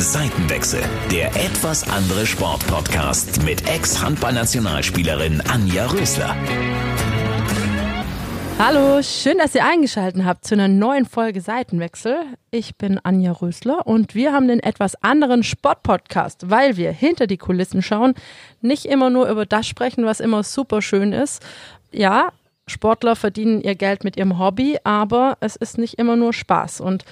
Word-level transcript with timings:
Seitenwechsel, 0.00 0.80
der 1.10 1.26
etwas 1.34 1.90
andere 1.90 2.24
Sportpodcast 2.24 3.42
mit 3.42 3.68
Ex-Handballnationalspielerin 3.68 5.42
Anja 5.52 5.86
Rösler. 5.86 6.36
Hallo, 8.60 9.02
schön, 9.02 9.38
dass 9.38 9.56
ihr 9.56 9.64
eingeschaltet 9.64 10.24
habt 10.24 10.44
zu 10.44 10.54
einer 10.54 10.68
neuen 10.68 11.04
Folge 11.04 11.40
Seitenwechsel. 11.40 12.16
Ich 12.52 12.76
bin 12.76 13.00
Anja 13.02 13.32
Rösler 13.32 13.88
und 13.88 14.14
wir 14.14 14.32
haben 14.32 14.46
den 14.46 14.60
etwas 14.60 15.02
anderen 15.02 15.42
Sportpodcast, 15.42 16.48
weil 16.48 16.76
wir 16.76 16.92
hinter 16.92 17.26
die 17.26 17.36
Kulissen 17.36 17.82
schauen, 17.82 18.14
nicht 18.60 18.84
immer 18.84 19.10
nur 19.10 19.28
über 19.28 19.46
das 19.46 19.66
sprechen, 19.66 20.04
was 20.04 20.20
immer 20.20 20.44
super 20.44 20.80
schön 20.80 21.12
ist. 21.12 21.44
Ja, 21.90 22.32
Sportler 22.68 23.16
verdienen 23.16 23.62
ihr 23.62 23.74
Geld 23.74 24.04
mit 24.04 24.16
ihrem 24.16 24.38
Hobby, 24.38 24.78
aber 24.84 25.36
es 25.40 25.56
ist 25.56 25.76
nicht 25.76 25.94
immer 25.94 26.14
nur 26.14 26.32
Spaß 26.32 26.80
und 26.80 27.04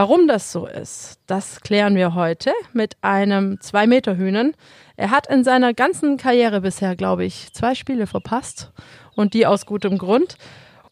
Warum 0.00 0.28
das 0.28 0.52
so 0.52 0.68
ist, 0.68 1.18
das 1.26 1.60
klären 1.60 1.96
wir 1.96 2.14
heute 2.14 2.52
mit 2.72 2.96
einem 3.00 3.60
Zwei-Meter-Hühnen. 3.60 4.54
Er 4.96 5.10
hat 5.10 5.26
in 5.26 5.42
seiner 5.42 5.74
ganzen 5.74 6.18
Karriere 6.18 6.60
bisher, 6.60 6.94
glaube 6.94 7.24
ich, 7.24 7.52
zwei 7.52 7.74
Spiele 7.74 8.06
verpasst 8.06 8.70
und 9.16 9.34
die 9.34 9.44
aus 9.44 9.66
gutem 9.66 9.98
Grund. 9.98 10.36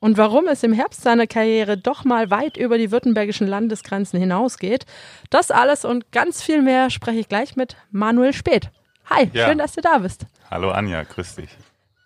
Und 0.01 0.19
warum 0.19 0.49
es 0.49 0.65
im 0.65 0.73
Herbst 0.73 1.03
seiner 1.03 1.29
Karriere 1.29 1.79
doch 1.79 2.03
mal 2.05 2.33
weit 2.33 2.57
über 2.57 2.79
die 2.79 2.91
württembergischen 2.91 3.47
Landesgrenzen 3.47 4.19
hinausgeht, 4.19 4.87
das 5.31 5.53
alles 5.53 5.85
und 5.85 6.11
ganz 6.11 6.43
viel 6.43 6.61
mehr 6.61 6.91
spreche 6.91 7.21
ich 7.21 7.29
gleich 7.29 7.55
mit 7.55 7.77
Manuel 7.93 8.33
Speth. 8.33 8.73
Hi, 9.09 9.31
ja. 9.33 9.47
schön, 9.47 9.59
dass 9.59 9.75
du 9.75 9.83
da 9.83 9.99
bist. 9.99 10.27
Hallo 10.51 10.73
Anja, 10.73 11.05
grüß 11.05 11.37
dich. 11.37 11.51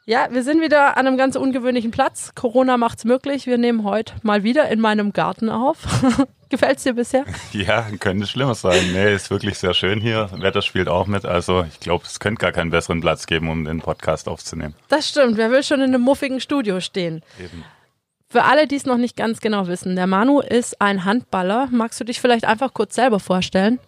Ja, 0.05 0.29
wir 0.31 0.43
sind 0.43 0.61
wieder 0.61 0.99
an 0.99 1.07
einem 1.07 1.17
ganz 1.17 1.37
ungewöhnlichen 1.37 1.93
Platz. 1.93 2.35
Corona 2.35 2.77
macht 2.77 2.99
es 2.99 3.05
möglich. 3.07 3.47
Wir 3.47 3.57
nehmen 3.57 3.85
heute 3.85 4.17
mal 4.23 4.43
wieder 4.43 4.69
in 4.69 4.81
meinem 4.81 5.15
Garten 5.15 5.49
auf. 5.49 5.79
Gefällt 6.51 6.77
es 6.79 6.83
dir 6.83 6.95
bisher? 6.95 7.25
Ja, 7.53 7.87
könnte 8.01 8.27
schlimmer 8.27 8.57
sein. 8.57 8.93
Nee, 8.93 9.15
ist 9.15 9.31
wirklich 9.31 9.57
sehr 9.59 9.73
schön 9.73 10.01
hier. 10.01 10.29
Wetter 10.33 10.63
spielt 10.63 10.89
auch 10.89 11.07
mit. 11.07 11.25
Also 11.25 11.65
ich 11.65 11.79
glaube, 11.81 12.05
es 12.05 12.19
könnte 12.21 12.41
gar 12.41 12.53
keinen 12.53 12.71
besseren 12.71 13.01
Platz 13.01 13.27
geben, 13.27 13.49
um 13.49 13.65
den 13.65 13.81
Podcast 13.81 14.29
aufzunehmen. 14.29 14.75
Das 14.89 15.09
stimmt. 15.09 15.37
Wer 15.37 15.53
will 15.53 15.63
schon 15.63 15.81
in 15.81 15.95
einem 15.95 16.03
muffigen 16.03 16.41
Studio 16.41 16.81
stehen? 16.81 17.23
Eben. 17.39 17.65
Für 18.29 18.43
alle, 18.45 18.67
die 18.67 18.75
es 18.77 18.85
noch 18.85 18.97
nicht 18.97 19.17
ganz 19.17 19.41
genau 19.41 19.69
wissen, 19.69 19.97
der 19.97 20.07
Manu 20.07 20.41
ist 20.41 20.81
ein 20.81 21.05
Handballer. 21.05 21.69
Magst 21.71 22.01
du 22.01 22.05
dich 22.05 22.21
vielleicht 22.21 22.45
einfach 22.45 22.75
kurz 22.75 22.97
selber 22.97 23.21
vorstellen? 23.21 23.79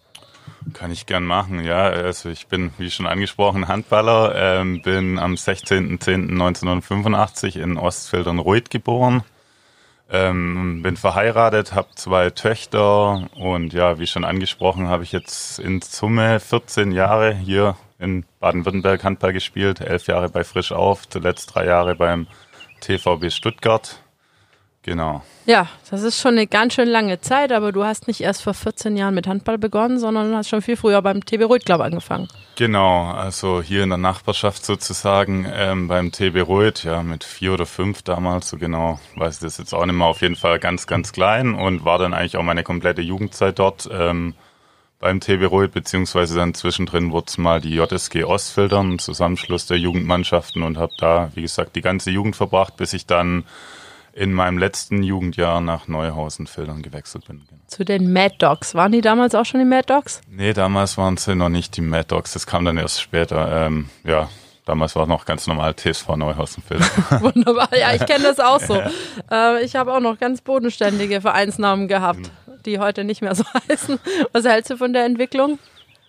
Kann 0.73 0.93
ich 0.93 1.07
gern 1.07 1.25
machen, 1.25 1.65
ja. 1.65 1.83
Also 1.85 2.29
ich 2.29 2.47
bin, 2.47 2.73
wie 2.79 2.91
schon 2.91 3.07
angesprochen, 3.07 3.67
Handballer, 3.69 4.61
ähm, 4.61 4.83
bin 4.83 5.19
am 5.19 5.35
16.10.1985 5.35 7.59
in 7.59 7.77
Ostfeldern-Reuth 7.77 8.71
geboren 8.71 9.25
ähm, 10.13 10.83
bin 10.83 10.97
verheiratet, 10.97 11.75
habe 11.75 11.89
zwei 11.95 12.29
Töchter 12.31 13.29
und 13.35 13.73
ja, 13.73 13.99
wie 13.99 14.07
schon 14.07 14.25
angesprochen, 14.25 14.89
habe 14.89 15.05
ich 15.05 15.13
jetzt 15.13 15.59
in 15.59 15.81
Summe 15.81 16.39
14 16.39 16.93
Jahre 16.93 17.35
hier 17.35 17.77
in 17.99 18.25
Baden-Württemberg 18.39 19.03
Handball 19.03 19.33
gespielt, 19.33 19.81
elf 19.81 20.07
Jahre 20.09 20.29
bei 20.29 20.45
Frisch 20.45 20.71
auf, 20.71 21.09
zuletzt 21.09 21.55
drei 21.55 21.65
Jahre 21.65 21.95
beim 21.95 22.27
TVB 22.81 23.31
Stuttgart. 23.31 24.02
Genau. 24.85 25.23
Ja, 25.47 25.69
das 25.91 26.03
ist 26.03 26.21
schon 26.21 26.33
eine 26.33 26.49
ganz 26.49 26.75
schön 26.75 26.89
lange 26.89 27.21
Zeit, 27.21 27.53
aber 27.53 27.71
du 27.71 27.85
hast 27.85 28.09
nicht 28.09 28.21
erst 28.21 28.43
vor 28.43 28.55
14 28.55 28.97
Jahren 28.97 29.15
mit 29.15 29.29
Handball 29.29 29.57
begonnen, 29.57 30.01
sondern 30.01 30.35
hast 30.35 30.49
schon 30.49 30.63
viel 30.63 30.77
früher 30.77 31.01
beim 31.03 31.25
TB 31.25 31.45
Reuth, 31.45 31.65
glaube 31.65 31.85
ich, 31.85 31.87
angefangen. 31.87 32.29
Genau, 32.57 33.11
also 33.11 33.63
hier 33.63 33.85
in 33.85 33.91
der 33.91 33.99
Nachbarschaft 33.99 34.65
sozusagen 34.65 35.47
ähm, 35.53 35.87
beim 35.87 36.11
TB 36.11 36.47
Reuth, 36.47 36.83
ja, 36.83 37.03
mit 37.03 37.23
vier 37.23 37.53
oder 37.53 37.67
fünf 37.67 38.03
damals, 38.03 38.49
so 38.49 38.57
genau, 38.57 38.99
weiß 39.17 39.37
ich 39.37 39.41
das 39.41 39.59
jetzt 39.59 39.73
auch 39.73 39.87
nicht 39.87 39.95
mehr, 39.95 40.07
auf 40.07 40.21
jeden 40.21 40.37
Fall 40.37 40.59
ganz, 40.59 40.89
ganz 40.89 41.13
klein 41.13 41.55
und 41.55 41.85
war 41.85 41.99
dann 41.99 42.13
eigentlich 42.13 42.37
auch 42.37 42.43
meine 42.43 42.65
komplette 42.65 43.03
Jugendzeit 43.03 43.59
dort. 43.59 43.89
Ähm, 43.93 44.35
beim 44.99 45.19
TB 45.19 45.51
Reuth, 45.51 45.73
beziehungsweise 45.73 46.37
dann 46.37 46.55
zwischendrin 46.55 47.11
wurde 47.11 47.27
es 47.27 47.37
mal 47.37 47.61
die 47.61 47.75
JSG 47.75 48.23
Ostfildern, 48.23 49.01
Zusammenschluss 49.01 49.67
der 49.67 49.77
Jugendmannschaften 49.77 50.63
und 50.63 50.79
habe 50.79 50.93
da, 50.97 51.33
wie 51.35 51.43
gesagt, 51.43 51.75
die 51.75 51.81
ganze 51.81 52.11
Jugend 52.11 52.37
verbracht, 52.37 52.77
bis 52.77 52.93
ich 52.93 53.07
dann 53.07 53.43
in 54.13 54.33
meinem 54.33 54.59
letzten 54.59 55.03
Jugendjahr 55.03 55.61
nach 55.61 55.89
Neuhausen-Filtern 55.89 56.83
gewechselt 56.83 57.27
bin. 57.27 57.43
Zu 57.67 57.85
den 57.85 58.13
Mad 58.13 58.37
Dogs. 58.39 58.75
Waren 58.75 58.93
die 58.93 59.01
damals 59.01 59.35
auch 59.35 59.45
schon 59.47 59.61
die 59.61 59.67
Mad 59.67 59.87
Dogs? 59.87 60.21
Nee, 60.29 60.53
damals 60.53 60.99
waren 60.99 61.17
sie 61.17 61.35
noch 61.35 61.49
nicht 61.49 61.77
die 61.77 61.81
Mad 61.81 62.07
Dogs. 62.09 62.33
Das 62.35 62.47
kam 62.47 62.65
dann 62.65 62.77
erst 62.77 63.01
später. 63.01 63.67
Ähm, 63.67 63.89
ja, 64.05 64.29
damals 64.67 64.95
war 64.97 65.07
noch 65.07 65.25
ganz 65.25 65.47
normal 65.47 65.75
TSV 65.75 66.17
Neuhausen-Filtern. 66.17 66.89
Wunderbar. 67.21 67.69
Ja, 67.77 67.95
ich 67.95 68.05
kenne 68.05 68.25
das 68.25 68.41
auch 68.41 68.61
so. 68.61 68.75
Ja. 69.31 69.57
Äh, 69.57 69.65
ich 69.65 69.77
habe 69.77 69.95
auch 69.95 70.01
noch 70.01 70.19
ganz 70.19 70.43
bodenständige 70.43 71.21
Vereinsnamen 71.21 71.89
gehabt, 71.89 72.31
die 72.67 72.79
heute 72.79 73.05
nicht 73.05 73.23
mehr 73.23 73.35
so 73.35 73.45
heißen. 73.69 73.99
Was 74.33 74.45
hältst 74.45 74.71
du 74.71 74.77
von 74.77 74.93
der 74.93 75.05
Entwicklung? 75.07 75.59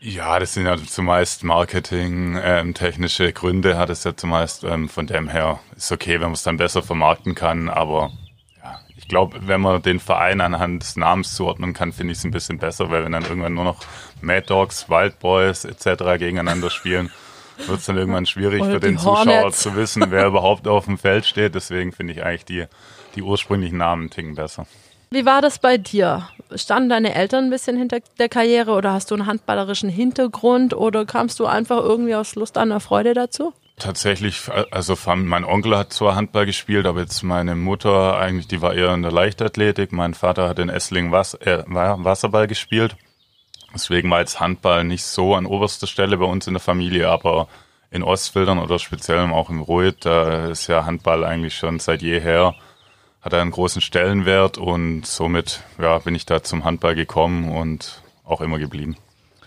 Ja, 0.06 0.38
das 0.38 0.54
sind 0.54 0.66
ja 0.66 0.76
zumeist 0.76 1.46
Marketing, 1.46 2.38
ähm, 2.44 2.74
technische 2.74 3.32
Gründe 3.32 3.78
hat 3.78 3.90
es 3.90 4.04
ja 4.04 4.14
zumeist. 4.14 4.66
Ähm, 4.66 4.90
von 4.90 5.08
dem 5.08 5.30
her 5.30 5.62
ist 5.78 5.94
okay, 5.94 6.16
wenn 6.16 6.24
man 6.24 6.34
es 6.34 6.44
dann 6.44 6.58
besser 6.58 6.84
vermarkten 6.84 7.36
kann. 7.36 7.70
Aber 7.70 8.12
ja, 8.62 8.82
ich 8.98 9.08
glaube, 9.08 9.48
wenn 9.48 9.62
man 9.62 9.82
den 9.82 10.02
Verein 10.02 10.42
anhand 10.42 10.84
des 10.84 10.98
Namens 10.98 11.34
zuordnen 11.36 11.72
kann, 11.74 11.94
finde 11.94 12.12
ich 12.12 12.18
es 12.18 12.26
ein 12.26 12.32
bisschen 12.32 12.58
besser, 12.58 12.92
weil 12.92 13.06
wenn 13.06 13.14
dann 13.14 13.24
irgendwann 13.24 13.54
nur 13.54 13.64
noch 13.64 13.80
Mad 14.20 14.46
Dogs, 14.48 14.90
Wild 14.90 15.20
Boys 15.20 15.64
etc. 15.64 16.20
gegeneinander 16.20 16.70
spielen, 16.70 17.10
wird 17.66 17.80
es 17.80 17.86
dann 17.86 17.96
irgendwann 17.96 18.26
schwierig 18.26 18.62
Oder 18.62 18.74
für 18.74 18.80
den 18.82 18.98
Zuschauer 18.98 19.54
zu 19.54 19.74
wissen, 19.78 20.04
wer 20.10 20.28
überhaupt 20.28 20.68
auf 20.68 20.84
dem 20.84 20.98
Feld 20.98 21.26
steht. 21.26 21.56
Deswegen 21.56 21.94
finde 21.94 22.12
ich 22.12 22.26
eigentlich 22.26 22.44
die, 22.44 22.66
die 23.16 23.22
ursprünglichen 23.22 23.78
Namen 23.78 24.10
ticken 24.10 24.36
besser. 24.36 24.68
Wie 25.14 25.28
war 25.28 25.44
das 25.44 25.60
bei 25.60 25.78
dir? 25.78 26.28
Standen 26.56 26.90
deine 26.90 27.14
Eltern 27.14 27.46
ein 27.46 27.50
bisschen 27.52 27.78
hinter 27.78 28.00
der 28.18 28.30
Karriere 28.30 28.72
oder 28.72 28.94
hast 28.94 29.12
du 29.12 29.16
einen 29.16 29.28
handballerischen 29.28 29.88
Hintergrund 29.88 30.74
oder 30.74 31.06
kamst 31.06 31.40
du 31.40 31.46
einfach 31.46 31.78
irgendwie 31.78 32.16
aus 32.16 32.34
Lust 32.34 32.58
an 32.58 32.70
der 32.70 32.80
Freude 32.80 33.14
dazu? 33.14 33.54
Tatsächlich, 33.78 34.42
also 34.72 34.98
mein 35.14 35.46
Onkel 35.46 35.78
hat 35.78 35.94
zwar 35.94 36.16
Handball 36.16 36.48
gespielt, 36.48 36.88
aber 36.88 37.02
jetzt 37.02 37.22
meine 37.22 37.54
Mutter 37.54 38.18
eigentlich, 38.18 38.48
die 38.48 38.64
war 38.64 38.74
eher 38.74 38.92
in 38.96 39.04
der 39.04 39.12
Leichtathletik. 39.12 39.92
Mein 39.92 40.16
Vater 40.16 40.50
hat 40.50 40.58
in 40.58 40.70
Essling 40.70 41.12
Was 41.12 41.36
äh, 41.36 41.64
Wasserball 41.68 42.48
gespielt. 42.48 42.96
Deswegen 43.72 44.10
war 44.10 44.20
jetzt 44.20 44.40
Handball 44.40 44.84
nicht 44.84 45.04
so 45.04 45.36
an 45.36 45.46
oberster 45.46 45.86
Stelle 45.86 46.18
bei 46.18 46.26
uns 46.26 46.48
in 46.48 46.56
der 46.56 46.62
Familie, 46.62 47.10
aber 47.10 47.48
in 47.92 48.02
Ostfildern 48.02 48.58
oder 48.58 48.80
speziell 48.80 49.20
auch 49.30 49.52
im 49.52 49.62
Ruhr, 49.62 49.92
da 49.92 50.48
ist 50.48 50.66
ja 50.66 50.88
Handball 50.88 51.24
eigentlich 51.24 51.56
schon 51.56 51.78
seit 51.78 52.02
jeher 52.02 52.56
hat 53.24 53.34
einen 53.34 53.52
großen 53.52 53.82
Stellenwert 53.82 54.58
und 54.58 55.08
somit 55.08 55.62
ja, 55.80 55.98
bin 56.00 56.14
ich 56.14 56.26
da 56.26 56.44
zum 56.44 56.66
Handball 56.66 56.94
gekommen 56.94 57.50
und 57.50 58.02
auch 58.26 58.42
immer 58.42 58.60
geblieben. 58.60 58.98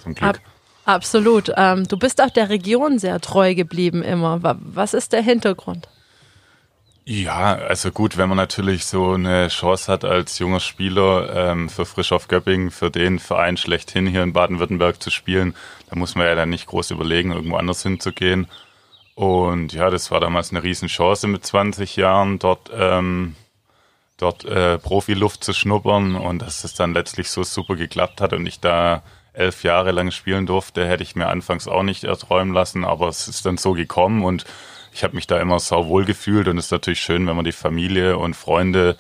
Zum 0.03 0.15
Glück. 0.15 0.37
Ab, 0.37 0.41
absolut. 0.85 1.53
Ähm, 1.57 1.87
du 1.87 1.99
bist 1.99 2.23
auch 2.23 2.31
der 2.31 2.49
Region 2.49 2.99
sehr 2.99 3.21
treu 3.21 3.55
geblieben 3.55 4.03
immer. 4.03 4.41
Was 4.43 4.95
ist 4.95 5.13
der 5.13 5.23
Hintergrund? 5.23 5.89
Ja, 7.09 7.55
also 7.55 7.93
gut, 7.93 8.17
wenn 8.17 8.29
man 8.29 8.37
natürlich 8.37 8.85
so 8.85 9.13
eine 9.13 9.47
Chance 9.47 9.93
hat 9.93 10.05
als 10.05 10.41
junger 10.41 10.59
Spieler 10.59 11.53
ähm, 11.53 11.69
für 11.69 11.87
Frisch 11.87 12.11
auf 12.11 12.27
Göppingen, 12.27 12.73
für 12.73 12.91
den 12.91 13.21
Verein 13.21 13.57
schlechthin 13.57 14.09
hier 14.09 14.25
in 14.25 14.33
Baden-Württemberg 14.33 15.01
zu 15.01 15.11
spielen, 15.11 15.55
da 15.89 15.95
muss 15.95 16.17
man 16.17 16.27
ja 16.27 16.35
dann 16.35 16.51
nicht 16.51 16.67
groß 16.67 16.91
überlegen, 16.91 17.31
irgendwo 17.31 17.57
anders 17.59 17.83
hinzugehen. 17.85 18.49
Und 19.15 19.73
ja, 19.73 19.89
das 19.89 20.11
war 20.11 20.19
damals 20.19 20.51
eine 20.51 20.65
Riesenchance 20.65 21.29
mit 21.29 21.47
20 21.47 21.95
Jahren 21.95 22.41
dort 22.41 22.73
ähm, 22.75 23.37
dort 24.17 24.45
äh, 24.45 24.79
Profiluft 24.79 25.45
zu 25.45 25.53
schnuppern 25.53 26.17
und 26.17 26.41
dass 26.41 26.65
es 26.65 26.75
dann 26.75 26.95
letztlich 26.95 27.31
so 27.31 27.43
super 27.43 27.77
geklappt 27.77 28.21
hat 28.21 28.33
und 28.33 28.47
ich 28.47 28.61
da 28.61 29.03
elf 29.33 29.63
Jahre 29.63 29.93
lang 29.93 30.11
spielen 30.11 30.47
durfte, 30.47 30.87
hätte 30.87 31.03
ich 31.03 31.15
mir 31.15 31.29
anfangs 31.29 31.69
auch 31.69 31.83
nicht 31.83 32.05
erträumen 32.05 32.55
lassen, 32.55 32.85
aber 32.85 33.09
es 33.09 33.29
ist 33.29 33.45
dann 33.45 33.59
so 33.59 33.73
gekommen 33.73 34.25
und 34.25 34.47
ich 34.93 35.05
habe 35.05 35.15
mich 35.15 35.27
da 35.27 35.39
immer 35.39 35.61
sau 35.61 35.89
wohl 35.89 36.07
gefühlt 36.07 36.49
und 36.49 36.57
es 36.57 36.67
ist 36.67 36.71
natürlich 36.71 37.01
schön, 37.01 37.27
wenn 37.27 37.37
man 37.37 37.45
die 37.45 37.53
Familie 37.53 38.17
und 38.17 38.35
Freunde 38.35 38.97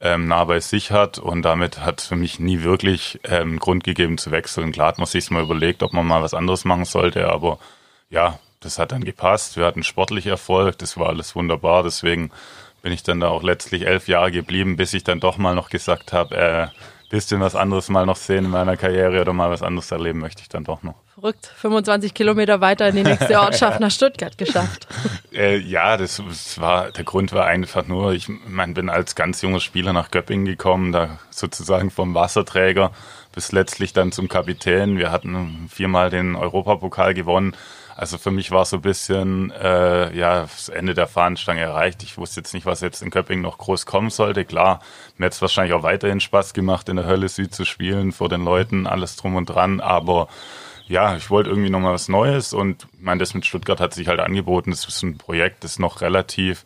ähm, 0.00 0.28
nah 0.28 0.44
bei 0.44 0.60
sich 0.60 0.92
hat 0.92 1.18
und 1.18 1.42
damit 1.42 1.80
hat 1.80 2.00
für 2.00 2.14
mich 2.14 2.38
nie 2.38 2.62
wirklich 2.62 3.18
ähm, 3.24 3.58
Grund 3.58 3.82
gegeben 3.82 4.16
zu 4.16 4.30
wechseln. 4.30 4.70
Klar 4.70 4.88
hat 4.88 4.98
man 4.98 5.06
sich 5.06 5.28
mal 5.30 5.42
überlegt, 5.42 5.82
ob 5.82 5.92
man 5.92 6.06
mal 6.06 6.22
was 6.22 6.34
anderes 6.34 6.64
machen 6.64 6.84
sollte, 6.84 7.28
aber 7.28 7.58
ja, 8.10 8.38
das 8.60 8.78
hat 8.78 8.92
dann 8.92 9.04
gepasst. 9.04 9.56
Wir 9.56 9.64
hatten 9.64 9.82
sportlich 9.82 10.26
Erfolg, 10.26 10.78
das 10.78 10.96
war 10.96 11.08
alles 11.08 11.34
wunderbar, 11.34 11.82
deswegen 11.82 12.30
bin 12.82 12.92
ich 12.92 13.02
dann 13.02 13.20
da 13.20 13.28
auch 13.28 13.42
letztlich 13.42 13.86
elf 13.86 14.08
Jahre 14.08 14.32
geblieben, 14.32 14.76
bis 14.76 14.94
ich 14.94 15.04
dann 15.04 15.20
doch 15.20 15.38
mal 15.38 15.54
noch 15.54 15.70
gesagt 15.70 16.12
habe, 16.12 16.36
äh, 16.36 16.66
bisschen 17.10 17.40
was 17.40 17.56
anderes 17.56 17.88
mal 17.88 18.06
noch 18.06 18.16
sehen 18.16 18.44
in 18.46 18.50
meiner 18.52 18.76
Karriere 18.76 19.20
oder 19.20 19.32
mal 19.32 19.50
was 19.50 19.62
anderes 19.62 19.90
erleben 19.90 20.20
möchte 20.20 20.42
ich 20.42 20.48
dann 20.48 20.62
doch 20.62 20.84
noch. 20.84 20.94
Verrückt, 21.12 21.52
25 21.56 22.14
Kilometer 22.14 22.60
weiter 22.60 22.88
in 22.88 22.96
die 22.96 23.02
nächste 23.02 23.38
Ortschaft 23.40 23.80
nach 23.80 23.90
Stuttgart 23.90 24.38
geschafft. 24.38 24.86
äh, 25.32 25.58
ja, 25.58 25.96
das, 25.96 26.22
das, 26.26 26.60
war, 26.60 26.92
der 26.92 27.04
Grund 27.04 27.32
war 27.32 27.46
einfach 27.46 27.86
nur, 27.86 28.12
ich 28.12 28.28
mein, 28.46 28.74
bin 28.74 28.88
als 28.88 29.16
ganz 29.16 29.42
junger 29.42 29.60
Spieler 29.60 29.92
nach 29.92 30.12
Göppingen 30.12 30.46
gekommen, 30.46 30.92
da 30.92 31.18
sozusagen 31.30 31.90
vom 31.90 32.14
Wasserträger 32.14 32.92
bis 33.32 33.52
letztlich 33.52 33.92
dann 33.92 34.12
zum 34.12 34.28
Kapitän. 34.28 34.96
Wir 34.96 35.10
hatten 35.10 35.68
viermal 35.68 36.10
den 36.10 36.36
Europapokal 36.36 37.12
gewonnen. 37.12 37.56
Also 38.00 38.16
für 38.16 38.30
mich 38.30 38.50
war 38.50 38.64
so 38.64 38.76
ein 38.76 38.82
bisschen 38.82 39.50
äh, 39.50 40.16
ja 40.16 40.44
das 40.44 40.70
Ende 40.70 40.94
der 40.94 41.06
Fahnenstange 41.06 41.60
erreicht. 41.60 42.02
Ich 42.02 42.16
wusste 42.16 42.40
jetzt 42.40 42.54
nicht, 42.54 42.64
was 42.64 42.80
jetzt 42.80 43.02
in 43.02 43.10
Köpping 43.10 43.42
noch 43.42 43.58
groß 43.58 43.84
kommen 43.84 44.08
sollte. 44.08 44.46
Klar, 44.46 44.80
mir 45.18 45.26
hat 45.26 45.34
es 45.34 45.42
wahrscheinlich 45.42 45.74
auch 45.74 45.82
weiterhin 45.82 46.18
Spaß 46.18 46.54
gemacht, 46.54 46.88
in 46.88 46.96
der 46.96 47.04
Hölle 47.04 47.28
Süd 47.28 47.54
zu 47.54 47.66
spielen, 47.66 48.12
vor 48.12 48.30
den 48.30 48.42
Leuten, 48.42 48.86
alles 48.86 49.16
drum 49.16 49.36
und 49.36 49.50
dran. 49.50 49.80
Aber 49.80 50.28
ja, 50.88 51.14
ich 51.14 51.28
wollte 51.28 51.50
irgendwie 51.50 51.68
nochmal 51.68 51.92
was 51.92 52.08
Neues 52.08 52.54
und 52.54 52.86
ich 52.94 53.02
meine, 53.02 53.18
das 53.18 53.34
mit 53.34 53.44
Stuttgart 53.44 53.80
hat 53.80 53.92
sich 53.92 54.08
halt 54.08 54.20
angeboten. 54.20 54.70
Das 54.70 54.86
ist 54.86 55.02
ein 55.02 55.18
Projekt, 55.18 55.62
das 55.62 55.78
noch 55.78 56.00
relativ 56.00 56.64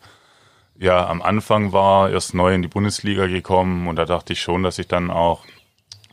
ja 0.79 1.05
am 1.05 1.21
Anfang 1.21 1.73
war, 1.73 2.11
erst 2.11 2.33
neu 2.33 2.53
in 2.53 2.61
die 2.61 2.69
Bundesliga 2.69 3.27
gekommen 3.27 3.89
und 3.89 3.97
da 3.97 4.05
dachte 4.05 4.31
ich 4.31 4.39
schon, 4.39 4.63
dass 4.63 4.79
ich 4.79 4.87
dann 4.87 5.11
auch 5.11 5.43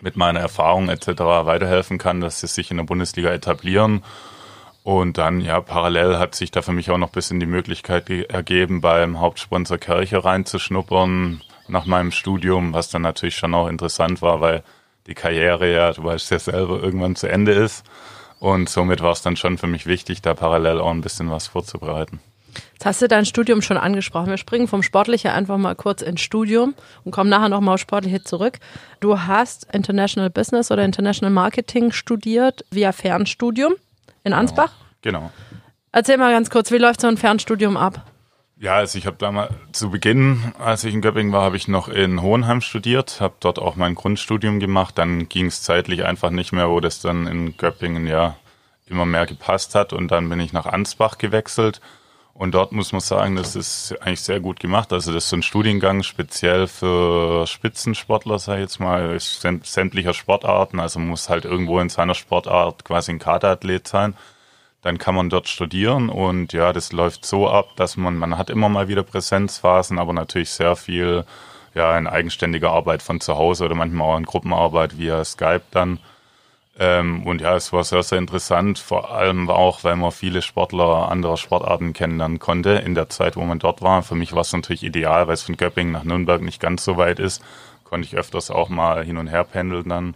mit 0.00 0.16
meiner 0.16 0.40
Erfahrung 0.40 0.88
etc. 0.88 1.06
weiterhelfen 1.46 1.98
kann, 1.98 2.20
dass 2.20 2.40
sie 2.40 2.48
sich 2.48 2.72
in 2.72 2.78
der 2.78 2.84
Bundesliga 2.84 3.30
etablieren. 3.30 4.02
Und 4.84 5.16
dann, 5.16 5.40
ja, 5.40 5.60
parallel 5.60 6.18
hat 6.18 6.34
sich 6.34 6.50
da 6.50 6.60
für 6.60 6.72
mich 6.72 6.90
auch 6.90 6.98
noch 6.98 7.08
ein 7.10 7.14
bisschen 7.14 7.38
die 7.38 7.46
Möglichkeit 7.46 8.10
ergeben, 8.10 8.80
beim 8.80 9.20
Hauptsponsor 9.20 9.78
Kirche 9.78 10.24
reinzuschnuppern 10.24 11.40
nach 11.68 11.86
meinem 11.86 12.10
Studium, 12.10 12.72
was 12.72 12.90
dann 12.90 13.02
natürlich 13.02 13.36
schon 13.36 13.54
auch 13.54 13.68
interessant 13.68 14.22
war, 14.22 14.40
weil 14.40 14.62
die 15.06 15.14
Karriere 15.14 15.72
ja, 15.72 15.92
du 15.92 16.04
weißt 16.04 16.30
ja 16.32 16.38
selber, 16.38 16.82
irgendwann 16.82 17.16
zu 17.16 17.28
Ende 17.28 17.52
ist. 17.52 17.84
Und 18.40 18.68
somit 18.68 19.00
war 19.02 19.12
es 19.12 19.22
dann 19.22 19.36
schon 19.36 19.56
für 19.56 19.68
mich 19.68 19.86
wichtig, 19.86 20.20
da 20.20 20.34
parallel 20.34 20.80
auch 20.80 20.90
ein 20.90 21.00
bisschen 21.00 21.30
was 21.30 21.46
vorzubereiten. 21.46 22.18
Jetzt 22.72 22.84
hast 22.84 23.00
du 23.00 23.08
dein 23.08 23.24
Studium 23.24 23.62
schon 23.62 23.76
angesprochen. 23.76 24.30
Wir 24.30 24.36
springen 24.36 24.66
vom 24.66 24.82
Sportlichen 24.82 25.30
einfach 25.30 25.58
mal 25.58 25.76
kurz 25.76 26.02
ins 26.02 26.20
Studium 26.20 26.74
und 27.04 27.12
kommen 27.12 27.30
nachher 27.30 27.48
nochmal 27.48 27.74
auf 27.74 27.80
Sportliche 27.80 28.24
zurück. 28.24 28.58
Du 28.98 29.20
hast 29.20 29.72
International 29.72 30.28
Business 30.28 30.72
oder 30.72 30.84
International 30.84 31.32
Marketing 31.32 31.92
studiert 31.92 32.64
via 32.70 32.90
Fernstudium 32.90 33.74
in 34.24 34.32
Ansbach. 34.32 34.72
Genau. 35.02 35.18
genau. 35.20 35.32
Erzähl 35.92 36.16
mal 36.16 36.32
ganz 36.32 36.48
kurz, 36.48 36.70
wie 36.70 36.78
läuft 36.78 37.00
so 37.00 37.06
ein 37.06 37.16
Fernstudium 37.16 37.76
ab? 37.76 38.06
Ja, 38.58 38.76
also 38.76 38.96
ich 38.96 39.06
habe 39.06 39.16
damals 39.18 39.52
zu 39.72 39.90
Beginn, 39.90 40.52
als 40.58 40.84
ich 40.84 40.94
in 40.94 41.00
Göppingen 41.00 41.32
war, 41.32 41.42
habe 41.42 41.56
ich 41.56 41.66
noch 41.66 41.88
in 41.88 42.22
Hohenheim 42.22 42.60
studiert, 42.60 43.20
habe 43.20 43.34
dort 43.40 43.58
auch 43.58 43.74
mein 43.74 43.96
Grundstudium 43.96 44.60
gemacht. 44.60 44.96
Dann 44.98 45.28
ging 45.28 45.46
es 45.46 45.62
zeitlich 45.62 46.04
einfach 46.04 46.30
nicht 46.30 46.52
mehr, 46.52 46.70
wo 46.70 46.78
das 46.78 47.00
dann 47.00 47.26
in 47.26 47.56
Göppingen 47.56 48.06
ja 48.06 48.36
immer 48.86 49.04
mehr 49.04 49.26
gepasst 49.26 49.74
hat. 49.74 49.92
Und 49.92 50.12
dann 50.12 50.28
bin 50.28 50.38
ich 50.38 50.52
nach 50.52 50.66
Ansbach 50.66 51.18
gewechselt 51.18 51.80
und 52.42 52.56
dort 52.56 52.72
muss 52.72 52.90
man 52.90 53.00
sagen, 53.00 53.36
das 53.36 53.54
ist 53.54 53.94
eigentlich 54.00 54.20
sehr 54.20 54.40
gut 54.40 54.58
gemacht. 54.58 54.92
Also 54.92 55.12
das 55.12 55.22
ist 55.22 55.30
so 55.30 55.36
ein 55.36 55.44
Studiengang 55.44 56.02
speziell 56.02 56.66
für 56.66 57.46
Spitzensportler, 57.46 58.40
sag 58.40 58.56
ich 58.56 58.62
jetzt 58.62 58.80
mal, 58.80 59.16
sämtlicher 59.20 60.12
Sportarten. 60.12 60.80
Also 60.80 60.98
man 60.98 61.10
muss 61.10 61.28
halt 61.28 61.44
irgendwo 61.44 61.78
in 61.78 61.88
seiner 61.88 62.16
Sportart 62.16 62.84
quasi 62.84 63.12
ein 63.12 63.20
Kaderathlet 63.20 63.86
sein. 63.86 64.16
Dann 64.80 64.98
kann 64.98 65.14
man 65.14 65.30
dort 65.30 65.46
studieren 65.46 66.08
und 66.08 66.52
ja, 66.52 66.72
das 66.72 66.90
läuft 66.90 67.24
so 67.24 67.48
ab, 67.48 67.76
dass 67.76 67.96
man, 67.96 68.18
man 68.18 68.36
hat 68.36 68.50
immer 68.50 68.68
mal 68.68 68.88
wieder 68.88 69.04
Präsenzphasen, 69.04 70.00
aber 70.00 70.12
natürlich 70.12 70.50
sehr 70.50 70.74
viel 70.74 71.24
ja 71.74 71.96
in 71.96 72.08
eigenständiger 72.08 72.72
Arbeit 72.72 73.04
von 73.04 73.20
zu 73.20 73.36
Hause 73.36 73.66
oder 73.66 73.76
manchmal 73.76 74.14
auch 74.14 74.18
in 74.18 74.26
Gruppenarbeit 74.26 74.98
via 74.98 75.24
Skype 75.24 75.62
dann. 75.70 76.00
Ähm, 76.78 77.26
und 77.26 77.42
ja, 77.42 77.54
es 77.54 77.72
war 77.72 77.84
sehr, 77.84 78.02
sehr 78.02 78.18
interessant, 78.18 78.78
vor 78.78 79.10
allem 79.10 79.50
auch, 79.50 79.84
weil 79.84 79.96
man 79.96 80.10
viele 80.10 80.40
Sportler 80.40 81.10
anderer 81.10 81.36
Sportarten 81.36 81.92
kennenlernen 81.92 82.38
konnte 82.38 82.70
in 82.70 82.94
der 82.94 83.10
Zeit, 83.10 83.36
wo 83.36 83.42
man 83.42 83.58
dort 83.58 83.82
war. 83.82 84.02
Für 84.02 84.14
mich 84.14 84.32
war 84.32 84.40
es 84.40 84.52
natürlich 84.52 84.82
ideal, 84.82 85.26
weil 85.26 85.34
es 85.34 85.42
von 85.42 85.56
Göppingen 85.56 85.92
nach 85.92 86.04
Nürnberg 86.04 86.40
nicht 86.40 86.60
ganz 86.60 86.84
so 86.84 86.96
weit 86.96 87.18
ist. 87.18 87.42
Konnte 87.84 88.06
ich 88.06 88.16
öfters 88.16 88.50
auch 88.50 88.70
mal 88.70 89.04
hin 89.04 89.18
und 89.18 89.26
her 89.26 89.44
pendeln 89.44 89.88
dann. 89.88 90.14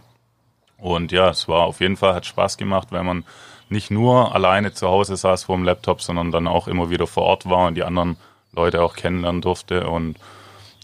Und 0.79 1.11
ja, 1.11 1.29
es 1.29 1.47
war 1.47 1.63
auf 1.63 1.79
jeden 1.79 1.97
Fall, 1.97 2.15
hat 2.15 2.25
Spaß 2.25 2.57
gemacht, 2.57 2.87
weil 2.91 3.03
man 3.03 3.23
nicht 3.69 3.91
nur 3.91 4.33
alleine 4.33 4.73
zu 4.73 4.87
Hause 4.87 5.15
saß 5.15 5.45
vor 5.45 5.57
dem 5.57 5.65
Laptop, 5.65 6.01
sondern 6.01 6.31
dann 6.31 6.47
auch 6.47 6.67
immer 6.67 6.89
wieder 6.89 7.07
vor 7.07 7.23
Ort 7.23 7.49
war 7.49 7.67
und 7.67 7.75
die 7.75 7.83
anderen 7.83 8.17
Leute 8.51 8.81
auch 8.81 8.95
kennenlernen 8.95 9.41
durfte. 9.41 9.87
Und 9.87 10.17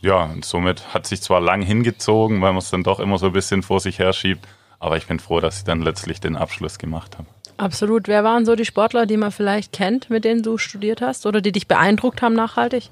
ja, 0.01 0.23
und 0.23 0.45
somit 0.45 0.93
hat 0.93 1.07
sich 1.07 1.21
zwar 1.21 1.39
lang 1.39 1.61
hingezogen, 1.61 2.41
weil 2.41 2.51
man 2.51 2.59
es 2.59 2.69
dann 2.69 2.83
doch 2.83 2.99
immer 2.99 3.17
so 3.17 3.27
ein 3.27 3.33
bisschen 3.33 3.63
vor 3.63 3.79
sich 3.79 3.99
her 3.99 4.13
schiebt, 4.13 4.47
aber 4.83 4.97
ich 4.97 5.07
bin 5.07 5.19
froh, 5.19 5.39
dass 5.39 5.59
ich 5.59 5.63
dann 5.63 5.81
letztlich 5.81 6.19
den 6.19 6.35
Abschluss 6.35 6.77
gemacht 6.77 7.18
habe. 7.18 7.27
Absolut. 7.56 8.07
Wer 8.07 8.24
waren 8.24 8.45
so 8.45 8.56
die 8.56 8.65
Sportler, 8.65 9.06
die 9.06 9.15
man 9.15 9.31
vielleicht 9.31 9.71
kennt, 9.71 10.09
mit 10.09 10.25
denen 10.25 10.44
du 10.44 10.57
studiert 10.57 11.01
hast 11.01 11.25
oder 11.25 11.39
die 11.39 11.53
dich 11.53 11.68
beeindruckt 11.68 12.21
haben 12.21 12.33
nachhaltig? 12.33 12.89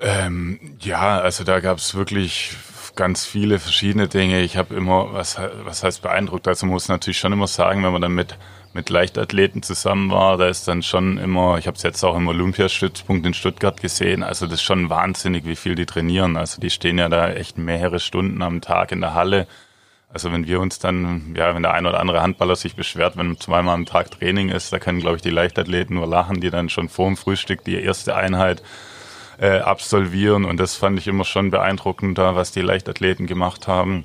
Ähm, 0.00 0.58
ja, 0.80 1.20
also 1.20 1.44
da 1.44 1.60
gab 1.60 1.78
es 1.78 1.94
wirklich 1.94 2.56
ganz 2.94 3.24
viele 3.24 3.58
verschiedene 3.58 4.08
Dinge. 4.08 4.42
Ich 4.42 4.56
habe 4.56 4.74
immer, 4.74 5.14
was, 5.14 5.38
was 5.64 5.82
heißt 5.82 6.02
beeindruckt? 6.02 6.46
Also 6.46 6.66
muss 6.66 6.88
natürlich 6.88 7.18
schon 7.18 7.32
immer 7.32 7.46
sagen, 7.46 7.82
wenn 7.82 7.92
man 7.92 8.02
dann 8.02 8.14
mit, 8.14 8.36
mit 8.74 8.90
Leichtathleten 8.90 9.62
zusammen 9.62 10.10
war, 10.10 10.36
da 10.36 10.48
ist 10.48 10.68
dann 10.68 10.82
schon 10.82 11.16
immer, 11.16 11.56
ich 11.56 11.66
habe 11.66 11.76
es 11.76 11.82
jetzt 11.84 12.02
auch 12.04 12.16
im 12.16 12.28
Olympiastützpunkt 12.28 13.24
in 13.24 13.32
Stuttgart 13.32 13.80
gesehen, 13.80 14.22
also 14.22 14.46
das 14.46 14.56
ist 14.56 14.62
schon 14.62 14.90
wahnsinnig, 14.90 15.46
wie 15.46 15.56
viel 15.56 15.74
die 15.74 15.86
trainieren. 15.86 16.36
Also 16.36 16.60
die 16.60 16.70
stehen 16.70 16.98
ja 16.98 17.08
da 17.08 17.30
echt 17.30 17.56
mehrere 17.56 18.00
Stunden 18.00 18.42
am 18.42 18.60
Tag 18.60 18.92
in 18.92 19.00
der 19.00 19.14
Halle 19.14 19.46
also 20.12 20.30
wenn 20.30 20.46
wir 20.46 20.60
uns 20.60 20.78
dann, 20.78 21.34
ja, 21.36 21.54
wenn 21.54 21.62
der 21.62 21.72
ein 21.72 21.86
oder 21.86 22.00
andere 22.00 22.20
Handballer 22.20 22.54
sich 22.54 22.76
beschwert, 22.76 23.16
wenn 23.16 23.38
zweimal 23.40 23.74
am 23.74 23.86
Tag 23.86 24.10
Training 24.10 24.50
ist, 24.50 24.72
da 24.72 24.78
können, 24.78 25.00
glaube 25.00 25.16
ich, 25.16 25.22
die 25.22 25.30
Leichtathleten 25.30 25.96
nur 25.96 26.06
lachen, 26.06 26.40
die 26.40 26.50
dann 26.50 26.68
schon 26.68 26.90
vor 26.90 27.06
dem 27.06 27.16
Frühstück 27.16 27.64
die 27.64 27.76
erste 27.76 28.14
Einheit 28.14 28.62
äh, 29.38 29.60
absolvieren. 29.60 30.44
Und 30.44 30.58
das 30.60 30.76
fand 30.76 30.98
ich 30.98 31.08
immer 31.08 31.24
schon 31.24 31.50
beeindruckend, 31.50 32.18
da 32.18 32.36
was 32.36 32.52
die 32.52 32.60
Leichtathleten 32.60 33.26
gemacht 33.26 33.68
haben. 33.68 34.04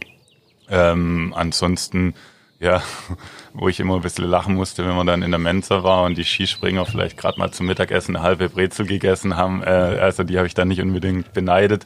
Ähm, 0.69 1.33
ansonsten, 1.35 2.13
ja, 2.61 2.81
wo 3.53 3.67
ich 3.67 3.81
immer 3.81 3.95
ein 3.95 4.01
bisschen 4.01 4.25
lachen 4.25 4.55
musste, 4.55 4.87
wenn 4.87 4.95
man 4.95 5.07
dann 5.07 5.23
in 5.23 5.31
der 5.31 5.39
Mensa 5.39 5.83
war 5.83 6.03
und 6.03 6.17
die 6.17 6.23
Skispringer 6.23 6.85
vielleicht 6.85 7.17
gerade 7.17 7.37
mal 7.37 7.51
zum 7.51 7.65
Mittagessen 7.65 8.15
eine 8.15 8.23
halbe 8.23 8.47
Brezel 8.47 8.85
gegessen 8.85 9.35
haben. 9.35 9.61
Äh, 9.61 9.67
also 9.67 10.23
die 10.23 10.37
habe 10.37 10.47
ich 10.47 10.53
dann 10.53 10.69
nicht 10.69 10.81
unbedingt 10.81 11.33
beneidet 11.33 11.85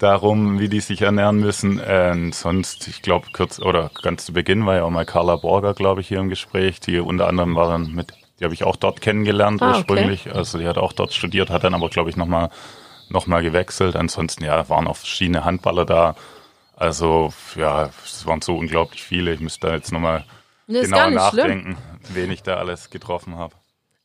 darum, 0.00 0.58
wie 0.58 0.68
die 0.68 0.80
sich 0.80 1.02
ernähren 1.02 1.36
müssen. 1.36 1.78
Äh, 1.78 2.32
sonst, 2.32 2.88
ich 2.88 3.02
glaube, 3.02 3.28
kurz 3.32 3.60
oder 3.60 3.90
ganz 4.02 4.24
zu 4.24 4.32
Beginn 4.32 4.64
war 4.66 4.76
ja 4.76 4.84
auch 4.84 4.90
mal 4.90 5.04
Carla 5.04 5.36
Borger, 5.36 5.74
glaube 5.74 6.00
ich, 6.00 6.08
hier 6.08 6.18
im 6.18 6.28
Gespräch. 6.28 6.80
Die 6.80 6.98
unter 6.98 7.28
anderem 7.28 7.54
war 7.54 7.68
dann 7.68 7.92
mit, 7.92 8.14
die 8.38 8.44
habe 8.44 8.54
ich 8.54 8.64
auch 8.64 8.76
dort 8.76 9.00
kennengelernt 9.00 9.62
ah, 9.62 9.76
ursprünglich. 9.76 10.26
Okay. 10.26 10.36
Also 10.36 10.58
die 10.58 10.66
hat 10.66 10.78
auch 10.78 10.92
dort 10.92 11.12
studiert, 11.12 11.50
hat 11.50 11.64
dann 11.64 11.74
aber, 11.74 11.90
glaube 11.90 12.10
ich, 12.10 12.16
nochmal 12.16 12.50
noch 13.10 13.26
mal 13.26 13.42
gewechselt. 13.42 13.94
Ansonsten, 13.94 14.44
ja, 14.44 14.68
waren 14.68 14.86
auch 14.86 14.96
verschiedene 14.96 15.44
Handballer 15.44 15.84
da. 15.84 16.16
Also, 16.74 17.32
ja, 17.56 17.90
es 18.04 18.26
waren 18.26 18.40
so 18.40 18.56
unglaublich 18.56 19.02
viele. 19.02 19.34
Ich 19.34 19.40
müsste 19.40 19.66
da 19.66 19.74
jetzt 19.74 19.92
nochmal 19.92 20.24
genau 20.66 21.10
nachdenken, 21.10 21.76
schlimm. 21.76 22.14
wen 22.14 22.30
ich 22.30 22.42
da 22.42 22.56
alles 22.56 22.88
getroffen 22.88 23.36
habe. 23.36 23.54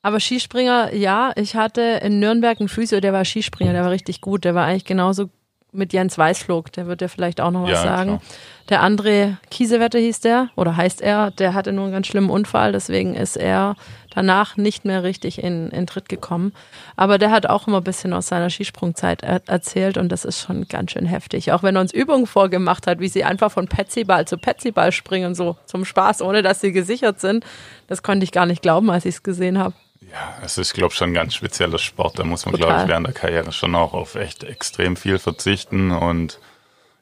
Aber 0.01 0.19
Skispringer, 0.19 0.93
ja, 0.93 1.31
ich 1.35 1.55
hatte 1.55 1.81
in 2.03 2.19
Nürnberg 2.19 2.59
einen 2.59 2.69
Physio, 2.69 2.99
der 2.99 3.13
war 3.13 3.23
Skispringer, 3.23 3.73
der 3.73 3.83
war 3.83 3.91
richtig 3.91 4.21
gut. 4.21 4.43
Der 4.43 4.53
war 4.53 4.65
eigentlich 4.65 4.85
genauso 4.85 5.29
mit 5.75 5.93
Jens 5.93 6.17
Weißflog, 6.17 6.71
der 6.71 6.87
wird 6.87 7.01
ja 7.01 7.07
vielleicht 7.07 7.41
auch 7.41 7.51
noch 7.51 7.63
was 7.63 7.71
ja, 7.71 7.83
sagen. 7.83 8.19
Klar. 8.19 8.21
Der 8.69 8.83
André 8.83 9.35
Kiesewetter 9.51 9.99
hieß 9.99 10.21
der, 10.21 10.49
oder 10.55 10.75
heißt 10.75 11.01
er, 11.01 11.29
der 11.31 11.53
hatte 11.53 11.71
nur 11.71 11.83
einen 11.85 11.93
ganz 11.93 12.07
schlimmen 12.07 12.31
Unfall, 12.31 12.71
deswegen 12.71 13.13
ist 13.13 13.37
er 13.37 13.75
danach 14.15 14.57
nicht 14.57 14.85
mehr 14.85 15.03
richtig 15.03 15.43
in, 15.43 15.69
in 15.69 15.85
Tritt 15.85 16.09
gekommen. 16.09 16.53
Aber 16.95 17.17
der 17.17 17.29
hat 17.29 17.45
auch 17.45 17.67
immer 17.67 17.77
ein 17.77 17.83
bisschen 17.83 18.13
aus 18.13 18.27
seiner 18.27 18.49
Skisprungzeit 18.49 19.21
er 19.21 19.41
erzählt 19.45 19.97
und 19.97 20.11
das 20.11 20.25
ist 20.25 20.41
schon 20.41 20.67
ganz 20.67 20.91
schön 20.91 21.05
heftig. 21.05 21.51
Auch 21.51 21.61
wenn 21.61 21.75
er 21.75 21.81
uns 21.81 21.93
Übungen 21.93 22.25
vorgemacht 22.25 22.87
hat, 22.87 22.99
wie 22.99 23.09
sie 23.09 23.23
einfach 23.23 23.51
von 23.51 23.67
Petsyball 23.67 24.25
zu 24.25 24.37
Petsyball 24.37 24.91
springen, 24.91 25.35
so 25.35 25.57
zum 25.65 25.85
Spaß, 25.85 26.21
ohne 26.21 26.41
dass 26.41 26.61
sie 26.61 26.71
gesichert 26.71 27.19
sind. 27.19 27.45
Das 27.87 28.01
konnte 28.01 28.23
ich 28.23 28.31
gar 28.31 28.47
nicht 28.47 28.63
glauben, 28.63 28.89
als 28.89 29.05
ich 29.05 29.15
es 29.15 29.23
gesehen 29.23 29.59
habe. 29.59 29.75
Ja, 30.15 30.33
es 30.45 30.57
ist, 30.57 30.73
glaube 30.73 30.93
ich, 30.93 30.97
schon 30.97 31.09
ein 31.09 31.13
ganz 31.13 31.35
spezieller 31.35 31.77
Sport. 31.77 32.17
Da 32.17 32.23
muss 32.23 32.45
man, 32.45 32.55
glaube 32.55 32.81
ich, 32.81 32.87
während 32.87 33.05
der 33.05 33.13
Karriere 33.13 33.51
schon 33.51 33.75
auch 33.75 33.93
auf 33.93 34.15
echt 34.15 34.45
extrem 34.45 34.95
viel 34.95 35.19
verzichten. 35.19 35.91
Und 35.91 36.39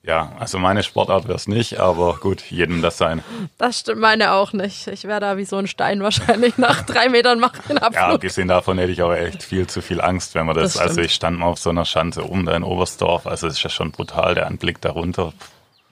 ja, 0.02 0.32
also 0.40 0.58
meine 0.58 0.82
Sportart 0.82 1.26
wäre 1.28 1.36
es 1.36 1.48
nicht, 1.48 1.80
aber 1.80 2.18
gut, 2.18 2.42
jedem 2.50 2.82
das 2.82 2.98
sein. 2.98 3.24
Das 3.60 3.82
stimmt 3.82 4.02
meine 4.02 4.32
auch 4.32 4.52
nicht. 4.52 4.88
Ich 4.88 5.04
wäre 5.04 5.20
da 5.20 5.38
wie 5.38 5.46
so 5.46 5.58
ein 5.58 5.68
Stein 5.68 6.02
wahrscheinlich 6.02 6.58
nach 6.58 6.82
drei 6.88 7.08
Metern 7.08 7.40
machen. 7.40 7.80
Ja, 7.94 8.08
abgesehen 8.08 8.48
davon 8.48 8.80
hätte 8.80 8.92
ich 8.92 9.04
aber 9.04 9.20
echt 9.20 9.44
viel 9.44 9.68
zu 9.68 9.84
viel 9.84 10.02
Angst, 10.02 10.34
wenn 10.34 10.48
man 10.48 10.56
das, 10.56 10.74
das 10.74 10.82
also 10.82 11.02
ich 11.02 11.14
stand 11.14 11.38
mal 11.38 11.46
auf 11.46 11.60
so 11.60 11.70
einer 11.70 11.86
Schanze 11.86 12.28
oben 12.28 12.48
da 12.48 12.56
in 12.56 12.64
Oberstdorf, 12.64 13.28
also 13.28 13.46
es 13.46 13.58
ist 13.58 13.64
ja 13.64 13.70
schon 13.70 13.92
brutal, 13.92 14.34
der 14.34 14.48
Anblick 14.48 14.82
darunter. 14.82 15.34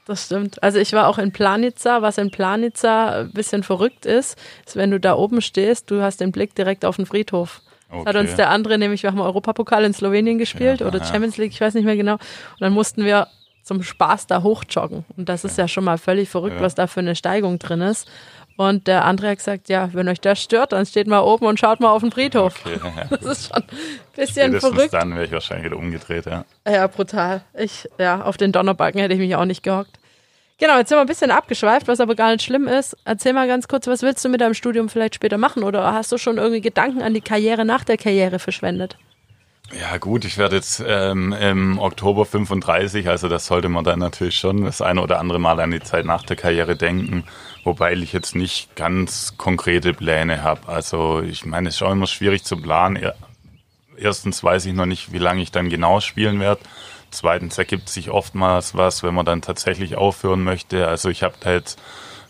Das 0.05 0.25
stimmt. 0.25 0.61
Also 0.63 0.79
ich 0.79 0.93
war 0.93 1.07
auch 1.07 1.17
in 1.17 1.31
Planitza. 1.31 2.01
Was 2.01 2.17
in 2.17 2.31
Planitza 2.31 3.21
ein 3.21 3.31
bisschen 3.31 3.63
verrückt 3.63 4.05
ist, 4.05 4.37
ist, 4.65 4.75
wenn 4.75 4.91
du 4.91 4.99
da 4.99 5.15
oben 5.15 5.41
stehst, 5.41 5.91
du 5.91 6.01
hast 6.01 6.21
den 6.21 6.31
Blick 6.31 6.55
direkt 6.55 6.85
auf 6.85 6.95
den 6.95 7.05
Friedhof. 7.05 7.61
Okay. 7.89 8.03
Das 8.05 8.15
hat 8.15 8.21
uns 8.21 8.35
der 8.35 8.49
andere, 8.49 8.77
nämlich 8.77 9.03
wir 9.03 9.11
haben 9.11 9.19
Europapokal 9.19 9.83
in 9.83 9.93
Slowenien 9.93 10.37
gespielt 10.37 10.79
ja, 10.79 10.87
oder 10.87 10.99
ja. 10.99 11.05
Champions 11.05 11.37
League, 11.37 11.51
ich 11.51 11.59
weiß 11.59 11.73
nicht 11.73 11.83
mehr 11.83 11.97
genau. 11.97 12.13
Und 12.13 12.61
dann 12.61 12.73
mussten 12.73 13.03
wir 13.03 13.27
zum 13.63 13.83
Spaß 13.83 14.27
da 14.27 14.41
hochjoggen. 14.41 15.05
Und 15.17 15.29
das 15.29 15.43
ist 15.43 15.57
ja 15.57 15.67
schon 15.67 15.83
mal 15.83 15.97
völlig 15.97 16.29
verrückt, 16.29 16.55
ja. 16.55 16.61
was 16.61 16.73
da 16.73 16.87
für 16.87 17.01
eine 17.01 17.15
Steigung 17.15 17.59
drin 17.59 17.81
ist. 17.81 18.09
Und 18.57 18.87
der 18.87 19.05
andere 19.05 19.29
hat 19.29 19.37
gesagt, 19.37 19.69
ja, 19.69 19.89
wenn 19.93 20.07
euch 20.07 20.21
das 20.21 20.41
stört, 20.41 20.71
dann 20.71 20.85
steht 20.85 21.07
mal 21.07 21.21
oben 21.21 21.45
und 21.45 21.59
schaut 21.59 21.79
mal 21.79 21.89
auf 21.89 22.01
den 22.01 22.11
Friedhof. 22.11 22.53
Okay, 22.63 22.79
ja. 22.83 23.05
Das 23.09 23.21
ist 23.25 23.47
schon 23.47 23.63
ein 23.63 23.67
bisschen 24.15 24.51
Spätestens 24.51 24.73
verrückt. 24.73 24.93
dann 24.93 25.15
wäre 25.15 25.25
ich 25.25 25.31
wahrscheinlich 25.31 25.65
wieder 25.65 25.77
umgedreht, 25.77 26.25
ja. 26.25 26.45
Ja, 26.67 26.87
brutal. 26.87 27.41
Ich, 27.57 27.87
ja, 27.97 28.21
auf 28.21 28.37
den 28.37 28.51
Donnerbalken 28.51 29.01
hätte 29.01 29.13
ich 29.13 29.19
mich 29.19 29.35
auch 29.35 29.45
nicht 29.45 29.63
gehockt. 29.63 29.97
Genau, 30.59 30.77
jetzt 30.77 30.89
sind 30.89 30.97
wir 30.97 31.01
ein 31.01 31.07
bisschen 31.07 31.31
abgeschweift, 31.31 31.87
was 31.87 31.99
aber 31.99 32.13
gar 32.13 32.31
nicht 32.31 32.43
schlimm 32.43 32.67
ist. 32.67 32.95
Erzähl 33.03 33.33
mal 33.33 33.47
ganz 33.47 33.67
kurz, 33.67 33.87
was 33.87 34.03
willst 34.03 34.23
du 34.23 34.29
mit 34.29 34.41
deinem 34.41 34.53
Studium 34.53 34.89
vielleicht 34.89 35.15
später 35.15 35.39
machen? 35.39 35.63
Oder 35.63 35.91
hast 35.91 36.11
du 36.11 36.19
schon 36.19 36.37
irgendwie 36.37 36.61
Gedanken 36.61 37.01
an 37.01 37.15
die 37.15 37.21
Karriere 37.21 37.65
nach 37.65 37.83
der 37.83 37.97
Karriere 37.97 38.37
verschwendet? 38.37 38.95
Ja 39.79 39.97
gut, 39.97 40.25
ich 40.25 40.37
werde 40.37 40.57
jetzt 40.57 40.83
ähm, 40.85 41.33
im 41.33 41.79
Oktober 41.79 42.25
35, 42.25 43.07
also 43.07 43.29
das 43.29 43.47
sollte 43.47 43.69
man 43.69 43.85
dann 43.85 43.99
natürlich 43.99 44.35
schon 44.35 44.65
das 44.65 44.81
eine 44.81 45.01
oder 45.01 45.19
andere 45.19 45.39
Mal 45.39 45.59
an 45.61 45.71
die 45.71 45.79
Zeit 45.79 46.05
nach 46.05 46.23
der 46.23 46.35
Karriere 46.35 46.75
denken, 46.75 47.23
wobei 47.63 47.93
ich 47.93 48.13
jetzt 48.13 48.35
nicht 48.35 48.75
ganz 48.75 49.35
konkrete 49.37 49.93
Pläne 49.93 50.43
habe. 50.43 50.67
Also 50.67 51.21
ich 51.21 51.45
meine, 51.45 51.69
es 51.69 51.75
ist 51.75 51.81
auch 51.83 51.91
immer 51.91 52.07
schwierig 52.07 52.43
zu 52.43 52.57
planen. 52.57 53.11
Erstens 53.97 54.43
weiß 54.43 54.65
ich 54.65 54.73
noch 54.73 54.85
nicht, 54.85 55.13
wie 55.13 55.19
lange 55.19 55.41
ich 55.41 55.51
dann 55.51 55.69
genau 55.69 55.99
spielen 55.99 56.39
werde. 56.39 56.61
Zweitens 57.11 57.57
ergibt 57.57 57.89
sich 57.89 58.09
oftmals 58.09 58.75
was, 58.75 59.03
wenn 59.03 59.13
man 59.13 59.25
dann 59.25 59.41
tatsächlich 59.41 59.95
aufhören 59.95 60.43
möchte. 60.43 60.87
Also 60.87 61.09
ich 61.09 61.23
habe 61.23 61.35
jetzt 61.45 61.79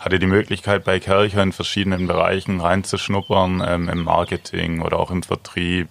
hatte 0.01 0.17
die 0.17 0.27
Möglichkeit 0.27 0.83
bei 0.83 0.99
Kercher 0.99 1.43
in 1.43 1.51
verschiedenen 1.51 2.07
Bereichen 2.07 2.59
reinzuschnuppern, 2.59 3.63
ähm, 3.65 3.87
im 3.87 4.03
Marketing 4.03 4.81
oder 4.81 4.99
auch 4.99 5.11
im 5.11 5.21
Vertrieb. 5.21 5.89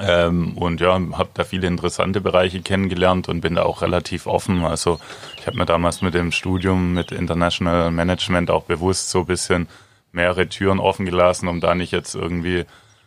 Ähm, 0.00 0.56
und 0.56 0.80
ja, 0.80 0.94
habe 0.94 1.30
da 1.34 1.44
viele 1.44 1.66
interessante 1.66 2.20
Bereiche 2.20 2.62
kennengelernt 2.62 3.28
und 3.28 3.42
bin 3.42 3.56
da 3.56 3.64
auch 3.64 3.82
relativ 3.82 4.26
offen. 4.26 4.64
Also 4.64 4.98
ich 5.38 5.46
habe 5.46 5.58
mir 5.58 5.66
damals 5.66 6.00
mit 6.00 6.14
dem 6.14 6.32
Studium 6.32 6.94
mit 6.94 7.12
International 7.12 7.90
Management 7.90 8.50
auch 8.50 8.64
bewusst 8.64 9.10
so 9.10 9.20
ein 9.20 9.26
bisschen 9.26 9.68
mehrere 10.12 10.48
Türen 10.48 10.80
offen 10.80 11.04
gelassen, 11.04 11.48
um 11.48 11.60
da 11.60 11.74
nicht 11.74 11.92
jetzt 11.92 12.14
irgendwie 12.14 12.64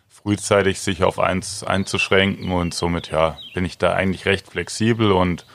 frühzeitig 0.07 0.79
sich 0.79 1.03
auf 1.03 1.19
eins 1.19 1.63
einzuschränken 1.63 2.51
und 2.51 2.73
somit 2.73 3.09
ja 3.09 3.37
bin 3.53 3.65
ich 3.65 3.77
da 3.77 3.93
eigentlich 3.93 4.25
recht 4.25 4.47
flexibel 4.47 5.11
und 5.11 5.45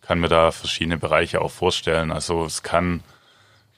kann 0.00 0.20
mir 0.20 0.28
da 0.28 0.52
verschiedene 0.52 0.96
Bereiche 0.96 1.40
auch 1.40 1.50
vorstellen. 1.50 2.12
Also 2.12 2.44
es 2.44 2.62
kann 2.62 3.02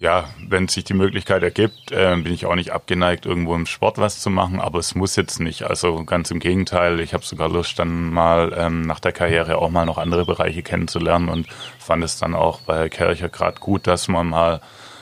ja, 0.01 0.29
wenn 0.49 0.69
sich 0.69 0.85
die 0.85 0.95
Möglichkeit 0.95 1.43
ergibt, 1.43 1.91
äh, 1.91 2.15
bin 2.17 2.33
ich 2.33 2.47
auch 2.47 2.55
nicht 2.55 2.71
abgeneigt, 2.71 3.27
irgendwo 3.27 3.55
im 3.55 3.67
Sport 3.67 3.99
was 3.99 4.21
zu 4.21 4.31
machen, 4.31 4.61
aber 4.61 4.79
es 4.79 4.95
muss 4.95 5.17
jetzt 5.17 5.41
nicht. 5.41 5.65
Also 5.65 6.05
ganz 6.05 6.31
im 6.31 6.39
Gegenteil, 6.39 7.01
ich 7.01 7.15
habe 7.15 7.25
sogar 7.25 7.49
Lust, 7.49 7.79
dann 7.81 8.13
mal 8.13 8.55
ähm, 8.57 8.83
nach 8.83 9.01
der 9.01 9.13
Karriere 9.13 9.59
auch 9.59 9.71
mal 9.71 9.87
noch 9.87 9.99
andere 9.99 10.25
Bereiche 10.25 10.63
kennenzulernen 10.63 11.29
und 11.29 11.49
fand 11.79 12.05
es 12.05 12.17
dann 12.19 12.35
auch 12.35 12.61
bei 12.61 12.89
Kircher 12.89 13.29
gerade 13.29 13.59
gut, 13.59 13.89
dass 13.89 14.07
man 14.07 14.29
mal 14.29 14.61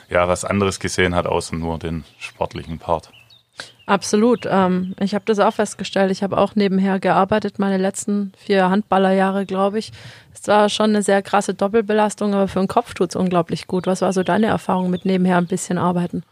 ja 0.08 0.28
was 0.28 0.46
anderes 0.46 0.80
gesehen 0.80 1.14
hat, 1.14 1.26
außer 1.26 1.56
nur 1.56 1.78
den 1.78 2.04
sportlichen 2.18 2.78
Part. 2.78 3.10
Absolut. 3.86 4.46
Ähm, 4.50 4.94
ich 4.98 5.14
habe 5.14 5.24
das 5.26 5.38
auch 5.38 5.54
festgestellt. 5.54 6.10
Ich 6.10 6.24
habe 6.24 6.38
auch 6.38 6.56
nebenher 6.56 6.98
gearbeitet, 6.98 7.60
meine 7.60 7.78
letzten 7.78 8.32
vier 8.36 8.68
Handballerjahre, 8.68 9.46
glaube 9.46 9.78
ich. 9.78 9.92
Es 10.34 10.46
war 10.48 10.68
schon 10.68 10.90
eine 10.90 11.02
sehr 11.02 11.22
krasse 11.22 11.54
Doppelbelastung, 11.54 12.34
aber 12.34 12.48
für 12.48 12.58
den 12.58 12.68
Kopf 12.68 12.94
tut 12.94 13.10
es 13.10 13.16
unglaublich 13.16 13.68
gut. 13.68 13.86
Was 13.86 14.02
war 14.02 14.12
so 14.12 14.24
deine 14.24 14.46
Erfahrung 14.46 14.90
mit 14.90 15.04
nebenher 15.04 15.38
ein 15.38 15.46
bisschen 15.46 15.78
arbeiten? 15.78 16.24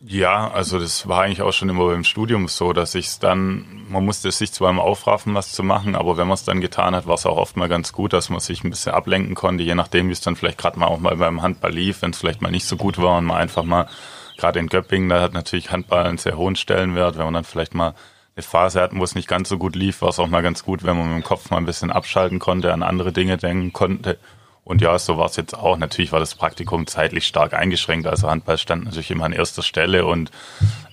Ja, 0.00 0.50
also 0.50 0.78
das 0.78 1.08
war 1.08 1.22
eigentlich 1.22 1.42
auch 1.42 1.52
schon 1.52 1.68
immer 1.68 1.86
beim 1.86 2.04
Studium 2.04 2.48
so, 2.48 2.72
dass 2.74 2.94
ich 2.94 3.06
es 3.06 3.18
dann, 3.18 3.64
man 3.88 4.04
musste 4.04 4.30
sich 4.30 4.52
zwar 4.52 4.70
immer 4.70 4.82
aufraffen, 4.82 5.34
was 5.34 5.52
zu 5.52 5.62
machen, 5.62 5.94
aber 5.94 6.18
wenn 6.18 6.28
man 6.28 6.34
es 6.34 6.44
dann 6.44 6.60
getan 6.60 6.94
hat, 6.94 7.06
war 7.06 7.14
es 7.14 7.24
auch 7.24 7.38
oft 7.38 7.56
mal 7.56 7.68
ganz 7.68 7.92
gut, 7.92 8.12
dass 8.12 8.28
man 8.28 8.40
sich 8.40 8.62
ein 8.62 8.70
bisschen 8.70 8.92
ablenken 8.92 9.34
konnte, 9.34 9.64
je 9.64 9.74
nachdem, 9.74 10.08
wie 10.08 10.12
es 10.12 10.20
dann 10.20 10.36
vielleicht 10.36 10.58
gerade 10.58 10.78
mal 10.78 10.86
auch 10.86 11.00
mal 11.00 11.16
beim 11.16 11.40
Handball 11.40 11.72
lief, 11.72 12.02
wenn 12.02 12.10
es 12.10 12.18
vielleicht 12.18 12.42
mal 12.42 12.50
nicht 12.50 12.66
so 12.66 12.76
gut 12.76 12.98
war 12.98 13.16
und 13.16 13.24
man 13.24 13.38
einfach 13.38 13.64
mal 13.64 13.88
gerade 14.36 14.58
in 14.58 14.68
Göppingen, 14.68 15.08
da 15.08 15.20
hat 15.20 15.32
natürlich 15.32 15.70
Handball 15.70 16.04
einen 16.04 16.18
sehr 16.18 16.36
hohen 16.36 16.56
Stellenwert. 16.56 17.16
Wenn 17.16 17.24
man 17.24 17.34
dann 17.34 17.44
vielleicht 17.44 17.74
mal 17.74 17.94
eine 18.36 18.42
Phase 18.42 18.80
hat, 18.80 18.90
wo 18.94 19.02
es 19.02 19.14
nicht 19.14 19.28
ganz 19.28 19.48
so 19.48 19.58
gut 19.58 19.74
lief, 19.74 20.02
war 20.02 20.10
es 20.10 20.18
auch 20.18 20.26
mal 20.26 20.42
ganz 20.42 20.62
gut, 20.62 20.84
wenn 20.84 20.96
man 20.96 21.14
mit 21.14 21.24
dem 21.24 21.26
Kopf 21.26 21.50
mal 21.50 21.56
ein 21.56 21.64
bisschen 21.64 21.90
abschalten 21.90 22.38
konnte, 22.38 22.72
an 22.72 22.82
andere 22.82 23.12
Dinge 23.12 23.38
denken 23.38 23.72
konnte. 23.72 24.18
Und 24.62 24.82
ja, 24.82 24.98
so 24.98 25.16
war 25.16 25.26
es 25.26 25.36
jetzt 25.36 25.54
auch. 25.54 25.78
Natürlich 25.78 26.12
war 26.12 26.18
das 26.18 26.34
Praktikum 26.34 26.86
zeitlich 26.86 27.26
stark 27.26 27.54
eingeschränkt. 27.54 28.06
Also 28.06 28.28
Handball 28.28 28.58
stand 28.58 28.84
natürlich 28.84 29.10
immer 29.12 29.24
an 29.24 29.32
erster 29.32 29.62
Stelle 29.62 30.04
und 30.04 30.32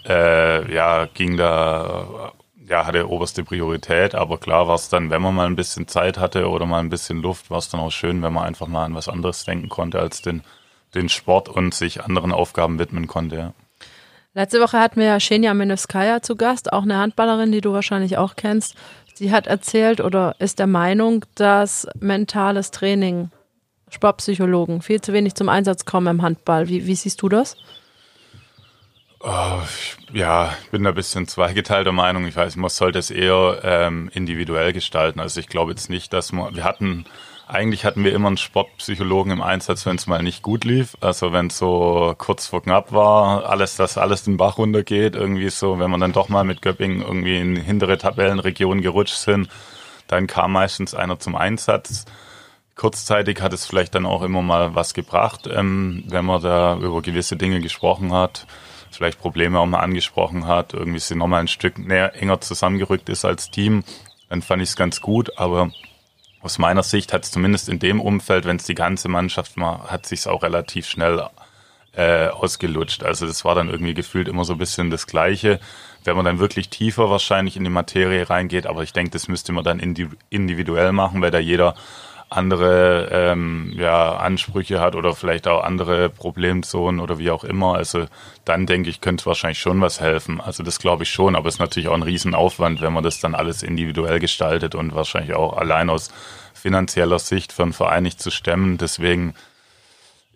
äh, 0.07 0.71
ja, 0.73 1.05
ging 1.05 1.37
da, 1.37 2.33
ja, 2.69 2.85
hatte 2.85 3.09
oberste 3.09 3.43
Priorität. 3.43 4.13
Aber 4.13 4.37
klar 4.37 4.67
war 4.67 4.75
es 4.75 4.89
dann, 4.89 5.09
wenn 5.09 5.23
man 5.23 5.33
mal 5.33 5.47
ein 5.47 5.55
bisschen 5.55 5.87
Zeit 5.87 6.19
hatte 6.19 6.49
oder 6.49 6.67
mal 6.67 6.79
ein 6.79 6.89
bisschen 6.89 7.21
Luft, 7.21 7.49
war 7.49 7.57
es 7.57 7.69
dann 7.69 7.81
auch 7.81 7.91
schön, 7.91 8.21
wenn 8.21 8.31
man 8.31 8.43
einfach 8.43 8.67
mal 8.67 8.85
an 8.85 8.93
was 8.93 9.09
anderes 9.09 9.43
denken 9.43 9.69
konnte 9.69 9.99
als 9.99 10.21
den 10.21 10.43
den 10.95 11.09
Sport 11.09 11.49
und 11.49 11.73
sich 11.73 12.03
anderen 12.03 12.31
Aufgaben 12.31 12.79
widmen 12.79 13.07
konnte. 13.07 13.35
Ja. 13.35 13.53
Letzte 14.35 14.59
Woche 14.59 14.79
hatten 14.79 14.99
wir 14.99 15.07
ja 15.07 15.17
Xenia 15.17 15.53
Minuskaya 15.53 16.21
zu 16.21 16.35
Gast, 16.35 16.73
auch 16.73 16.83
eine 16.83 16.97
Handballerin, 16.97 17.51
die 17.51 17.61
du 17.61 17.71
wahrscheinlich 17.73 18.17
auch 18.17 18.35
kennst. 18.35 18.75
Sie 19.13 19.31
hat 19.31 19.45
erzählt 19.45 20.01
oder 20.01 20.35
ist 20.39 20.57
der 20.57 20.67
Meinung, 20.67 21.23
dass 21.35 21.87
mentales 21.99 22.71
Training, 22.71 23.29
Sportpsychologen, 23.89 24.81
viel 24.81 25.01
zu 25.01 25.13
wenig 25.13 25.35
zum 25.35 25.49
Einsatz 25.49 25.85
kommen 25.85 26.07
im 26.07 26.21
Handball. 26.23 26.67
Wie, 26.67 26.87
wie 26.87 26.95
siehst 26.95 27.21
du 27.21 27.29
das? 27.29 27.55
Oh, 29.19 29.61
ja, 30.11 30.53
ich 30.63 30.71
bin 30.71 30.83
da 30.83 30.89
ein 30.89 30.95
bisschen 30.95 31.27
zweigeteilter 31.27 31.91
Meinung. 31.91 32.25
Ich 32.25 32.35
weiß, 32.35 32.55
man 32.55 32.69
sollte 32.69 32.99
es 32.99 33.11
eher 33.11 33.59
ähm, 33.63 34.09
individuell 34.13 34.73
gestalten. 34.73 35.19
Also 35.19 35.39
ich 35.39 35.47
glaube 35.47 35.71
jetzt 35.71 35.89
nicht, 35.89 36.11
dass 36.11 36.31
man, 36.31 36.55
wir 36.55 36.63
hatten 36.63 37.05
eigentlich 37.53 37.85
hatten 37.85 38.03
wir 38.03 38.13
immer 38.13 38.27
einen 38.27 38.37
Sportpsychologen 38.37 39.31
im 39.31 39.41
Einsatz, 39.41 39.85
wenn 39.85 39.95
es 39.95 40.07
mal 40.07 40.23
nicht 40.23 40.41
gut 40.41 40.65
lief. 40.65 40.97
Also 41.01 41.31
wenn 41.31 41.47
es 41.47 41.57
so 41.57 42.15
kurz 42.17 42.47
vor 42.47 42.63
knapp 42.63 42.91
war, 42.91 43.45
alles, 43.47 43.75
dass 43.75 43.97
alles 43.97 44.23
den 44.23 44.37
Bach 44.37 44.57
runtergeht, 44.57 45.15
irgendwie 45.15 45.49
so, 45.49 45.79
wenn 45.79 45.91
man 45.91 45.99
dann 45.99 46.13
doch 46.13 46.29
mal 46.29 46.43
mit 46.43 46.61
Göppingen 46.61 47.01
irgendwie 47.01 47.37
in 47.37 47.55
hintere 47.55 47.97
Tabellenregionen 47.97 48.81
gerutscht 48.81 49.17
sind, 49.17 49.49
dann 50.07 50.27
kam 50.27 50.53
meistens 50.53 50.95
einer 50.95 51.19
zum 51.19 51.35
Einsatz. 51.35 52.05
Kurzzeitig 52.75 53.39
hat 53.41 53.53
es 53.53 53.67
vielleicht 53.67 53.93
dann 53.93 54.07
auch 54.07 54.23
immer 54.23 54.41
mal 54.41 54.73
was 54.73 54.95
gebracht, 54.95 55.47
ähm, 55.47 56.03
wenn 56.07 56.25
man 56.25 56.41
da 56.41 56.75
über 56.77 57.03
gewisse 57.03 57.37
Dinge 57.37 57.61
gesprochen 57.61 58.11
hat, 58.11 58.47
vielleicht 58.89 59.19
Probleme 59.19 59.59
auch 59.59 59.67
mal 59.67 59.79
angesprochen 59.79 60.47
hat, 60.47 60.73
irgendwie 60.73 60.99
sie 60.99 61.15
nochmal 61.15 61.41
ein 61.41 61.47
Stück 61.47 61.77
näher, 61.77 62.15
enger 62.15 62.41
zusammengerückt 62.41 63.09
ist 63.09 63.25
als 63.25 63.51
Team, 63.51 63.83
dann 64.29 64.41
fand 64.41 64.63
ich 64.63 64.69
es 64.69 64.75
ganz 64.75 65.01
gut, 65.01 65.37
aber 65.37 65.69
aus 66.43 66.59
meiner 66.59 66.83
Sicht 66.83 67.13
hat 67.13 67.23
es 67.23 67.31
zumindest 67.31 67.69
in 67.69 67.79
dem 67.79 68.01
Umfeld, 68.01 68.45
wenn 68.45 68.57
es 68.57 68.65
die 68.65 68.75
ganze 68.75 69.07
Mannschaft 69.07 69.57
war, 69.57 69.89
hat 69.89 70.05
sich 70.05 70.27
auch 70.27 70.43
relativ 70.43 70.87
schnell 70.87 71.25
äh, 71.95 72.27
ausgelutscht. 72.27 73.03
Also 73.03 73.25
das 73.25 73.45
war 73.45 73.55
dann 73.55 73.69
irgendwie 73.69 73.93
gefühlt 73.93 74.27
immer 74.27 74.43
so 74.43 74.53
ein 74.53 74.59
bisschen 74.59 74.89
das 74.89 75.07
Gleiche. 75.07 75.59
Wenn 76.03 76.17
man 76.17 76.25
dann 76.25 76.39
wirklich 76.39 76.69
tiefer 76.69 77.09
wahrscheinlich 77.09 77.55
in 77.55 77.63
die 77.63 77.69
Materie 77.69 78.29
reingeht, 78.29 78.67
aber 78.67 78.83
ich 78.83 78.91
denke, 78.91 79.11
das 79.11 79.29
müsste 79.29 79.53
man 79.53 79.63
dann 79.63 79.79
individuell 79.79 80.91
machen, 80.91 81.21
weil 81.21 81.31
da 81.31 81.39
jeder 81.39 81.75
andere 82.35 83.09
ähm, 83.11 83.71
ja, 83.75 84.15
Ansprüche 84.15 84.79
hat 84.79 84.95
oder 84.95 85.13
vielleicht 85.13 85.47
auch 85.47 85.63
andere 85.63 86.09
Problemzonen 86.09 86.99
oder 86.99 87.19
wie 87.19 87.29
auch 87.29 87.43
immer. 87.43 87.75
Also 87.75 88.07
dann 88.43 88.65
denke 88.65 88.89
ich, 88.89 89.01
könnte 89.01 89.21
es 89.21 89.25
wahrscheinlich 89.27 89.59
schon 89.59 89.81
was 89.81 90.01
helfen. 90.01 90.41
Also 90.41 90.63
das 90.63 90.79
glaube 90.79 91.03
ich 91.03 91.09
schon, 91.09 91.35
aber 91.35 91.47
es 91.47 91.55
ist 91.55 91.59
natürlich 91.59 91.89
auch 91.89 91.93
ein 91.93 92.01
Riesenaufwand, 92.01 92.81
wenn 92.81 92.93
man 92.93 93.03
das 93.03 93.19
dann 93.19 93.35
alles 93.35 93.61
individuell 93.61 94.19
gestaltet 94.19 94.73
und 94.73 94.95
wahrscheinlich 94.95 95.35
auch 95.35 95.55
allein 95.57 95.89
aus 95.89 96.11
finanzieller 96.53 97.19
Sicht 97.19 97.53
für 97.53 97.63
einen 97.63 97.73
Verein 97.73 98.03
nicht 98.03 98.19
zu 98.19 98.31
stemmen. 98.31 98.77
Deswegen, 98.77 99.35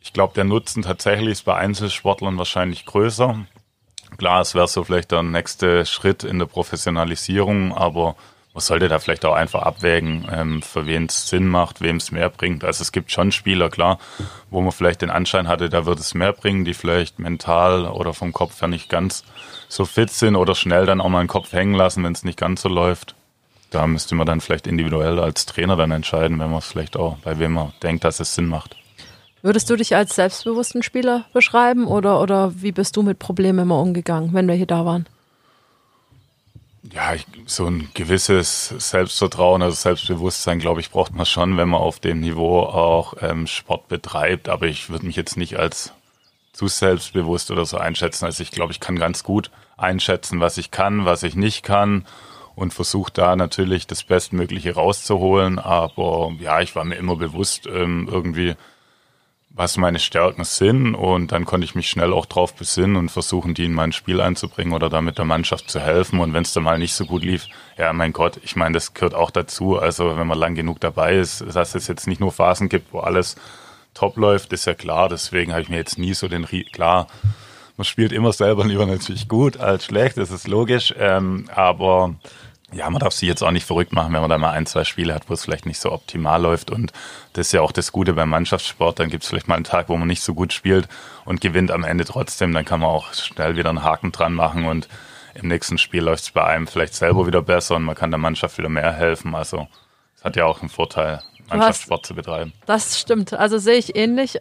ich 0.01 0.13
glaube, 0.13 0.33
der 0.35 0.43
Nutzen 0.43 0.83
tatsächlich 0.83 1.29
ist 1.29 1.45
bei 1.45 1.55
Einzelsportlern 1.55 2.37
wahrscheinlich 2.37 2.85
größer. 2.85 3.39
Klar, 4.17 4.41
es 4.41 4.53
wäre 4.53 4.67
so 4.67 4.83
vielleicht 4.83 5.11
der 5.11 5.23
nächste 5.23 5.85
Schritt 5.85 6.23
in 6.23 6.37
der 6.37 6.45
Professionalisierung, 6.45 7.75
aber 7.75 8.15
man 8.57 8.61
sollte 8.63 8.87
da 8.87 8.97
vielleicht 8.97 9.23
auch 9.23 9.35
einfach 9.35 9.61
abwägen, 9.61 10.27
ähm, 10.31 10.63
für 10.63 10.87
wen 10.87 11.05
es 11.05 11.29
Sinn 11.29 11.47
macht, 11.47 11.79
wem 11.79 11.97
es 11.97 12.11
mehr 12.11 12.31
bringt. 12.31 12.63
Also 12.63 12.81
es 12.81 12.91
gibt 12.91 13.11
schon 13.11 13.31
Spieler, 13.31 13.69
klar, 13.69 13.99
wo 14.49 14.61
man 14.61 14.71
vielleicht 14.71 15.03
den 15.03 15.11
Anschein 15.11 15.47
hatte, 15.47 15.69
da 15.69 15.85
wird 15.85 15.99
es 15.99 16.15
mehr 16.15 16.33
bringen, 16.33 16.65
die 16.65 16.73
vielleicht 16.73 17.19
mental 17.19 17.85
oder 17.85 18.15
vom 18.15 18.33
Kopf 18.33 18.59
her 18.59 18.67
nicht 18.67 18.89
ganz 18.89 19.23
so 19.69 19.85
fit 19.85 20.09
sind 20.09 20.35
oder 20.35 20.55
schnell 20.55 20.87
dann 20.87 21.01
auch 21.01 21.09
mal 21.09 21.21
den 21.21 21.27
Kopf 21.27 21.53
hängen 21.53 21.75
lassen, 21.75 22.03
wenn 22.03 22.13
es 22.13 22.23
nicht 22.23 22.39
ganz 22.39 22.63
so 22.63 22.69
läuft. 22.69 23.13
Da 23.69 23.85
müsste 23.85 24.15
man 24.15 24.25
dann 24.25 24.41
vielleicht 24.41 24.65
individuell 24.65 25.19
als 25.19 25.45
Trainer 25.45 25.75
dann 25.75 25.91
entscheiden, 25.91 26.39
wenn 26.39 26.49
man 26.49 26.57
es 26.57 26.65
vielleicht 26.65 26.97
auch, 26.97 27.19
bei 27.19 27.37
wem 27.37 27.53
man 27.53 27.73
denkt, 27.83 28.05
dass 28.05 28.19
es 28.19 28.33
Sinn 28.33 28.47
macht. 28.47 28.75
Würdest 29.43 29.69
du 29.69 29.75
dich 29.75 29.95
als 29.95 30.15
selbstbewussten 30.15 30.81
Spieler 30.81 31.25
beschreiben 31.31 31.85
oder, 31.85 32.19
oder 32.19 32.59
wie 32.59 32.71
bist 32.71 32.97
du 32.97 33.03
mit 33.03 33.19
Problemen 33.19 33.59
immer 33.59 33.79
umgegangen, 33.79 34.33
wenn 34.33 34.47
wir 34.47 34.55
hier 34.55 34.65
da 34.65 34.83
waren? 34.83 35.05
Ja, 36.93 37.13
ich, 37.13 37.25
so 37.47 37.65
ein 37.65 37.89
gewisses 37.93 38.69
Selbstvertrauen, 38.77 39.61
also 39.61 39.75
Selbstbewusstsein, 39.75 40.59
glaube 40.59 40.79
ich, 40.79 40.89
braucht 40.89 41.13
man 41.13 41.25
schon, 41.25 41.57
wenn 41.57 41.69
man 41.69 41.81
auf 41.81 41.99
dem 41.99 42.21
Niveau 42.21 42.61
auch 42.61 43.15
ähm, 43.21 43.45
Sport 43.47 43.87
betreibt. 43.87 44.47
Aber 44.47 44.67
ich 44.67 44.89
würde 44.89 45.05
mich 45.05 45.15
jetzt 45.15 45.37
nicht 45.37 45.57
als 45.57 45.91
zu 46.53 46.67
selbstbewusst 46.67 47.51
oder 47.51 47.65
so 47.65 47.77
einschätzen. 47.77 48.25
Also 48.25 48.41
ich 48.41 48.51
glaube, 48.51 48.71
ich 48.71 48.79
kann 48.79 48.97
ganz 48.97 49.23
gut 49.23 49.51
einschätzen, 49.75 50.39
was 50.39 50.57
ich 50.57 50.71
kann, 50.71 51.05
was 51.05 51.23
ich 51.23 51.35
nicht 51.35 51.63
kann 51.63 52.05
und 52.55 52.73
versuche 52.73 53.11
da 53.13 53.35
natürlich 53.35 53.85
das 53.85 54.03
Bestmögliche 54.03 54.73
rauszuholen. 54.73 55.59
Aber 55.59 56.31
ja, 56.39 56.61
ich 56.61 56.75
war 56.75 56.85
mir 56.85 56.95
immer 56.95 57.15
bewusst, 57.15 57.67
ähm, 57.67 58.07
irgendwie 58.11 58.55
was 59.57 59.75
meine 59.77 59.97
Stärken 59.97 60.43
sind 60.43 60.93
und 60.93 61.31
dann 61.31 61.45
konnte 61.45 61.65
ich 61.65 61.73
mich 61.73 61.89
schnell 61.89 62.13
auch 62.13 62.27
drauf 62.27 62.53
besinnen 62.53 62.95
und 62.95 63.09
versuchen, 63.09 63.55
die 63.55 63.65
in 63.65 63.73
mein 63.73 63.91
Spiel 63.91 64.21
einzubringen 64.21 64.71
oder 64.71 64.87
damit 64.87 65.17
der 65.17 65.25
Mannschaft 65.25 65.71
zu 65.71 65.79
helfen. 65.79 66.19
Und 66.19 66.33
wenn 66.33 66.43
es 66.43 66.53
dann 66.53 66.63
mal 66.63 66.77
nicht 66.77 66.93
so 66.93 67.05
gut 67.05 67.23
lief, 67.23 67.47
ja, 67.75 67.91
mein 67.91 68.13
Gott, 68.13 68.39
ich 68.43 68.55
meine, 68.55 68.75
das 68.75 68.93
gehört 68.93 69.15
auch 69.15 69.31
dazu. 69.31 69.79
Also 69.79 70.15
wenn 70.15 70.27
man 70.27 70.37
lang 70.37 70.53
genug 70.53 70.79
dabei 70.79 71.15
ist, 71.15 71.43
dass 71.53 71.73
es 71.73 71.87
jetzt 71.87 72.07
nicht 72.07 72.19
nur 72.19 72.31
Phasen 72.31 72.69
gibt, 72.69 72.93
wo 72.93 72.99
alles 72.99 73.35
top 73.95 74.17
läuft, 74.17 74.53
ist 74.53 74.65
ja 74.65 74.75
klar. 74.75 75.09
Deswegen 75.09 75.51
habe 75.51 75.63
ich 75.63 75.69
mir 75.69 75.77
jetzt 75.77 75.97
nie 75.97 76.13
so 76.13 76.27
den, 76.27 76.45
klar, 76.71 77.07
man 77.77 77.85
spielt 77.85 78.11
immer 78.11 78.33
selber 78.33 78.63
lieber 78.67 78.85
natürlich 78.85 79.27
gut 79.27 79.57
als 79.57 79.85
schlecht, 79.85 80.17
das 80.17 80.29
ist 80.29 80.47
logisch. 80.47 80.93
Ähm, 80.99 81.49
aber 81.55 82.13
ja, 82.73 82.89
man 82.89 82.99
darf 82.99 83.13
sich 83.13 83.27
jetzt 83.27 83.43
auch 83.43 83.51
nicht 83.51 83.65
verrückt 83.65 83.93
machen, 83.93 84.13
wenn 84.13 84.21
man 84.21 84.29
da 84.29 84.37
mal 84.37 84.51
ein, 84.51 84.65
zwei 84.65 84.83
Spiele 84.83 85.13
hat, 85.13 85.29
wo 85.29 85.33
es 85.33 85.43
vielleicht 85.43 85.65
nicht 85.65 85.79
so 85.79 85.91
optimal 85.91 86.41
läuft. 86.41 86.69
Und 86.69 86.91
das 87.33 87.47
ist 87.47 87.53
ja 87.53 87.61
auch 87.61 87.71
das 87.71 87.93
Gute 87.93 88.13
beim 88.13 88.29
Mannschaftssport. 88.29 88.99
Dann 88.99 89.09
gibt 89.09 89.23
es 89.23 89.29
vielleicht 89.29 89.47
mal 89.47 89.55
einen 89.55 89.63
Tag, 89.63 89.87
wo 89.87 89.95
man 89.95 90.07
nicht 90.07 90.21
so 90.21 90.33
gut 90.33 90.51
spielt 90.51 90.87
und 91.23 91.39
gewinnt 91.39 91.71
am 91.71 91.85
Ende 91.85 92.03
trotzdem. 92.03 92.53
Dann 92.53 92.65
kann 92.65 92.81
man 92.81 92.89
auch 92.89 93.13
schnell 93.13 93.55
wieder 93.55 93.69
einen 93.69 93.83
Haken 93.83 94.11
dran 94.11 94.33
machen 94.33 94.65
und 94.65 94.89
im 95.33 95.47
nächsten 95.47 95.77
Spiel 95.77 96.03
läuft 96.03 96.23
es 96.23 96.31
bei 96.31 96.43
einem 96.43 96.67
vielleicht 96.67 96.95
selber 96.95 97.25
wieder 97.25 97.41
besser 97.41 97.75
und 97.75 97.83
man 97.83 97.95
kann 97.95 98.11
der 98.11 98.17
Mannschaft 98.17 98.57
wieder 98.57 98.69
mehr 98.69 98.91
helfen. 98.91 99.33
Also 99.33 99.67
es 100.17 100.23
hat 100.23 100.35
ja 100.35 100.45
auch 100.45 100.59
einen 100.59 100.69
Vorteil, 100.69 101.21
Mannschaftssport 101.49 102.05
zu 102.05 102.15
betreiben. 102.15 102.51
Das 102.65 102.99
stimmt. 102.99 103.33
Also 103.33 103.59
sehe 103.59 103.77
ich 103.77 103.95
ähnlich. 103.95 104.39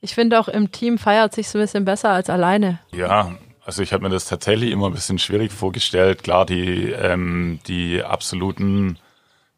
Ich 0.00 0.14
finde 0.14 0.38
auch 0.38 0.48
im 0.48 0.70
Team 0.70 0.98
feiert 0.98 1.34
sich 1.34 1.48
so 1.48 1.58
ein 1.58 1.62
bisschen 1.62 1.84
besser 1.84 2.10
als 2.10 2.30
alleine. 2.30 2.78
Ja, 2.92 3.32
also 3.64 3.82
ich 3.82 3.92
habe 3.92 4.02
mir 4.02 4.10
das 4.10 4.26
tatsächlich 4.26 4.70
immer 4.70 4.88
ein 4.88 4.92
bisschen 4.92 5.18
schwierig 5.18 5.52
vorgestellt. 5.52 6.22
Klar, 6.22 6.44
die, 6.44 6.90
ähm, 6.90 7.60
die 7.66 8.02
absoluten 8.02 8.98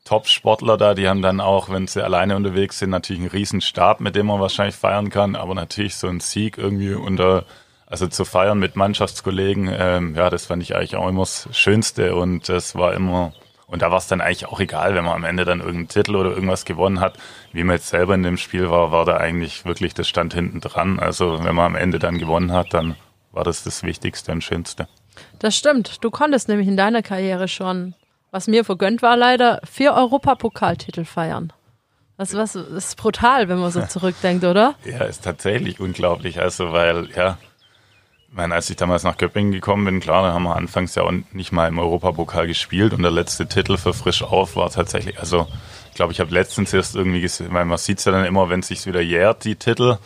Top-Sportler 0.05 0.77
da, 0.77 0.95
die 0.95 1.09
haben 1.09 1.23
dann 1.23 1.41
auch, 1.41 1.69
wenn 1.69 1.89
sie 1.89 2.05
alleine 2.05 2.37
unterwegs 2.37 2.79
sind, 2.79 2.91
natürlich 2.91 3.21
einen 3.21 3.31
riesen 3.31 3.61
Stab, 3.61 4.01
mit 4.01 4.15
dem 4.15 4.27
man 4.27 4.41
wahrscheinlich 4.41 4.77
feiern 4.77 5.11
kann. 5.11 5.35
Aber 5.35 5.55
natürlich 5.55 5.97
so 5.97 6.07
ein 6.07 6.21
Sieg 6.21 6.57
irgendwie 6.57 6.95
unter, 6.95 7.45
also 7.87 8.07
zu 8.07 8.25
feiern 8.25 8.61
mit 8.61 8.77
Mannschaftskollegen, 8.77 9.69
ähm, 9.77 10.15
ja, 10.15 10.31
das 10.31 10.47
fand 10.47 10.63
ich 10.63 10.77
eigentlich 10.77 10.95
auch 10.95 11.09
immer 11.09 11.23
das 11.23 11.49
Schönste 11.51 12.15
und 12.15 12.49
das 12.49 12.77
war 12.77 12.95
immer, 12.95 13.33
und 13.67 13.83
da 13.83 13.91
war 13.91 13.99
es 13.99 14.07
dann 14.07 14.21
eigentlich 14.21 14.47
auch 14.47 14.61
egal, 14.61 14.95
wenn 14.95 15.05
man 15.05 15.15
am 15.15 15.25
Ende 15.25 15.45
dann 15.45 15.59
irgendeinen 15.59 15.89
Titel 15.89 16.15
oder 16.15 16.31
irgendwas 16.31 16.65
gewonnen 16.65 17.01
hat. 17.01 17.19
Wie 17.53 17.65
man 17.65 17.75
jetzt 17.75 17.89
selber 17.89 18.15
in 18.15 18.23
dem 18.23 18.37
Spiel 18.37 18.71
war, 18.71 18.93
war 18.93 19.05
da 19.05 19.17
eigentlich 19.17 19.65
wirklich 19.65 19.95
das 19.95 20.07
Stand 20.09 20.33
hinten 20.33 20.61
dran. 20.61 21.01
Also 21.01 21.43
wenn 21.43 21.57
man 21.57 21.67
am 21.67 21.75
Ende 21.75 21.99
dann 21.99 22.19
gewonnen 22.19 22.53
hat, 22.53 22.73
dann 22.73 22.95
war 23.37 23.45
das 23.45 23.63
das 23.63 23.83
Wichtigste 23.83 24.33
und 24.33 24.43
Schönste. 24.43 24.89
Das 25.39 25.55
stimmt. 25.55 26.03
Du 26.03 26.11
konntest 26.11 26.49
nämlich 26.49 26.67
in 26.67 26.77
deiner 26.77 27.03
Karriere 27.03 27.49
schon, 27.49 27.95
was 28.31 28.49
mir 28.49 28.65
vergönnt 28.65 29.03
war, 29.03 29.17
leider 29.17 29.61
vier 29.71 29.93
Europapokaltitel 29.93 31.05
feiern. 31.05 31.53
Das, 32.17 32.35
was, 32.35 32.55
das 32.55 32.67
ist 32.69 32.97
brutal, 32.97 33.49
wenn 33.49 33.59
man 33.59 33.71
so 33.71 33.83
zurückdenkt, 33.89 34.45
oder? 34.45 34.75
ja, 34.85 35.05
ist 35.05 35.23
tatsächlich 35.23 35.81
unglaublich. 35.81 36.41
Also, 36.41 36.73
weil, 36.73 37.11
ja, 37.15 37.37
ich 38.29 38.35
meine, 38.35 38.55
als 38.55 38.71
ich 38.71 38.77
damals 38.77 39.05
nach 39.05 39.19
Göppingen 39.19 39.53
gekommen 39.53 39.85
bin, 39.85 40.01
klar, 40.01 40.23
da 40.23 40.33
haben 40.33 40.45
wir 40.45 40.57
anfangs 40.57 40.95
ja 40.95 41.03
auch 41.03 41.13
nicht 41.33 41.53
mal 41.53 41.69
im 41.69 41.79
Europapokal 41.79 42.47
gespielt 42.47 42.95
und 42.95 43.03
der 43.03 43.11
letzte 43.11 43.47
Titel 43.47 43.77
für 43.77 43.93
Frisch 43.93 44.23
auf 44.23 44.57
war 44.57 44.71
tatsächlich, 44.71 45.19
also 45.21 45.47
ich 45.91 45.95
glaube, 45.95 46.13
ich 46.13 46.21
habe 46.21 46.33
letztens 46.33 46.73
erst 46.73 46.97
irgendwie 46.97 47.21
gesehen, 47.21 47.53
weil 47.53 47.65
man 47.65 47.79
sieht 47.79 47.99
es 47.99 48.05
ja 48.07 48.13
dann 48.13 48.25
immer, 48.25 48.49
wenn 48.49 48.61
es 48.61 48.69
sich 48.69 48.87
wieder 48.87 49.01
jährt, 49.01 49.45
die 49.45 49.57
Titel. 49.57 49.99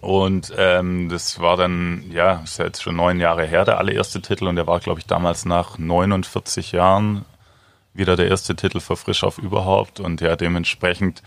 Und 0.00 0.52
ähm, 0.56 1.08
das 1.08 1.40
war 1.40 1.56
dann, 1.56 2.04
ja, 2.10 2.40
ist 2.44 2.58
jetzt 2.58 2.82
schon 2.82 2.96
neun 2.96 3.20
Jahre 3.20 3.46
her, 3.46 3.64
der 3.64 3.78
allererste 3.78 4.20
Titel. 4.20 4.46
Und 4.46 4.56
der 4.56 4.66
war, 4.66 4.80
glaube 4.80 5.00
ich, 5.00 5.06
damals 5.06 5.44
nach 5.44 5.78
49 5.78 6.72
Jahren 6.72 7.24
wieder 7.94 8.16
der 8.16 8.28
erste 8.28 8.56
Titel 8.56 8.80
für 8.80 8.96
Frisch 8.96 9.24
auf 9.24 9.38
überhaupt. 9.38 10.00
Und 10.00 10.20
ja, 10.20 10.36
dementsprechend 10.36 11.22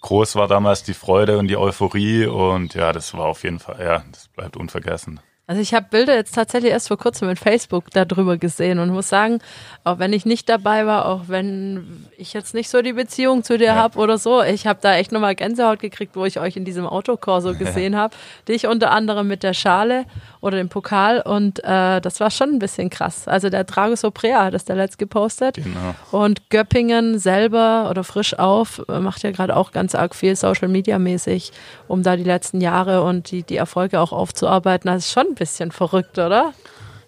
groß 0.00 0.36
war 0.36 0.48
damals 0.48 0.82
die 0.82 0.94
Freude 0.94 1.38
und 1.38 1.48
die 1.48 1.56
Euphorie. 1.56 2.26
Und 2.26 2.74
ja, 2.74 2.92
das 2.92 3.14
war 3.14 3.26
auf 3.26 3.44
jeden 3.44 3.58
Fall, 3.58 3.80
ja, 3.80 4.04
das 4.10 4.28
bleibt 4.28 4.56
unvergessen. 4.56 5.20
Also 5.48 5.60
ich 5.60 5.74
habe 5.74 5.86
Bilder 5.90 6.14
jetzt 6.14 6.36
tatsächlich 6.36 6.70
erst 6.70 6.86
vor 6.86 6.96
kurzem 6.96 7.26
mit 7.26 7.36
Facebook 7.36 7.90
darüber 7.90 8.36
gesehen 8.36 8.78
und 8.78 8.90
muss 8.90 9.08
sagen, 9.08 9.40
auch 9.82 9.98
wenn 9.98 10.12
ich 10.12 10.24
nicht 10.24 10.48
dabei 10.48 10.86
war, 10.86 11.06
auch 11.06 11.22
wenn 11.26 12.06
ich 12.16 12.32
jetzt 12.32 12.54
nicht 12.54 12.70
so 12.70 12.80
die 12.80 12.92
Beziehung 12.92 13.42
zu 13.42 13.58
dir 13.58 13.66
ja. 13.66 13.74
habe 13.74 13.98
oder 13.98 14.18
so, 14.18 14.40
ich 14.40 14.68
habe 14.68 14.78
da 14.80 14.94
echt 14.94 15.10
nochmal 15.10 15.34
Gänsehaut 15.34 15.80
gekriegt, 15.80 16.14
wo 16.14 16.24
ich 16.24 16.38
euch 16.38 16.56
in 16.56 16.64
diesem 16.64 16.86
Autokorso 16.86 17.54
gesehen 17.58 17.96
habe. 17.96 18.14
Dich 18.46 18.68
unter 18.68 18.92
anderem 18.92 19.26
mit 19.26 19.42
der 19.42 19.52
Schale 19.52 20.04
oder 20.40 20.58
dem 20.58 20.68
Pokal 20.68 21.20
und 21.20 21.58
äh, 21.64 22.00
das 22.00 22.20
war 22.20 22.30
schon 22.30 22.50
ein 22.50 22.58
bisschen 22.60 22.88
krass. 22.88 23.26
Also 23.26 23.50
der 23.50 23.64
Drago 23.64 23.96
Soprea 23.96 24.44
hat 24.44 24.54
das 24.54 24.64
der 24.64 24.76
letzt 24.76 24.98
gepostet 24.98 25.56
genau. 25.56 25.94
und 26.12 26.50
Göppingen 26.50 27.18
selber 27.18 27.88
oder 27.90 28.04
frisch 28.04 28.38
auf 28.38 28.80
äh, 28.88 29.00
macht 29.00 29.24
ja 29.24 29.32
gerade 29.32 29.56
auch 29.56 29.72
ganz 29.72 29.96
arg 29.96 30.14
viel 30.14 30.36
Social 30.36 30.68
Media 30.68 31.00
mäßig, 31.00 31.50
um 31.88 32.04
da 32.04 32.16
die 32.16 32.22
letzten 32.22 32.60
Jahre 32.60 33.02
und 33.02 33.32
die, 33.32 33.42
die 33.42 33.56
Erfolge 33.56 34.00
auch 34.00 34.12
aufzuarbeiten. 34.12 34.88
Das 34.88 35.06
ist 35.06 35.12
schon 35.12 35.26
ein 35.32 35.34
bisschen 35.42 35.72
verrückt, 35.72 36.18
oder? 36.18 36.54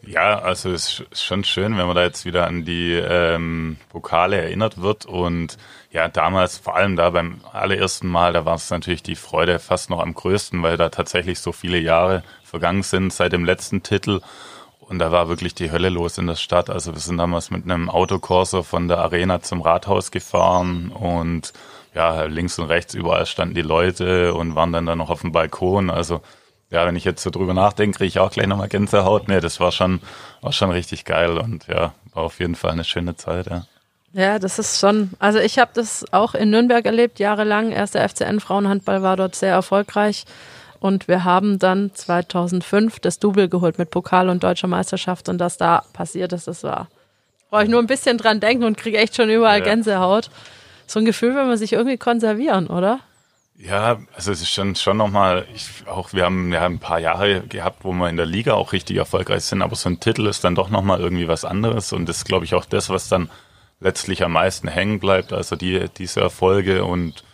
Ja, 0.03 0.41
also 0.41 0.71
es 0.71 1.05
ist 1.09 1.25
schon 1.25 1.45
schön, 1.45 1.79
wenn 1.79 1.87
man 1.87 1.95
da 1.95 2.03
jetzt 2.03 2.25
wieder 2.25 2.49
an 2.49 2.64
die 2.64 2.93
ähm, 2.93 3.77
Pokale 3.90 4.37
erinnert 4.37 4.83
wird. 4.83 5.07
Und 5.07 5.57
ja, 5.92 6.09
damals, 6.09 6.59
vor 6.59 6.75
allem 6.75 6.97
da 6.97 7.11
beim 7.11 7.40
allerersten 7.53 8.09
Mal, 8.09 8.33
da 8.33 8.44
war 8.44 8.57
es 8.57 8.68
natürlich 8.70 9.05
die 9.05 9.14
Freude 9.14 9.61
fast 9.61 9.88
noch 9.88 10.01
am 10.01 10.12
größten, 10.12 10.62
weil 10.64 10.77
da 10.77 10.88
tatsächlich 10.88 11.38
so 11.38 11.53
viele 11.53 11.79
Jahre 11.79 12.25
vergangen 12.42 12.83
sind 12.83 13.12
seit 13.12 13.33
dem 13.33 13.44
letzten 13.44 13.85
Titel. 13.85 14.20
Und 14.81 14.99
da 14.99 15.12
war 15.12 15.29
wirklich 15.29 15.55
die 15.55 15.70
Hölle 15.70 15.90
los 15.90 16.18
in 16.18 16.27
der 16.27 16.35
Stadt. 16.35 16.70
Also 16.70 16.92
wir 16.92 17.01
sind 17.01 17.18
damals 17.18 17.53
mit 17.53 17.64
einem 17.64 17.88
Autokorso 17.88 18.64
von 18.64 18.88
der 18.88 18.99
Arena 18.99 19.42
zum 19.42 19.62
Rathaus 19.62 20.11
gefahren 20.11 20.90
und 20.90 21.53
ja, 21.94 22.25
links 22.25 22.59
und 22.59 22.66
rechts 22.66 22.94
überall 22.94 23.27
standen 23.27 23.55
die 23.55 23.62
Leute 23.62 24.35
und 24.35 24.57
waren 24.57 24.73
dann 24.73 24.87
da 24.87 24.97
noch 24.97 25.11
auf 25.11 25.20
dem 25.20 25.31
Balkon. 25.31 25.88
Also 25.88 26.20
ja, 26.74 26.87
wenn 26.87 26.96
ich 26.96 27.04
jetzt 27.04 27.22
so 27.22 27.30
drüber 27.30 27.54
nachdenke, 27.54 27.98
kriege 27.98 28.08
ich 28.08 28.18
auch 28.18 28.30
gleich 28.30 28.46
nochmal 28.46 28.68
Gänsehaut. 28.68 29.28
Nee, 29.28 29.40
das 29.40 29.60
war 29.60 29.72
schon, 29.72 30.00
war 30.42 30.52
schon 30.52 30.70
richtig 30.70 31.04
geil 31.04 31.38
und 31.38 31.66
ja, 31.68 31.94
war 32.12 32.24
auf 32.24 32.40
jeden 32.40 32.56
Fall 32.56 32.72
eine 32.72 32.84
schöne 32.84 33.16
Zeit, 33.16 33.46
ja. 33.46 33.64
Ja, 34.12 34.38
das 34.38 34.60
ist 34.60 34.78
schon, 34.78 35.10
also 35.18 35.40
ich 35.40 35.58
habe 35.58 35.72
das 35.74 36.04
auch 36.12 36.34
in 36.34 36.50
Nürnberg 36.50 36.84
erlebt, 36.87 37.18
jahrelang. 37.18 37.72
Erster 37.72 38.08
FCN 38.08 38.38
Frauenhandball 38.38 39.02
war 39.02 39.16
dort 39.16 39.34
sehr 39.34 39.52
erfolgreich. 39.52 40.24
Und 40.78 41.08
wir 41.08 41.24
haben 41.24 41.58
dann 41.58 41.92
2005 41.94 43.00
das 43.00 43.18
Double 43.18 43.48
geholt 43.48 43.78
mit 43.78 43.90
Pokal 43.90 44.28
und 44.28 44.44
Deutscher 44.44 44.68
Meisterschaft. 44.68 45.28
Und 45.28 45.38
das 45.38 45.56
da 45.56 45.82
passiert 45.92 46.32
ist, 46.32 46.46
das 46.46 46.62
war, 46.62 46.88
brauche 47.50 47.64
ich 47.64 47.68
nur 47.68 47.80
ein 47.80 47.88
bisschen 47.88 48.16
dran 48.16 48.38
denken 48.38 48.62
und 48.64 48.76
kriege 48.76 48.98
echt 48.98 49.16
schon 49.16 49.30
überall 49.30 49.58
ja. 49.58 49.64
Gänsehaut. 49.64 50.30
So 50.87 51.00
ein 51.00 51.06
Gefühl, 51.06 51.34
wenn 51.34 51.48
man 51.48 51.56
sich 51.56 51.72
irgendwie 51.72 51.96
konservieren, 51.96 52.68
oder? 52.68 53.00
Ja, 53.57 54.01
also 54.14 54.33
es 54.33 54.40
ist 54.43 54.51
schon, 54.51 54.75
schon 54.75 54.97
nochmal, 54.97 55.47
ich, 55.55 55.87
auch 55.87 56.12
wir 56.12 56.25
haben 56.25 56.53
ja 56.53 56.64
ein 56.64 56.81
paar 56.81 56.99
Jahre 56.99 57.43
gehabt, 57.43 57.85
wo 57.85 57.93
wir 57.93 58.09
in 58.09 58.17
der 58.17 58.27
Liga 58.27 58.55
auch 58.55 58.73
richtig 58.73 58.97
erfolgreich 58.97 59.45
sind, 59.45 59.62
aber 59.62 59.77
so 59.77 59.88
ein 59.88 60.01
Titel 60.01 60.27
ist 60.27 60.43
dann 60.43 60.57
doch 60.57 60.71
nochmal 60.71 61.01
irgendwie 61.01 61.29
was 61.29 61.45
anderes 61.45 61.93
und 61.93 62.09
das 62.09 62.19
ist, 62.19 62.25
glaube 62.25 62.45
ich, 62.45 62.55
auch 62.55 62.64
das, 62.64 62.90
was 62.90 63.09
dann 63.09 63.31
letztlich 63.81 64.25
am 64.25 64.33
meisten 64.33 64.67
hängen 64.67 64.99
bleibt, 64.99 65.33
also 65.33 65.55
die, 65.55 65.88
diese 65.97 66.21
Erfolge 66.21 66.85
und 66.85 67.25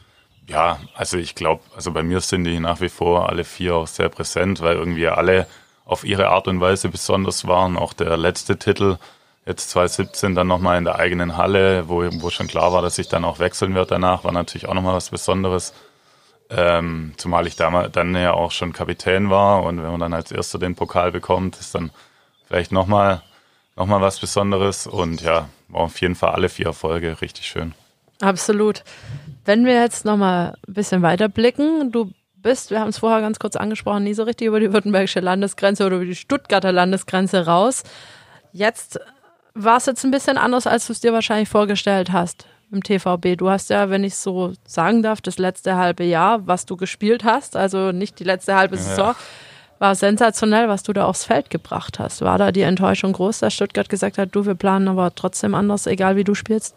ja, 0.46 0.80
also 0.94 1.16
ich 1.16 1.34
glaube, 1.34 1.62
also 1.74 1.92
bei 1.92 2.02
mir 2.02 2.20
sind 2.20 2.44
die 2.44 2.60
nach 2.60 2.80
wie 2.80 2.88
vor 2.90 3.28
alle 3.30 3.44
vier 3.44 3.76
auch 3.76 3.86
sehr 3.86 4.08
präsent, 4.08 4.60
weil 4.60 4.76
irgendwie 4.76 5.08
alle 5.08 5.46
auf 5.84 6.04
ihre 6.04 6.28
Art 6.28 6.48
und 6.48 6.60
Weise 6.60 6.88
besonders 6.88 7.46
waren. 7.46 7.76
Auch 7.76 7.92
der 7.92 8.16
letzte 8.16 8.58
Titel, 8.58 8.98
jetzt 9.46 9.70
2017, 9.70 10.34
dann 10.34 10.48
nochmal 10.48 10.78
in 10.78 10.84
der 10.84 10.96
eigenen 10.96 11.36
Halle, 11.36 11.88
wo, 11.88 12.04
wo 12.20 12.30
schon 12.30 12.48
klar 12.48 12.72
war, 12.72 12.82
dass 12.82 12.98
ich 12.98 13.08
dann 13.08 13.24
auch 13.24 13.38
wechseln 13.38 13.74
wird 13.74 13.90
danach, 13.90 14.24
war 14.24 14.32
natürlich 14.32 14.68
auch 14.68 14.74
nochmal 14.74 14.94
was 14.94 15.10
Besonderes. 15.10 15.72
Ähm, 16.50 17.12
zumal 17.16 17.46
ich 17.46 17.54
damals 17.54 17.92
dann 17.92 18.14
ja 18.16 18.32
auch 18.32 18.50
schon 18.50 18.72
Kapitän 18.72 19.30
war 19.30 19.62
und 19.62 19.80
wenn 19.82 19.90
man 19.90 20.00
dann 20.00 20.14
als 20.14 20.32
Erster 20.32 20.58
den 20.58 20.74
Pokal 20.74 21.12
bekommt, 21.12 21.56
ist 21.60 21.76
dann 21.76 21.92
vielleicht 22.48 22.72
nochmal 22.72 23.22
noch 23.76 23.86
mal 23.86 24.00
was 24.00 24.18
Besonderes 24.18 24.88
und 24.88 25.22
ja, 25.22 25.48
auf 25.72 26.00
jeden 26.00 26.16
Fall 26.16 26.30
alle 26.30 26.48
vier 26.48 26.66
Erfolge 26.66 27.20
richtig 27.20 27.46
schön. 27.46 27.72
Absolut. 28.20 28.82
Wenn 29.44 29.64
wir 29.64 29.80
jetzt 29.80 30.04
nochmal 30.04 30.56
ein 30.66 30.74
bisschen 30.74 31.02
weiter 31.02 31.28
blicken, 31.28 31.92
du 31.92 32.10
bist, 32.34 32.70
wir 32.70 32.80
haben 32.80 32.88
es 32.88 32.98
vorher 32.98 33.20
ganz 33.20 33.38
kurz 33.38 33.54
angesprochen, 33.54 34.02
nie 34.02 34.14
so 34.14 34.24
richtig 34.24 34.48
über 34.48 34.58
die 34.58 34.72
württembergische 34.72 35.20
Landesgrenze 35.20 35.86
oder 35.86 35.96
über 35.96 36.04
die 36.04 36.16
Stuttgarter 36.16 36.72
Landesgrenze 36.72 37.46
raus. 37.46 37.84
Jetzt 38.52 38.98
war 39.54 39.76
es 39.76 39.86
jetzt 39.86 40.04
ein 40.04 40.10
bisschen 40.10 40.36
anders, 40.36 40.66
als 40.66 40.88
du 40.88 40.92
es 40.92 41.00
dir 41.00 41.12
wahrscheinlich 41.12 41.48
vorgestellt 41.48 42.10
hast 42.10 42.46
im 42.72 42.82
TVB. 42.82 43.36
Du 43.36 43.50
hast 43.50 43.70
ja, 43.70 43.90
wenn 43.90 44.04
ich 44.04 44.16
so 44.16 44.52
sagen 44.66 45.02
darf, 45.02 45.20
das 45.20 45.38
letzte 45.38 45.76
halbe 45.76 46.04
Jahr, 46.04 46.46
was 46.46 46.66
du 46.66 46.76
gespielt 46.76 47.24
hast, 47.24 47.56
also 47.56 47.92
nicht 47.92 48.18
die 48.18 48.24
letzte 48.24 48.54
halbe 48.54 48.76
Saison, 48.76 49.08
ja. 49.08 49.16
war 49.78 49.94
sensationell, 49.94 50.68
was 50.68 50.82
du 50.82 50.92
da 50.92 51.04
aufs 51.04 51.24
Feld 51.24 51.50
gebracht 51.50 51.98
hast. 51.98 52.22
War 52.22 52.38
da 52.38 52.52
die 52.52 52.62
Enttäuschung 52.62 53.12
groß, 53.12 53.40
dass 53.40 53.54
Stuttgart 53.54 53.88
gesagt 53.88 54.18
hat, 54.18 54.30
du, 54.32 54.46
wir 54.46 54.54
planen 54.54 54.88
aber 54.88 55.14
trotzdem 55.14 55.54
anders, 55.54 55.86
egal 55.86 56.16
wie 56.16 56.24
du 56.24 56.34
spielst? 56.34 56.74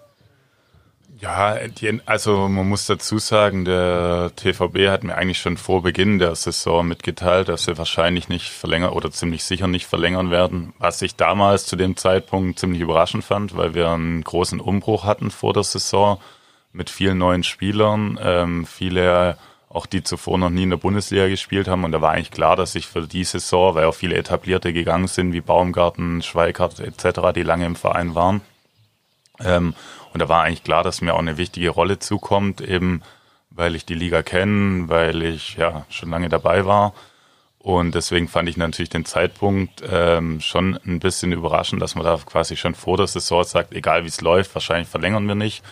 Ja, 1.24 1.58
die, 1.70 2.02
also 2.06 2.50
man 2.50 2.68
muss 2.68 2.86
dazu 2.86 3.18
sagen, 3.18 3.64
der 3.64 4.32
TVB 4.36 4.90
hat 4.90 5.06
mir 5.06 5.16
eigentlich 5.16 5.40
schon 5.40 5.56
vor 5.56 5.82
Beginn 5.82 6.20
der 6.20 6.36
Saison 6.36 6.86
mitgeteilt, 6.86 7.48
dass 7.48 7.66
wir 7.66 7.78
wahrscheinlich 7.78 8.28
nicht 8.28 8.50
verlängern 8.50 8.92
oder 8.92 9.10
ziemlich 9.10 9.46
sicher 9.46 9.68
nicht 9.68 9.86
verlängern 9.86 10.32
werden, 10.32 10.74
was 10.80 11.02
ich 11.02 11.16
damals 11.16 11.66
zu 11.66 11.78
dem 11.78 11.96
Zeitpunkt 11.96 12.60
ziemlich 12.60 12.82
überraschend 12.82 13.24
fand, 13.24 13.56
weil 13.56 13.74
wir 13.74 13.90
einen 13.90 14.22
großen 14.22 14.60
Umbruch 14.60 15.06
hatten 15.06 15.32
vor 15.32 15.54
der 15.54 15.64
Saison 15.64 16.20
mit 16.74 16.90
vielen 16.90 17.20
neuen 17.20 17.44
Spielern, 17.44 18.20
ähm, 18.22 18.66
viele 18.66 19.38
auch 19.70 19.86
die 19.86 20.04
zuvor 20.04 20.38
noch 20.38 20.50
nie 20.50 20.64
in 20.64 20.72
der 20.72 20.78
Bundesliga 20.78 21.30
gespielt 21.30 21.70
haben 21.70 21.86
und 21.86 21.94
da 21.94 22.02
war 22.02 22.12
eigentlich 22.12 22.32
klar, 22.32 22.58
dass 22.58 22.76
ich 22.76 22.88
für 22.88 23.08
die 23.08 23.24
Saison, 23.24 23.76
weil 23.76 23.86
auch 23.86 23.96
viele 23.96 24.18
etablierte 24.18 24.74
gegangen 24.74 25.08
sind, 25.08 25.32
wie 25.32 25.40
Baumgarten, 25.40 26.22
Schweikart 26.22 26.82
etc., 26.82 27.32
die 27.34 27.44
lange 27.44 27.66
im 27.66 27.78
Verein 27.78 28.14
waren, 28.14 28.42
ähm, 29.40 29.74
und 30.14 30.20
da 30.20 30.30
war 30.30 30.44
eigentlich 30.44 30.64
klar, 30.64 30.84
dass 30.84 31.02
mir 31.02 31.14
auch 31.16 31.20
eine 31.20 31.38
wichtige 31.38 31.70
Rolle 31.70 32.00
zukommt, 32.00 32.62
eben 32.62 33.02
weil 33.50 33.76
ich 33.76 33.86
die 33.86 33.94
Liga 33.94 34.24
kenne, 34.24 34.90
weil 34.90 35.22
ich 35.24 35.56
ja 35.56 35.86
schon 35.90 36.10
lange 36.10 36.30
dabei 36.30 36.66
war. 36.66 36.94
Und 37.60 37.96
deswegen 37.96 38.28
fand 38.28 38.50
ich 38.50 38.58
natürlich 38.58 38.90
den 38.90 39.06
Zeitpunkt 39.06 39.84
ähm, 39.90 40.42
schon 40.42 40.78
ein 40.86 41.00
bisschen 41.00 41.32
überraschend, 41.32 41.82
dass 41.82 41.96
man 41.96 42.04
da 42.04 42.18
quasi 42.18 42.58
schon 42.58 42.76
vor 42.76 42.98
der 42.98 43.08
Saison 43.08 43.44
sagt, 43.44 43.74
egal 43.74 44.04
wie 44.04 44.10
es 44.10 44.22
läuft, 44.22 44.54
wahrscheinlich 44.54 44.90
verlängern 44.90 45.28
wir 45.28 45.36
nicht. 45.36 45.64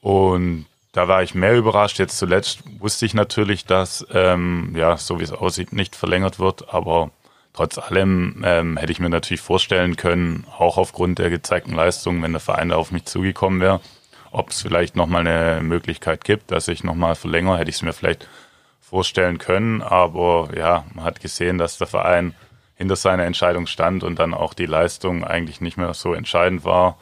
Und 0.00 0.66
da 0.92 1.06
war 1.06 1.22
ich 1.22 1.34
mehr 1.34 1.56
überrascht. 1.56 1.98
Jetzt 1.98 2.16
zuletzt 2.16 2.60
wusste 2.80 3.04
ich 3.04 3.14
natürlich, 3.14 3.66
dass, 3.66 4.06
ähm, 4.12 4.74
ja, 4.76 4.96
so 4.96 5.20
wie 5.20 5.24
es 5.24 5.32
aussieht, 5.32 5.72
nicht 5.72 5.94
verlängert 5.94 6.38
wird. 6.38 6.72
Aber 6.72 7.10
trotz 7.54 7.78
allem 7.78 8.42
ähm, 8.44 8.76
hätte 8.76 8.92
ich 8.92 9.00
mir 9.00 9.08
natürlich 9.08 9.40
vorstellen 9.40 9.96
können, 9.96 10.44
auch 10.58 10.76
aufgrund 10.76 11.18
der 11.18 11.30
gezeigten 11.30 11.72
Leistung, 11.72 12.22
wenn 12.22 12.32
der 12.32 12.40
Verein 12.40 12.68
da 12.68 12.76
auf 12.76 12.92
mich 12.92 13.06
zugekommen 13.06 13.60
wäre, 13.60 13.80
ob 14.32 14.50
es 14.50 14.60
vielleicht 14.60 14.96
nochmal 14.96 15.26
eine 15.26 15.62
Möglichkeit 15.62 16.24
gibt, 16.24 16.50
dass 16.50 16.68
ich 16.68 16.84
nochmal 16.84 17.14
verlängere, 17.14 17.56
hätte 17.56 17.70
ich 17.70 17.76
es 17.76 17.82
mir 17.82 17.92
vielleicht 17.92 18.28
vorstellen 18.80 19.38
können. 19.38 19.80
Aber 19.80 20.50
ja, 20.56 20.84
man 20.94 21.04
hat 21.04 21.20
gesehen, 21.20 21.56
dass 21.56 21.78
der 21.78 21.86
Verein 21.86 22.34
hinter 22.74 22.96
seiner 22.96 23.24
Entscheidung 23.24 23.68
stand 23.68 24.02
und 24.02 24.18
dann 24.18 24.34
auch 24.34 24.52
die 24.52 24.66
Leistung 24.66 25.24
eigentlich 25.24 25.60
nicht 25.60 25.76
mehr 25.76 25.94
so 25.94 26.12
entscheidend 26.12 26.64
war. 26.64 26.98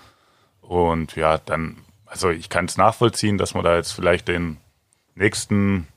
Und 0.61 1.17
ja, 1.17 1.39
dann, 1.39 1.79
also 2.05 2.29
ich 2.29 2.51
kann 2.51 2.67
es 2.67 2.77
nachvollziehen, 2.77 3.39
dass 3.39 3.55
man 3.55 3.65
da 3.65 3.77
jetzt 3.77 3.93
vielleicht 3.93 4.29
den 4.29 4.59
nächsten 5.15 5.89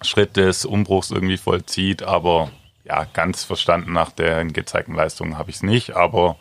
Schritt 0.00 0.38
des 0.38 0.64
Umbruchs 0.64 1.10
irgendwie 1.10 1.36
vollzieht, 1.36 2.02
aber 2.02 2.50
ja, 2.90 3.06
ganz 3.12 3.44
verstanden 3.44 3.92
nach 3.92 4.10
den 4.10 4.52
gezeigten 4.52 4.94
Leistungen 4.94 5.38
habe 5.38 5.50
ich 5.50 5.56
es 5.56 5.62
nicht, 5.62 5.94
aber 5.94 6.36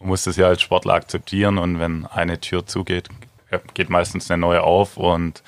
man 0.00 0.08
muss 0.08 0.26
es 0.26 0.36
ja 0.36 0.48
als 0.48 0.60
Sportler 0.60 0.94
akzeptieren 0.94 1.58
und 1.58 1.78
wenn 1.78 2.06
eine 2.06 2.40
Tür 2.40 2.66
zugeht, 2.66 3.08
geht 3.74 3.88
meistens 3.88 4.28
eine 4.28 4.40
neue 4.40 4.64
auf 4.64 4.96
und 4.96 5.44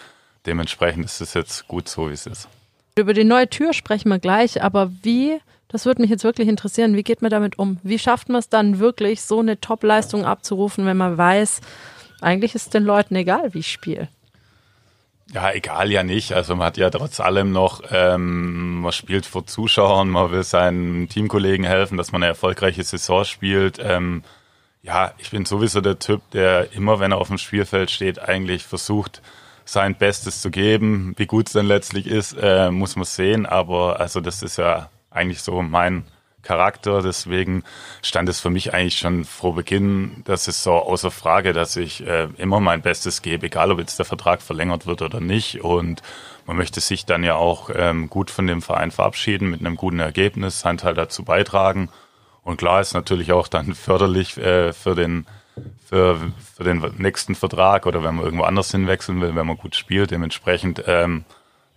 dementsprechend 0.47 1.05
ist 1.05 1.21
es 1.21 1.35
jetzt 1.35 1.67
gut 1.67 1.89
so, 1.89 2.09
wie 2.09 2.13
es 2.13 2.27
ist. 2.27 2.49
Über 2.97 3.15
die 3.15 3.25
neue 3.25 3.51
Tür 3.51 3.73
sprechen 3.73 4.11
wir 4.11 4.21
gleich, 4.21 4.63
aber 4.63 4.93
wie, 5.03 5.41
das 5.67 5.87
würde 5.87 6.03
mich 6.03 6.11
jetzt 6.11 6.23
wirklich 6.23 6.47
interessieren, 6.47 6.95
wie 6.95 7.03
geht 7.03 7.21
man 7.21 7.33
damit 7.33 7.59
um? 7.59 7.79
Wie 7.83 7.99
schafft 7.99 8.29
man 8.29 8.39
es 8.39 8.49
dann 8.49 8.79
wirklich, 8.79 9.23
so 9.23 9.41
eine 9.41 9.61
Top-Leistung 9.61 10.25
abzurufen, 10.25 10.87
wenn 10.87 10.97
man 10.97 11.19
weiß, 11.19 11.61
eigentlich 12.21 12.55
ist 12.55 12.75
den 12.75 12.85
Leuten 12.85 13.17
egal, 13.17 13.55
wie 13.55 13.59
ich 13.59 13.73
spiele? 13.73 14.09
Ja, 15.33 15.53
egal 15.53 15.91
ja 15.91 16.03
nicht. 16.03 16.33
Also 16.33 16.57
man 16.57 16.67
hat 16.69 16.79
ja 16.79 16.89
trotz 16.89 17.21
allem 17.21 17.53
noch, 17.53 17.83
ähm, 17.91 18.81
man 18.81 18.93
spielt 18.93 19.27
vor 19.27 19.47
Zuschauern, 19.47 20.09
man 20.09 20.31
will 20.31 20.43
seinen 20.43 21.09
Teamkollegen 21.09 21.67
helfen, 21.67 21.99
dass 21.99 22.13
man 22.13 22.23
eine 22.23 22.31
erfolgreiche 22.31 22.83
Saison 22.83 23.25
spielt. 23.25 23.79
Ähm, 23.79 24.23
ja, 24.83 25.13
ich 25.19 25.31
bin 25.31 25.45
sowieso 25.45 25.83
der 25.83 25.99
Typ, 25.99 26.23
der 26.31 26.73
immer, 26.73 26.99
wenn 26.99 27.13
er 27.13 27.19
auf 27.19 27.29
dem 27.29 27.37
Spielfeld 27.37 27.91
steht, 27.91 28.19
eigentlich 28.19 28.65
versucht, 28.65 29.21
sein 29.67 29.97
Bestes 29.97 30.41
zu 30.41 30.51
geben. 30.51 31.13
Wie 31.19 31.27
gut 31.27 31.49
es 31.49 31.53
dann 31.53 31.67
letztlich 31.67 32.07
ist, 32.07 32.35
äh, 32.41 32.71
muss 32.71 32.97
man 32.97 33.05
sehen. 33.05 33.45
Aber 33.45 34.01
also 34.01 34.21
das 34.21 34.43
ist 34.43 34.57
ja 34.57 34.89
eigentlich 35.11 35.43
so 35.43 35.61
mein 35.61 36.05
Charakter. 36.43 37.03
Deswegen 37.03 37.65
stand 38.03 38.29
es 38.29 38.41
für 38.41 38.51
mich 38.51 38.75
eigentlich 38.75 38.99
schon 38.99 39.25
vor 39.25 39.55
Beginn 39.55 40.25
der 40.27 40.37
Saison 40.37 40.83
außer 40.83 41.11
Frage, 41.11 41.53
dass 41.53 41.77
ich 41.77 42.07
äh, 42.07 42.29
immer 42.39 42.61
mein 42.61 42.83
Bestes 42.83 43.23
gebe, 43.23 43.47
egal 43.47 43.73
ob 43.73 43.79
jetzt 43.79 43.99
der 43.99 44.07
Vertrag 44.07 44.43
verlängert 44.43 44.87
wird 44.87 45.03
oder 45.03 45.21
nicht. 45.21 45.63
Und 45.63 46.03
man 46.47 46.57
möchte 46.57 46.81
sich 46.81 47.05
dann 47.05 47.25
ja 47.25 47.35
auch 47.35 47.71
ähm, 47.75 48.09
gut 48.09 48.31
von 48.31 48.47
dem 48.47 48.63
Verein 48.63 48.91
verabschieden, 48.91 49.51
mit 49.51 49.61
einem 49.61 49.77
guten 49.77 50.01
Ergebnis, 50.01 50.61
seinen 50.61 50.79
Teil 50.79 50.95
dazu 50.95 51.25
beitragen. 51.25 51.91
Und 52.43 52.57
klar 52.57 52.81
ist 52.81 52.95
natürlich 52.95 53.33
auch 53.33 53.49
dann 53.49 53.75
förderlich 53.75 54.39
äh, 54.39 54.73
für 54.73 54.95
den 54.95 55.27
für, 55.85 56.33
für 56.55 56.65
den 56.65 56.81
nächsten 56.99 57.35
Vertrag 57.35 57.87
oder 57.87 58.05
wenn 58.05 58.15
man 58.15 58.25
irgendwo 58.25 58.45
anders 58.45 58.71
hinwechseln 58.71 59.21
will, 59.21 59.35
wenn 59.35 59.47
man 59.47 59.57
gut 59.57 59.75
spielt. 59.75 60.11
Dementsprechend 60.11 60.85
ähm, 60.87 61.25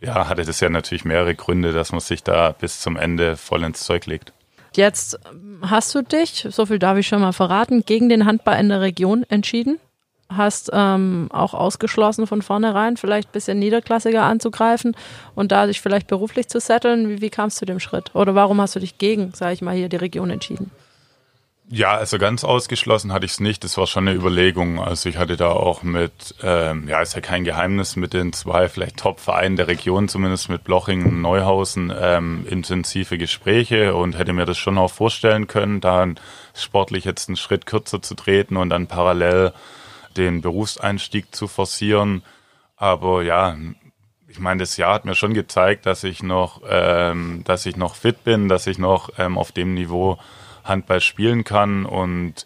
ja, 0.02 0.28
hatte 0.28 0.44
das 0.44 0.60
ja 0.60 0.70
natürlich 0.70 1.06
mehrere 1.06 1.36
Gründe, 1.36 1.74
dass 1.74 1.92
man 1.92 2.02
sich 2.02 2.24
da 2.24 2.52
bis 2.52 2.80
zum 2.80 2.98
Ende 2.98 3.38
voll 3.38 3.64
ins 3.64 3.84
Zeug 3.84 4.06
legt. 4.06 4.34
Jetzt 4.74 5.20
hast 5.62 5.94
du 5.94 6.02
dich, 6.02 6.48
so 6.50 6.66
viel 6.66 6.80
darf 6.80 6.98
ich 6.98 7.08
schon 7.08 7.22
mal 7.22 7.34
verraten, 7.34 7.84
gegen 7.86 8.08
den 8.08 8.26
Handball 8.26 8.60
in 8.60 8.70
der 8.70 8.82
Region 8.82 9.24
entschieden. 9.30 9.80
Hast 10.30 10.70
ähm, 10.72 11.28
auch 11.32 11.54
ausgeschlossen 11.54 12.26
von 12.26 12.42
vornherein, 12.42 12.96
vielleicht 12.96 13.30
ein 13.30 13.34
bisschen 13.34 13.60
niederklassiger 13.60 14.24
anzugreifen 14.24 14.96
und 15.36 15.52
da 15.52 15.68
dich 15.68 15.82
vielleicht 15.82 16.08
beruflich 16.08 16.48
zu 16.48 16.62
setteln. 16.62 17.10
Wie, 17.10 17.22
wie 17.22 17.30
kamst 17.30 17.62
du 17.62 17.66
dem 17.66 17.82
Schritt? 17.82 18.16
Oder 18.16 18.34
warum 18.34 18.62
hast 18.62 18.78
du 18.78 18.80
dich 18.80 18.98
gegen, 18.98 19.34
sage 19.34 19.54
ich 19.54 19.62
mal, 19.62 19.76
hier 19.76 19.90
die 19.90 19.98
Region 19.98 20.30
entschieden? 20.30 20.72
Ja, 21.74 21.96
also 21.96 22.18
ganz 22.18 22.44
ausgeschlossen 22.44 23.14
hatte 23.14 23.26
ich 23.26 23.32
es 23.32 23.40
nicht. 23.40 23.64
Das 23.64 23.78
war 23.78 23.88
schon 23.88 24.06
eine 24.06 24.18
Überlegung. 24.18 24.82
Also 24.82 25.08
ich 25.08 25.16
hatte 25.16 25.38
da 25.38 25.52
auch 25.52 25.84
mit, 25.84 26.36
ähm, 26.44 26.90
ja, 26.90 27.02
ist 27.02 27.16
ja 27.16 27.22
kein 27.22 27.46
Geheimnis, 27.46 27.96
mit 27.96 28.12
den 28.12 28.34
zwei 28.34 28.68
vielleicht 28.68 28.98
Top-Vereinen 28.98 29.56
der 29.56 29.70
Region, 29.70 30.10
zumindest 30.10 30.50
mit 30.50 30.66
Bloching 30.66 31.06
und 31.06 31.22
Neuhausen, 31.22 31.94
ähm, 31.98 32.46
intensive 32.50 33.18
Gespräche 33.18 33.96
und 33.96 34.18
hätte 34.18 34.34
mir 34.34 34.44
das 34.44 34.58
schon 34.58 34.78
auch 34.78 34.92
vorstellen 34.92 35.48
können, 35.48 35.80
da 35.80 36.06
sportlich 36.54 37.06
jetzt 37.06 37.30
einen 37.30 37.38
Schritt 37.38 37.66
kürzer 37.66 38.02
zu 38.02 38.16
treten 38.16 38.58
und 38.58 38.70
dann 38.70 38.88
parallel 38.88 39.54
den 40.18 40.42
Berufseinstieg 40.42 41.34
zu 41.34 41.48
forcieren. 41.48 42.22
Aber 42.76 43.24
ja, 43.24 43.56
ich 44.28 44.40
meine, 44.40 44.60
das 44.60 44.76
Jahr 44.76 44.96
hat 44.96 45.06
mir 45.06 45.16
schon 45.16 45.34
gezeigt, 45.34 45.86
dass 45.86 46.04
ich 46.04 46.22
noch, 46.22 46.64
ähm, 46.68 47.44
dass 47.46 47.66
ich 47.66 47.78
noch 47.78 47.96
fit 47.96 48.26
bin, 48.26 48.50
dass 48.50 48.68
ich 48.68 48.78
noch 48.78 49.12
ähm, 49.18 49.38
auf 49.38 49.54
dem 49.54 49.74
Niveau 49.74 50.20
Handball 50.64 51.02
spielen 51.02 51.44
kann. 51.44 51.86
Und 51.86 52.46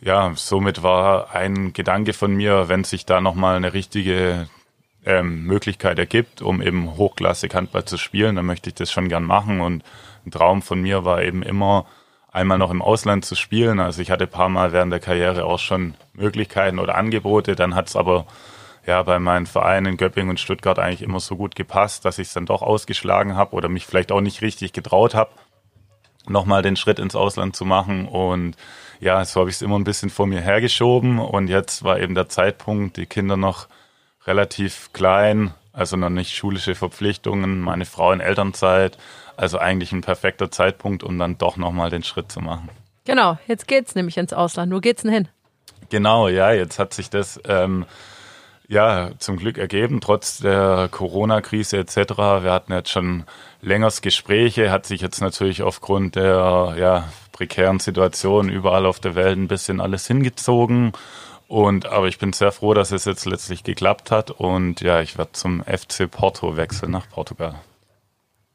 ja, 0.00 0.32
somit 0.34 0.82
war 0.82 1.34
ein 1.34 1.72
Gedanke 1.72 2.12
von 2.12 2.34
mir, 2.34 2.68
wenn 2.68 2.84
sich 2.84 3.06
da 3.06 3.20
nochmal 3.20 3.56
eine 3.56 3.72
richtige 3.72 4.48
ähm, 5.04 5.44
Möglichkeit 5.44 5.98
ergibt, 5.98 6.42
um 6.42 6.62
eben 6.62 6.96
hochklassig 6.96 7.54
Handball 7.54 7.84
zu 7.84 7.96
spielen, 7.96 8.36
dann 8.36 8.46
möchte 8.46 8.70
ich 8.70 8.74
das 8.74 8.92
schon 8.92 9.08
gern 9.08 9.24
machen. 9.24 9.60
Und 9.60 9.84
ein 10.26 10.30
Traum 10.30 10.62
von 10.62 10.80
mir 10.80 11.04
war 11.04 11.22
eben 11.22 11.42
immer, 11.42 11.86
einmal 12.32 12.58
noch 12.58 12.70
im 12.70 12.82
Ausland 12.82 13.24
zu 13.24 13.34
spielen. 13.34 13.80
Also 13.80 14.02
ich 14.02 14.10
hatte 14.10 14.24
ein 14.24 14.30
paar 14.30 14.48
Mal 14.48 14.72
während 14.72 14.92
der 14.92 15.00
Karriere 15.00 15.44
auch 15.44 15.58
schon 15.58 15.94
Möglichkeiten 16.14 16.78
oder 16.78 16.94
Angebote. 16.94 17.56
Dann 17.56 17.74
hat 17.74 17.88
es 17.88 17.96
aber 17.96 18.26
ja 18.86 19.02
bei 19.02 19.18
meinen 19.18 19.46
Vereinen 19.46 19.86
in 19.86 19.96
Göppingen 19.96 20.30
und 20.30 20.40
Stuttgart 20.40 20.78
eigentlich 20.78 21.02
immer 21.02 21.20
so 21.20 21.36
gut 21.36 21.54
gepasst, 21.54 22.04
dass 22.04 22.18
ich 22.18 22.28
es 22.28 22.34
dann 22.34 22.46
doch 22.46 22.62
ausgeschlagen 22.62 23.36
habe 23.36 23.54
oder 23.56 23.68
mich 23.68 23.86
vielleicht 23.86 24.12
auch 24.12 24.20
nicht 24.20 24.42
richtig 24.42 24.72
getraut 24.72 25.14
habe 25.14 25.30
nochmal 26.30 26.62
den 26.62 26.76
Schritt 26.76 26.98
ins 26.98 27.14
Ausland 27.14 27.56
zu 27.56 27.64
machen. 27.64 28.06
Und 28.08 28.56
ja, 29.00 29.24
so 29.24 29.40
habe 29.40 29.50
ich 29.50 29.56
es 29.56 29.62
immer 29.62 29.78
ein 29.78 29.84
bisschen 29.84 30.10
vor 30.10 30.26
mir 30.26 30.40
hergeschoben. 30.40 31.18
Und 31.18 31.48
jetzt 31.48 31.84
war 31.84 31.98
eben 31.98 32.14
der 32.14 32.28
Zeitpunkt, 32.28 32.96
die 32.96 33.06
Kinder 33.06 33.36
noch 33.36 33.68
relativ 34.26 34.92
klein, 34.92 35.54
also 35.72 35.96
noch 35.96 36.10
nicht 36.10 36.34
schulische 36.34 36.74
Verpflichtungen, 36.74 37.60
meine 37.60 37.86
Frau 37.86 38.12
in 38.12 38.20
Elternzeit. 38.20 38.98
Also 39.36 39.58
eigentlich 39.58 39.92
ein 39.92 40.02
perfekter 40.02 40.50
Zeitpunkt, 40.50 41.02
um 41.02 41.18
dann 41.18 41.38
doch 41.38 41.56
nochmal 41.56 41.90
den 41.90 42.02
Schritt 42.02 42.30
zu 42.30 42.40
machen. 42.40 42.68
Genau, 43.04 43.38
jetzt 43.46 43.66
geht's 43.66 43.94
nämlich 43.94 44.18
ins 44.18 44.32
Ausland. 44.32 44.72
Wo 44.72 44.80
geht's 44.80 45.02
denn 45.02 45.12
hin? 45.12 45.28
Genau, 45.88 46.28
ja, 46.28 46.52
jetzt 46.52 46.78
hat 46.78 46.94
sich 46.94 47.10
das 47.10 47.40
ähm, 47.48 47.86
ja 48.70 49.10
zum 49.18 49.36
Glück 49.36 49.58
ergeben, 49.58 50.00
trotz 50.00 50.38
der 50.38 50.88
Corona-Krise 50.90 51.78
etc. 51.78 51.96
Wir 52.16 52.52
hatten 52.52 52.72
jetzt 52.72 52.90
schon 52.90 53.24
längers 53.60 54.00
Gespräche, 54.00 54.70
hat 54.70 54.86
sich 54.86 55.00
jetzt 55.00 55.20
natürlich 55.20 55.62
aufgrund 55.62 56.14
der 56.14 56.74
ja, 56.78 57.08
prekären 57.32 57.80
Situation 57.80 58.48
überall 58.48 58.86
auf 58.86 59.00
der 59.00 59.16
Welt 59.16 59.36
ein 59.36 59.48
bisschen 59.48 59.80
alles 59.80 60.06
hingezogen. 60.06 60.92
Und 61.48 61.86
aber 61.86 62.06
ich 62.06 62.18
bin 62.18 62.32
sehr 62.32 62.52
froh, 62.52 62.72
dass 62.72 62.92
es 62.92 63.04
jetzt 63.06 63.26
letztlich 63.26 63.64
geklappt 63.64 64.12
hat. 64.12 64.30
Und 64.30 64.80
ja, 64.82 65.00
ich 65.00 65.18
werde 65.18 65.32
zum 65.32 65.64
FC 65.64 66.08
Porto 66.08 66.56
wechseln 66.56 66.92
nach 66.92 67.08
Portugal. 67.10 67.56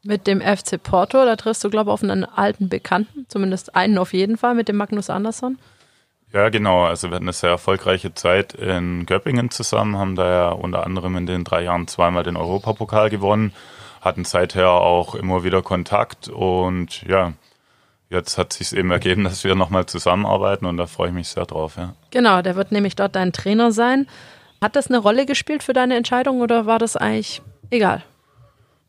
Mit 0.02 0.26
dem 0.26 0.40
FC 0.40 0.82
Porto, 0.82 1.26
da 1.26 1.36
triffst 1.36 1.62
du, 1.62 1.68
glaube 1.68 1.90
ich, 1.90 1.92
auf 1.92 2.02
einen 2.02 2.24
alten 2.24 2.70
Bekannten, 2.70 3.26
zumindest 3.28 3.76
einen 3.76 3.98
auf 3.98 4.14
jeden 4.14 4.38
Fall, 4.38 4.54
mit 4.54 4.68
dem 4.68 4.76
Magnus 4.76 5.10
Andersson. 5.10 5.58
Ja, 6.32 6.48
genau. 6.48 6.84
Also 6.84 7.08
wir 7.08 7.16
hatten 7.16 7.24
eine 7.24 7.32
sehr 7.32 7.50
erfolgreiche 7.50 8.14
Zeit 8.14 8.52
in 8.52 9.06
Göppingen 9.06 9.50
zusammen, 9.50 9.96
haben 9.96 10.16
da 10.16 10.28
ja 10.28 10.48
unter 10.48 10.84
anderem 10.84 11.16
in 11.16 11.26
den 11.26 11.44
drei 11.44 11.62
Jahren 11.62 11.88
zweimal 11.88 12.24
den 12.24 12.36
Europapokal 12.36 13.10
gewonnen 13.10 13.52
hatten 14.06 14.24
seither 14.24 14.70
auch 14.70 15.14
immer 15.14 15.44
wieder 15.44 15.60
Kontakt 15.60 16.28
und 16.28 17.02
ja, 17.02 17.34
jetzt 18.08 18.38
hat 18.38 18.54
sich 18.54 18.74
eben 18.74 18.90
ergeben, 18.90 19.24
dass 19.24 19.44
wir 19.44 19.54
nochmal 19.54 19.84
zusammenarbeiten 19.84 20.64
und 20.64 20.78
da 20.78 20.86
freue 20.86 21.08
ich 21.08 21.14
mich 21.14 21.28
sehr 21.28 21.44
drauf. 21.44 21.76
Ja. 21.76 21.94
Genau, 22.10 22.40
der 22.40 22.56
wird 22.56 22.72
nämlich 22.72 22.96
dort 22.96 23.16
dein 23.16 23.32
Trainer 23.32 23.72
sein. 23.72 24.06
Hat 24.62 24.74
das 24.74 24.88
eine 24.88 24.98
Rolle 24.98 25.26
gespielt 25.26 25.62
für 25.62 25.74
deine 25.74 25.96
Entscheidung 25.96 26.40
oder 26.40 26.64
war 26.64 26.78
das 26.78 26.96
eigentlich 26.96 27.42
egal? 27.70 28.02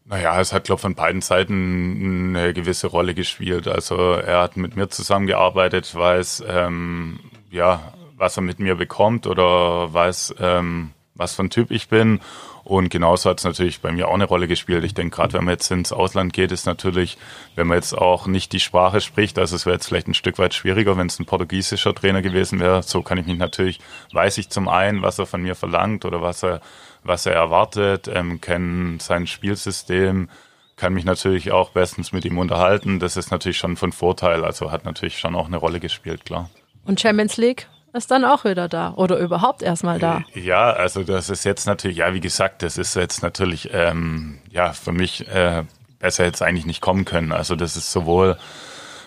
Naja, 0.10 0.40
es 0.40 0.54
hat, 0.54 0.64
glaube 0.64 0.82
von 0.82 0.96
beiden 0.96 1.22
Seiten 1.22 2.36
eine 2.36 2.54
gewisse 2.54 2.88
Rolle 2.88 3.14
gespielt. 3.14 3.68
Also 3.68 4.14
er 4.14 4.42
hat 4.42 4.56
mit 4.56 4.78
mir 4.78 4.88
zusammengearbeitet, 4.88 5.94
weiß, 5.94 6.46
ähm, 6.48 7.20
ja, 7.52 7.92
was 8.16 8.38
er 8.38 8.44
mit 8.44 8.60
mir 8.60 8.76
bekommt 8.76 9.28
oder 9.28 9.94
weiß, 9.94 10.36
ähm, 10.40 10.92
was 11.14 11.36
für 11.36 11.44
ein 11.44 11.50
Typ 11.50 11.72
ich 11.72 11.90
bin. 11.90 12.22
Und 12.64 12.90
genauso 12.90 13.30
hat 13.30 13.40
es 13.40 13.46
natürlich 13.46 13.80
bei 13.82 13.92
mir 13.92 14.10
auch 14.10 14.14
eine 14.14 14.26
Rolle 14.26 14.48
gespielt. 14.48 14.84
Ich 14.84 14.94
denke, 14.94 15.16
gerade 15.16 15.34
wenn 15.34 15.46
man 15.46 15.54
jetzt 15.54 15.72
ins 15.72 15.94
Ausland 15.94 16.34
geht, 16.34 16.52
ist 16.52 16.66
natürlich, 16.66 17.18
wenn 17.56 17.68
man 17.68 17.78
jetzt 17.78 17.98
auch 17.98 18.28
nicht 18.28 18.52
die 18.52 18.60
Sprache 18.60 19.00
spricht, 19.00 19.40
also 19.40 19.56
es 19.56 19.66
wäre 19.66 19.76
jetzt 19.76 19.88
vielleicht 19.88 20.08
ein 20.08 20.14
Stück 20.14 20.38
weit 20.38 20.54
schwieriger, 20.54 20.98
wenn 20.98 21.08
es 21.08 21.18
ein 21.18 21.26
portugiesischer 21.26 21.96
Trainer 21.96 22.22
gewesen 22.22 22.60
wäre. 22.60 22.84
So 22.84 23.02
kann 23.02 23.18
ich 23.18 23.26
mich 23.26 23.38
natürlich, 23.38 23.80
weiß 24.12 24.38
ich 24.38 24.50
zum 24.50 24.68
einen, 24.68 25.02
was 25.02 25.18
er 25.18 25.26
von 25.26 25.42
mir 25.42 25.56
verlangt 25.56 26.04
oder 26.04 26.22
was 26.22 26.44
er, 26.44 26.60
was 27.08 27.26
er 27.26 27.34
erwartet, 27.34 28.10
ähm, 28.14 28.42
kenne 28.42 28.98
sein 29.00 29.28
Spielsystem, 29.28 30.30
kann 30.76 30.94
mich 30.94 31.06
natürlich 31.06 31.52
auch 31.52 31.72
bestens 31.72 32.12
mit 32.12 32.26
ihm 32.26 32.38
unterhalten. 32.38 33.00
Das 33.00 33.18
ist 33.18 33.32
natürlich 33.32 33.58
schon 33.58 33.78
von 33.78 33.92
Vorteil, 33.92 34.46
also 34.46 34.72
hat 34.72 34.86
natürlich 34.86 35.18
schon 35.18 35.36
auch 35.36 35.48
eine 35.48 35.58
Rolle 35.58 35.80
gespielt, 35.80 36.26
klar. 36.26 36.50
Und 36.86 37.00
Champions 37.00 37.38
League? 37.38 37.68
ist 37.98 38.12
dann 38.12 38.24
auch 38.24 38.46
wieder 38.46 38.70
da 38.70 38.94
oder 38.96 39.18
überhaupt 39.18 39.62
erstmal 39.62 40.00
da. 40.00 40.24
Ja, 40.34 40.70
also 40.72 41.04
das 41.04 41.30
ist 41.30 41.44
jetzt 41.44 41.66
natürlich, 41.66 41.98
ja, 41.98 42.14
wie 42.14 42.20
gesagt, 42.20 42.62
das 42.62 42.78
ist 42.78 42.96
jetzt 42.96 43.24
natürlich, 43.24 43.70
ähm, 43.74 44.40
ja, 44.52 44.74
für 44.74 44.92
mich 44.92 45.28
äh, 45.28 45.64
besser 46.00 46.26
jetzt 46.26 46.42
eigentlich 46.42 46.66
nicht 46.66 46.82
kommen 46.82 47.06
können. 47.06 47.32
Also 47.32 47.56
das 47.56 47.76
ist 47.76 47.92
sowohl 47.92 48.38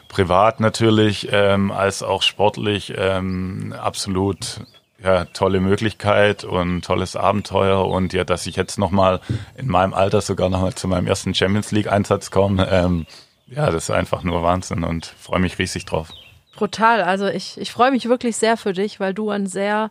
privat 0.09 0.61
natürlich 0.61 1.29
ähm, 1.31 1.71
als 1.71 2.03
auch 2.03 2.23
sportlich 2.23 2.93
ähm, 2.97 3.75
absolut 3.81 4.61
ja, 5.03 5.25
tolle 5.27 5.61
Möglichkeit 5.61 6.45
und 6.45 6.85
tolles 6.85 7.17
Abenteuer 7.17 7.87
und 7.87 8.13
ja, 8.13 8.25
dass 8.25 8.47
ich 8.47 8.57
jetzt 8.57 8.79
nochmal 8.79 9.21
in 9.57 9.69
meinem 9.69 9.95
Alter 9.95 10.21
sogar 10.21 10.49
nochmal 10.51 10.75
zu 10.75 10.89
meinem 10.89 11.07
ersten 11.07 11.35
Champions 11.35 11.73
League 11.73 11.91
Einsatz 11.91 12.31
komme, 12.31 12.69
ähm, 12.71 13.07
ja, 13.47 13.71
das 13.71 13.85
ist 13.85 13.91
einfach 13.91 14.23
nur 14.23 14.43
Wahnsinn 14.43 14.85
und 14.85 15.07
freue 15.07 15.41
mich 15.41 15.59
riesig 15.59 15.85
drauf. 15.85 16.13
Brutal. 16.55 17.03
Also 17.03 17.27
ich, 17.27 17.59
ich 17.61 17.73
freue 17.73 17.91
mich 17.91 18.09
wirklich 18.09 18.37
sehr 18.37 18.57
für 18.57 18.73
dich, 18.73 19.01
weil 19.01 19.15
du 19.15 19.31
ein 19.31 19.47
sehr. 19.47 19.91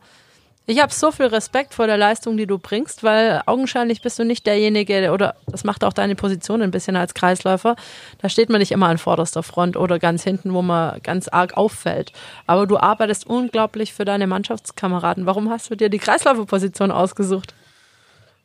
Ich 0.70 0.80
habe 0.80 0.94
so 0.94 1.10
viel 1.12 1.26
Respekt 1.26 1.74
vor 1.74 1.88
der 1.88 1.98
Leistung, 1.98 2.38
die 2.38 2.46
du 2.46 2.60
bringst, 2.60 3.04
weil 3.04 3.42
augenscheinlich 3.48 4.04
bist 4.04 4.20
du 4.20 4.24
nicht 4.24 4.46
derjenige, 4.46 5.12
oder 5.12 5.34
das 5.48 5.64
macht 5.64 5.84
auch 5.84 5.94
deine 5.94 6.14
Position 6.14 6.62
ein 6.62 6.70
bisschen 6.70 6.96
als 6.96 7.16
Kreisläufer. 7.16 7.76
Da 8.22 8.30
steht 8.30 8.52
man 8.52 8.60
nicht 8.60 8.72
immer 8.72 8.86
an 8.86 9.00
vorderster 9.00 9.42
Front 9.42 9.78
oder 9.78 9.98
ganz 9.98 10.24
hinten, 10.24 10.54
wo 10.54 10.62
man 10.62 11.02
ganz 11.02 11.28
arg 11.28 11.58
auffällt. 11.58 12.14
Aber 12.46 12.68
du 12.68 12.78
arbeitest 12.78 13.26
unglaublich 13.26 13.96
für 13.96 14.06
deine 14.06 14.28
Mannschaftskameraden. 14.28 15.26
Warum 15.26 15.50
hast 15.50 15.72
du 15.72 15.76
dir 15.76 15.90
die 15.90 15.98
Kreisläuferposition 15.98 16.92
ausgesucht? 16.92 17.56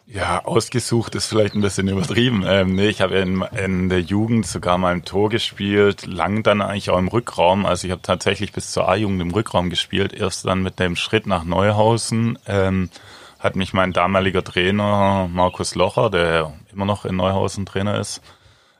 Ja, 0.06 0.44
ausgesucht 0.44 1.14
ist 1.14 1.26
vielleicht 1.26 1.54
ein 1.54 1.62
bisschen 1.62 1.88
übertrieben. 1.88 2.44
Ähm, 2.46 2.74
nee, 2.74 2.88
ich 2.88 3.00
habe 3.00 3.16
in, 3.16 3.40
in 3.56 3.88
der 3.88 4.02
Jugend 4.02 4.46
sogar 4.46 4.76
mal 4.76 4.92
im 4.92 5.04
Tor 5.04 5.30
gespielt, 5.30 6.04
lang 6.04 6.42
dann 6.42 6.60
eigentlich 6.60 6.90
auch 6.90 6.98
im 6.98 7.08
Rückraum. 7.08 7.64
Also 7.64 7.86
ich 7.86 7.90
habe 7.90 8.02
tatsächlich 8.02 8.52
bis 8.52 8.70
zur 8.70 8.86
A-Jugend 8.86 9.22
im 9.22 9.30
Rückraum 9.30 9.70
gespielt. 9.70 10.12
Erst 10.12 10.44
dann 10.44 10.62
mit 10.62 10.78
dem 10.78 10.94
Schritt 10.96 11.26
nach 11.26 11.44
Neuhausen 11.44 12.38
ähm, 12.46 12.90
hat 13.38 13.56
mich 13.56 13.72
mein 13.72 13.94
damaliger 13.94 14.44
Trainer 14.44 15.28
Markus 15.32 15.74
Locher, 15.74 16.10
der 16.10 16.52
immer 16.70 16.84
noch 16.84 17.06
in 17.06 17.16
Neuhausen 17.16 17.64
Trainer 17.64 17.98
ist, 17.98 18.20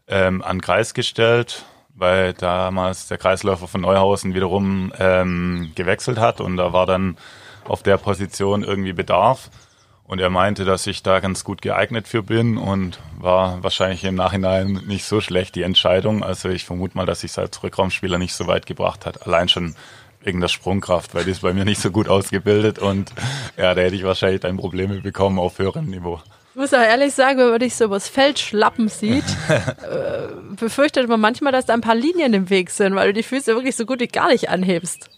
ähm, 0.07 0.43
an 0.43 0.61
Kreis 0.61 0.93
gestellt, 0.93 1.65
weil 1.95 2.35
damals 2.35 3.09
der 3.09 3.17
Kreisläufer 3.17 3.67
von 3.67 3.81
Neuhausen 3.81 4.35
wiederum 4.35 4.93
ähm, 4.99 5.73
gewechselt 5.75 6.19
hat 6.19 6.43
und 6.43 6.59
da 6.59 6.75
war 6.75 6.85
dann 6.85 7.17
auf 7.67 7.83
der 7.83 7.97
Position 7.97 8.63
irgendwie 8.63 8.93
Bedarf. 8.93 9.51
Und 10.07 10.21
er 10.21 10.29
meinte, 10.29 10.65
dass 10.65 10.87
ich 10.87 11.03
da 11.03 11.21
ganz 11.21 11.45
gut 11.45 11.63
geeignet 11.63 12.07
für 12.07 12.23
bin 12.23 12.59
und 12.59 13.01
war 13.19 13.63
wahrscheinlich 13.63 14.05
im 14.05 14.17
Nachhinein 14.17 14.83
nicht 14.87 15.05
so 15.07 15.21
schlecht 15.21 15.55
die 15.55 15.63
Entscheidung. 15.63 16.23
Also 16.23 16.51
ich 16.51 16.65
vermute 16.65 16.97
mal, 16.97 17.07
dass 17.07 17.21
sich 17.21 17.37
als 17.39 17.63
Rückraumspieler 17.63 18.19
nicht 18.19 18.35
so 18.35 18.47
weit 18.47 18.67
gebracht 18.67 19.07
hat. 19.07 19.27
Allein 19.27 19.49
schon 19.49 19.75
wegen 20.23 20.41
der 20.41 20.49
Sprungkraft, 20.49 21.15
weil 21.15 21.25
die 21.25 21.31
ist 21.31 21.43
bei 21.43 21.55
mir 21.55 21.65
nicht 21.65 21.81
so 21.81 21.91
gut 21.91 22.09
ausgebildet 22.09 22.79
und 22.79 23.13
ja, 23.57 23.75
da 23.75 23.81
hätte 23.81 23.97
ich 23.97 24.05
wahrscheinlich 24.05 24.41
dann 24.41 24.57
Probleme 24.57 25.01
bekommen 25.01 25.39
auf 25.39 25.59
höherem 25.59 25.87
Niveau. 25.87 26.21
Ich 26.55 26.61
muss 26.61 26.73
auch 26.73 26.79
ehrlich 26.79 27.13
sagen, 27.13 27.41
wenn 27.41 27.49
man 27.49 27.59
dich 27.59 27.75
so 27.75 27.87
übers 27.87 28.09
Feld 28.09 28.39
schlappen 28.39 28.89
sieht, 28.89 29.25
äh, 29.49 30.29
befürchtet 30.55 31.09
man 31.09 31.19
manchmal, 31.19 31.51
dass 31.51 31.67
da 31.67 31.75
ein 31.75 31.81
paar 31.81 31.97
Linien 31.97 32.33
im 32.33 32.49
Weg 32.49 32.71
sind, 32.71 32.95
weil 32.95 33.09
du 33.09 33.13
die 33.15 33.25
Füße 33.25 33.57
wirklich 33.57 33.75
so 33.75 33.85
gut 33.85 33.99
wie 33.99 34.07
gar 34.07 34.29
nicht 34.29 34.51
anhebst. 34.51 35.11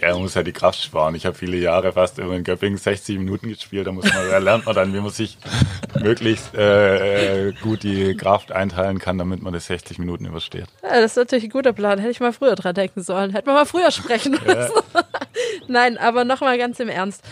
Ja, 0.00 0.14
man 0.14 0.22
muss 0.22 0.34
ja 0.34 0.42
die 0.42 0.50
Kraft 0.50 0.82
sparen. 0.82 1.14
Ich 1.14 1.26
habe 1.26 1.36
viele 1.36 1.58
Jahre 1.58 1.92
fast 1.92 2.18
immer 2.18 2.34
in 2.34 2.42
Göppingen 2.42 2.76
60 2.76 3.18
Minuten 3.18 3.50
gespielt. 3.50 3.86
Da 3.86 3.92
muss 3.92 4.04
man, 4.04 4.30
da 4.30 4.38
lernt 4.38 4.66
man 4.66 4.74
dann, 4.74 4.92
wie 4.92 4.98
man 4.98 5.10
sich 5.10 5.38
möglichst 6.02 6.54
äh, 6.56 7.50
äh 7.50 7.52
gut 7.62 7.84
die 7.84 8.16
Kraft 8.16 8.50
einteilen 8.50 8.98
kann, 8.98 9.16
damit 9.16 9.42
man 9.42 9.52
das 9.52 9.66
60 9.66 10.00
Minuten 10.00 10.24
übersteht. 10.24 10.66
Ja, 10.82 11.00
das 11.00 11.12
ist 11.12 11.16
natürlich 11.18 11.44
ein 11.44 11.50
guter 11.50 11.72
Plan. 11.72 12.00
Hätte 12.00 12.10
ich 12.10 12.18
mal 12.18 12.32
früher 12.32 12.56
dran 12.56 12.74
denken 12.74 13.02
sollen. 13.02 13.30
Hätte 13.30 13.46
man 13.46 13.54
mal 13.54 13.64
früher 13.64 13.92
sprechen 13.92 14.32
müssen. 14.32 14.48
Ja. 14.48 14.68
Nein, 15.68 15.98
aber 15.98 16.24
nochmal 16.24 16.58
ganz 16.58 16.80
im 16.80 16.88
Ernst. 16.88 17.22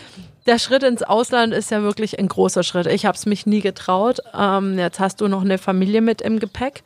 Der 0.49 0.59
Schritt 0.59 0.83
ins 0.83 1.03
Ausland 1.03 1.53
ist 1.53 1.71
ja 1.71 1.83
wirklich 1.83 2.19
ein 2.19 2.27
großer 2.27 2.63
Schritt. 2.63 2.87
Ich 2.87 3.05
habe 3.05 3.15
es 3.15 3.27
mich 3.27 3.45
nie 3.45 3.61
getraut. 3.61 4.21
Ähm, 4.33 4.79
jetzt 4.79 4.99
hast 4.99 5.21
du 5.21 5.29
noch 5.29 5.43
eine 5.43 5.59
Familie 5.59 6.01
mit 6.01 6.23
im 6.23 6.39
Gepäck. 6.39 6.85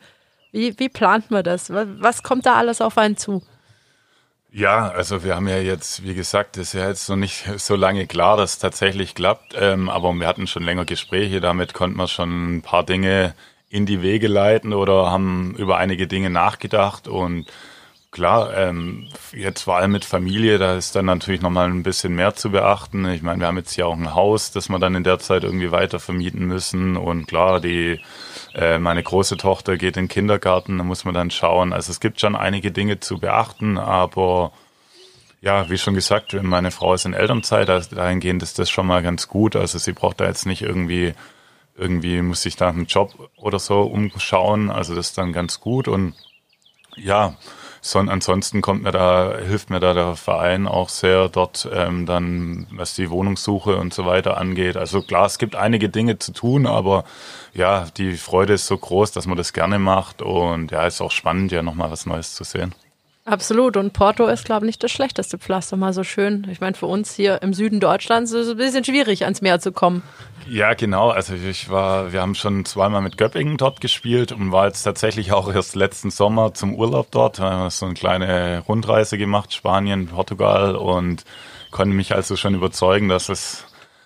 Wie, 0.51 0.77
wie 0.79 0.89
plant 0.89 1.31
man 1.31 1.45
das? 1.45 1.71
Was 1.71 2.23
kommt 2.23 2.45
da 2.45 2.55
alles 2.55 2.81
auf 2.81 2.97
einen 2.97 3.15
zu? 3.15 3.41
Ja, 4.51 4.89
also 4.89 5.23
wir 5.23 5.37
haben 5.37 5.47
ja 5.47 5.59
jetzt, 5.59 6.03
wie 6.03 6.13
gesagt, 6.13 6.57
ist 6.57 6.73
ja 6.73 6.89
jetzt 6.89 7.07
noch 7.07 7.15
nicht 7.15 7.45
so 7.57 7.77
lange 7.77 8.05
klar, 8.05 8.35
dass 8.35 8.55
es 8.55 8.59
tatsächlich 8.59 9.15
klappt. 9.15 9.55
Ähm, 9.57 9.87
aber 9.87 10.11
wir 10.11 10.27
hatten 10.27 10.45
schon 10.45 10.63
länger 10.63 10.83
Gespräche, 10.83 11.39
damit 11.39 11.73
konnten 11.73 11.95
wir 11.95 12.09
schon 12.09 12.57
ein 12.57 12.61
paar 12.63 12.83
Dinge 12.83 13.33
in 13.69 13.85
die 13.85 14.01
Wege 14.01 14.27
leiten 14.27 14.73
oder 14.73 15.09
haben 15.09 15.55
über 15.57 15.77
einige 15.77 16.05
Dinge 16.05 16.29
nachgedacht 16.29 17.07
und 17.07 17.45
klar, 18.13 18.55
ähm, 18.55 19.07
jetzt 19.33 19.63
vor 19.63 19.75
allem 19.75 19.91
mit 19.91 20.05
Familie, 20.05 20.59
da 20.59 20.75
ist 20.75 20.95
dann 20.95 21.05
natürlich 21.05 21.41
nochmal 21.41 21.69
ein 21.69 21.83
bisschen 21.83 22.15
mehr 22.15 22.35
zu 22.35 22.51
beachten. 22.51 23.05
Ich 23.09 23.23
meine, 23.23 23.41
wir 23.41 23.47
haben 23.47 23.57
jetzt 23.57 23.75
ja 23.75 23.87
auch 23.87 23.97
ein 23.97 24.13
Haus, 24.13 24.51
das 24.51 24.69
wir 24.69 24.79
dann 24.79 24.95
in 24.95 25.03
der 25.03 25.19
Zeit 25.19 25.43
irgendwie 25.43 25.71
weiter 25.71 25.99
vermieten 25.99 26.45
müssen 26.45 26.95
und 26.95 27.27
klar, 27.27 27.59
die 27.59 27.99
äh, 28.53 28.77
meine 28.77 29.03
große 29.03 29.35
Tochter 29.35 29.77
geht 29.77 29.97
in 29.97 30.03
den 30.03 30.09
Kindergarten, 30.09 30.77
da 30.77 30.83
muss 30.83 31.05
man 31.05 31.15
dann 31.15 31.31
schauen. 31.31 31.73
Also 31.73 31.91
es 31.91 31.99
gibt 31.99 32.21
schon 32.21 32.35
einige 32.35 32.71
Dinge 32.71 32.99
zu 32.99 33.19
beachten, 33.19 33.79
aber 33.79 34.53
ja, 35.41 35.69
wie 35.69 35.77
schon 35.77 35.95
gesagt, 35.95 36.33
meine 36.41 36.71
Frau 36.71 36.93
ist 36.93 37.05
in 37.05 37.13
Elternzeit, 37.13 37.69
also 37.69 37.95
dahingehend 37.95 38.43
ist 38.43 38.59
das 38.59 38.69
schon 38.69 38.87
mal 38.87 39.01
ganz 39.01 39.27
gut. 39.27 39.55
Also 39.55 39.79
sie 39.79 39.91
braucht 39.91 40.21
da 40.21 40.25
jetzt 40.25 40.45
nicht 40.45 40.61
irgendwie, 40.61 41.13
irgendwie 41.75 42.21
muss 42.21 42.43
sich 42.43 42.55
da 42.55 42.69
einen 42.69 42.85
Job 42.85 43.31
oder 43.35 43.57
so 43.57 43.81
umschauen. 43.81 44.69
Also 44.69 44.93
das 44.93 45.07
ist 45.07 45.17
dann 45.17 45.33
ganz 45.33 45.59
gut 45.59 45.87
und 45.87 46.13
ja, 46.95 47.35
son, 47.83 48.09
ansonsten 48.09 48.61
kommt 48.61 48.83
mir 48.83 48.91
da, 48.91 49.37
hilft 49.37 49.69
mir 49.69 49.79
da 49.79 49.93
der 49.93 50.15
Verein 50.15 50.67
auch 50.67 50.89
sehr 50.89 51.27
dort 51.27 51.69
ähm, 51.71 52.05
dann, 52.05 52.65
was 52.71 52.95
die 52.95 53.09
Wohnungssuche 53.09 53.75
und 53.75 53.93
so 53.93 54.05
weiter 54.05 54.37
angeht. 54.37 54.77
Also 54.77 55.01
klar, 55.01 55.25
es 55.25 55.37
gibt 55.37 55.55
einige 55.55 55.89
Dinge 55.89 56.17
zu 56.17 56.31
tun, 56.31 56.65
aber 56.65 57.03
ja, 57.53 57.87
die 57.97 58.13
Freude 58.13 58.53
ist 58.53 58.67
so 58.67 58.77
groß, 58.77 59.11
dass 59.11 59.27
man 59.27 59.37
das 59.37 59.53
gerne 59.53 59.79
macht 59.79 60.21
und 60.21 60.71
ja, 60.71 60.87
ist 60.87 61.01
auch 61.01 61.11
spannend, 61.11 61.51
ja 61.51 61.61
nochmal 61.61 61.91
was 61.91 62.05
Neues 62.05 62.33
zu 62.33 62.45
sehen. 62.45 62.73
Absolut. 63.25 63.77
Und 63.77 63.93
Porto 63.93 64.27
ist, 64.27 64.43
glaube 64.43 64.65
ich, 64.65 64.67
nicht 64.67 64.83
das 64.83 64.91
schlechteste 64.91 65.37
Pflaster, 65.37 65.77
mal 65.77 65.93
so 65.93 66.03
schön. 66.03 66.45
Ich 66.51 66.59
meine, 66.59 66.75
für 66.75 66.87
uns 66.87 67.13
hier 67.13 67.41
im 67.41 67.53
Süden 67.53 67.79
Deutschlands 67.79 68.31
ist 68.31 68.47
es 68.47 68.51
ein 68.51 68.57
bisschen 68.57 68.83
schwierig, 68.83 69.23
ans 69.23 69.41
Meer 69.41 69.61
zu 69.61 69.71
kommen. 69.71 70.03
Ja, 70.49 70.73
genau. 70.73 71.09
Also 71.09 71.33
ich 71.35 71.69
war, 71.69 72.11
wir 72.11 72.21
haben 72.21 72.35
schon 72.35 72.65
zweimal 72.65 73.01
mit 73.01 73.17
Göppingen 73.17 73.55
dort 73.55 73.79
gespielt 73.79 74.33
und 74.33 74.51
war 74.51 74.67
jetzt 74.67 74.83
tatsächlich 74.83 75.31
auch 75.31 75.53
erst 75.53 75.75
letzten 75.75 76.11
Sommer 76.11 76.53
zum 76.53 76.75
Urlaub 76.75 77.11
dort. 77.11 77.39
Haben 77.39 77.69
so 77.69 77.85
eine 77.85 77.95
kleine 77.95 78.59
Rundreise 78.67 79.17
gemacht, 79.17 79.53
Spanien, 79.53 80.07
Portugal 80.07 80.75
und 80.75 81.23
konnte 81.71 81.95
mich 81.95 82.13
also 82.13 82.35
schon 82.35 82.55
überzeugen, 82.55 83.07
dass 83.07 83.29
es 83.29 83.65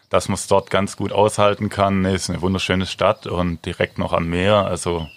dass 0.10 0.30
man 0.30 0.36
es 0.36 0.47
dort 0.47 0.69
ganz 0.69 0.95
gut 0.95 1.12
aushalten 1.12 1.67
kann. 1.69 2.06
Es 2.06 2.23
ist 2.23 2.30
eine 2.30 2.41
wunderschöne 2.41 2.86
Stadt 2.86 3.27
und 3.27 3.65
direkt 3.65 3.97
noch 3.97 4.13
am 4.13 4.30
Meer. 4.30 4.65
Also 4.65 5.08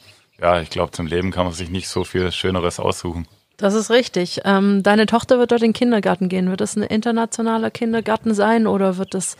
ja, 0.40 0.60
ich 0.60 0.70
glaube, 0.70 0.90
zum 0.92 1.06
Leben 1.06 1.30
kann 1.30 1.44
man 1.44 1.52
sich 1.54 1.70
nicht 1.70 1.88
so 1.88 2.02
viel 2.02 2.32
Schöneres 2.32 2.80
aussuchen. 2.80 3.28
Das 3.61 3.75
ist 3.75 3.90
richtig. 3.90 4.40
Ähm, 4.44 4.83
deine 4.83 5.05
Tochter 5.05 5.38
wird 5.38 5.53
dort 5.53 5.61
in 5.61 5.68
den 5.68 5.75
Kindergarten 5.75 6.31
gehen. 6.31 6.49
Wird 6.49 6.62
das 6.62 6.77
ein 6.77 6.83
internationaler 6.83 7.70
Kindergarten 7.70 8.33
sein 8.33 8.66
oder 8.66 8.96
wird 8.96 9.12
das 9.12 9.37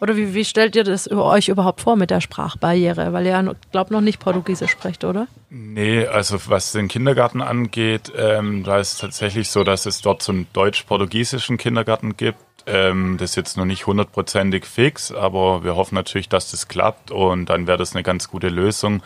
oder 0.00 0.16
wie, 0.16 0.34
wie 0.34 0.44
stellt 0.44 0.76
ihr 0.76 0.84
das 0.84 1.10
euch 1.10 1.48
überhaupt 1.48 1.80
vor 1.80 1.96
mit 1.96 2.10
der 2.10 2.20
Sprachbarriere? 2.20 3.12
Weil 3.12 3.24
ihr 3.26 3.32
ja, 3.32 3.54
glaube 3.72 3.92
noch 3.92 4.00
nicht 4.00 4.20
Portugiesisch 4.20 4.70
sprecht, 4.70 5.04
oder? 5.04 5.28
Nee, 5.50 6.06
also 6.06 6.38
was 6.48 6.72
den 6.72 6.88
Kindergarten 6.88 7.40
angeht, 7.40 8.12
ähm, 8.16 8.64
da 8.64 8.78
ist 8.78 8.94
es 8.94 8.98
tatsächlich 8.98 9.50
so, 9.50 9.64
dass 9.64 9.86
es 9.86 10.02
dort 10.02 10.22
so 10.22 10.32
einen 10.32 10.46
deutsch-portugiesischen 10.52 11.56
Kindergarten 11.58 12.16
gibt. 12.16 12.38
Ähm, 12.66 13.16
das 13.18 13.30
ist 13.30 13.36
jetzt 13.36 13.56
noch 13.56 13.64
nicht 13.64 13.86
hundertprozentig 13.86 14.66
fix, 14.66 15.12
aber 15.12 15.64
wir 15.64 15.76
hoffen 15.76 15.94
natürlich, 15.94 16.28
dass 16.28 16.50
das 16.50 16.68
klappt 16.68 17.10
und 17.10 17.46
dann 17.46 17.66
wäre 17.66 17.78
das 17.78 17.94
eine 17.94 18.02
ganz 18.02 18.28
gute 18.28 18.48
Lösung, 18.48 19.02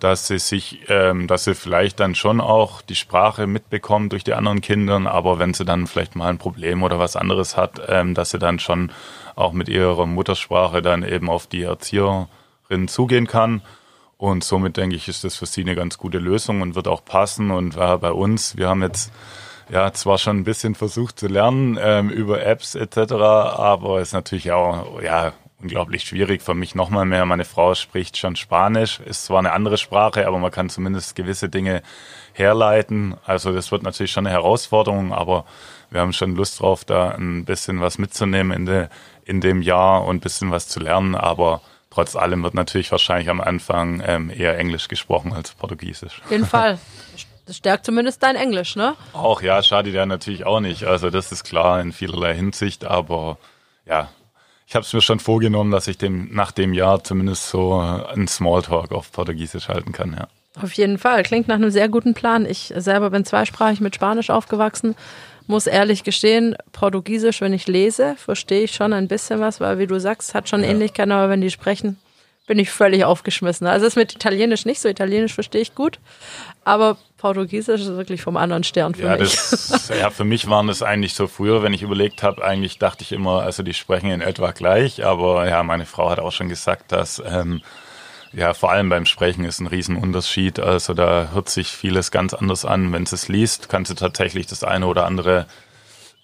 dass 0.00 0.26
sie 0.26 0.38
sich, 0.38 0.80
ähm, 0.88 1.26
dass 1.26 1.44
sie 1.44 1.54
vielleicht 1.54 2.00
dann 2.00 2.14
schon 2.14 2.40
auch 2.40 2.82
die 2.82 2.94
Sprache 2.94 3.46
mitbekommen 3.46 4.08
durch 4.08 4.24
die 4.24 4.34
anderen 4.34 4.60
Kinder, 4.60 5.00
aber 5.10 5.38
wenn 5.38 5.54
sie 5.54 5.64
dann 5.64 5.86
vielleicht 5.86 6.16
mal 6.16 6.28
ein 6.28 6.38
Problem 6.38 6.82
oder 6.82 6.98
was 6.98 7.16
anderes 7.16 7.56
hat, 7.56 7.80
ähm, 7.88 8.14
dass 8.14 8.30
sie 8.30 8.38
dann 8.38 8.58
schon 8.58 8.92
auch 9.36 9.52
mit 9.52 9.68
ihrer 9.68 10.06
Muttersprache 10.06 10.82
dann 10.82 11.02
eben 11.02 11.30
auf 11.30 11.46
die 11.46 11.62
Erzieherin 11.62 12.88
zugehen 12.88 13.26
kann. 13.26 13.62
Und 14.16 14.44
somit 14.44 14.76
denke 14.76 14.96
ich, 14.96 15.08
ist 15.08 15.24
das 15.24 15.36
für 15.36 15.46
sie 15.46 15.62
eine 15.62 15.74
ganz 15.74 15.96
gute 15.96 16.18
Lösung 16.18 16.60
und 16.60 16.74
wird 16.74 16.88
auch 16.88 17.04
passen. 17.04 17.50
Und 17.50 17.76
war 17.76 17.98
bei 17.98 18.12
uns, 18.12 18.56
wir 18.58 18.68
haben 18.68 18.82
jetzt 18.82 19.10
ja 19.70 19.92
zwar 19.92 20.18
schon 20.18 20.38
ein 20.38 20.44
bisschen 20.44 20.74
versucht 20.74 21.18
zu 21.18 21.26
lernen 21.26 21.78
ähm, 21.80 22.10
über 22.10 22.44
Apps 22.44 22.74
etc., 22.74 23.12
aber 23.12 24.00
es 24.00 24.08
ist 24.08 24.12
natürlich 24.12 24.52
auch 24.52 25.00
ja 25.00 25.32
unglaublich 25.62 26.04
schwierig 26.04 26.42
für 26.42 26.54
mich 26.54 26.74
nochmal 26.74 27.04
mehr. 27.04 27.24
Meine 27.26 27.44
Frau 27.44 27.74
spricht 27.74 28.16
schon 28.16 28.36
Spanisch, 28.36 29.00
ist 29.00 29.24
zwar 29.24 29.38
eine 29.38 29.52
andere 29.52 29.78
Sprache, 29.78 30.26
aber 30.26 30.38
man 30.38 30.50
kann 30.50 30.70
zumindest 30.70 31.16
gewisse 31.16 31.48
Dinge 31.48 31.82
herleiten. 32.32 33.16
Also 33.24 33.52
das 33.52 33.70
wird 33.72 33.82
natürlich 33.82 34.12
schon 34.12 34.26
eine 34.26 34.34
Herausforderung, 34.34 35.12
aber 35.12 35.44
wir 35.90 36.00
haben 36.00 36.12
schon 36.12 36.36
Lust 36.36 36.60
drauf, 36.60 36.84
da 36.84 37.10
ein 37.10 37.44
bisschen 37.44 37.80
was 37.80 37.98
mitzunehmen 37.98 38.56
in, 38.56 38.66
de, 38.66 38.88
in 39.24 39.40
dem 39.40 39.62
Jahr 39.62 40.04
und 40.04 40.16
ein 40.16 40.20
bisschen 40.20 40.50
was 40.50 40.68
zu 40.68 40.80
lernen. 40.80 41.14
Aber 41.14 41.60
trotz 41.90 42.16
allem 42.16 42.42
wird 42.42 42.54
natürlich 42.54 42.90
wahrscheinlich 42.92 43.28
am 43.28 43.40
Anfang 43.40 44.02
ähm, 44.06 44.30
eher 44.30 44.56
Englisch 44.58 44.88
gesprochen 44.88 45.32
als 45.32 45.52
Portugiesisch. 45.52 46.22
Auf 46.24 46.30
jeden 46.30 46.46
Fall. 46.46 46.78
Das 47.46 47.56
stärkt 47.56 47.84
zumindest 47.84 48.22
dein 48.22 48.36
Englisch, 48.36 48.76
ne? 48.76 48.94
Auch, 49.12 49.42
ja, 49.42 49.60
schadet 49.62 49.92
ja 49.92 50.06
natürlich 50.06 50.46
auch 50.46 50.60
nicht. 50.60 50.84
Also 50.84 51.10
das 51.10 51.32
ist 51.32 51.42
klar 51.42 51.80
in 51.80 51.92
vielerlei 51.92 52.34
Hinsicht, 52.34 52.84
aber 52.84 53.38
ja, 53.86 54.08
ich 54.70 54.76
habe 54.76 54.84
es 54.84 54.92
mir 54.92 55.00
schon 55.00 55.18
vorgenommen, 55.18 55.72
dass 55.72 55.88
ich 55.88 55.98
dem 55.98 56.28
nach 56.30 56.52
dem 56.52 56.74
Jahr 56.74 57.02
zumindest 57.02 57.48
so 57.48 57.74
einen 57.74 58.28
Smalltalk 58.28 58.92
auf 58.92 59.10
Portugiesisch 59.10 59.68
halten 59.68 59.90
kann, 59.90 60.12
ja. 60.12 60.28
Auf 60.62 60.74
jeden 60.74 60.96
Fall. 60.96 61.24
Klingt 61.24 61.48
nach 61.48 61.56
einem 61.56 61.72
sehr 61.72 61.88
guten 61.88 62.14
Plan. 62.14 62.46
Ich 62.46 62.72
selber 62.76 63.10
bin 63.10 63.24
zweisprachig 63.24 63.80
mit 63.80 63.96
Spanisch 63.96 64.30
aufgewachsen. 64.30 64.94
Muss 65.48 65.66
ehrlich 65.66 66.04
gestehen, 66.04 66.54
Portugiesisch, 66.70 67.40
wenn 67.40 67.52
ich 67.52 67.66
lese, 67.66 68.14
verstehe 68.16 68.62
ich 68.62 68.72
schon 68.72 68.92
ein 68.92 69.08
bisschen 69.08 69.40
was, 69.40 69.58
weil 69.58 69.80
wie 69.80 69.88
du 69.88 69.98
sagst, 69.98 70.34
hat 70.34 70.48
schon 70.48 70.62
ja. 70.62 70.70
Ähnlichkeiten, 70.70 71.10
aber 71.10 71.30
wenn 71.30 71.40
die 71.40 71.50
sprechen, 71.50 71.98
bin 72.46 72.58
ich 72.58 72.70
völlig 72.70 73.04
aufgeschmissen. 73.04 73.66
Also 73.66 73.86
es 73.86 73.92
ist 73.92 73.96
mit 73.96 74.14
Italienisch 74.14 74.64
nicht 74.64 74.80
so. 74.80 74.88
Italienisch 74.88 75.34
verstehe 75.34 75.60
ich 75.60 75.74
gut, 75.74 75.98
aber 76.64 76.96
Portugiesisch 77.16 77.82
ist 77.82 77.96
wirklich 77.96 78.22
vom 78.22 78.36
anderen 78.36 78.64
Stern 78.64 78.94
für 78.94 79.04
ja, 79.04 79.16
mich. 79.16 79.34
Das, 79.34 79.88
ja, 79.88 80.10
für 80.10 80.24
mich 80.24 80.48
waren 80.48 80.66
das 80.66 80.82
eigentlich 80.82 81.14
so 81.14 81.26
früher, 81.26 81.62
wenn 81.62 81.72
ich 81.72 81.82
überlegt 81.82 82.22
habe, 82.22 82.44
eigentlich 82.44 82.78
dachte 82.78 83.02
ich 83.02 83.12
immer, 83.12 83.42
also 83.42 83.62
die 83.62 83.74
sprechen 83.74 84.10
in 84.10 84.20
etwa 84.20 84.50
gleich, 84.52 85.04
aber 85.04 85.48
ja, 85.48 85.62
meine 85.62 85.86
Frau 85.86 86.10
hat 86.10 86.18
auch 86.18 86.32
schon 86.32 86.48
gesagt, 86.48 86.92
dass 86.92 87.22
ähm, 87.24 87.62
ja, 88.32 88.54
vor 88.54 88.70
allem 88.70 88.88
beim 88.88 89.06
Sprechen 89.06 89.44
ist 89.44 89.60
ein 89.60 89.66
Riesenunterschied. 89.66 90.60
Also 90.60 90.94
da 90.94 91.30
hört 91.32 91.48
sich 91.48 91.68
vieles 91.68 92.10
ganz 92.10 92.32
anders 92.32 92.64
an. 92.64 92.92
Wenn 92.92 93.06
sie 93.06 93.16
es 93.16 93.28
liest, 93.28 93.68
kannst 93.68 93.90
du 93.90 93.94
tatsächlich 93.94 94.46
das 94.46 94.62
eine 94.62 94.86
oder 94.86 95.04
andere 95.04 95.46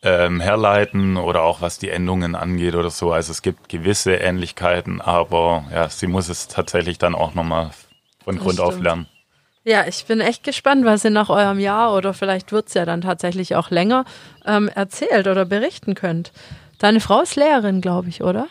ähm, 0.07 0.41
herleiten 0.41 1.17
oder 1.17 1.43
auch 1.43 1.61
was 1.61 1.79
die 1.79 1.91
Endungen 1.91 2.37
angeht 2.37 2.77
oder 2.77 2.91
so. 2.91 3.13
Also 3.13 3.33
es 3.33 3.43
gibt 3.43 3.69
gewisse 3.69 4.15
Ähnlichkeiten, 4.15 5.01
aber 5.01 5.65
ja, 5.73 5.89
sie 5.89 6.07
muss 6.07 6.29
es 6.29 6.47
tatsächlich 6.47 6.99
dann 6.99 7.15
auch 7.15 7.35
nochmal 7.35 7.71
von 8.25 8.37
das 8.37 8.45
Grund 8.45 8.59
stimmt. 8.59 8.69
auf 8.69 8.81
lernen. 8.81 9.07
Ja, 9.65 9.85
ich 9.89 10.05
bin 10.07 10.21
echt 10.21 10.45
gespannt, 10.45 10.85
was 10.85 11.05
ihr 11.05 11.11
nach 11.11 11.29
eurem 11.29 11.59
Jahr 11.59 11.93
oder 11.93 12.15
vielleicht 12.15 12.53
wird 12.53 12.69
es 12.69 12.75
ja 12.75 12.85
dann 12.85 13.01
tatsächlich 13.01 13.57
auch 13.57 13.71
länger 13.71 14.05
ähm, 14.47 14.69
erzählt 14.69 15.27
oder 15.27 15.45
berichten 15.45 15.97
könnt. 15.97 16.31
Deine 16.79 17.01
Frau 17.01 17.23
ist 17.23 17.35
Lehrerin, 17.35 17.81
glaube 17.81 18.09
ich, 18.09 18.23
oder? 18.23 18.47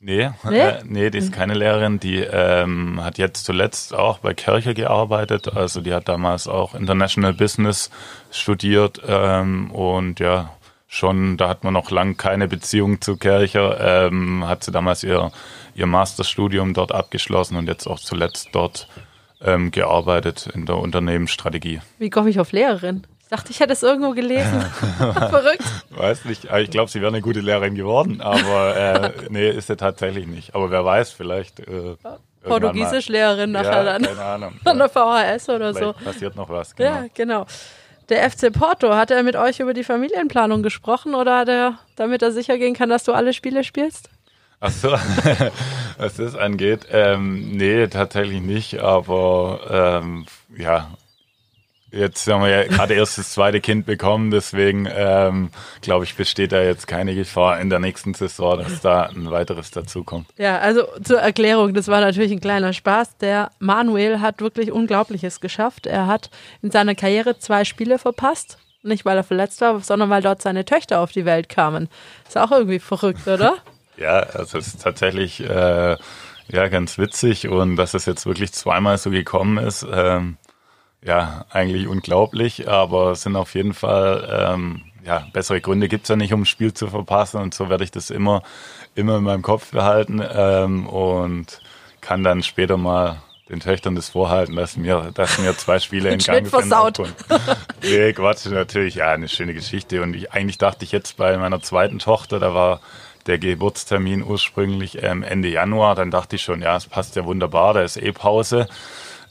Nee, 0.00 0.30
nee? 0.48 0.58
Äh, 0.58 0.82
nee, 0.84 1.10
die 1.10 1.18
ist 1.18 1.32
keine 1.32 1.54
Lehrerin. 1.54 1.98
Die 2.00 2.18
ähm, 2.18 3.02
hat 3.02 3.16
jetzt 3.16 3.44
zuletzt 3.44 3.94
auch 3.94 4.18
bei 4.18 4.34
Kirche 4.34 4.74
gearbeitet. 4.74 5.54
Also 5.54 5.80
die 5.80 5.94
hat 5.94 6.08
damals 6.08 6.46
auch 6.46 6.74
International 6.74 7.32
Business 7.32 7.90
studiert 8.30 9.00
ähm, 9.06 9.70
und 9.70 10.20
ja, 10.20 10.50
schon, 10.90 11.36
da 11.36 11.48
hat 11.48 11.62
man 11.62 11.72
noch 11.72 11.90
lang 11.90 12.16
keine 12.16 12.48
Beziehung 12.48 13.00
zu 13.00 13.16
Kirche. 13.16 13.78
Ähm, 13.80 14.46
hat 14.46 14.64
sie 14.64 14.72
damals 14.72 15.04
ihr, 15.04 15.30
ihr 15.74 15.86
Masterstudium 15.86 16.74
dort 16.74 16.92
abgeschlossen 16.92 17.56
und 17.56 17.68
jetzt 17.68 17.86
auch 17.86 18.00
zuletzt 18.00 18.48
dort 18.52 18.88
ähm, 19.40 19.70
gearbeitet 19.70 20.48
in 20.52 20.66
der 20.66 20.76
Unternehmensstrategie. 20.76 21.80
Wie 21.98 22.10
komme 22.10 22.28
ich 22.28 22.40
auf 22.40 22.50
Lehrerin? 22.50 23.06
Dachte, 23.30 23.52
ich 23.52 23.60
hätte 23.60 23.72
es 23.72 23.84
irgendwo 23.84 24.10
gelesen. 24.10 24.60
Verrückt. 24.98 25.62
Weiß 25.90 26.24
nicht. 26.24 26.48
Ich 26.52 26.70
glaube, 26.70 26.90
sie 26.90 27.00
wäre 27.00 27.12
eine 27.12 27.22
gute 27.22 27.38
Lehrerin 27.38 27.76
geworden, 27.76 28.20
aber 28.20 28.76
äh, 28.76 29.12
nee, 29.28 29.48
ist 29.48 29.68
sie 29.68 29.76
tatsächlich 29.76 30.26
nicht. 30.26 30.56
Aber 30.56 30.72
wer 30.72 30.84
weiß, 30.84 31.12
vielleicht. 31.12 31.60
Äh, 31.60 31.94
Portugiesisch-Lehrerin 32.42 33.52
nachher 33.52 33.70
ja, 33.70 33.84
dann. 33.84 34.02
Keine 34.02 34.24
Ahnung. 34.24 34.54
An 34.64 34.78
der 34.78 34.88
VHS 34.88 35.48
oder 35.50 35.72
vielleicht 35.72 35.98
so. 35.98 36.04
Passiert 36.04 36.34
noch 36.34 36.48
was. 36.48 36.74
Genau. 36.74 36.90
Ja, 36.90 37.06
genau. 37.14 37.46
Der 38.10 38.28
FC 38.28 38.52
Porto, 38.52 38.94
hat 38.96 39.12
er 39.12 39.22
mit 39.22 39.36
euch 39.36 39.60
über 39.60 39.72
die 39.72 39.84
Familienplanung 39.84 40.64
gesprochen 40.64 41.14
oder 41.14 41.38
hat 41.38 41.48
er, 41.48 41.78
damit 41.94 42.22
er 42.22 42.32
sicher 42.32 42.58
gehen 42.58 42.74
kann, 42.74 42.88
dass 42.88 43.04
du 43.04 43.12
alle 43.12 43.32
Spiele 43.32 43.62
spielst? 43.62 44.10
Ach 44.58 44.72
so, 44.72 44.90
was 45.98 46.16
das 46.16 46.34
angeht, 46.34 46.80
ähm, 46.90 47.52
nee, 47.52 47.86
tatsächlich 47.86 48.42
nicht, 48.42 48.80
aber 48.80 50.00
ähm, 50.02 50.26
ja, 50.58 50.90
Jetzt 51.92 52.26
haben 52.28 52.42
wir 52.42 52.50
ja 52.50 52.64
gerade 52.64 52.94
erst 52.94 53.18
das 53.18 53.32
zweite 53.32 53.60
Kind 53.60 53.84
bekommen, 53.84 54.30
deswegen 54.30 54.88
ähm, 54.92 55.50
glaube 55.80 56.04
ich, 56.04 56.14
besteht 56.14 56.52
da 56.52 56.62
jetzt 56.62 56.86
keine 56.86 57.14
Gefahr 57.14 57.60
in 57.60 57.68
der 57.68 57.80
nächsten 57.80 58.14
Saison, 58.14 58.58
dass 58.58 58.80
da 58.80 59.06
ein 59.06 59.30
weiteres 59.30 59.70
dazukommt. 59.72 60.26
Ja, 60.36 60.58
also 60.58 60.84
zur 61.02 61.18
Erklärung, 61.18 61.74
das 61.74 61.88
war 61.88 62.00
natürlich 62.00 62.30
ein 62.30 62.40
kleiner 62.40 62.72
Spaß. 62.72 63.16
Der 63.18 63.50
Manuel 63.58 64.20
hat 64.20 64.40
wirklich 64.40 64.70
Unglaubliches 64.70 65.40
geschafft. 65.40 65.86
Er 65.86 66.06
hat 66.06 66.30
in 66.62 66.70
seiner 66.70 66.94
Karriere 66.94 67.38
zwei 67.38 67.64
Spiele 67.64 67.98
verpasst. 67.98 68.58
Nicht, 68.82 69.04
weil 69.04 69.16
er 69.16 69.24
verletzt 69.24 69.60
war, 69.60 69.80
sondern 69.80 70.08
weil 70.08 70.22
dort 70.22 70.40
seine 70.40 70.64
Töchter 70.64 71.00
auf 71.00 71.12
die 71.12 71.24
Welt 71.26 71.48
kamen. 71.48 71.88
Ist 72.26 72.38
auch 72.38 72.50
irgendwie 72.50 72.78
verrückt, 72.78 73.26
oder? 73.26 73.56
ja, 73.96 74.20
also 74.20 74.58
es 74.58 74.68
ist 74.68 74.82
tatsächlich 74.82 75.40
äh, 75.40 75.96
ja 76.48 76.68
ganz 76.68 76.96
witzig 76.98 77.48
und 77.48 77.76
dass 77.76 77.94
es 77.94 78.06
jetzt 78.06 78.26
wirklich 78.26 78.52
zweimal 78.52 78.96
so 78.96 79.10
gekommen 79.10 79.58
ist. 79.58 79.86
Ähm, 79.92 80.36
ja, 81.02 81.46
eigentlich 81.50 81.88
unglaublich, 81.88 82.68
aber 82.68 83.12
es 83.12 83.22
sind 83.22 83.36
auf 83.36 83.54
jeden 83.54 83.74
Fall, 83.74 84.28
ähm, 84.30 84.82
ja, 85.04 85.26
bessere 85.32 85.60
Gründe 85.60 85.88
gibt's 85.88 86.08
ja 86.08 86.16
nicht, 86.16 86.32
um 86.32 86.42
ein 86.42 86.46
Spiel 86.46 86.74
zu 86.74 86.88
verpassen 86.88 87.40
und 87.40 87.54
so 87.54 87.70
werde 87.70 87.84
ich 87.84 87.90
das 87.90 88.10
immer, 88.10 88.42
immer 88.94 89.16
in 89.16 89.24
meinem 89.24 89.42
Kopf 89.42 89.70
behalten 89.70 90.22
ähm, 90.32 90.86
und 90.86 91.60
kann 92.00 92.22
dann 92.22 92.42
später 92.42 92.76
mal 92.76 93.22
den 93.48 93.60
Töchtern 93.60 93.96
das 93.96 94.10
vorhalten, 94.10 94.54
dass 94.56 94.76
mir, 94.76 95.10
dass 95.14 95.38
mir 95.38 95.56
zwei 95.56 95.78
Spiele 95.80 96.10
in 96.12 96.18
Gang 96.18 96.46
versaut. 96.46 97.00
nee, 97.82 98.12
Quatsch, 98.12 98.46
natürlich, 98.46 98.96
ja, 98.96 99.10
eine 99.10 99.28
schöne 99.28 99.54
Geschichte 99.54 100.02
und 100.02 100.14
ich, 100.14 100.32
eigentlich 100.32 100.58
dachte 100.58 100.84
ich 100.84 100.92
jetzt 100.92 101.16
bei 101.16 101.36
meiner 101.38 101.60
zweiten 101.62 101.98
Tochter, 101.98 102.38
da 102.38 102.54
war 102.54 102.80
der 103.26 103.38
Geburtstermin 103.38 104.22
ursprünglich 104.22 105.02
ähm, 105.02 105.22
Ende 105.22 105.48
Januar, 105.48 105.94
dann 105.94 106.10
dachte 106.10 106.36
ich 106.36 106.42
schon, 106.42 106.62
ja, 106.62 106.76
es 106.76 106.86
passt 106.86 107.16
ja 107.16 107.24
wunderbar, 107.24 107.74
da 107.74 107.82
ist 107.82 107.96
eh 107.96 108.12
Pause. 108.12 108.68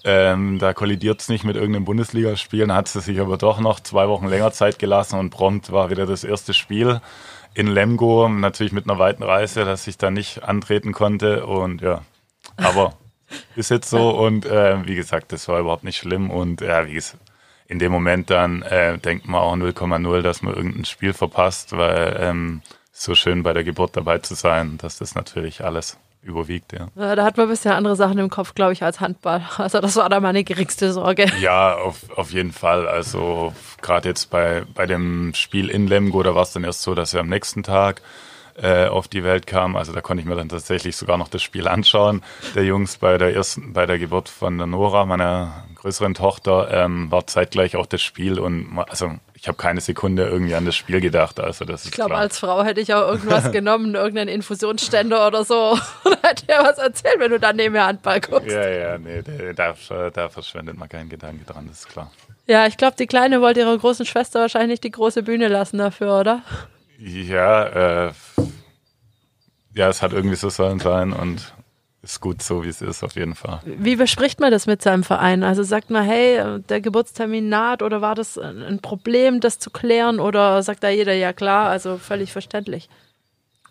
Ähm, 0.03 0.59
da 0.59 0.73
kollidiert 0.73 1.21
es 1.21 1.29
nicht 1.29 1.43
mit 1.43 1.55
irgendeinem 1.55 1.85
Bundesligaspiel. 1.85 2.67
Dann 2.67 2.75
hat 2.75 2.87
sie 2.87 3.01
sich 3.01 3.19
aber 3.19 3.37
doch 3.37 3.59
noch 3.59 3.79
zwei 3.79 4.07
Wochen 4.07 4.27
länger 4.27 4.51
Zeit 4.51 4.79
gelassen 4.79 5.19
und 5.19 5.29
prompt 5.29 5.71
war 5.71 5.89
wieder 5.89 6.05
das 6.05 6.23
erste 6.23 6.53
Spiel 6.53 7.01
in 7.53 7.67
Lemgo. 7.67 8.29
Natürlich 8.29 8.71
mit 8.71 8.89
einer 8.89 8.99
weiten 8.99 9.23
Reise, 9.23 9.65
dass 9.65 9.87
ich 9.87 9.97
da 9.97 10.11
nicht 10.11 10.43
antreten 10.43 10.93
konnte. 10.93 11.45
Und 11.45 11.81
ja, 11.81 12.01
aber 12.57 12.93
ist 13.55 13.71
jetzt 13.71 13.89
so. 13.89 14.11
Und 14.11 14.45
äh, 14.45 14.85
wie 14.87 14.95
gesagt, 14.95 15.31
das 15.31 15.47
war 15.47 15.59
überhaupt 15.59 15.83
nicht 15.83 15.97
schlimm. 15.97 16.29
Und 16.29 16.61
ja, 16.61 16.85
wie 16.87 16.93
gesagt, 16.93 17.19
in 17.67 17.77
dem 17.77 17.91
Moment 17.91 18.29
dann 18.31 18.63
äh, 18.63 18.97
denkt 18.97 19.27
man 19.27 19.41
auch 19.41 19.55
0,0, 19.55 20.21
dass 20.21 20.41
man 20.41 20.55
irgendein 20.55 20.85
Spiel 20.85 21.13
verpasst, 21.13 21.77
weil 21.77 22.17
ähm, 22.19 22.61
so 22.91 23.15
schön 23.15 23.43
bei 23.43 23.53
der 23.53 23.63
Geburt 23.63 23.95
dabei 23.95 24.17
zu 24.17 24.33
sein, 24.33 24.77
dass 24.79 24.97
das 24.97 25.13
natürlich 25.13 25.63
alles 25.63 25.97
überwiegt, 26.21 26.73
ja. 26.73 26.87
Da 26.95 27.23
hat 27.23 27.37
man 27.37 27.47
bisher 27.47 27.75
andere 27.75 27.95
Sachen 27.95 28.17
im 28.17 28.29
Kopf, 28.29 28.53
glaube 28.53 28.73
ich, 28.73 28.83
als 28.83 28.99
Handball. 28.99 29.41
Also 29.57 29.79
das 29.79 29.95
war 29.95 30.09
da 30.09 30.19
meine 30.19 30.43
geringste 30.43 30.91
Sorge. 30.91 31.25
Ja, 31.39 31.75
auf, 31.75 32.09
auf 32.17 32.31
jeden 32.31 32.51
Fall. 32.51 32.87
Also 32.87 33.53
gerade 33.81 34.09
jetzt 34.09 34.29
bei, 34.29 34.63
bei 34.73 34.85
dem 34.85 35.33
Spiel 35.33 35.69
in 35.69 35.87
Lemgo, 35.87 36.23
da 36.23 36.35
war 36.35 36.43
es 36.43 36.53
dann 36.53 36.63
erst 36.63 36.81
so, 36.81 36.95
dass 36.95 37.13
er 37.13 37.21
am 37.21 37.29
nächsten 37.29 37.63
Tag 37.63 38.01
äh, 38.61 38.87
auf 38.87 39.07
die 39.07 39.23
Welt 39.23 39.47
kam. 39.47 39.75
Also 39.75 39.93
da 39.93 40.01
konnte 40.01 40.21
ich 40.21 40.27
mir 40.27 40.35
dann 40.35 40.49
tatsächlich 40.49 40.95
sogar 40.97 41.17
noch 41.17 41.27
das 41.27 41.41
Spiel 41.41 41.67
anschauen. 41.67 42.21
Der 42.55 42.63
Jungs 42.63 42.97
bei 42.97 43.17
der 43.17 43.33
ersten, 43.33 43.73
bei 43.73 43.85
der 43.85 43.99
Geburt 43.99 44.29
von 44.29 44.57
der 44.57 44.67
Nora, 44.67 45.05
meiner 45.05 45.65
größeren 45.75 46.13
Tochter, 46.13 46.69
ähm, 46.71 47.11
war 47.11 47.25
zeitgleich 47.27 47.75
auch 47.75 47.85
das 47.85 48.01
Spiel 48.01 48.39
und 48.39 48.77
also 48.89 49.11
ich 49.33 49.47
habe 49.47 49.57
keine 49.57 49.79
Sekunde 49.79 50.25
irgendwie 50.25 50.53
an 50.55 50.65
das 50.65 50.75
Spiel 50.75 50.99
gedacht. 50.99 51.39
Also 51.39 51.63
das 51.63 51.85
ich 51.85 51.91
glaube, 51.91 52.15
als 52.15 52.39
Frau 52.39 52.63
hätte 52.63 52.81
ich 52.81 52.93
auch 52.93 53.07
irgendwas 53.07 53.51
genommen, 53.53 53.95
irgendeinen 53.95 54.27
Infusionsständer 54.27 55.25
oder 55.25 55.45
so. 55.45 55.77
Und 56.03 56.17
hätte 56.23 56.43
ja 56.49 56.63
was 56.63 56.77
erzählt, 56.77 57.19
wenn 57.19 57.31
du 57.31 57.39
dann 57.39 57.55
neben 57.55 57.73
mir 57.73 57.85
Handball 57.85 58.19
guckst. 58.19 58.51
Ja, 58.51 58.67
ja, 58.67 58.97
nee, 58.97 59.23
da, 59.55 59.73
da 60.09 60.29
verschwendet 60.29 60.77
man 60.77 60.89
keinen 60.89 61.07
Gedanke 61.07 61.45
dran, 61.45 61.67
das 61.69 61.79
ist 61.79 61.89
klar. 61.89 62.11
Ja, 62.47 62.65
ich 62.65 62.77
glaube, 62.77 62.95
die 62.97 63.07
Kleine 63.07 63.41
wollte 63.41 63.61
ihrer 63.61 63.77
großen 63.77 64.05
Schwester 64.05 64.41
wahrscheinlich 64.41 64.81
die 64.81 64.91
große 64.91 65.23
Bühne 65.23 65.47
lassen 65.47 65.77
dafür, 65.77 66.19
oder? 66.19 66.41
Ja, 66.97 68.07
äh, 68.07 68.11
ja, 69.73 69.89
es 69.89 70.01
hat 70.01 70.13
irgendwie 70.13 70.35
so 70.35 70.49
sollen 70.49 70.79
sein 70.79 71.13
und 71.13 71.53
ist 72.01 72.21
gut 72.21 72.41
so, 72.41 72.63
wie 72.63 72.69
es 72.69 72.81
ist, 72.81 73.03
auf 73.03 73.15
jeden 73.15 73.35
Fall. 73.35 73.59
Wie 73.65 73.95
bespricht 73.95 74.39
man 74.39 74.51
das 74.51 74.67
mit 74.67 74.81
seinem 74.81 75.03
Verein? 75.03 75.43
Also 75.43 75.63
sagt 75.63 75.89
man, 75.89 76.05
hey, 76.05 76.59
der 76.69 76.79
Geburtstermin 76.79 77.49
naht 77.49 77.81
oder 77.81 78.01
war 78.01 78.15
das 78.15 78.37
ein 78.37 78.79
Problem, 78.81 79.41
das 79.41 79.59
zu 79.59 79.69
klären 79.69 80.19
oder 80.19 80.63
sagt 80.63 80.83
da 80.83 80.89
jeder, 80.89 81.13
ja 81.13 81.33
klar, 81.33 81.69
also 81.69 81.97
völlig 81.97 82.31
verständlich? 82.31 82.89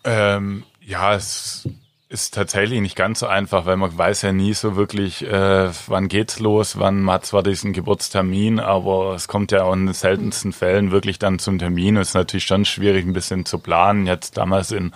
Ähm, 0.03 0.63
ja, 0.79 1.15
es 1.15 1.67
ist 2.07 2.33
tatsächlich 2.33 2.81
nicht 2.81 2.95
ganz 2.95 3.19
so 3.19 3.27
einfach, 3.27 3.65
weil 3.65 3.77
man 3.77 3.95
weiß 3.95 4.23
ja 4.23 4.31
nie 4.31 4.53
so 4.53 4.75
wirklich, 4.75 5.23
äh, 5.25 5.69
wann 5.87 6.07
geht's 6.07 6.39
los, 6.39 6.79
wann 6.79 7.01
man 7.01 7.15
hat 7.15 7.25
zwar 7.25 7.43
diesen 7.43 7.73
Geburtstermin, 7.73 8.59
aber 8.59 9.13
es 9.13 9.27
kommt 9.27 9.51
ja 9.51 9.63
auch 9.63 9.73
in 9.73 9.87
den 9.87 9.93
seltensten 9.93 10.53
Fällen 10.53 10.91
wirklich 10.91 11.19
dann 11.19 11.37
zum 11.37 11.59
Termin. 11.59 11.97
Es 11.97 12.09
ist 12.09 12.13
natürlich 12.15 12.45
schon 12.45 12.65
schwierig, 12.65 13.05
ein 13.05 13.13
bisschen 13.13 13.45
zu 13.45 13.59
planen. 13.59 14.07
Jetzt 14.07 14.37
damals 14.37 14.71
in 14.71 14.91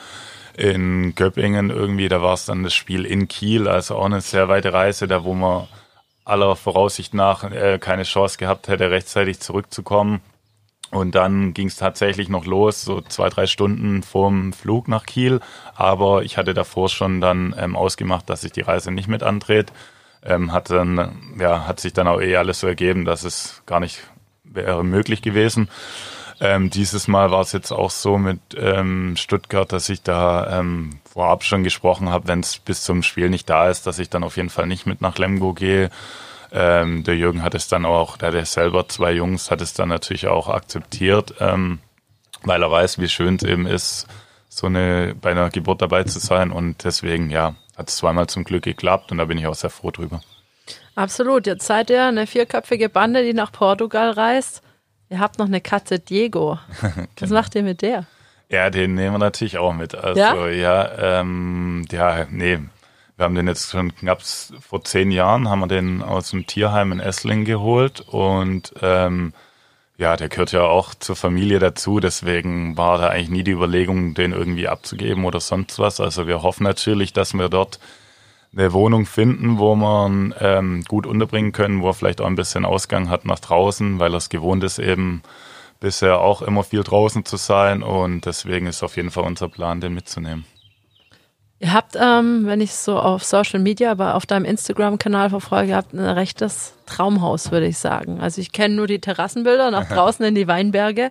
in 0.56 1.16
Göppingen 1.16 1.70
irgendwie, 1.70 2.10
da 2.10 2.22
war 2.22 2.34
es 2.34 2.46
dann 2.46 2.64
das 2.64 2.74
Spiel 2.74 3.06
in 3.06 3.28
Kiel, 3.28 3.68
also 3.68 3.96
auch 3.96 4.06
eine 4.06 4.22
sehr 4.22 4.48
weite 4.48 4.74
Reise, 4.74 5.08
da 5.08 5.24
wo 5.24 5.34
man 5.34 5.68
aller 6.26 6.56
Voraussicht 6.56 7.14
nach 7.14 7.44
äh, 7.52 7.80
keine 7.80 8.04
Chance 8.04 8.38
gehabt 8.38 8.68
hätte, 8.68 8.92
rechtzeitig 8.92 9.40
zurückzukommen. 9.40 10.22
Und 10.92 11.16
dann 11.16 11.56
ging 11.56 11.68
es 11.68 11.76
tatsächlich 11.76 12.30
noch 12.30 12.46
los, 12.46 12.84
so 12.84 13.02
zwei, 13.02 13.30
drei 13.30 13.48
Stunden 13.48 14.04
vorm 14.04 14.54
Flug 14.54 14.88
nach 14.88 15.08
Kiel. 15.08 15.40
Aber 15.74 16.22
ich 16.22 16.38
hatte 16.38 16.54
davor 16.54 16.88
schon 16.88 17.20
dann 17.20 17.56
ähm, 17.58 17.76
ausgemacht, 17.76 18.30
dass 18.30 18.44
ich 18.44 18.52
die 18.52 18.62
Reise 18.62 18.92
nicht 18.92 19.08
mit 19.08 19.24
antrete. 19.24 19.74
Ähm, 20.24 20.52
hat 20.52 20.70
dann, 20.70 21.36
ja, 21.40 21.68
hat 21.68 21.80
sich 21.80 21.94
dann 21.94 22.08
auch 22.08 22.22
eh 22.22 22.36
alles 22.36 22.60
so 22.60 22.68
ergeben, 22.68 23.06
dass 23.06 23.24
es 23.24 23.64
gar 23.66 23.80
nicht 23.80 24.02
wäre 24.44 24.84
möglich 24.84 25.24
gewesen. 25.24 25.68
Ähm, 26.44 26.70
dieses 26.70 27.08
Mal 27.08 27.32
war 27.32 27.40
es 27.40 27.54
jetzt 27.54 27.72
auch 27.72 27.90
so 27.90 28.18
mit 28.18 28.38
ähm, 28.58 29.16
Stuttgart, 29.16 29.72
dass 29.72 29.88
ich 29.88 30.02
da 30.02 30.60
ähm, 30.60 31.00
vorab 31.06 31.46
schon 31.46 31.64
gesprochen 31.64 32.10
habe, 32.10 32.28
wenn 32.28 32.42
es 32.42 32.58
bis 32.58 32.84
zum 32.84 33.02
Spiel 33.02 33.30
nicht 33.30 33.50
da 33.50 33.70
ist, 33.70 33.88
dass 33.88 33.98
ich 33.98 34.10
dann 34.10 34.26
auf 34.26 34.36
jeden 34.36 34.50
Fall 34.50 34.68
nicht 34.68 34.86
mit 34.86 35.00
nach 35.00 35.18
Lemgo 35.18 35.54
gehe. 35.54 35.90
Ähm, 36.52 37.06
der 37.06 37.16
Jürgen 37.16 37.44
hat 37.44 37.56
es 37.56 37.70
dann 37.70 37.86
auch, 37.86 38.18
der 38.18 38.34
hat 38.34 38.46
selber 38.46 38.90
zwei 38.90 39.14
Jungs, 39.14 39.52
hat 39.52 39.62
es 39.62 39.74
dann 39.74 39.88
natürlich 39.88 40.28
auch 40.28 40.50
akzeptiert, 40.50 41.36
ähm, 41.40 41.80
weil 42.42 42.62
er 42.62 42.70
weiß, 42.70 43.00
wie 43.00 43.08
schön 43.08 43.38
es 43.38 43.44
eben 43.44 43.66
ist, 43.66 44.08
so 44.50 44.68
eine 44.68 45.16
bei 45.16 45.32
einer 45.32 45.50
Geburt 45.50 45.82
dabei 45.82 46.04
zu 46.04 46.20
sein. 46.20 46.52
Und 46.52 46.84
deswegen, 46.84 47.30
ja, 47.30 47.56
hat 47.78 47.88
es 47.88 47.96
zweimal 47.96 48.28
zum 48.28 48.44
Glück 48.44 48.64
geklappt 48.64 49.14
und 49.14 49.20
da 49.20 49.24
bin 49.24 49.38
ich 49.38 49.48
auch 49.48 49.56
sehr 49.56 49.70
froh 49.70 49.92
drüber. 49.92 50.20
Absolut. 50.96 51.48
Jetzt 51.48 51.66
seid 51.66 51.90
ihr 51.90 52.04
eine 52.04 52.28
vierköpfige 52.28 52.90
Bande, 52.90 53.24
die 53.24 53.34
nach 53.34 53.54
Portugal 53.54 54.12
reist. 54.12 54.62
Ihr 55.14 55.20
habt 55.20 55.38
noch 55.38 55.46
eine 55.46 55.62
Katze 55.62 56.00
Diego. 56.00 56.58
Was 56.82 56.94
genau. 57.16 57.34
macht 57.36 57.54
ihr 57.54 57.62
mit 57.62 57.84
der? 57.84 58.06
Ja, 58.50 58.72
den 58.72 58.96
nehmen 58.96 59.14
wir 59.14 59.20
natürlich 59.20 59.60
auch 59.60 59.72
mit. 59.72 59.94
Also 59.94 60.20
ja, 60.20 60.48
ja, 60.50 61.20
ähm, 61.22 61.86
ja 61.92 62.26
nee, 62.32 62.58
wir 63.16 63.24
haben 63.24 63.36
den 63.36 63.48
jetzt 63.48 63.70
schon 63.70 63.96
knapp 63.96 64.24
vor 64.24 64.84
zehn 64.84 65.12
Jahren, 65.12 65.50
haben 65.50 65.60
wir 65.60 65.68
den 65.68 66.02
aus 66.02 66.32
dem 66.32 66.48
Tierheim 66.48 66.92
in 66.92 67.00
Essling 67.00 67.46
geholt 67.46 68.02
und 68.02 68.74
ähm, 68.82 69.34
ja, 69.98 70.18
der 70.18 70.30
gehört 70.30 70.52
ja 70.52 70.64
auch 70.64 70.96
zur 70.96 71.16
Familie 71.16 71.60
dazu, 71.60 72.00
deswegen 72.00 72.76
war 72.76 72.98
da 72.98 73.10
eigentlich 73.10 73.30
nie 73.30 73.44
die 73.44 73.52
Überlegung, 73.52 74.16
den 74.16 74.32
irgendwie 74.32 74.68
abzugeben 74.68 75.26
oder 75.26 75.42
sonst 75.42 75.78
was. 75.78 76.00
Also 76.00 76.26
wir 76.26 76.42
hoffen 76.42 76.64
natürlich, 76.64 77.14
dass 77.14 77.36
wir 77.36 77.50
dort 77.50 77.80
eine 78.56 78.74
Wohnung 78.74 79.06
finden, 79.06 79.58
wo 79.58 79.76
man 79.76 80.34
ähm, 80.40 80.84
gut 80.88 81.08
unterbringen 81.08 81.52
können, 81.52 81.82
wo 81.82 81.90
er 81.90 81.94
vielleicht 81.94 82.22
auch 82.22 82.28
ein 82.28 82.36
bisschen 82.36 82.66
Ausgang 82.66 83.10
hat 83.10 83.26
nach 83.26 83.40
draußen, 83.40 84.00
weil 84.00 84.14
er 84.14 84.18
es 84.18 84.30
gewohnt 84.30 84.64
ist, 84.64 84.80
eben 84.80 85.24
bisher 85.80 86.20
auch 86.20 86.42
immer 86.42 86.64
viel 86.64 86.84
draußen 86.84 87.26
zu 87.26 87.38
sein 87.38 87.84
und 87.84 88.26
deswegen 88.26 88.68
ist 88.68 88.84
auf 88.84 88.96
jeden 88.96 89.12
Fall 89.12 89.24
unser 89.24 89.50
Plan, 89.50 89.82
den 89.82 89.94
mitzunehmen. 89.94 90.46
Ihr 91.60 91.74
habt, 91.74 91.96
ähm, 92.00 92.46
wenn 92.46 92.62
ich 92.62 92.74
so 92.74 93.00
auf 93.00 93.24
Social 93.24 93.60
Media, 93.60 93.92
aber 93.92 94.16
auf 94.16 94.26
deinem 94.26 94.46
Instagram-Kanal 94.46 95.30
verfolge, 95.30 95.76
habt 95.76 95.94
ein 95.94 96.00
rechtes 96.00 96.74
Traumhaus, 96.86 97.52
würde 97.52 97.68
ich 97.68 97.78
sagen. 97.78 98.20
Also 98.20 98.42
ich 98.42 98.52
kenne 98.52 98.76
nur 98.76 98.88
die 98.88 99.00
Terrassenbilder 99.00 99.72
nach 99.72 99.88
draußen 99.94 100.26
in 100.26 100.36
die 100.36 100.48
Weinberge, 100.48 101.10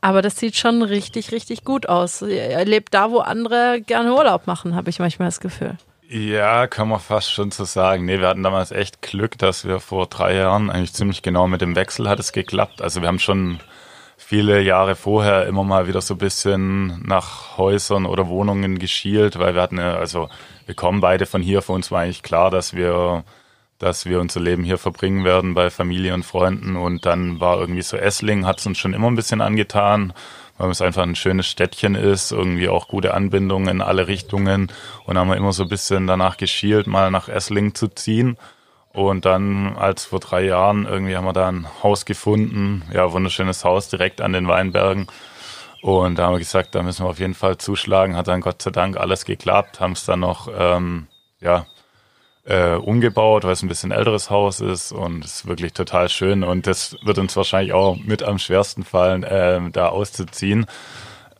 aber 0.00 0.20
das 0.20 0.36
sieht 0.36 0.56
schon 0.56 0.82
richtig, 0.82 1.30
richtig 1.30 1.64
gut 1.64 1.88
aus. 1.88 2.22
Ihr 2.22 2.64
lebt 2.64 2.94
da, 2.94 3.10
wo 3.10 3.18
andere 3.18 3.80
gerne 3.80 4.14
Urlaub 4.14 4.46
machen, 4.46 4.74
habe 4.74 4.90
ich 4.90 4.98
manchmal 4.98 5.28
das 5.28 5.40
Gefühl. 5.40 5.76
Ja, 6.14 6.66
kann 6.66 6.88
man 6.88 7.00
fast 7.00 7.32
schon 7.32 7.50
so 7.52 7.64
sagen. 7.64 8.04
Nee, 8.04 8.20
wir 8.20 8.28
hatten 8.28 8.42
damals 8.42 8.70
echt 8.70 9.00
Glück, 9.00 9.38
dass 9.38 9.64
wir 9.64 9.80
vor 9.80 10.08
drei 10.08 10.34
Jahren 10.36 10.68
eigentlich 10.68 10.92
ziemlich 10.92 11.22
genau 11.22 11.48
mit 11.48 11.62
dem 11.62 11.74
Wechsel 11.74 12.06
hat 12.06 12.20
es 12.20 12.32
geklappt. 12.32 12.82
Also 12.82 13.00
wir 13.00 13.08
haben 13.08 13.18
schon 13.18 13.60
viele 14.18 14.60
Jahre 14.60 14.94
vorher 14.94 15.46
immer 15.46 15.64
mal 15.64 15.86
wieder 15.86 16.02
so 16.02 16.12
ein 16.14 16.18
bisschen 16.18 17.00
nach 17.06 17.56
Häusern 17.56 18.04
oder 18.04 18.28
Wohnungen 18.28 18.78
geschielt, 18.78 19.38
weil 19.38 19.54
wir 19.54 19.62
hatten, 19.62 19.78
also 19.78 20.28
wir 20.66 20.74
kommen 20.74 21.00
beide 21.00 21.24
von 21.24 21.40
hier. 21.40 21.62
Für 21.62 21.72
uns 21.72 21.90
war 21.90 22.02
eigentlich 22.02 22.22
klar, 22.22 22.50
dass 22.50 22.74
wir, 22.74 23.24
dass 23.78 24.04
wir 24.04 24.20
unser 24.20 24.40
Leben 24.40 24.64
hier 24.64 24.76
verbringen 24.76 25.24
werden 25.24 25.54
bei 25.54 25.70
Familie 25.70 26.12
und 26.12 26.26
Freunden. 26.26 26.76
Und 26.76 27.06
dann 27.06 27.40
war 27.40 27.58
irgendwie 27.58 27.80
so 27.80 27.96
Essling, 27.96 28.44
hat 28.44 28.60
es 28.60 28.66
uns 28.66 28.76
schon 28.76 28.92
immer 28.92 29.10
ein 29.10 29.16
bisschen 29.16 29.40
angetan, 29.40 30.12
weil 30.62 30.70
es 30.70 30.80
einfach 30.80 31.02
ein 31.02 31.16
schönes 31.16 31.46
Städtchen 31.46 31.94
ist, 31.94 32.30
irgendwie 32.30 32.68
auch 32.68 32.88
gute 32.88 33.14
Anbindungen 33.14 33.68
in 33.68 33.80
alle 33.80 34.06
Richtungen. 34.06 34.70
Und 35.04 35.18
haben 35.18 35.28
wir 35.28 35.36
immer 35.36 35.52
so 35.52 35.64
ein 35.64 35.68
bisschen 35.68 36.06
danach 36.06 36.36
geschielt, 36.36 36.86
mal 36.86 37.10
nach 37.10 37.28
Essling 37.28 37.74
zu 37.74 37.88
ziehen. 37.88 38.38
Und 38.92 39.24
dann, 39.24 39.76
als 39.76 40.04
vor 40.04 40.20
drei 40.20 40.44
Jahren, 40.44 40.86
irgendwie 40.86 41.16
haben 41.16 41.24
wir 41.24 41.32
da 41.32 41.48
ein 41.48 41.66
Haus 41.82 42.04
gefunden, 42.04 42.82
ja, 42.92 43.12
wunderschönes 43.12 43.64
Haus 43.64 43.88
direkt 43.88 44.20
an 44.20 44.32
den 44.32 44.46
Weinbergen. 44.48 45.06
Und 45.80 46.18
da 46.18 46.26
haben 46.26 46.34
wir 46.34 46.38
gesagt, 46.38 46.74
da 46.74 46.82
müssen 46.82 47.04
wir 47.04 47.10
auf 47.10 47.18
jeden 47.18 47.34
Fall 47.34 47.58
zuschlagen. 47.58 48.16
Hat 48.16 48.28
dann 48.28 48.40
Gott 48.40 48.62
sei 48.62 48.70
Dank 48.70 48.96
alles 48.96 49.24
geklappt, 49.24 49.80
haben 49.80 49.92
es 49.92 50.04
dann 50.04 50.20
noch, 50.20 50.48
ähm, 50.56 51.08
ja, 51.40 51.66
äh, 52.44 52.74
umgebaut, 52.74 53.44
weil 53.44 53.52
es 53.52 53.62
ein 53.62 53.68
bisschen 53.68 53.92
älteres 53.92 54.30
Haus 54.30 54.60
ist 54.60 54.92
und 54.92 55.24
es 55.24 55.36
ist 55.36 55.46
wirklich 55.46 55.72
total 55.72 56.08
schön. 56.08 56.42
Und 56.42 56.66
das 56.66 56.96
wird 57.02 57.18
uns 57.18 57.36
wahrscheinlich 57.36 57.72
auch 57.72 57.96
mit 57.96 58.22
am 58.22 58.38
schwersten 58.38 58.84
fallen, 58.84 59.22
äh, 59.22 59.60
da 59.70 59.88
auszuziehen. 59.88 60.66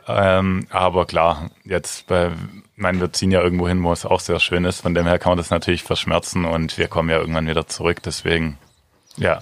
Ähm, 0.07 0.67
aber 0.71 1.07
klar, 1.07 1.51
jetzt 1.65 2.07
bei, 2.07 2.31
meine, 2.77 3.01
wir 3.01 3.13
ziehen 3.13 3.31
ja 3.31 3.41
irgendwo 3.41 3.69
hin, 3.69 3.83
wo 3.83 3.93
es 3.93 4.05
auch 4.05 4.21
sehr 4.21 4.41
schön 4.41 4.65
ist. 4.65 4.81
Von 4.81 4.95
dem 4.95 5.07
her 5.07 5.19
kann 5.19 5.31
man 5.31 5.39
das 5.39 5.51
natürlich 5.51 5.83
verschmerzen 5.83 6.45
und 6.45 6.79
wir 6.79 6.89
kommen 6.89 7.09
ja 7.09 7.19
irgendwann 7.19 7.49
wieder 7.49 7.67
zurück. 7.67 8.03
Deswegen, 8.03 8.59
ja. 9.17 9.41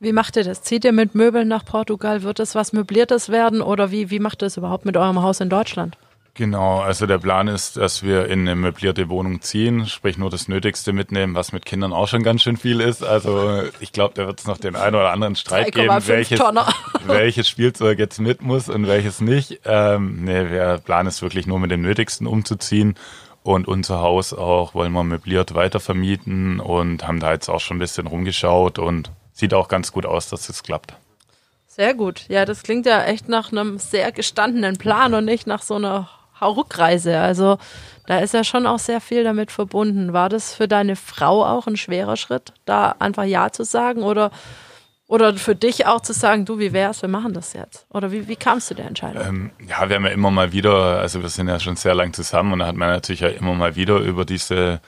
Wie 0.00 0.12
macht 0.12 0.36
ihr 0.36 0.44
das? 0.44 0.62
Zieht 0.62 0.84
ihr 0.84 0.92
mit 0.92 1.14
Möbeln 1.14 1.48
nach 1.48 1.64
Portugal? 1.64 2.22
Wird 2.22 2.40
es 2.40 2.54
was 2.54 2.72
Möbliertes 2.72 3.28
werden 3.28 3.62
oder 3.62 3.90
wie, 3.90 4.10
wie 4.10 4.18
macht 4.18 4.42
ihr 4.42 4.46
es 4.46 4.56
überhaupt 4.56 4.84
mit 4.84 4.96
eurem 4.96 5.22
Haus 5.22 5.40
in 5.40 5.48
Deutschland? 5.48 5.96
Genau, 6.34 6.80
also 6.80 7.04
der 7.04 7.18
Plan 7.18 7.46
ist, 7.46 7.76
dass 7.76 8.02
wir 8.02 8.26
in 8.26 8.40
eine 8.40 8.56
möblierte 8.56 9.10
Wohnung 9.10 9.42
ziehen, 9.42 9.86
sprich 9.86 10.16
nur 10.16 10.30
das 10.30 10.48
Nötigste 10.48 10.94
mitnehmen, 10.94 11.34
was 11.34 11.52
mit 11.52 11.66
Kindern 11.66 11.92
auch 11.92 12.08
schon 12.08 12.22
ganz 12.22 12.40
schön 12.40 12.56
viel 12.56 12.80
ist. 12.80 13.04
Also 13.04 13.62
ich 13.80 13.92
glaube, 13.92 14.14
da 14.14 14.26
wird 14.26 14.40
es 14.40 14.46
noch 14.46 14.56
den 14.56 14.74
einen 14.74 14.96
oder 14.96 15.12
anderen 15.12 15.36
Streit 15.36 15.74
geben, 15.74 15.94
welches, 16.06 16.40
welches 17.06 17.50
Spielzeug 17.50 17.98
jetzt 17.98 18.18
mit 18.18 18.40
muss 18.40 18.70
und 18.70 18.86
welches 18.86 19.20
nicht. 19.20 19.60
Ähm, 19.66 20.24
nee, 20.24 20.48
der 20.48 20.78
Plan 20.78 21.06
ist 21.06 21.20
wirklich 21.20 21.46
nur 21.46 21.60
mit 21.60 21.70
dem 21.70 21.82
Nötigsten 21.82 22.26
umzuziehen. 22.26 22.94
Und 23.42 23.68
unser 23.68 24.00
Haus 24.00 24.32
auch 24.32 24.72
wollen 24.72 24.92
wir 24.92 25.04
möbliert 25.04 25.54
weitervermieten 25.54 26.60
und 26.60 27.06
haben 27.06 27.20
da 27.20 27.32
jetzt 27.32 27.50
auch 27.50 27.60
schon 27.60 27.76
ein 27.76 27.80
bisschen 27.80 28.06
rumgeschaut 28.06 28.78
und 28.78 29.10
sieht 29.34 29.52
auch 29.52 29.68
ganz 29.68 29.92
gut 29.92 30.06
aus, 30.06 30.30
dass 30.30 30.48
es 30.48 30.62
klappt. 30.62 30.94
Sehr 31.66 31.92
gut. 31.92 32.24
Ja, 32.28 32.44
das 32.44 32.62
klingt 32.62 32.86
ja 32.86 33.02
echt 33.04 33.28
nach 33.28 33.50
einem 33.50 33.78
sehr 33.78 34.12
gestandenen 34.12 34.78
Plan 34.78 35.12
und 35.12 35.24
nicht 35.24 35.46
nach 35.46 35.62
so 35.62 35.74
einer 35.74 36.08
Rückreise. 36.46 37.18
Also 37.18 37.58
da 38.06 38.18
ist 38.18 38.34
ja 38.34 38.44
schon 38.44 38.66
auch 38.66 38.78
sehr 38.78 39.00
viel 39.00 39.24
damit 39.24 39.50
verbunden. 39.50 40.12
War 40.12 40.28
das 40.28 40.54
für 40.54 40.68
deine 40.68 40.96
Frau 40.96 41.44
auch 41.44 41.66
ein 41.66 41.76
schwerer 41.76 42.16
Schritt, 42.16 42.52
da 42.64 42.94
einfach 42.98 43.24
Ja 43.24 43.50
zu 43.50 43.64
sagen 43.64 44.02
oder, 44.02 44.30
oder 45.06 45.34
für 45.34 45.54
dich 45.54 45.86
auch 45.86 46.00
zu 46.00 46.12
sagen, 46.12 46.44
du, 46.44 46.58
wie 46.58 46.72
wär's, 46.72 47.02
wir 47.02 47.08
machen 47.08 47.32
das 47.32 47.52
jetzt? 47.52 47.86
Oder 47.90 48.10
wie, 48.10 48.28
wie 48.28 48.36
kamst 48.36 48.70
du 48.70 48.74
der 48.74 48.86
Entscheidung? 48.86 49.24
Ähm, 49.24 49.50
ja, 49.68 49.88
wir 49.88 49.96
haben 49.96 50.06
ja 50.06 50.12
immer 50.12 50.30
mal 50.30 50.52
wieder, 50.52 50.98
also 50.98 51.22
wir 51.22 51.28
sind 51.28 51.48
ja 51.48 51.60
schon 51.60 51.76
sehr 51.76 51.94
lang 51.94 52.12
zusammen 52.12 52.54
und 52.54 52.58
da 52.58 52.66
hat 52.66 52.76
man 52.76 52.90
natürlich 52.90 53.20
ja 53.20 53.28
immer 53.28 53.54
mal 53.54 53.76
wieder 53.76 53.98
über 53.98 54.24
diese 54.24 54.80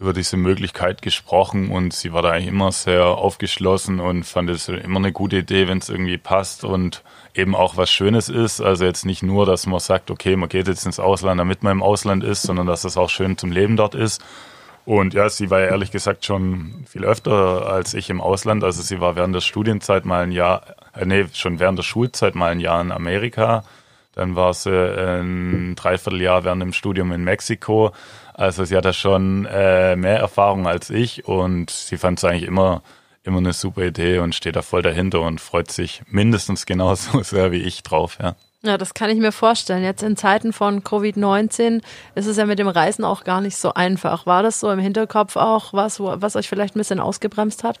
über 0.00 0.14
diese 0.14 0.38
Möglichkeit 0.38 1.02
gesprochen 1.02 1.70
und 1.70 1.92
sie 1.92 2.14
war 2.14 2.22
da 2.22 2.30
eigentlich 2.30 2.48
immer 2.48 2.72
sehr 2.72 3.04
aufgeschlossen 3.04 4.00
und 4.00 4.24
fand 4.24 4.48
es 4.48 4.70
immer 4.70 4.96
eine 4.96 5.12
gute 5.12 5.36
Idee, 5.36 5.68
wenn 5.68 5.76
es 5.76 5.90
irgendwie 5.90 6.16
passt 6.16 6.64
und 6.64 7.02
eben 7.34 7.54
auch 7.54 7.76
was 7.76 7.90
Schönes 7.90 8.30
ist. 8.30 8.62
Also 8.62 8.86
jetzt 8.86 9.04
nicht 9.04 9.22
nur, 9.22 9.44
dass 9.44 9.66
man 9.66 9.78
sagt, 9.78 10.10
okay, 10.10 10.36
man 10.36 10.48
geht 10.48 10.68
jetzt 10.68 10.86
ins 10.86 10.98
Ausland, 10.98 11.38
damit 11.38 11.62
man 11.62 11.72
im 11.72 11.82
Ausland 11.82 12.24
ist, 12.24 12.42
sondern 12.42 12.66
dass 12.66 12.84
es 12.84 12.96
auch 12.96 13.10
schön 13.10 13.36
zum 13.36 13.52
Leben 13.52 13.76
dort 13.76 13.94
ist. 13.94 14.24
Und 14.86 15.12
ja, 15.12 15.28
sie 15.28 15.50
war 15.50 15.60
ja 15.60 15.66
ehrlich 15.66 15.90
gesagt 15.90 16.24
schon 16.24 16.86
viel 16.88 17.04
öfter 17.04 17.66
als 17.70 17.92
ich 17.92 18.08
im 18.08 18.22
Ausland. 18.22 18.64
Also 18.64 18.80
sie 18.80 19.02
war 19.02 19.16
während 19.16 19.34
der 19.34 19.42
Studienzeit 19.42 20.06
mal 20.06 20.22
ein 20.22 20.32
Jahr, 20.32 20.62
äh, 20.94 21.04
nee, 21.04 21.26
schon 21.34 21.60
während 21.60 21.78
der 21.78 21.82
Schulzeit 21.82 22.34
mal 22.34 22.52
ein 22.52 22.60
Jahr 22.60 22.80
in 22.80 22.90
Amerika. 22.90 23.64
Dann 24.14 24.34
war 24.34 24.54
sie 24.54 24.70
ein 24.70 25.76
Dreivierteljahr 25.76 26.44
während 26.44 26.62
dem 26.62 26.72
Studium 26.72 27.12
in 27.12 27.22
Mexiko. 27.22 27.92
Also 28.40 28.64
sie 28.64 28.74
hat 28.74 28.86
da 28.86 28.94
schon 28.94 29.44
äh, 29.44 29.96
mehr 29.96 30.18
Erfahrung 30.18 30.66
als 30.66 30.88
ich 30.88 31.26
und 31.26 31.68
sie 31.68 31.98
fand 31.98 32.18
es 32.18 32.24
eigentlich 32.24 32.44
immer, 32.44 32.82
immer 33.22 33.36
eine 33.36 33.52
super 33.52 33.82
Idee 33.82 34.18
und 34.20 34.34
steht 34.34 34.56
da 34.56 34.62
voll 34.62 34.80
dahinter 34.80 35.20
und 35.20 35.42
freut 35.42 35.70
sich 35.70 36.00
mindestens 36.06 36.64
genauso 36.64 37.22
sehr 37.22 37.52
wie 37.52 37.60
ich 37.60 37.82
drauf, 37.82 38.16
ja. 38.18 38.36
Ja, 38.62 38.78
das 38.78 38.94
kann 38.94 39.10
ich 39.10 39.18
mir 39.18 39.32
vorstellen. 39.32 39.84
Jetzt 39.84 40.02
in 40.02 40.16
Zeiten 40.16 40.54
von 40.54 40.82
Covid-19 40.82 41.82
ist 42.14 42.26
es 42.26 42.38
ja 42.38 42.46
mit 42.46 42.58
dem 42.58 42.68
Reisen 42.68 43.04
auch 43.04 43.24
gar 43.24 43.42
nicht 43.42 43.58
so 43.58 43.74
einfach. 43.74 44.24
War 44.24 44.42
das 44.42 44.58
so 44.58 44.70
im 44.70 44.78
Hinterkopf 44.78 45.36
auch 45.36 45.74
was, 45.74 46.00
was 46.00 46.34
euch 46.34 46.48
vielleicht 46.48 46.76
ein 46.76 46.78
bisschen 46.78 47.00
ausgebremst 47.00 47.62
hat? 47.62 47.78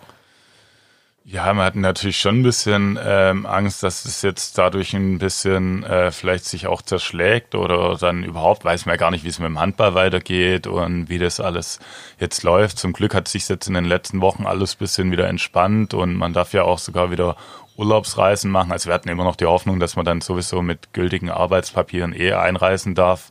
Ja, 1.22 1.52
man 1.52 1.66
hat 1.66 1.76
natürlich 1.76 2.18
schon 2.18 2.40
ein 2.40 2.42
bisschen 2.42 2.98
ähm, 3.02 3.44
Angst, 3.44 3.82
dass 3.82 4.06
es 4.06 4.22
jetzt 4.22 4.56
dadurch 4.56 4.94
ein 4.94 5.18
bisschen 5.18 5.84
äh, 5.84 6.10
vielleicht 6.10 6.46
sich 6.46 6.66
auch 6.66 6.80
zerschlägt 6.80 7.54
oder 7.54 7.96
dann 7.98 8.24
überhaupt 8.24 8.64
weiß 8.64 8.86
man 8.86 8.94
ja 8.94 8.96
gar 8.96 9.10
nicht, 9.10 9.22
wie 9.22 9.28
es 9.28 9.38
mit 9.38 9.46
dem 9.46 9.60
Handball 9.60 9.94
weitergeht 9.94 10.66
und 10.66 11.10
wie 11.10 11.18
das 11.18 11.38
alles 11.38 11.78
jetzt 12.18 12.42
läuft. 12.42 12.78
Zum 12.78 12.94
Glück 12.94 13.14
hat 13.14 13.28
sich 13.28 13.46
jetzt 13.48 13.68
in 13.68 13.74
den 13.74 13.84
letzten 13.84 14.22
Wochen 14.22 14.46
alles 14.46 14.74
ein 14.74 14.78
bisschen 14.78 15.12
wieder 15.12 15.28
entspannt 15.28 15.92
und 15.92 16.14
man 16.14 16.32
darf 16.32 16.54
ja 16.54 16.62
auch 16.62 16.78
sogar 16.78 17.10
wieder 17.10 17.36
Urlaubsreisen 17.76 18.50
machen. 18.50 18.72
Also 18.72 18.88
wir 18.88 18.94
hatten 18.94 19.10
immer 19.10 19.24
noch 19.24 19.36
die 19.36 19.46
Hoffnung, 19.46 19.78
dass 19.78 19.96
man 19.96 20.06
dann 20.06 20.22
sowieso 20.22 20.62
mit 20.62 20.94
gültigen 20.94 21.30
Arbeitspapieren 21.30 22.14
eh 22.14 22.32
einreisen 22.32 22.94
darf. 22.94 23.30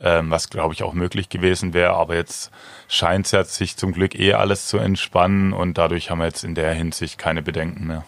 Ähm, 0.00 0.30
was 0.30 0.50
glaube 0.50 0.74
ich 0.74 0.82
auch 0.82 0.92
möglich 0.92 1.28
gewesen 1.28 1.74
wäre. 1.74 1.94
Aber 1.94 2.14
jetzt 2.14 2.50
scheint 2.88 3.26
es 3.26 3.32
ja 3.32 3.44
sich 3.44 3.76
zum 3.76 3.92
Glück 3.92 4.18
eh 4.18 4.34
alles 4.34 4.68
zu 4.68 4.78
entspannen 4.78 5.52
und 5.52 5.78
dadurch 5.78 6.10
haben 6.10 6.18
wir 6.18 6.26
jetzt 6.26 6.44
in 6.44 6.54
der 6.54 6.72
Hinsicht 6.72 7.18
keine 7.18 7.42
Bedenken 7.42 7.86
mehr. 7.86 8.04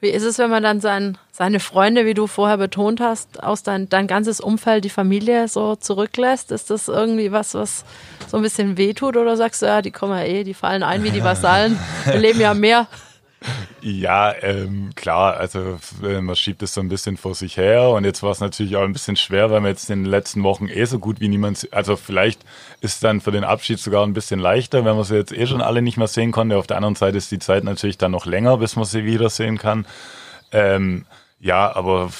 Wie 0.00 0.10
ist 0.10 0.22
es, 0.22 0.38
wenn 0.38 0.50
man 0.50 0.62
dann 0.62 0.80
sein, 0.80 1.18
seine 1.32 1.58
Freunde, 1.58 2.06
wie 2.06 2.14
du 2.14 2.28
vorher 2.28 2.56
betont 2.56 3.00
hast, 3.00 3.42
aus 3.42 3.64
dein, 3.64 3.88
dein 3.88 4.06
ganzes 4.06 4.40
Umfeld, 4.40 4.84
die 4.84 4.90
Familie 4.90 5.48
so 5.48 5.74
zurücklässt? 5.74 6.52
Ist 6.52 6.70
das 6.70 6.86
irgendwie 6.86 7.32
was, 7.32 7.54
was 7.54 7.84
so 8.28 8.36
ein 8.36 8.44
bisschen 8.44 8.76
wehtut 8.76 9.16
oder 9.16 9.36
sagst 9.36 9.60
du, 9.62 9.66
ja, 9.66 9.82
die 9.82 9.90
kommen 9.90 10.16
ja 10.16 10.22
eh, 10.22 10.44
die 10.44 10.54
fallen 10.54 10.84
ein 10.84 11.02
wie 11.02 11.10
die 11.10 11.24
Vasallen, 11.24 11.76
wir 12.04 12.18
leben 12.18 12.40
ja 12.40 12.54
mehr? 12.54 12.86
Ja, 13.80 14.34
ähm, 14.42 14.90
klar, 14.96 15.36
also 15.36 15.78
äh, 16.02 16.20
man 16.20 16.34
schiebt 16.34 16.62
es 16.62 16.74
so 16.74 16.80
ein 16.80 16.88
bisschen 16.88 17.16
vor 17.16 17.36
sich 17.36 17.56
her 17.56 17.90
und 17.90 18.04
jetzt 18.04 18.22
war 18.24 18.32
es 18.32 18.40
natürlich 18.40 18.74
auch 18.76 18.82
ein 18.82 18.92
bisschen 18.92 19.14
schwer, 19.16 19.50
weil 19.50 19.62
wir 19.62 19.68
jetzt 19.68 19.88
in 19.90 20.02
den 20.02 20.10
letzten 20.10 20.42
Wochen 20.42 20.68
eh 20.68 20.84
so 20.84 20.98
gut 20.98 21.20
wie 21.20 21.28
niemand, 21.28 21.68
also 21.72 21.94
vielleicht 21.94 22.40
ist 22.80 23.04
dann 23.04 23.20
für 23.20 23.30
den 23.30 23.44
Abschied 23.44 23.78
sogar 23.78 24.04
ein 24.04 24.14
bisschen 24.14 24.40
leichter, 24.40 24.84
wenn 24.84 24.96
man 24.96 25.04
sie 25.04 25.14
jetzt 25.14 25.32
eh 25.32 25.46
schon 25.46 25.62
alle 25.62 25.82
nicht 25.82 25.96
mehr 25.96 26.08
sehen 26.08 26.32
konnte. 26.32 26.56
Auf 26.56 26.66
der 26.66 26.76
anderen 26.76 26.96
Seite 26.96 27.16
ist 27.16 27.30
die 27.30 27.38
Zeit 27.38 27.62
natürlich 27.62 27.98
dann 27.98 28.10
noch 28.10 28.26
länger, 28.26 28.56
bis 28.58 28.74
man 28.74 28.84
sie 28.84 29.04
wiedersehen 29.04 29.58
kann. 29.58 29.86
Ähm, 30.50 31.06
ja, 31.40 31.74
aber 31.74 32.10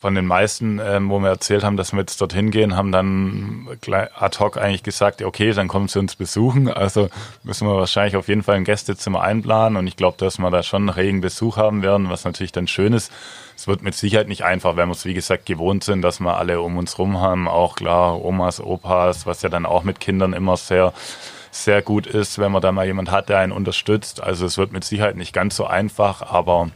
von 0.00 0.14
den 0.14 0.24
meisten, 0.24 0.80
ähm, 0.82 1.10
wo 1.10 1.18
wir 1.18 1.28
erzählt 1.28 1.62
haben, 1.62 1.76
dass 1.76 1.92
wir 1.92 2.00
jetzt 2.00 2.18
dorthin 2.22 2.50
gehen, 2.50 2.74
haben 2.74 2.90
dann 2.90 3.68
ad 4.14 4.38
hoc 4.38 4.56
eigentlich 4.56 4.82
gesagt, 4.82 5.20
okay, 5.20 5.52
dann 5.52 5.68
kommen 5.68 5.88
sie 5.88 5.98
uns 5.98 6.16
besuchen. 6.16 6.68
Also 6.68 7.10
müssen 7.42 7.68
wir 7.68 7.76
wahrscheinlich 7.76 8.16
auf 8.16 8.26
jeden 8.28 8.42
Fall 8.42 8.56
ein 8.56 8.64
Gästezimmer 8.64 9.20
einplanen 9.20 9.76
und 9.76 9.86
ich 9.86 9.96
glaube, 9.96 10.16
dass 10.16 10.38
wir 10.38 10.50
da 10.50 10.62
schon 10.62 10.88
einen 10.88 10.88
regen 10.88 11.20
Besuch 11.20 11.58
haben 11.58 11.82
werden, 11.82 12.08
was 12.08 12.24
natürlich 12.24 12.52
dann 12.52 12.66
schön 12.66 12.94
ist. 12.94 13.12
Es 13.54 13.68
wird 13.68 13.82
mit 13.82 13.94
Sicherheit 13.94 14.26
nicht 14.26 14.42
einfach, 14.42 14.76
wenn 14.76 14.88
wir 14.88 14.94
es 14.94 15.04
wie 15.04 15.12
gesagt 15.12 15.44
gewohnt 15.44 15.84
sind, 15.84 16.00
dass 16.00 16.18
wir 16.18 16.38
alle 16.38 16.62
um 16.62 16.78
uns 16.78 16.98
rum 16.98 17.20
haben, 17.20 17.46
auch 17.46 17.76
klar 17.76 18.24
Omas, 18.24 18.58
Opas, 18.58 19.26
was 19.26 19.42
ja 19.42 19.50
dann 19.50 19.66
auch 19.66 19.84
mit 19.84 20.00
Kindern 20.00 20.32
immer 20.32 20.56
sehr 20.56 20.94
sehr 21.50 21.82
gut 21.82 22.06
ist, 22.06 22.38
wenn 22.38 22.52
man 22.52 22.62
da 22.62 22.72
mal 22.72 22.86
jemand 22.86 23.10
hat, 23.10 23.28
der 23.28 23.38
einen 23.38 23.52
unterstützt. 23.52 24.22
Also 24.22 24.46
es 24.46 24.56
wird 24.56 24.72
mit 24.72 24.84
Sicherheit 24.84 25.16
nicht 25.16 25.32
ganz 25.34 25.56
so 25.56 25.66
einfach, 25.66 26.22
aber 26.22 26.70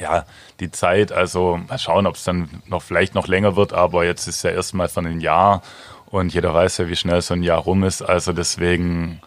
ja, 0.00 0.24
die 0.60 0.70
Zeit, 0.70 1.12
also 1.12 1.58
mal 1.68 1.78
schauen, 1.78 2.06
ob 2.06 2.16
es 2.16 2.24
dann 2.24 2.48
noch 2.66 2.82
vielleicht 2.82 3.14
noch 3.14 3.26
länger 3.26 3.56
wird, 3.56 3.72
aber 3.72 4.04
jetzt 4.04 4.26
ist 4.26 4.42
ja 4.42 4.50
erstmal 4.50 4.88
von 4.88 5.06
ein 5.06 5.20
Jahr 5.20 5.62
und 6.06 6.32
jeder 6.32 6.54
weiß 6.54 6.78
ja, 6.78 6.88
wie 6.88 6.96
schnell 6.96 7.20
so 7.22 7.34
ein 7.34 7.42
Jahr 7.42 7.58
rum 7.58 7.82
ist. 7.84 8.02
Also 8.02 8.32
deswegen, 8.32 9.20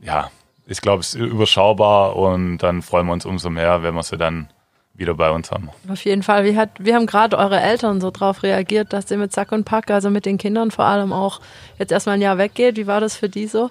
ja, 0.00 0.30
ich 0.66 0.80
glaube, 0.80 1.00
es 1.00 1.14
ist 1.14 1.20
überschaubar 1.20 2.16
und 2.16 2.58
dann 2.58 2.82
freuen 2.82 3.06
wir 3.06 3.12
uns 3.12 3.24
umso 3.24 3.50
mehr, 3.50 3.82
wenn 3.82 3.94
wir 3.94 4.02
sie 4.02 4.16
dann 4.16 4.48
wieder 4.94 5.14
bei 5.14 5.30
uns 5.30 5.50
haben. 5.50 5.70
Auf 5.88 6.04
jeden 6.04 6.22
Fall. 6.22 6.44
Wie, 6.44 6.56
hat, 6.56 6.70
wie 6.78 6.94
haben 6.94 7.06
gerade 7.06 7.38
eure 7.38 7.60
Eltern 7.60 8.00
so 8.00 8.10
drauf 8.10 8.42
reagiert, 8.42 8.92
dass 8.92 9.10
ihr 9.10 9.18
mit 9.18 9.32
Sack 9.32 9.52
und 9.52 9.64
Pack, 9.64 9.90
also 9.90 10.10
mit 10.10 10.26
den 10.26 10.38
Kindern 10.38 10.70
vor 10.70 10.84
allem 10.84 11.12
auch 11.12 11.40
jetzt 11.78 11.92
erstmal 11.92 12.16
ein 12.16 12.22
Jahr 12.22 12.38
weggeht? 12.38 12.76
Wie 12.76 12.86
war 12.86 13.00
das 13.00 13.16
für 13.16 13.28
die 13.28 13.46
so? 13.46 13.70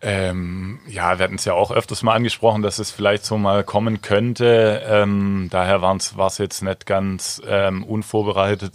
Ähm, 0.00 0.78
ja, 0.86 1.18
wir 1.18 1.24
hatten 1.24 1.34
es 1.34 1.44
ja 1.44 1.54
auch 1.54 1.72
öfters 1.72 2.02
mal 2.02 2.14
angesprochen, 2.14 2.62
dass 2.62 2.78
es 2.78 2.90
vielleicht 2.90 3.24
so 3.24 3.36
mal 3.36 3.64
kommen 3.64 4.00
könnte. 4.00 4.82
Ähm, 4.86 5.48
daher 5.50 5.82
war 5.82 5.96
es 5.96 6.38
jetzt 6.38 6.62
nicht 6.62 6.86
ganz 6.86 7.42
ähm, 7.46 7.82
unvorbereitet. 7.82 8.74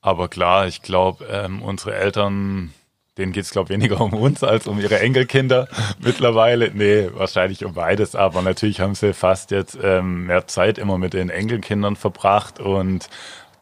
Aber 0.00 0.28
klar, 0.28 0.66
ich 0.66 0.82
glaube, 0.82 1.26
ähm, 1.26 1.60
unsere 1.62 1.94
Eltern, 1.94 2.72
denen 3.18 3.32
geht 3.32 3.44
es, 3.44 3.50
glaube 3.50 3.68
weniger 3.70 4.00
um 4.00 4.14
uns 4.14 4.44
als 4.44 4.68
um 4.68 4.80
ihre 4.80 5.00
Enkelkinder 5.00 5.68
mittlerweile. 5.98 6.70
Nee, 6.72 7.10
wahrscheinlich 7.14 7.64
um 7.64 7.74
beides. 7.74 8.14
Aber 8.14 8.40
natürlich 8.40 8.80
haben 8.80 8.94
sie 8.94 9.12
fast 9.12 9.50
jetzt 9.50 9.76
ähm, 9.82 10.26
mehr 10.26 10.46
Zeit 10.46 10.78
immer 10.78 10.98
mit 10.98 11.14
den 11.14 11.30
Enkelkindern 11.30 11.96
verbracht 11.96 12.60
und 12.60 13.10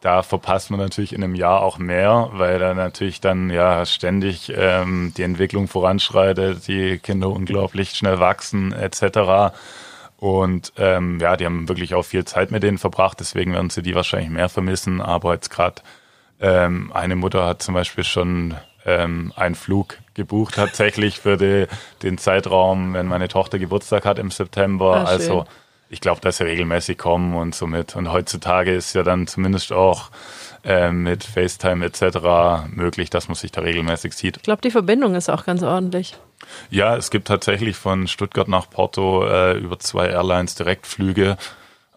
da 0.01 0.23
verpasst 0.23 0.71
man 0.71 0.79
natürlich 0.79 1.13
in 1.13 1.23
einem 1.23 1.35
Jahr 1.35 1.61
auch 1.61 1.77
mehr, 1.77 2.29
weil 2.33 2.57
da 2.59 2.73
natürlich 2.73 3.19
dann 3.19 3.49
ja 3.49 3.85
ständig 3.85 4.51
ähm, 4.55 5.13
die 5.17 5.23
Entwicklung 5.23 5.67
voranschreitet, 5.67 6.67
die 6.67 6.99
Kinder 6.99 7.29
unglaublich 7.29 7.91
schnell 7.91 8.19
wachsen 8.19 8.71
etc. 8.71 9.53
Und 10.17 10.73
ähm, 10.77 11.19
ja, 11.19 11.35
die 11.35 11.45
haben 11.45 11.67
wirklich 11.67 11.95
auch 11.95 12.03
viel 12.03 12.25
Zeit 12.25 12.51
mit 12.51 12.63
denen 12.63 12.77
verbracht, 12.77 13.19
deswegen 13.19 13.53
werden 13.53 13.69
sie 13.69 13.81
die 13.81 13.95
wahrscheinlich 13.95 14.29
mehr 14.29 14.49
vermissen. 14.49 15.01
Aber 15.01 15.33
jetzt 15.33 15.49
gerade 15.49 15.81
ähm, 16.39 16.91
eine 16.93 17.15
Mutter 17.15 17.45
hat 17.45 17.61
zum 17.61 17.73
Beispiel 17.73 18.05
schon 18.05 18.55
ähm, 18.85 19.33
einen 19.35 19.55
Flug 19.55 19.97
gebucht 20.13 20.55
tatsächlich 20.55 21.19
für 21.19 21.37
die, 21.37 21.67
den 22.03 22.17
Zeitraum, 22.17 22.93
wenn 22.93 23.07
meine 23.07 23.27
Tochter 23.27 23.59
Geburtstag 23.59 24.05
hat 24.05 24.19
im 24.19 24.31
September. 24.31 24.95
Ah, 24.95 25.03
also 25.03 25.45
ich 25.89 26.01
glaube, 26.01 26.21
dass 26.21 26.37
sie 26.37 26.43
regelmäßig 26.43 26.97
kommen 26.97 27.35
und 27.35 27.55
somit. 27.55 27.95
Und 27.95 28.11
heutzutage 28.11 28.73
ist 28.73 28.93
ja 28.93 29.03
dann 29.03 29.27
zumindest 29.27 29.71
auch 29.71 30.11
äh, 30.63 30.91
mit 30.91 31.23
FaceTime 31.23 31.85
etc. 31.85 32.69
möglich, 32.71 33.09
dass 33.09 33.27
man 33.27 33.35
sich 33.35 33.51
da 33.51 33.61
regelmäßig 33.61 34.13
sieht. 34.13 34.37
Ich 34.37 34.43
glaube, 34.43 34.61
die 34.61 34.71
Verbindung 34.71 35.15
ist 35.15 35.29
auch 35.29 35.45
ganz 35.45 35.63
ordentlich. 35.63 36.15
Ja, 36.69 36.95
es 36.95 37.11
gibt 37.11 37.27
tatsächlich 37.27 37.75
von 37.75 38.07
Stuttgart 38.07 38.47
nach 38.47 38.69
Porto 38.69 39.25
äh, 39.25 39.57
über 39.57 39.79
zwei 39.79 40.07
Airlines 40.07 40.55
Direktflüge. 40.55 41.37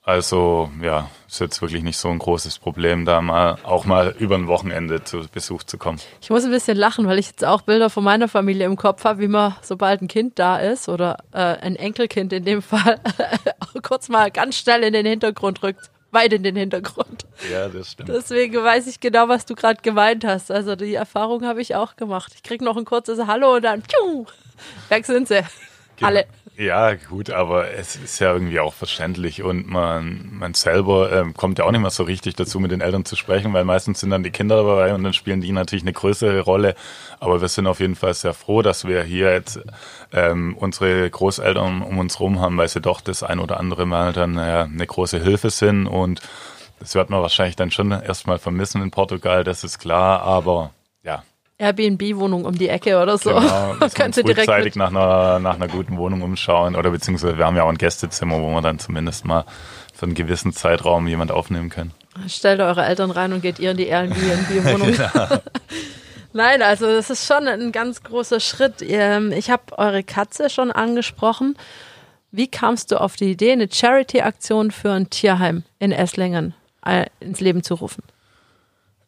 Also 0.05 0.71
ja, 0.83 1.09
ist 1.33 1.41
jetzt 1.41 1.63
wirklich 1.63 1.83
nicht 1.83 1.97
so 1.97 2.09
ein 2.09 2.19
großes 2.19 2.59
Problem, 2.59 3.07
da 3.07 3.23
mal 3.23 3.57
auch 3.63 3.87
mal 3.87 4.15
über 4.19 4.35
ein 4.35 4.49
Wochenende 4.49 5.03
zu 5.03 5.27
Besuch 5.33 5.63
zu 5.63 5.79
kommen. 5.79 5.99
Ich 6.21 6.29
muss 6.29 6.45
ein 6.45 6.51
bisschen 6.51 6.77
lachen, 6.77 7.07
weil 7.07 7.19
ich 7.19 7.29
jetzt 7.29 7.43
auch 7.43 7.63
Bilder 7.63 7.89
von 7.89 8.05
meiner 8.05 8.29
Familie 8.29 8.67
im 8.67 8.77
Kopf 8.77 9.05
habe, 9.05 9.21
wie 9.21 9.29
man, 9.29 9.57
sobald 9.63 10.03
ein 10.03 10.09
Kind 10.09 10.39
da 10.39 10.59
ist 10.59 10.91
oder 10.91 11.17
äh, 11.33 11.39
ein 11.39 11.77
Enkelkind 11.77 12.35
in 12.35 12.45
dem 12.45 12.61
Fall, 12.61 13.01
kurz 13.83 14.11
mal 14.11 14.31
ganz 14.31 14.57
schnell 14.57 14.85
in 14.85 14.93
den 14.93 15.07
Hintergrund 15.07 15.63
rückt. 15.63 15.91
Weit 16.11 16.35
in 16.35 16.43
den 16.43 16.57
Hintergrund. 16.57 17.25
Ja, 17.51 17.69
das 17.69 17.93
stimmt. 17.93 18.11
Deswegen 18.11 18.63
weiß 18.63 18.87
ich 18.87 19.01
genau, 19.01 19.29
was 19.29 19.47
du 19.47 19.55
gerade 19.55 19.81
gemeint 19.81 20.27
hast. 20.27 20.51
Also 20.51 20.77
die 20.77 20.93
Erfahrung 20.93 21.47
habe 21.47 21.63
ich 21.63 21.75
auch 21.75 21.97
gemacht. 21.97 22.33
Ich 22.35 22.43
kriege 22.43 22.63
noch 22.63 22.77
ein 22.77 22.85
kurzes 22.85 23.27
Hallo 23.27 23.55
und 23.55 23.63
dann, 23.63 23.83
tschuh, 23.83 24.27
weg 24.91 25.07
sind 25.07 25.29
sie. 25.29 25.43
Genau. 25.97 26.09
Alle. 26.09 26.27
Ja, 26.57 26.95
gut, 26.95 27.31
aber 27.31 27.71
es 27.73 27.97
ist 27.97 28.19
ja 28.19 28.31
irgendwie 28.33 28.61
auch 28.61 28.75
verständlich 28.75 29.43
und 29.43 29.67
man, 29.67 30.29
man 30.33 30.53
selber 30.53 31.11
ähm, 31.11 31.33
kommt 31.33 31.59
ja 31.59 31.65
auch 31.65 31.71
nicht 31.71 31.81
mehr 31.81 31.91
so 31.91 32.03
richtig 32.03 32.37
dazu, 32.37 32.61
mit 32.61 32.71
den 32.71 32.83
Eltern 32.83 33.07
zu 33.07 33.17
sprechen, 33.17 33.55
weil 33.55 33.65
meistens 33.65 34.01
sind 34.01 34.11
dann 34.11 34.23
die 34.23 34.31
Kinder 34.31 34.57
dabei 34.57 34.95
und 34.95 35.03
dann 35.03 35.15
spielen 35.15 35.41
die 35.41 35.51
natürlich 35.51 35.83
eine 35.83 35.95
größere 35.95 36.41
Rolle. 36.41 36.75
Aber 37.21 37.41
wir 37.41 37.49
sind 37.49 37.67
auf 37.67 37.81
jeden 37.81 37.97
Fall 37.97 38.13
sehr 38.13 38.35
froh, 38.35 38.61
dass 38.61 38.87
wir 38.87 39.03
hier 39.03 39.33
jetzt 39.33 39.61
ähm, 40.13 40.55
unsere 40.59 41.09
Großeltern 41.09 41.81
um 41.81 41.99
uns 41.99 42.21
rum 42.21 42.39
haben, 42.39 42.59
weil 42.59 42.69
sie 42.69 42.83
doch 42.83 43.01
das 43.01 43.23
ein 43.23 43.39
oder 43.39 43.59
andere 43.59 43.87
Mal 43.87 44.13
dann 44.13 44.35
ja, 44.35 44.65
eine 44.65 44.87
große 44.87 45.21
Hilfe 45.21 45.49
sind 45.49 45.87
und 45.87 46.21
das 46.81 46.95
wird 46.95 47.09
man 47.09 47.23
wahrscheinlich 47.23 47.57
dann 47.57 47.71
schon 47.71 47.93
erstmal 47.93 48.39
vermissen 48.39 48.83
in 48.83 48.91
Portugal, 48.91 49.43
das 49.43 49.65
ist 49.65 49.79
klar, 49.79 50.21
aber 50.21 50.73
ja, 51.03 51.23
Airbnb-Wohnung 51.59 52.45
um 52.45 52.57
die 52.57 52.69
Ecke 52.69 53.01
oder 53.01 53.19
so. 53.19 53.31
Genau, 53.35 53.77
Kannst 53.95 54.19
du 54.19 54.23
direkt 54.23 54.77
nach 54.77 54.89
einer, 54.89 55.39
nach 55.39 55.55
einer 55.55 55.69
guten 55.69 55.97
Wohnung 55.97 56.23
umschauen 56.23 56.77
oder 56.77 56.91
beziehungsweise 56.91 57.39
wir 57.39 57.47
haben 57.47 57.57
ja 57.57 57.63
auch 57.63 57.69
ein 57.69 57.79
Gästezimmer, 57.79 58.41
wo 58.41 58.51
wir 58.51 58.63
dann 58.63 58.79
zumindest 58.79 59.25
mal 59.25 59.45
für 59.95 60.07
einen 60.07 60.15
gewissen 60.15 60.53
Zeitraum 60.53 61.07
jemand 61.07 61.31
aufnehmen 61.31 61.71
können. 61.71 61.93
Stellt 62.27 62.61
eure 62.61 62.85
Eltern 62.85 63.11
rein 63.11 63.33
und 63.33 63.43
geht 63.43 63.59
ihr 63.59 63.71
in 63.71 63.77
die 63.77 63.87
Airbnb-Wohnung. 63.87 64.93
genau. 65.13 65.41
Nein, 66.33 66.63
also 66.63 66.87
das 66.87 67.11
ist 67.11 67.27
schon 67.27 67.47
ein 67.47 67.73
ganz 67.73 68.03
großer 68.03 68.41
Schritt. 68.41 68.77
Ähm, 68.81 69.33
ich 69.33 69.51
habe 69.51 69.79
eure 69.79 70.03
Katze 70.03 70.51
schon 70.51 70.71
angesprochen. 70.71 71.57
Wie 72.31 72.49
kamst 72.49 72.91
du 72.91 73.01
auf 73.01 73.17
die 73.17 73.31
Idee, 73.31 73.53
eine 73.53 73.69
Charity-Aktion 73.71 74.71
für 74.71 74.93
ein 74.93 75.11
Tierheim 75.11 75.65
in 75.79 75.93
Esslingen 75.93 76.55
äh, 76.85 77.07
ins 77.21 77.41
Leben 77.41 77.63
zu 77.63 77.75
rufen? 77.75 78.03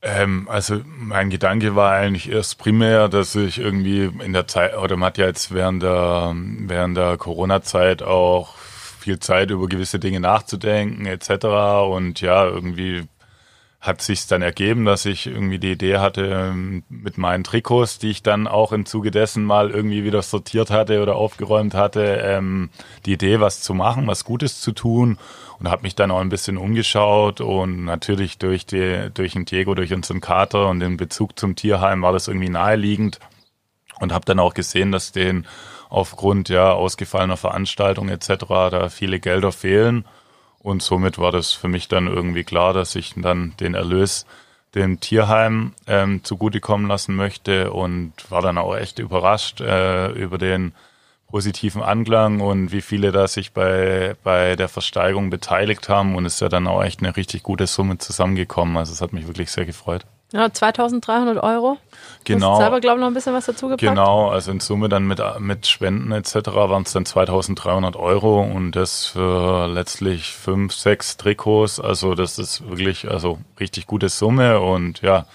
Ähm, 0.05 0.49
also 0.51 0.83
mein 0.85 1.31
Gedanke 1.31 1.75
war 1.77 1.93
eigentlich 1.93 2.31
erst 2.31 2.59
primär, 2.59 3.09
dass 3.09 3.35
ich 3.35 3.59
irgendwie 3.59 4.11
in 4.23 4.35
der 4.35 4.47
Zeit, 4.47 4.77
oder 4.77 4.97
man 4.97 5.07
hat 5.07 5.19
ja 5.19 5.27
jetzt 5.27 5.53
während 5.55 5.83
der, 5.83 6.35
während 6.35 6.97
der 6.97 7.17
Corona-Zeit 7.17 8.03
auch 8.03 8.55
viel 9.01 9.19
Zeit 9.19 9.51
über 9.51 9.67
gewisse 9.67 9.99
Dinge 9.99 10.21
nachzudenken 10.21 11.07
etc. 11.07 11.47
Und 11.89 12.21
ja, 12.21 12.45
irgendwie 12.45 13.05
hat 13.85 14.01
sich 14.01 14.26
dann 14.26 14.41
ergeben, 14.41 14.87
dass 14.87 15.05
ich 15.05 15.26
irgendwie 15.26 15.59
die 15.59 15.72
Idee 15.72 15.99
hatte 15.99 16.24
ähm, 16.24 16.85
mit 16.89 17.18
meinen 17.18 17.45
Trikots, 17.45 17.99
die 17.99 18.09
ich 18.09 18.22
dann 18.22 18.47
auch 18.47 18.72
im 18.72 18.87
Zuge 18.87 19.11
dessen 19.11 19.45
mal 19.45 19.70
irgendwie 19.70 20.05
wieder 20.05 20.22
sortiert 20.22 20.70
hatte 20.70 21.03
oder 21.03 21.16
aufgeräumt 21.16 21.74
hatte, 21.74 22.03
ähm, 22.22 22.70
die 23.05 23.12
Idee, 23.12 23.41
was 23.41 23.61
zu 23.61 23.74
machen, 23.74 24.07
was 24.07 24.24
Gutes 24.24 24.62
zu 24.62 24.72
tun 24.72 25.18
und 25.59 25.68
habe 25.68 25.82
mich 25.82 25.95
dann 25.95 26.11
auch 26.11 26.20
ein 26.20 26.30
bisschen 26.30 26.57
umgeschaut 26.57 27.43
und 27.43 27.85
natürlich 27.85 28.39
durch 28.39 28.64
die 28.64 29.11
durch 29.12 29.35
den 29.35 29.45
Diego, 29.45 29.74
durch 29.74 29.93
unseren 29.93 30.22
Kater 30.22 30.66
und 30.68 30.80
den 30.80 30.97
Bezug 30.97 31.39
zum 31.39 31.55
Tierheim 31.55 32.01
war 32.01 32.12
das 32.14 32.26
irgendwie 32.26 32.49
naheliegend 32.49 33.20
und 34.01 34.14
habe 34.14 34.24
dann 34.24 34.39
auch 34.39 34.55
gesehen, 34.55 34.93
dass 34.93 35.12
den 35.12 35.47
aufgrund 35.91 36.49
ja 36.49 36.72
ausgefallener 36.72 37.37
Veranstaltungen 37.37 38.09
etc. 38.09 38.47
da 38.49 38.89
viele 38.89 39.20
Gelder 39.20 39.53
fehlen 39.53 40.07
und 40.65 40.83
somit 40.83 41.19
war 41.19 41.31
das 41.31 41.53
für 41.53 41.69
mich 41.69 41.89
dann 41.89 42.07
irgendwie 42.07 42.43
klar, 42.43 42.73
dass 42.73 42.95
ich 42.95 43.12
dann 43.17 43.53
den 43.61 43.75
Erlös 43.75 44.25
dem 44.75 44.99
Tierheim 44.99 45.75
ähm, 45.87 46.25
zugutekommen 46.25 46.89
lassen 46.89 47.15
möchte 47.15 47.71
und 47.71 48.12
war 48.31 48.41
dann 48.41 48.57
auch 48.57 48.75
echt 48.75 48.99
überrascht 48.99 49.61
äh, 49.61 50.09
über 50.12 50.39
den 50.39 50.73
positiven 51.29 51.83
Anklang 51.83 52.41
und 52.41 52.73
wie 52.73 52.81
viele 52.81 53.12
da 53.12 53.29
sich 53.29 53.53
bei, 53.53 54.17
bei 54.25 54.57
der 54.57 54.69
Versteigerung 54.69 55.29
beteiligt 55.29 55.91
haben 55.91 56.17
und 56.17 56.25
es 56.25 56.35
ist 56.35 56.41
ja 56.41 56.49
dann 56.49 56.67
auch 56.67 56.83
echt 56.83 57.01
eine 57.01 57.15
richtig 57.15 57.43
gute 57.43 57.67
Summe 57.67 57.99
zusammengekommen. 57.99 58.79
Also 58.79 58.95
es 58.95 59.03
hat 59.03 59.12
mich 59.12 59.27
wirklich 59.27 59.51
sehr 59.51 59.67
gefreut. 59.67 60.07
Ja, 60.35 60.53
2300 60.53 61.41
Euro. 61.45 61.78
Genau. 62.24 62.57
Du 62.57 62.62
selber, 62.62 62.80
glaube 62.80 62.99
ich, 62.99 63.01
noch 63.03 63.07
ein 63.07 63.14
bisschen 63.14 63.35
was 63.35 63.47
dazu 63.47 63.68
gepackt. 63.68 63.82
Genau, 63.89 64.30
also 64.30 64.51
in 64.51 64.59
Summe 64.59 64.89
dann 64.89 65.07
mit, 65.07 65.22
mit 65.39 65.68
Spenden 65.68 66.11
etc. 66.11 66.35
waren 66.55 66.82
es 66.82 66.93
dann 66.93 67.07
2300 67.07 67.95
Euro 67.95 68.43
und 68.43 68.72
das 68.72 69.07
für 69.07 69.68
letztlich 69.68 70.32
fünf, 70.32 70.74
sechs 70.74 71.16
Trikots. 71.18 71.78
Also 71.78 72.16
das 72.16 72.41
ist 72.41 72.68
wirklich 72.68 73.09
also 73.09 73.39
richtig 73.61 73.87
gute 73.87 74.09
Summe 74.09 74.59
und 74.59 75.03
ja, 75.03 75.26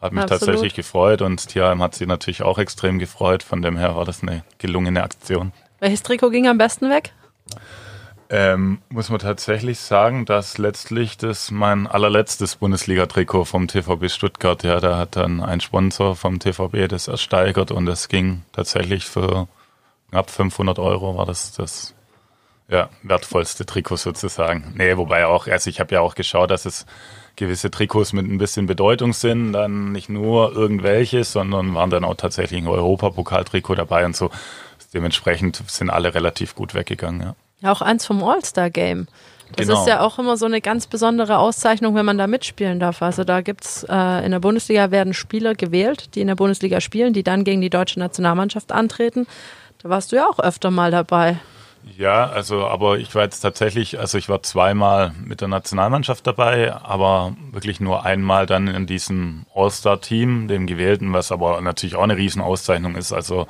hat 0.00 0.12
mich 0.12 0.22
Absolut. 0.22 0.40
tatsächlich 0.40 0.74
gefreut 0.74 1.20
und 1.20 1.46
Tierheim 1.48 1.82
hat 1.82 1.94
sich 1.94 2.06
natürlich 2.06 2.42
auch 2.42 2.56
extrem 2.56 2.98
gefreut. 2.98 3.42
Von 3.42 3.60
dem 3.60 3.76
her 3.76 3.94
war 3.94 4.06
das 4.06 4.22
eine 4.22 4.42
gelungene 4.56 5.02
Aktion. 5.02 5.52
Welches 5.80 6.02
Trikot 6.02 6.30
ging 6.30 6.48
am 6.48 6.56
besten 6.56 6.88
weg? 6.88 7.12
Ähm, 8.28 8.78
muss 8.88 9.08
man 9.08 9.20
tatsächlich 9.20 9.78
sagen, 9.78 10.24
dass 10.24 10.58
letztlich 10.58 11.16
das 11.16 11.52
mein 11.52 11.86
allerletztes 11.86 12.56
Bundesliga-Trikot 12.56 13.44
vom 13.44 13.68
TVB 13.68 14.10
Stuttgart, 14.10 14.64
ja, 14.64 14.80
da 14.80 14.98
hat 14.98 15.14
dann 15.14 15.40
ein 15.40 15.60
Sponsor 15.60 16.16
vom 16.16 16.40
TVB 16.40 16.88
das 16.88 17.06
ersteigert 17.06 17.70
und 17.70 17.86
das 17.86 18.08
ging 18.08 18.42
tatsächlich 18.52 19.04
für 19.04 19.46
knapp 20.10 20.30
500 20.30 20.78
Euro 20.80 21.16
war 21.16 21.26
das 21.26 21.52
das 21.52 21.94
ja, 22.68 22.90
wertvollste 23.02 23.64
Trikot 23.64 23.96
sozusagen. 23.96 24.72
Nee, 24.76 24.96
wobei 24.96 25.26
auch, 25.26 25.46
also 25.46 25.70
ich 25.70 25.78
habe 25.78 25.94
ja 25.94 26.00
auch 26.00 26.16
geschaut, 26.16 26.50
dass 26.50 26.66
es 26.66 26.84
gewisse 27.36 27.70
Trikots 27.70 28.12
mit 28.12 28.26
ein 28.26 28.38
bisschen 28.38 28.66
Bedeutung 28.66 29.12
sind, 29.12 29.52
dann 29.52 29.92
nicht 29.92 30.08
nur 30.08 30.52
irgendwelche, 30.52 31.22
sondern 31.22 31.74
waren 31.74 31.90
dann 31.90 32.04
auch 32.04 32.16
tatsächlich 32.16 32.60
ein 32.60 32.66
Europapokaltrikot 32.66 33.76
dabei 33.76 34.04
und 34.04 34.16
so. 34.16 34.30
Dementsprechend 34.94 35.62
sind 35.66 35.90
alle 35.90 36.14
relativ 36.14 36.54
gut 36.54 36.74
weggegangen, 36.74 37.20
ja. 37.20 37.36
Ja, 37.60 37.72
auch 37.72 37.82
eins 37.82 38.06
vom 38.06 38.22
All-Star-Game. 38.22 39.06
Das 39.54 39.66
Genau. 39.66 39.80
ist 39.80 39.86
ja 39.88 40.00
auch 40.00 40.18
immer 40.18 40.36
so 40.36 40.46
eine 40.46 40.60
ganz 40.60 40.86
besondere 40.88 41.38
Auszeichnung, 41.38 41.94
wenn 41.94 42.04
man 42.04 42.18
da 42.18 42.26
mitspielen 42.26 42.80
darf. 42.80 43.00
Also 43.00 43.22
da 43.24 43.40
gibt's 43.42 43.84
äh, 43.88 44.24
in 44.24 44.32
der 44.32 44.40
Bundesliga 44.40 44.90
werden 44.90 45.14
Spieler 45.14 45.54
gewählt, 45.54 46.14
die 46.14 46.20
in 46.20 46.26
der 46.26 46.34
Bundesliga 46.34 46.80
spielen, 46.80 47.12
die 47.12 47.22
dann 47.22 47.44
gegen 47.44 47.60
die 47.60 47.70
deutsche 47.70 48.00
Nationalmannschaft 48.00 48.72
antreten. 48.72 49.26
Da 49.82 49.88
warst 49.88 50.10
du 50.10 50.16
ja 50.16 50.26
auch 50.26 50.40
öfter 50.40 50.70
mal 50.70 50.90
dabei. 50.90 51.38
Ja, 51.94 52.26
also, 52.26 52.66
aber 52.66 52.98
ich 52.98 53.14
war 53.14 53.22
jetzt 53.22 53.40
tatsächlich, 53.40 54.00
also 54.00 54.18
ich 54.18 54.28
war 54.28 54.42
zweimal 54.42 55.14
mit 55.24 55.40
der 55.40 55.46
Nationalmannschaft 55.46 56.26
dabei, 56.26 56.74
aber 56.74 57.36
wirklich 57.52 57.78
nur 57.80 58.04
einmal 58.04 58.44
dann 58.46 58.66
in 58.66 58.86
diesem 58.86 59.46
All-Star-Team, 59.54 60.48
dem 60.48 60.66
gewählten, 60.66 61.12
was 61.12 61.30
aber 61.30 61.60
natürlich 61.60 61.94
auch 61.94 62.02
eine 62.02 62.16
Riesenauszeichnung 62.16 62.96
ist. 62.96 63.12
Also, 63.12 63.46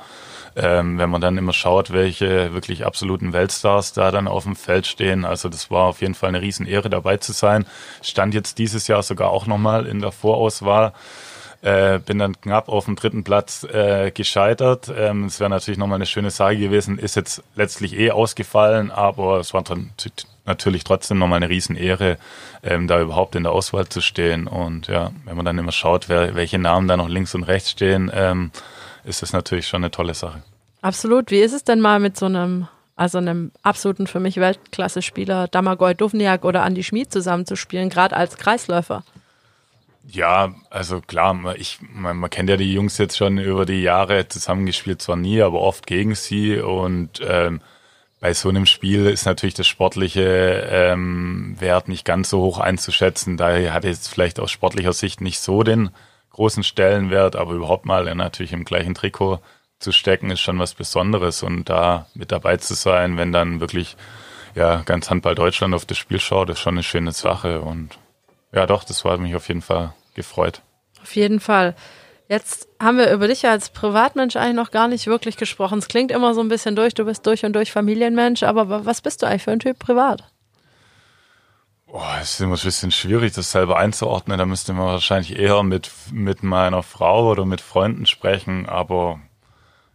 ähm, 0.55 0.99
wenn 0.99 1.09
man 1.09 1.19
dann 1.19 1.37
immer 1.37 1.51
schaut, 1.51 1.91
welche 1.91 2.53
wirklich 2.53 2.85
absoluten 2.85 3.33
Weltstars 3.33 3.93
da 3.93 4.11
dann 4.11 4.27
auf 4.27 4.43
dem 4.43 4.55
Feld 4.55 4.85
stehen. 4.85 5.25
Also, 5.25 5.49
das 5.49 5.71
war 5.71 5.85
auf 5.85 6.01
jeden 6.01 6.13
Fall 6.15 6.29
eine 6.29 6.41
Riesenehre 6.41 6.91
dabei 6.91 7.17
zu 7.17 7.31
sein. 7.33 7.65
Stand 8.03 8.35
jetzt 8.35 8.59
dieses 8.59 8.87
Jahr 8.87 9.01
sogar 9.01 9.31
auch 9.31 9.47
nochmal 9.47 9.87
in 9.87 9.99
der 9.99 10.11
Vorauswahl. 10.11 10.93
Äh, 11.63 11.99
bin 11.99 12.19
dann 12.19 12.39
knapp 12.39 12.69
auf 12.69 12.85
dem 12.85 12.95
dritten 12.95 13.23
Platz 13.23 13.63
äh, 13.63 14.11
gescheitert. 14.11 14.91
Ähm, 14.95 15.25
es 15.25 15.39
wäre 15.39 15.49
natürlich 15.49 15.79
nochmal 15.79 15.95
eine 15.95 16.05
schöne 16.05 16.29
Sache 16.29 16.55
gewesen, 16.55 16.99
ist 16.99 17.15
jetzt 17.15 17.41
letztlich 17.55 17.97
eh 17.97 18.11
ausgefallen, 18.11 18.91
aber 18.91 19.39
es 19.39 19.55
war 19.55 19.63
natürlich 20.45 20.83
trotzdem 20.83 21.17
nochmal 21.17 21.37
eine 21.37 21.49
Riesenehre, 21.49 22.17
ähm, 22.61 22.87
da 22.87 23.01
überhaupt 23.01 23.35
in 23.35 23.43
der 23.43 23.53
Auswahl 23.53 23.87
zu 23.87 24.01
stehen. 24.01 24.47
Und 24.47 24.87
ja, 24.87 25.11
wenn 25.25 25.35
man 25.35 25.45
dann 25.45 25.57
immer 25.57 25.71
schaut, 25.71 26.09
wer, 26.09 26.35
welche 26.35 26.59
Namen 26.59 26.87
da 26.87 26.95
noch 26.95 27.09
links 27.09 27.33
und 27.33 27.43
rechts 27.43 27.71
stehen, 27.71 28.11
ähm, 28.13 28.51
ist 29.03 29.23
das 29.23 29.33
natürlich 29.33 29.67
schon 29.67 29.83
eine 29.83 29.91
tolle 29.91 30.13
Sache. 30.13 30.43
Absolut. 30.81 31.31
Wie 31.31 31.39
ist 31.39 31.53
es 31.53 31.63
denn 31.63 31.81
mal 31.81 31.99
mit 31.99 32.17
so 32.17 32.27
einem, 32.27 32.67
also 32.95 33.17
einem 33.17 33.51
absoluten 33.63 34.05
für 34.05 34.19
mich 34.19 34.37
Weltklasse-Spieler, 34.37 35.47
Damagoj 35.47 35.95
Duvniak 35.95 36.45
oder 36.45 36.63
Andy 36.63 36.83
Schmid 36.83 37.11
zusammenzuspielen, 37.11 37.89
gerade 37.89 38.15
als 38.15 38.37
Kreisläufer? 38.37 39.03
Ja, 40.09 40.55
also 40.69 41.01
klar, 41.01 41.37
ich, 41.57 41.79
man, 41.81 42.15
man 42.17 42.29
kennt 42.29 42.49
ja 42.49 42.55
die 42.55 42.73
Jungs 42.73 42.97
jetzt 42.97 43.17
schon 43.17 43.37
über 43.37 43.65
die 43.65 43.81
Jahre 43.81 44.27
zusammengespielt, 44.29 45.01
zwar 45.01 45.17
nie, 45.17 45.41
aber 45.41 45.59
oft 45.59 45.85
gegen 45.85 46.15
sie. 46.15 46.59
Und 46.59 47.19
ähm, 47.27 47.59
bei 48.21 48.33
so 48.33 48.47
einem 48.47 48.65
Spiel 48.65 49.05
ist 49.07 49.25
natürlich 49.25 49.55
das 49.55 49.67
sportliche 49.67 50.65
ähm, 50.71 51.57
Wert 51.59 51.89
nicht 51.89 52.05
ganz 52.05 52.29
so 52.29 52.41
hoch 52.41 52.59
einzuschätzen. 52.59 53.35
Daher 53.35 53.73
hat 53.73 53.83
jetzt 53.83 54.07
vielleicht 54.07 54.39
aus 54.39 54.49
sportlicher 54.49 54.93
Sicht 54.93 55.19
nicht 55.19 55.39
so 55.39 55.61
den 55.63 55.89
großen 56.31 56.63
Stellenwert, 56.63 57.35
aber 57.35 57.53
überhaupt 57.53 57.85
mal 57.85 58.15
natürlich 58.15 58.53
im 58.53 58.63
gleichen 58.63 58.93
Trikot 58.95 59.39
zu 59.79 59.91
stecken, 59.91 60.31
ist 60.31 60.39
schon 60.39 60.57
was 60.57 60.73
Besonderes. 60.73 61.43
Und 61.43 61.65
da 61.65 62.07
mit 62.13 62.31
dabei 62.31 62.55
zu 62.57 62.75
sein, 62.75 63.17
wenn 63.17 63.33
dann 63.33 63.59
wirklich 63.59 63.97
ja 64.55 64.83
ganz 64.85 65.09
Handball 65.09 65.35
Deutschland 65.35 65.73
auf 65.75 65.85
das 65.85 65.97
Spiel 65.97 66.19
schaut, 66.19 66.49
ist 66.49 66.59
schon 66.59 66.75
eine 66.75 66.83
schöne 66.83 67.11
Sache. 67.11 67.59
Und 67.59 67.99
ja, 68.53 68.65
doch, 68.65 68.85
das 68.85 69.03
war 69.03 69.17
mich 69.17 69.35
auf 69.35 69.49
jeden 69.49 69.61
Fall 69.61 69.93
gefreut. 70.17 70.61
Auf 71.01 71.15
jeden 71.15 71.39
Fall. 71.39 71.75
Jetzt 72.27 72.67
haben 72.81 72.97
wir 72.97 73.09
über 73.13 73.29
dich 73.29 73.47
als 73.47 73.69
Privatmensch 73.69 74.35
eigentlich 74.35 74.55
noch 74.55 74.71
gar 74.71 74.89
nicht 74.89 75.07
wirklich 75.07 75.37
gesprochen. 75.37 75.79
Es 75.79 75.87
klingt 75.87 76.11
immer 76.11 76.33
so 76.33 76.41
ein 76.41 76.49
bisschen 76.49 76.75
durch, 76.75 76.93
du 76.93 77.05
bist 77.05 77.25
durch 77.25 77.45
und 77.45 77.53
durch 77.53 77.71
Familienmensch, 77.71 78.43
aber 78.43 78.85
was 78.85 79.01
bist 79.01 79.21
du 79.21 79.27
eigentlich 79.27 79.43
für 79.43 79.51
ein 79.51 79.59
Typ 79.59 79.79
privat? 79.79 80.25
Boah, 81.85 82.17
es 82.21 82.31
ist 82.31 82.41
immer 82.41 82.55
ein 82.55 82.61
bisschen 82.61 82.91
schwierig, 82.91 83.31
das 83.31 83.51
selber 83.51 83.77
einzuordnen. 83.77 84.37
Da 84.37 84.45
müsste 84.45 84.73
man 84.73 84.87
wahrscheinlich 84.87 85.39
eher 85.39 85.63
mit, 85.63 85.89
mit 86.11 86.43
meiner 86.43 86.83
Frau 86.83 87.29
oder 87.29 87.45
mit 87.45 87.61
Freunden 87.61 88.05
sprechen. 88.05 88.67
Aber 88.67 89.21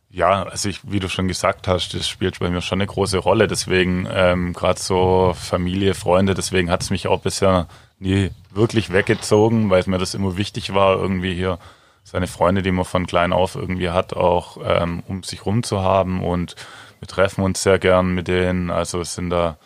ja, 0.09 0.45
also 0.45 0.71
ich, 0.71 0.91
wie 0.91 1.01
du 1.01 1.11
schon 1.11 1.29
gesagt 1.29 1.69
hast, 1.69 1.93
das 1.93 2.09
spielt 2.09 2.39
bei 2.39 2.49
mir 2.49 2.63
schon 2.63 2.81
eine 2.81 2.87
große 2.87 3.19
Rolle. 3.19 3.47
Deswegen 3.47 4.09
ähm, 4.11 4.55
gerade 4.55 4.81
so 4.81 5.35
Familie, 5.39 5.93
Freunde, 5.93 6.33
deswegen 6.33 6.71
hat 6.71 6.83
es 6.83 6.89
mich 6.89 7.09
auch 7.09 7.21
bisher 7.21 7.69
nie 8.03 8.31
wirklich 8.51 8.93
weggezogen, 8.93 9.71
weil 9.71 9.81
es 9.81 9.87
mir 9.87 9.99
das 9.99 10.15
immer 10.15 10.37
wichtig 10.37 10.75
war, 10.75 10.97
irgendwie 10.97 11.35
hier 11.35 11.59
seine 12.05 12.27
Freunde, 12.27 12.63
die 12.63 12.73
man 12.73 12.85
von 12.85 13.07
klein 13.07 13.33
auf 13.33 13.55
irgendwie 13.55 13.91
hat, 13.91 14.15
auch 14.15 14.59
ähm, 14.65 15.03
um 15.09 15.23
sich 15.23 15.47
rum 15.47 15.63
zu 15.63 15.81
haben. 15.81 16.23
Und 16.25 16.57
wir 16.99 17.09
treffen 17.09 17.45
uns 17.45 17.63
sehr 17.63 17.79
gern 17.79 18.15
mit 18.15 18.29
denen. 18.29 18.71
Also 18.71 19.01
es 19.01 19.15
sind 19.15 19.31
da, 19.31 19.57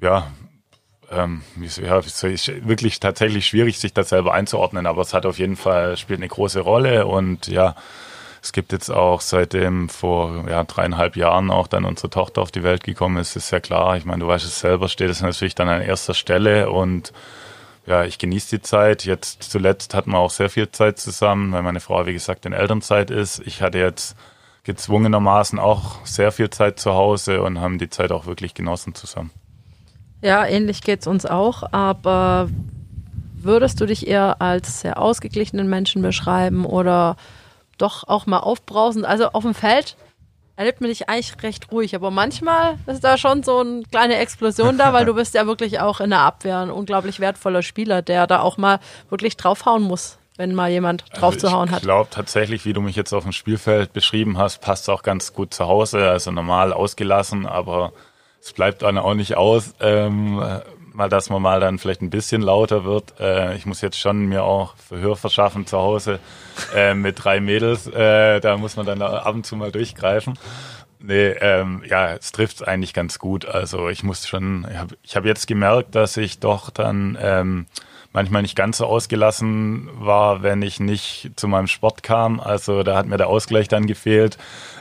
ja, 0.00 0.28
ähm, 1.10 1.42
ja, 1.56 2.00
soll 2.02 2.30
ich, 2.30 2.52
wirklich 2.66 3.00
tatsächlich 3.00 3.46
schwierig, 3.46 3.78
sich 3.78 3.92
das 3.92 4.10
selber 4.10 4.34
einzuordnen, 4.34 4.86
aber 4.86 5.02
es 5.02 5.14
hat 5.14 5.26
auf 5.26 5.38
jeden 5.38 5.56
Fall, 5.56 5.96
spielt 5.96 6.20
eine 6.20 6.28
große 6.28 6.60
Rolle 6.60 7.06
und 7.06 7.48
ja, 7.48 7.74
es 8.42 8.52
gibt 8.52 8.72
jetzt 8.72 8.90
auch 8.90 9.20
seitdem 9.20 9.88
vor 9.88 10.44
ja, 10.48 10.64
dreieinhalb 10.64 11.16
Jahren 11.16 11.50
auch 11.50 11.66
dann 11.66 11.84
unsere 11.84 12.10
Tochter 12.10 12.42
auf 12.42 12.50
die 12.50 12.62
Welt 12.62 12.84
gekommen 12.84 13.16
ist, 13.18 13.36
ist 13.36 13.50
ja 13.50 13.60
klar. 13.60 13.96
Ich 13.96 14.04
meine, 14.04 14.20
du 14.20 14.28
weißt 14.28 14.44
es 14.44 14.60
selber, 14.60 14.88
steht 14.88 15.10
es 15.10 15.20
natürlich 15.22 15.54
dann 15.54 15.68
an 15.68 15.80
erster 15.80 16.14
Stelle 16.14 16.70
und 16.70 17.12
ja, 17.86 18.04
ich 18.04 18.18
genieße 18.18 18.56
die 18.56 18.62
Zeit. 18.62 19.04
Jetzt 19.04 19.42
zuletzt 19.44 19.94
hatten 19.94 20.10
wir 20.10 20.18
auch 20.18 20.30
sehr 20.30 20.50
viel 20.50 20.70
Zeit 20.70 20.98
zusammen, 20.98 21.52
weil 21.52 21.62
meine 21.62 21.80
Frau, 21.80 22.04
wie 22.06 22.12
gesagt, 22.12 22.44
in 22.44 22.52
Elternzeit 22.52 23.10
ist. 23.10 23.40
Ich 23.46 23.62
hatte 23.62 23.78
jetzt 23.78 24.14
gezwungenermaßen 24.64 25.58
auch 25.58 26.04
sehr 26.04 26.30
viel 26.30 26.50
Zeit 26.50 26.78
zu 26.78 26.92
Hause 26.92 27.42
und 27.42 27.58
haben 27.58 27.78
die 27.78 27.88
Zeit 27.88 28.12
auch 28.12 28.26
wirklich 28.26 28.52
genossen 28.52 28.94
zusammen. 28.94 29.30
Ja, 30.20 30.44
ähnlich 30.44 30.82
geht's 30.82 31.06
uns 31.06 31.24
auch, 31.24 31.62
aber 31.72 32.50
würdest 33.34 33.80
du 33.80 33.86
dich 33.86 34.06
eher 34.06 34.42
als 34.42 34.82
sehr 34.82 35.00
ausgeglichenen 35.00 35.70
Menschen 35.70 36.02
beschreiben 36.02 36.66
oder 36.66 37.16
doch 37.78 38.06
auch 38.06 38.26
mal 38.26 38.40
aufbrausend? 38.40 39.04
Also 39.04 39.30
auf 39.30 39.42
dem 39.44 39.54
Feld 39.54 39.96
erlebt 40.58 40.80
man 40.80 40.90
dich 40.90 41.08
eigentlich 41.08 41.40
recht 41.42 41.70
ruhig, 41.70 41.94
aber 41.94 42.10
manchmal 42.10 42.78
ist 42.86 43.04
da 43.04 43.16
schon 43.16 43.44
so 43.44 43.60
eine 43.60 43.82
kleine 43.84 44.16
Explosion 44.16 44.76
da, 44.76 44.92
weil 44.92 45.04
du 45.04 45.14
bist 45.14 45.34
ja 45.34 45.46
wirklich 45.46 45.78
auch 45.78 46.00
in 46.00 46.10
der 46.10 46.20
Abwehr 46.20 46.58
ein 46.58 46.70
unglaublich 46.70 47.20
wertvoller 47.20 47.62
Spieler, 47.62 48.02
der 48.02 48.26
da 48.26 48.40
auch 48.40 48.56
mal 48.56 48.80
wirklich 49.08 49.36
draufhauen 49.36 49.84
muss, 49.84 50.18
wenn 50.36 50.56
mal 50.56 50.68
jemand 50.68 51.04
draufzuhauen 51.14 51.68
also 51.68 51.72
hat. 51.72 51.78
Ich 51.82 51.84
glaube 51.84 52.10
tatsächlich, 52.10 52.64
wie 52.64 52.72
du 52.72 52.80
mich 52.80 52.96
jetzt 52.96 53.12
auf 53.12 53.22
dem 53.22 53.30
Spielfeld 53.30 53.92
beschrieben 53.92 54.36
hast, 54.36 54.60
passt 54.60 54.90
auch 54.90 55.04
ganz 55.04 55.32
gut 55.32 55.54
zu 55.54 55.68
Hause. 55.68 56.10
Also 56.10 56.32
normal 56.32 56.72
ausgelassen, 56.72 57.46
aber 57.46 57.92
es 58.40 58.52
bleibt 58.52 58.82
dann 58.82 58.98
auch 58.98 59.14
nicht 59.14 59.36
aus, 59.36 59.74
ähm, 59.78 60.42
äh, 60.42 60.60
mal, 60.98 61.08
dass 61.08 61.30
man 61.30 61.40
mal 61.40 61.60
dann 61.60 61.78
vielleicht 61.78 62.02
ein 62.02 62.10
bisschen 62.10 62.42
lauter 62.42 62.84
wird. 62.84 63.14
Äh, 63.20 63.56
ich 63.56 63.64
muss 63.64 63.80
jetzt 63.80 63.98
schon 63.98 64.26
mir 64.26 64.42
auch 64.42 64.76
Verhör 64.76 65.16
verschaffen 65.16 65.66
zu 65.66 65.78
Hause 65.78 66.18
äh, 66.74 66.92
mit 66.92 67.24
drei 67.24 67.40
Mädels. 67.40 67.86
Äh, 67.86 68.40
da 68.40 68.58
muss 68.58 68.76
man 68.76 68.84
dann 68.84 69.00
ab 69.00 69.34
und 69.34 69.46
zu 69.46 69.56
mal 69.56 69.72
durchgreifen. 69.72 70.38
Nee, 71.00 71.28
ähm, 71.40 71.84
ja, 71.88 72.14
es 72.14 72.32
trifft 72.32 72.66
eigentlich 72.66 72.92
ganz 72.92 73.20
gut. 73.20 73.46
Also 73.46 73.88
ich 73.88 74.02
muss 74.02 74.26
schon, 74.26 74.66
ich 74.70 74.76
habe 74.76 74.96
ich 75.02 75.16
hab 75.16 75.24
jetzt 75.24 75.46
gemerkt, 75.46 75.94
dass 75.94 76.16
ich 76.16 76.40
doch 76.40 76.70
dann 76.70 77.16
ähm, 77.20 77.66
manchmal 78.12 78.42
nicht 78.42 78.56
ganz 78.56 78.78
so 78.78 78.86
ausgelassen 78.86 79.88
war, 79.92 80.42
wenn 80.42 80.62
ich 80.62 80.80
nicht 80.80 81.32
zu 81.36 81.48
meinem 81.48 81.66
Sport 81.66 82.02
kam. 82.02 82.40
Also 82.40 82.82
da 82.82 82.96
hat 82.96 83.06
mir 83.06 83.16
der 83.16 83.28
Ausgleich 83.28 83.68
dann 83.68 83.86
gefehlt. 83.86 84.38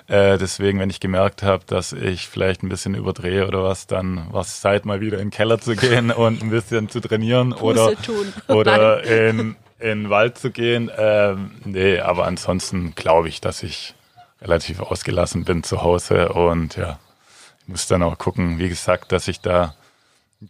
Äh, 0.08 0.38
deswegen, 0.38 0.80
wenn 0.80 0.90
ich 0.90 1.00
gemerkt 1.00 1.44
habe, 1.44 1.64
dass 1.66 1.92
ich 1.92 2.28
vielleicht 2.28 2.64
ein 2.64 2.70
bisschen 2.70 2.96
überdrehe 2.96 3.46
oder 3.48 3.64
was, 3.64 3.88
dann 3.88 4.32
war 4.32 4.42
es 4.42 4.62
Zeit, 4.62 4.86
mal 4.86 5.02
wieder 5.02 5.18
in 5.18 5.26
den 5.26 5.32
Keller 5.32 5.60
zu 5.60 5.76
gehen 5.76 6.12
und 6.12 6.42
ein 6.42 6.50
bisschen 6.50 6.90
zu 6.90 7.02
trainieren 7.02 7.54
oder, 7.54 7.94
tun. 7.96 8.34
oder 8.48 9.04
in, 9.04 9.56
in 9.80 10.04
den 10.04 10.10
Wald 10.10 10.38
zu 10.38 10.50
gehen. 10.50 10.90
Ähm, 10.98 11.52
nee, 11.66 12.00
aber 12.00 12.26
ansonsten 12.26 12.96
glaube 12.96 13.28
ich, 13.28 13.42
dass 13.42 13.64
ich 13.64 13.96
relativ 14.42 14.80
ausgelassen 14.80 15.44
bin 15.44 15.64
zu 15.64 15.82
Hause 15.82 16.30
und 16.30 16.78
ja, 16.78 17.00
ich 17.62 17.68
muss 17.68 17.88
dann 17.88 18.04
auch 18.04 18.18
gucken, 18.18 18.60
wie 18.60 18.70
gesagt, 18.70 19.12
dass 19.12 19.28
ich 19.28 19.42
da 19.42 19.76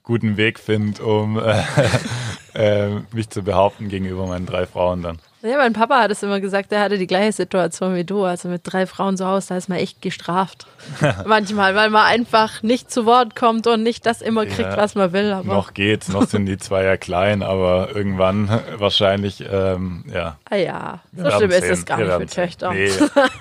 guten 0.03 0.37
Weg 0.37 0.59
finde, 0.59 1.03
um 1.03 1.39
äh, 2.53 2.87
äh, 2.87 3.01
mich 3.13 3.29
zu 3.29 3.43
behaupten 3.43 3.89
gegenüber 3.89 4.27
meinen 4.27 4.45
drei 4.45 4.65
Frauen 4.65 5.01
dann. 5.01 5.19
Ja, 5.43 5.57
mein 5.57 5.73
Papa 5.73 6.01
hat 6.01 6.11
es 6.11 6.23
immer 6.23 6.39
gesagt, 6.39 6.71
er 6.71 6.81
hatte 6.81 6.97
die 6.97 7.05
gleiche 7.05 7.31
Situation 7.31 7.93
wie 7.93 8.03
du. 8.03 8.23
Also 8.23 8.49
mit 8.49 8.61
drei 8.65 8.87
Frauen 8.87 9.17
zu 9.17 9.27
Hause, 9.27 9.49
da 9.49 9.57
ist 9.57 9.69
man 9.69 9.77
echt 9.77 10.01
gestraft. 10.01 10.65
Manchmal, 11.25 11.75
weil 11.75 11.91
man 11.91 12.05
einfach 12.05 12.63
nicht 12.63 12.91
zu 12.91 13.05
Wort 13.05 13.35
kommt 13.35 13.67
und 13.67 13.83
nicht 13.83 14.05
das 14.07 14.21
immer 14.21 14.45
kriegt, 14.45 14.71
ja, 14.71 14.77
was 14.77 14.95
man 14.95 15.13
will. 15.13 15.31
Aber 15.31 15.53
noch 15.53 15.73
geht's, 15.75 16.09
noch 16.09 16.27
sind 16.27 16.47
die 16.47 16.57
zwei 16.57 16.83
ja 16.83 16.97
klein, 16.97 17.43
aber 17.43 17.95
irgendwann 17.95 18.49
wahrscheinlich, 18.77 19.45
ähm, 19.49 20.03
ja. 20.11 20.37
Ah 20.49 20.55
ja, 20.55 20.99
so 21.15 21.29
schlimm 21.29 21.51
ist 21.51 21.63
es 21.63 21.85
gar 21.85 21.99
nicht 21.99 22.11
für 22.11 22.25
Töchter. 22.25 22.73
Nee, 22.73 22.89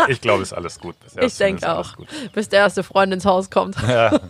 ich 0.08 0.20
glaube, 0.20 0.42
es 0.42 0.52
ist 0.52 0.58
alles 0.58 0.78
gut. 0.78 0.96
ich 1.18 1.36
denke 1.38 1.72
auch, 1.72 1.94
bis 2.34 2.50
der 2.50 2.60
erste 2.60 2.82
Freund 2.82 3.12
ins 3.12 3.24
Haus 3.24 3.50
kommt. 3.50 3.76
Ja. 3.88 4.20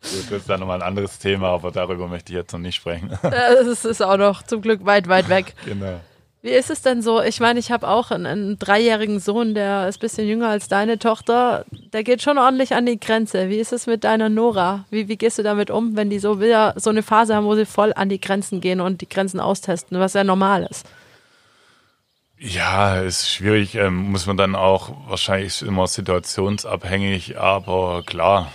Das 0.00 0.30
ist 0.30 0.48
dann 0.48 0.60
nochmal 0.60 0.80
ein 0.80 0.88
anderes 0.88 1.18
Thema, 1.18 1.48
aber 1.48 1.70
darüber 1.70 2.08
möchte 2.08 2.32
ich 2.32 2.36
jetzt 2.36 2.52
noch 2.52 2.60
nicht 2.60 2.76
sprechen. 2.76 3.18
Das 3.22 3.84
ist 3.84 4.02
auch 4.02 4.16
noch 4.16 4.42
zum 4.42 4.62
Glück 4.62 4.84
weit, 4.84 5.08
weit 5.08 5.28
weg. 5.28 5.54
Genau. 5.64 6.00
Wie 6.42 6.50
ist 6.50 6.70
es 6.70 6.80
denn 6.80 7.02
so? 7.02 7.20
Ich 7.20 7.38
meine, 7.38 7.60
ich 7.60 7.70
habe 7.70 7.86
auch 7.86 8.10
einen, 8.10 8.24
einen, 8.24 8.58
dreijährigen 8.58 9.20
Sohn, 9.20 9.52
der 9.54 9.88
ist 9.88 9.98
ein 9.98 10.00
bisschen 10.00 10.26
jünger 10.26 10.48
als 10.48 10.68
deine 10.68 10.98
Tochter. 10.98 11.66
Der 11.92 12.02
geht 12.02 12.22
schon 12.22 12.38
ordentlich 12.38 12.74
an 12.74 12.86
die 12.86 12.98
Grenze. 12.98 13.50
Wie 13.50 13.58
ist 13.58 13.74
es 13.74 13.86
mit 13.86 14.04
deiner 14.04 14.30
Nora? 14.30 14.86
Wie, 14.88 15.06
wie 15.08 15.18
gehst 15.18 15.38
du 15.38 15.42
damit 15.42 15.70
um, 15.70 15.96
wenn 15.96 16.08
die 16.08 16.18
so 16.18 16.40
wieder 16.40 16.72
so 16.76 16.88
eine 16.88 17.02
Phase 17.02 17.34
haben, 17.34 17.44
wo 17.44 17.54
sie 17.56 17.66
voll 17.66 17.92
an 17.94 18.08
die 18.08 18.22
Grenzen 18.22 18.62
gehen 18.62 18.80
und 18.80 19.02
die 19.02 19.08
Grenzen 19.08 19.38
austesten, 19.38 20.00
was 20.00 20.14
ja 20.14 20.24
normal 20.24 20.66
ist? 20.70 20.86
Ja, 22.38 22.98
ist 23.00 23.28
schwierig, 23.28 23.74
ähm, 23.74 24.10
muss 24.10 24.24
man 24.24 24.38
dann 24.38 24.54
auch 24.54 24.92
wahrscheinlich 25.08 25.60
immer 25.60 25.86
situationsabhängig, 25.86 27.38
aber 27.38 28.02
klar, 28.06 28.50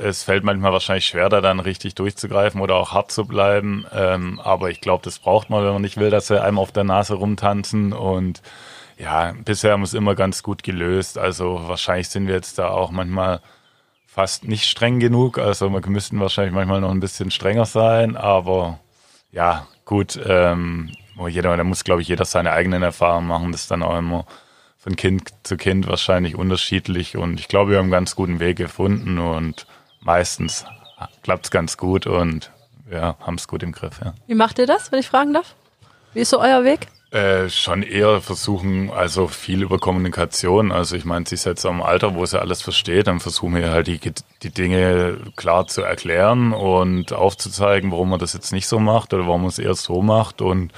es 0.00 0.22
fällt 0.24 0.44
manchmal 0.44 0.72
wahrscheinlich 0.72 1.06
schwer, 1.06 1.28
da 1.28 1.40
dann 1.40 1.60
richtig 1.60 1.94
durchzugreifen 1.94 2.60
oder 2.60 2.76
auch 2.76 2.92
hart 2.92 3.12
zu 3.12 3.26
bleiben. 3.26 3.86
Ähm, 3.92 4.40
aber 4.40 4.70
ich 4.70 4.80
glaube, 4.80 5.04
das 5.04 5.18
braucht 5.18 5.50
man, 5.50 5.64
wenn 5.64 5.72
man 5.72 5.82
nicht 5.82 5.96
will, 5.96 6.10
dass 6.10 6.26
sie 6.28 6.42
einem 6.42 6.58
auf 6.58 6.72
der 6.72 6.84
Nase 6.84 7.14
rumtanzen. 7.14 7.92
Und 7.92 8.42
ja, 8.96 9.32
bisher 9.44 9.72
haben 9.72 9.80
wir 9.80 9.84
es 9.84 9.94
immer 9.94 10.14
ganz 10.14 10.42
gut 10.42 10.62
gelöst. 10.62 11.18
Also 11.18 11.68
wahrscheinlich 11.68 12.08
sind 12.08 12.26
wir 12.26 12.34
jetzt 12.34 12.58
da 12.58 12.68
auch 12.68 12.90
manchmal 12.90 13.40
fast 14.06 14.46
nicht 14.46 14.64
streng 14.64 15.00
genug. 15.00 15.38
Also 15.38 15.72
wir 15.72 15.80
müssten 15.88 16.20
wahrscheinlich 16.20 16.54
manchmal 16.54 16.80
noch 16.80 16.90
ein 16.90 17.00
bisschen 17.00 17.30
strenger 17.30 17.66
sein. 17.66 18.16
Aber 18.16 18.80
ja, 19.30 19.66
gut, 19.84 20.18
ähm, 20.26 20.90
jeder, 21.28 21.56
da 21.56 21.64
muss, 21.64 21.84
glaube 21.84 22.02
ich, 22.02 22.08
jeder 22.08 22.24
seine 22.24 22.52
eigenen 22.52 22.82
Erfahrungen 22.82 23.28
machen. 23.28 23.52
Das 23.52 23.62
ist 23.62 23.70
dann 23.70 23.82
auch 23.82 23.98
immer 23.98 24.26
von 24.76 24.96
Kind 24.96 25.32
zu 25.42 25.56
Kind 25.56 25.86
wahrscheinlich 25.86 26.36
unterschiedlich. 26.36 27.16
Und 27.16 27.40
ich 27.40 27.48
glaube, 27.48 27.72
wir 27.72 27.78
haben 27.78 27.84
einen 27.84 27.92
ganz 27.92 28.14
guten 28.14 28.40
Weg 28.40 28.56
gefunden 28.56 29.18
und 29.18 29.66
meistens 30.00 30.64
klappt 31.22 31.46
es 31.46 31.50
ganz 31.50 31.76
gut 31.76 32.06
und 32.06 32.50
ja, 32.90 33.16
haben 33.20 33.34
es 33.34 33.48
gut 33.48 33.62
im 33.62 33.72
Griff. 33.72 34.00
Ja. 34.04 34.14
Wie 34.26 34.34
macht 34.34 34.58
ihr 34.58 34.66
das, 34.66 34.90
wenn 34.92 34.98
ich 34.98 35.08
fragen 35.08 35.34
darf? 35.34 35.54
Wie 36.14 36.20
ist 36.20 36.30
so 36.30 36.40
euer 36.40 36.64
Weg? 36.64 36.88
Äh, 37.10 37.48
schon 37.48 37.82
eher 37.82 38.20
versuchen, 38.20 38.90
also 38.90 39.28
viel 39.28 39.62
über 39.62 39.78
Kommunikation. 39.78 40.72
Also 40.72 40.94
ich 40.94 41.06
meine, 41.06 41.24
sie 41.26 41.36
ist 41.36 41.46
jetzt 41.46 41.64
am 41.64 41.80
Alter, 41.80 42.14
wo 42.14 42.26
sie 42.26 42.38
alles 42.38 42.60
versteht, 42.60 43.06
dann 43.06 43.20
versuchen 43.20 43.54
wir 43.54 43.70
halt 43.70 43.86
die, 43.86 43.98
die 44.42 44.50
Dinge 44.50 45.16
klar 45.34 45.66
zu 45.66 45.80
erklären 45.80 46.52
und 46.52 47.14
aufzuzeigen, 47.14 47.92
warum 47.92 48.10
man 48.10 48.18
das 48.18 48.34
jetzt 48.34 48.52
nicht 48.52 48.66
so 48.68 48.78
macht 48.78 49.14
oder 49.14 49.26
warum 49.26 49.42
man 49.42 49.48
es 49.48 49.58
eher 49.58 49.74
so 49.74 50.02
macht 50.02 50.42
und 50.42 50.70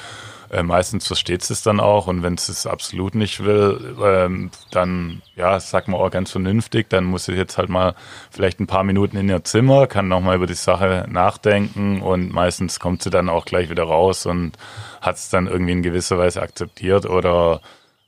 äh, 0.50 0.62
meistens 0.62 1.06
versteht 1.06 1.48
es 1.48 1.62
dann 1.62 1.80
auch 1.80 2.06
und 2.06 2.22
wenn 2.22 2.34
es 2.34 2.66
absolut 2.66 3.14
nicht 3.14 3.44
will, 3.44 3.96
ähm, 4.02 4.50
dann, 4.70 5.22
ja, 5.36 5.58
sag 5.60 5.88
mal 5.88 5.98
auch 5.98 6.10
ganz 6.10 6.30
vernünftig, 6.30 6.88
dann 6.90 7.04
muss 7.04 7.26
sie 7.26 7.32
jetzt 7.32 7.58
halt 7.58 7.68
mal 7.68 7.94
vielleicht 8.30 8.60
ein 8.60 8.66
paar 8.66 8.84
Minuten 8.84 9.16
in 9.16 9.28
ihr 9.28 9.44
Zimmer, 9.44 9.86
kann 9.86 10.08
nochmal 10.08 10.36
über 10.36 10.46
die 10.46 10.54
Sache 10.54 11.06
nachdenken 11.08 12.02
und 12.02 12.32
meistens 12.32 12.80
kommt 12.80 13.02
sie 13.02 13.10
dann 13.10 13.28
auch 13.28 13.44
gleich 13.44 13.70
wieder 13.70 13.84
raus 13.84 14.26
und 14.26 14.52
hat 15.00 15.16
es 15.16 15.28
dann 15.30 15.46
irgendwie 15.46 15.72
in 15.72 15.82
gewisser 15.82 16.18
Weise 16.18 16.42
akzeptiert 16.42 17.06
oder 17.06 17.60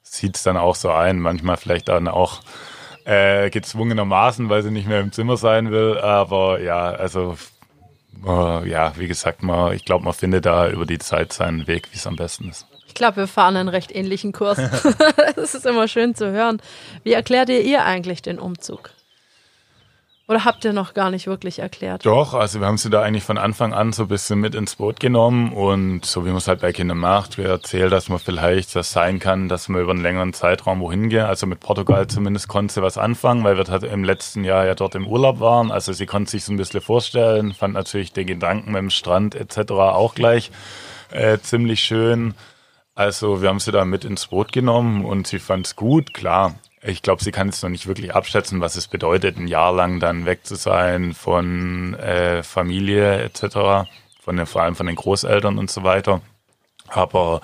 sieht 0.03 0.37
es 0.37 0.43
dann 0.43 0.57
auch 0.57 0.75
so 0.75 0.91
ein, 0.91 1.21
manchmal 1.21 1.57
vielleicht 1.57 1.89
dann 1.89 2.09
auch 2.09 2.41
äh, 3.05 3.51
gezwungenermaßen, 3.51 4.49
weil 4.49 4.63
sie 4.63 4.71
nicht 4.71 4.89
mehr 4.89 5.01
im 5.01 5.13
Zimmer 5.13 5.37
sein 5.37 5.71
will. 5.71 5.99
Aber 5.99 6.61
ja, 6.61 6.91
also 6.91 7.37
äh, 8.27 8.69
ja, 8.69 8.93
wie 8.97 9.09
gesagt, 9.09 9.43
man, 9.43 9.73
ich 9.73 9.85
glaube, 9.85 10.05
man 10.05 10.15
findet 10.15 10.47
da 10.47 10.69
über 10.69 10.87
die 10.87 10.99
Zeit 10.99 11.33
seinen 11.33 11.67
Weg, 11.67 11.89
wie 11.93 11.97
es 11.97 12.07
am 12.07 12.17
besten 12.17 12.49
ist. 12.49 12.67
Ich 12.87 12.95
glaube, 12.95 13.17
wir 13.17 13.27
fahren 13.27 13.57
einen 13.57 13.69
recht 13.69 13.95
ähnlichen 13.95 14.33
Kurs. 14.33 14.59
das 15.37 15.55
ist 15.55 15.67
immer 15.67 15.89
schön 15.89 16.15
zu 16.15 16.31
hören. 16.31 16.61
Wie 17.05 17.13
erklärt 17.13 17.49
ihr 17.49 17.63
ihr 17.63 17.85
eigentlich 17.85 18.23
den 18.23 18.39
Umzug? 18.39 18.91
Oder 20.29 20.45
habt 20.45 20.65
ihr 20.65 20.73
noch 20.73 20.95
gar 20.95 21.11
nicht 21.11 21.27
wirklich 21.27 21.59
erklärt? 21.59 22.07
Doch, 22.07 22.33
also 22.35 22.61
wir 22.61 22.67
haben 22.67 22.79
sie 22.79 22.91
da 22.91 23.03
eigentlich 23.03 23.25
von 23.25 23.39
Anfang 23.39 23.75
an 23.75 23.93
so 23.93 24.05
ein 24.05 24.09
bisschen 24.09 24.39
mit 24.39 24.55
ins 24.55 24.77
Boot 24.77 25.01
genommen 25.01 25.53
und 25.53 26.07
so 26.07 26.25
wie 26.25 26.29
man 26.29 26.39
es 26.39 26.47
halt 26.47 26.61
bei 26.61 26.73
Kindern 26.73 26.99
macht, 26.99 27.39
wir 27.39 27.47
erzählen, 27.47 27.91
dass 27.91 28.09
man 28.09 28.21
vielleicht 28.21 28.75
das 28.77 28.93
sein 28.93 29.19
kann, 29.19 29.49
dass 29.49 29.69
man 29.69 29.83
über 29.83 29.91
einen 29.91 30.03
längeren 30.03 30.33
Zeitraum 30.33 30.81
wohin 30.81 31.09
gehen. 31.09 31.25
Also 31.25 31.47
mit 31.47 31.59
Portugal 31.59 32.07
zumindest 32.07 32.47
konnte 32.47 32.73
sie 32.73 32.83
was 32.83 32.99
anfangen, 32.99 33.43
weil 33.43 33.57
wir 33.57 33.65
halt 33.65 33.83
im 33.83 34.05
letzten 34.05 34.45
Jahr 34.45 34.65
ja 34.65 34.77
dort 34.77 34.95
im 34.95 35.09
Urlaub 35.09 35.41
waren. 35.41 35.73
Also 35.73 35.93
sie 35.93 36.07
konnte 36.07 36.31
sich 36.31 36.45
so 36.45 36.53
ein 36.53 36.57
bisschen 36.57 36.81
vorstellen, 36.81 37.53
fand 37.53 37.75
natürlich 37.75 38.13
den 38.13 38.27
Gedanken 38.27 38.73
mit 38.73 38.79
dem 38.79 38.91
Strand 38.91 39.35
etc. 39.35 39.73
auch 39.73 40.15
gleich 40.15 40.53
äh, 41.11 41.39
ziemlich 41.39 41.81
schön. 41.81 42.35
Also 42.95 43.43
wir 43.43 43.49
haben 43.49 43.61
sie 43.61 43.73
da 43.73 43.85
mit 43.85 44.05
ins 44.05 44.29
Boot 44.29 44.53
genommen 44.53 45.05
und 45.05 45.27
sie 45.27 45.41
fand 45.41 45.67
es 45.67 45.77
gut, 45.77 46.15
klar. 46.15 46.55
Ich 46.85 47.03
glaube, 47.03 47.23
sie 47.23 47.31
kann 47.31 47.47
jetzt 47.47 47.63
noch 47.63 47.71
nicht 47.71 47.87
wirklich 47.87 48.15
abschätzen, 48.15 48.61
was 48.61 48.77
es 48.77 48.89
bedeutet, 48.89 49.37
ein 49.37 49.47
Jahr 49.47 49.73
lang 49.73 50.01
dann 50.01 50.27
weg 50.27 50.45
zu 50.45 50.57
sein 50.57 51.15
von 51.15 51.95
äh, 51.95 52.43
Familie 52.43 53.23
etc., 53.23 53.89
von 54.21 54.37
den, 54.37 54.47
vor 54.47 54.63
allem 54.63 54.75
von 54.75 54.87
den 54.87 54.97
Großeltern 54.97 55.59
und 55.59 55.71
so 55.71 55.85
weiter. 55.85 56.21
Aber 56.89 57.41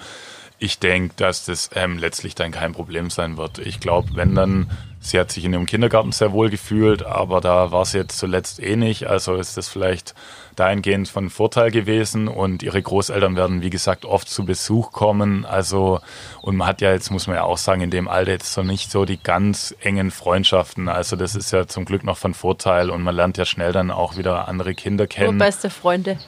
ich 0.59 0.80
denke, 0.80 1.14
dass 1.16 1.45
das 1.45 1.70
ähm, 1.74 1.99
letztlich 1.99 2.34
dann 2.34 2.51
kein 2.51 2.72
Problem 2.72 3.11
sein 3.11 3.36
wird. 3.36 3.59
Ich 3.59 3.78
glaube, 3.78 4.11
wenn 4.14 4.34
dann, 4.34 4.70
sie 5.09 5.18
hat 5.18 5.32
sich 5.32 5.44
in 5.44 5.52
ihrem 5.52 5.66
Kindergarten 5.66 6.12
sehr 6.12 6.32
wohl 6.32 6.50
gefühlt, 6.50 7.04
aber 7.04 7.40
da 7.40 7.72
war 7.72 7.84
sie 7.84 7.98
jetzt 7.98 8.18
zuletzt 8.18 8.61
eh 8.61 8.76
nicht. 8.76 9.06
Also 9.06 9.36
ist 9.36 9.56
das 9.56 9.68
vielleicht 9.68 10.14
dahingehend 10.59 11.09
von 11.09 11.30
Vorteil 11.30 11.70
gewesen 11.70 12.28
und 12.28 12.62
ihre 12.62 12.82
Großeltern 12.82 13.36
werden, 13.36 13.62
wie 13.62 13.70
gesagt, 13.70 14.04
oft 14.04 14.28
zu 14.28 14.44
Besuch 14.44 14.92
kommen. 14.92 15.44
Also, 15.44 16.00
und 16.42 16.56
man 16.56 16.66
hat 16.66 16.80
ja 16.80 16.90
jetzt, 16.92 17.11
muss 17.11 17.26
man 17.26 17.36
ja 17.36 17.44
auch 17.44 17.59
sagen, 17.59 17.80
in 17.80 17.90
dem 17.90 18.09
Alter 18.09 18.32
jetzt 18.32 18.52
so 18.52 18.62
nicht 18.62 18.90
so 18.90 19.04
die 19.04 19.22
ganz 19.22 19.74
engen 19.80 20.11
Freundschaften. 20.11 20.88
Also, 20.88 21.16
das 21.16 21.34
ist 21.34 21.52
ja 21.52 21.66
zum 21.66 21.84
Glück 21.84 22.04
noch 22.04 22.18
von 22.18 22.34
Vorteil 22.34 22.90
und 22.90 23.02
man 23.02 23.14
lernt 23.14 23.38
ja 23.38 23.44
schnell 23.44 23.72
dann 23.72 23.90
auch 23.90 24.16
wieder 24.16 24.48
andere 24.48 24.74
Kinder 24.74 25.06
kennen. 25.06 25.36
Nur 25.36 25.46
beste 25.46 25.70
Freunde. 25.70 26.18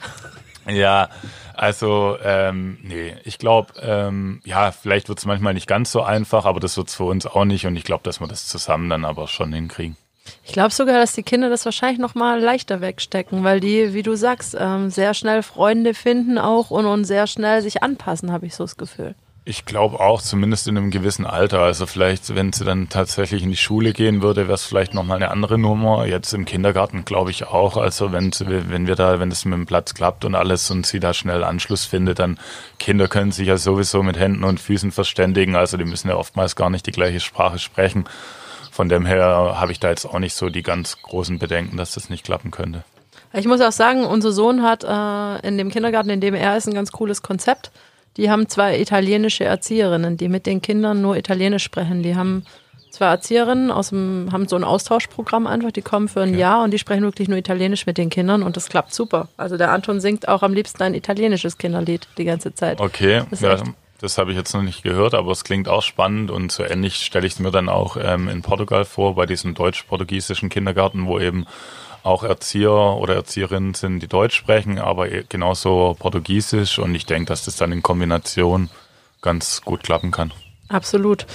Ja, 0.67 1.09
also, 1.53 2.17
ähm, 2.23 2.77
nee, 2.83 3.15
ich 3.23 3.37
glaube, 3.37 3.73
ähm, 3.81 4.41
ja, 4.45 4.71
vielleicht 4.71 5.09
wird 5.09 5.19
es 5.19 5.25
manchmal 5.25 5.53
nicht 5.53 5.67
ganz 5.67 5.91
so 5.91 6.01
einfach, 6.01 6.45
aber 6.45 6.59
das 6.59 6.77
wird 6.77 6.89
es 6.89 6.95
für 6.95 7.03
uns 7.03 7.25
auch 7.25 7.45
nicht 7.45 7.65
und 7.65 7.75
ich 7.75 7.83
glaube, 7.83 8.03
dass 8.03 8.19
wir 8.19 8.27
das 8.27 8.47
zusammen 8.47 8.89
dann 8.89 9.05
aber 9.05 9.27
schon 9.27 9.53
hinkriegen. 9.53 9.97
Ich 10.45 10.53
glaube 10.53 10.71
sogar, 10.71 10.99
dass 10.99 11.13
die 11.13 11.23
Kinder 11.23 11.49
das 11.49 11.65
wahrscheinlich 11.65 11.99
noch 11.99 12.15
mal 12.15 12.39
leichter 12.39 12.79
wegstecken, 12.81 13.43
weil 13.43 13.59
die, 13.59 13.93
wie 13.93 14.03
du 14.03 14.15
sagst, 14.15 14.55
ähm, 14.59 14.89
sehr 14.89 15.13
schnell 15.13 15.43
Freunde 15.43 15.93
finden 15.93 16.37
auch 16.37 16.71
und, 16.71 16.85
und 16.85 17.05
sehr 17.05 17.27
schnell 17.27 17.61
sich 17.61 17.83
anpassen, 17.83 18.31
habe 18.31 18.45
ich 18.45 18.55
so 18.55 18.63
das 18.63 18.77
Gefühl. 18.77 19.15
Ich 19.43 19.65
glaube 19.65 19.99
auch, 19.99 20.21
zumindest 20.21 20.67
in 20.67 20.77
einem 20.77 20.91
gewissen 20.91 21.25
Alter. 21.25 21.61
Also 21.61 21.87
vielleicht, 21.87 22.35
wenn 22.35 22.53
sie 22.53 22.63
dann 22.63 22.89
tatsächlich 22.89 23.41
in 23.41 23.49
die 23.49 23.57
Schule 23.57 23.91
gehen 23.91 24.21
würde, 24.21 24.43
wäre 24.43 24.53
es 24.53 24.65
vielleicht 24.65 24.93
nochmal 24.93 25.17
eine 25.17 25.31
andere 25.31 25.57
Nummer. 25.57 26.05
Jetzt 26.05 26.33
im 26.33 26.45
Kindergarten 26.45 27.05
glaube 27.05 27.31
ich 27.31 27.47
auch. 27.47 27.75
Also 27.75 28.11
wenn, 28.11 28.31
wenn 28.39 28.85
wir 28.85 28.95
da, 28.95 29.19
wenn 29.19 29.31
es 29.31 29.43
mit 29.45 29.55
dem 29.55 29.65
Platz 29.65 29.95
klappt 29.95 30.25
und 30.25 30.35
alles 30.35 30.69
und 30.69 30.85
sie 30.85 30.99
da 30.99 31.15
schnell 31.15 31.43
Anschluss 31.43 31.85
findet, 31.85 32.19
dann 32.19 32.37
Kinder 32.77 33.07
können 33.07 33.31
sich 33.31 33.47
ja 33.47 33.57
sowieso 33.57 34.03
mit 34.03 34.19
Händen 34.19 34.43
und 34.43 34.59
Füßen 34.59 34.91
verständigen. 34.91 35.55
Also 35.55 35.75
die 35.75 35.85
müssen 35.85 36.09
ja 36.09 36.17
oftmals 36.17 36.55
gar 36.55 36.69
nicht 36.69 36.85
die 36.85 36.91
gleiche 36.91 37.19
Sprache 37.19 37.57
sprechen. 37.57 38.05
Von 38.71 38.89
dem 38.89 39.07
her 39.07 39.55
habe 39.59 39.71
ich 39.71 39.79
da 39.79 39.89
jetzt 39.89 40.05
auch 40.05 40.19
nicht 40.19 40.35
so 40.35 40.49
die 40.49 40.61
ganz 40.61 41.01
großen 41.01 41.39
Bedenken, 41.39 41.77
dass 41.77 41.95
das 41.95 42.11
nicht 42.11 42.23
klappen 42.23 42.51
könnte. 42.51 42.83
Ich 43.33 43.47
muss 43.47 43.61
auch 43.61 43.71
sagen, 43.71 44.05
unser 44.05 44.33
Sohn 44.33 44.61
hat 44.61 44.83
äh, 44.83 45.47
in 45.47 45.57
dem 45.57 45.71
Kindergarten, 45.71 46.11
in 46.11 46.21
dem 46.21 46.35
er 46.35 46.57
ist, 46.57 46.67
ein 46.67 46.75
ganz 46.75 46.91
cooles 46.91 47.23
Konzept. 47.23 47.71
Die 48.17 48.29
haben 48.29 48.49
zwei 48.49 48.79
italienische 48.79 49.45
Erzieherinnen, 49.45 50.17
die 50.17 50.27
mit 50.27 50.45
den 50.45 50.61
Kindern 50.61 51.01
nur 51.01 51.15
Italienisch 51.15 51.63
sprechen. 51.63 52.03
Die 52.03 52.15
haben 52.15 52.43
zwei 52.91 53.07
Erzieherinnen 53.07 53.71
aus 53.71 53.89
dem, 53.89 54.29
haben 54.31 54.47
so 54.47 54.55
ein 54.55 54.63
Austauschprogramm 54.63 55.47
einfach, 55.47 55.71
die 55.71 55.81
kommen 55.81 56.07
für 56.07 56.21
ein 56.21 56.29
okay. 56.29 56.39
Jahr 56.39 56.63
und 56.63 56.71
die 56.71 56.79
sprechen 56.79 57.03
wirklich 57.03 57.29
nur 57.29 57.37
Italienisch 57.37 57.85
mit 57.85 57.97
den 57.97 58.09
Kindern 58.09 58.43
und 58.43 58.57
das 58.57 58.69
klappt 58.69 58.93
super. 58.93 59.29
Also 59.37 59.57
der 59.57 59.71
Anton 59.71 60.01
singt 60.01 60.27
auch 60.27 60.43
am 60.43 60.53
liebsten 60.53 60.83
ein 60.83 60.93
italienisches 60.93 61.57
Kinderlied 61.57 62.07
die 62.17 62.25
ganze 62.25 62.53
Zeit. 62.53 62.79
Okay, 62.81 63.23
ja, 63.39 63.63
das 64.01 64.17
habe 64.17 64.31
ich 64.31 64.37
jetzt 64.37 64.53
noch 64.53 64.63
nicht 64.63 64.81
gehört, 64.81 65.13
aber 65.13 65.31
es 65.31 65.43
klingt 65.43 65.69
auch 65.69 65.83
spannend 65.83 66.31
und 66.31 66.51
so 66.51 66.63
ähnlich 66.63 66.95
stelle 66.95 67.27
ich 67.27 67.33
es 67.33 67.39
mir 67.39 67.51
dann 67.51 67.69
auch 67.69 67.97
ähm, 68.01 68.29
in 68.29 68.41
Portugal 68.41 68.83
vor, 68.83 69.13
bei 69.13 69.27
diesem 69.27 69.53
deutsch-portugiesischen 69.53 70.49
Kindergarten, 70.49 71.05
wo 71.05 71.19
eben 71.19 71.45
auch 72.03 72.23
Erzieher 72.23 72.71
oder 72.71 73.15
Erzieherinnen 73.15 73.73
sind, 73.73 73.99
die 73.99 74.07
Deutsch 74.07 74.35
sprechen, 74.35 74.79
aber 74.79 75.11
e, 75.11 75.23
genauso 75.27 75.95
Portugiesisch 75.99 76.79
und 76.79 76.95
ich 76.95 77.05
denke, 77.05 77.27
dass 77.27 77.45
das 77.45 77.55
dann 77.55 77.71
in 77.71 77.83
Kombination 77.83 78.69
ganz 79.21 79.61
gut 79.61 79.83
klappen 79.83 80.11
kann. 80.11 80.33
Absolut. 80.69 81.25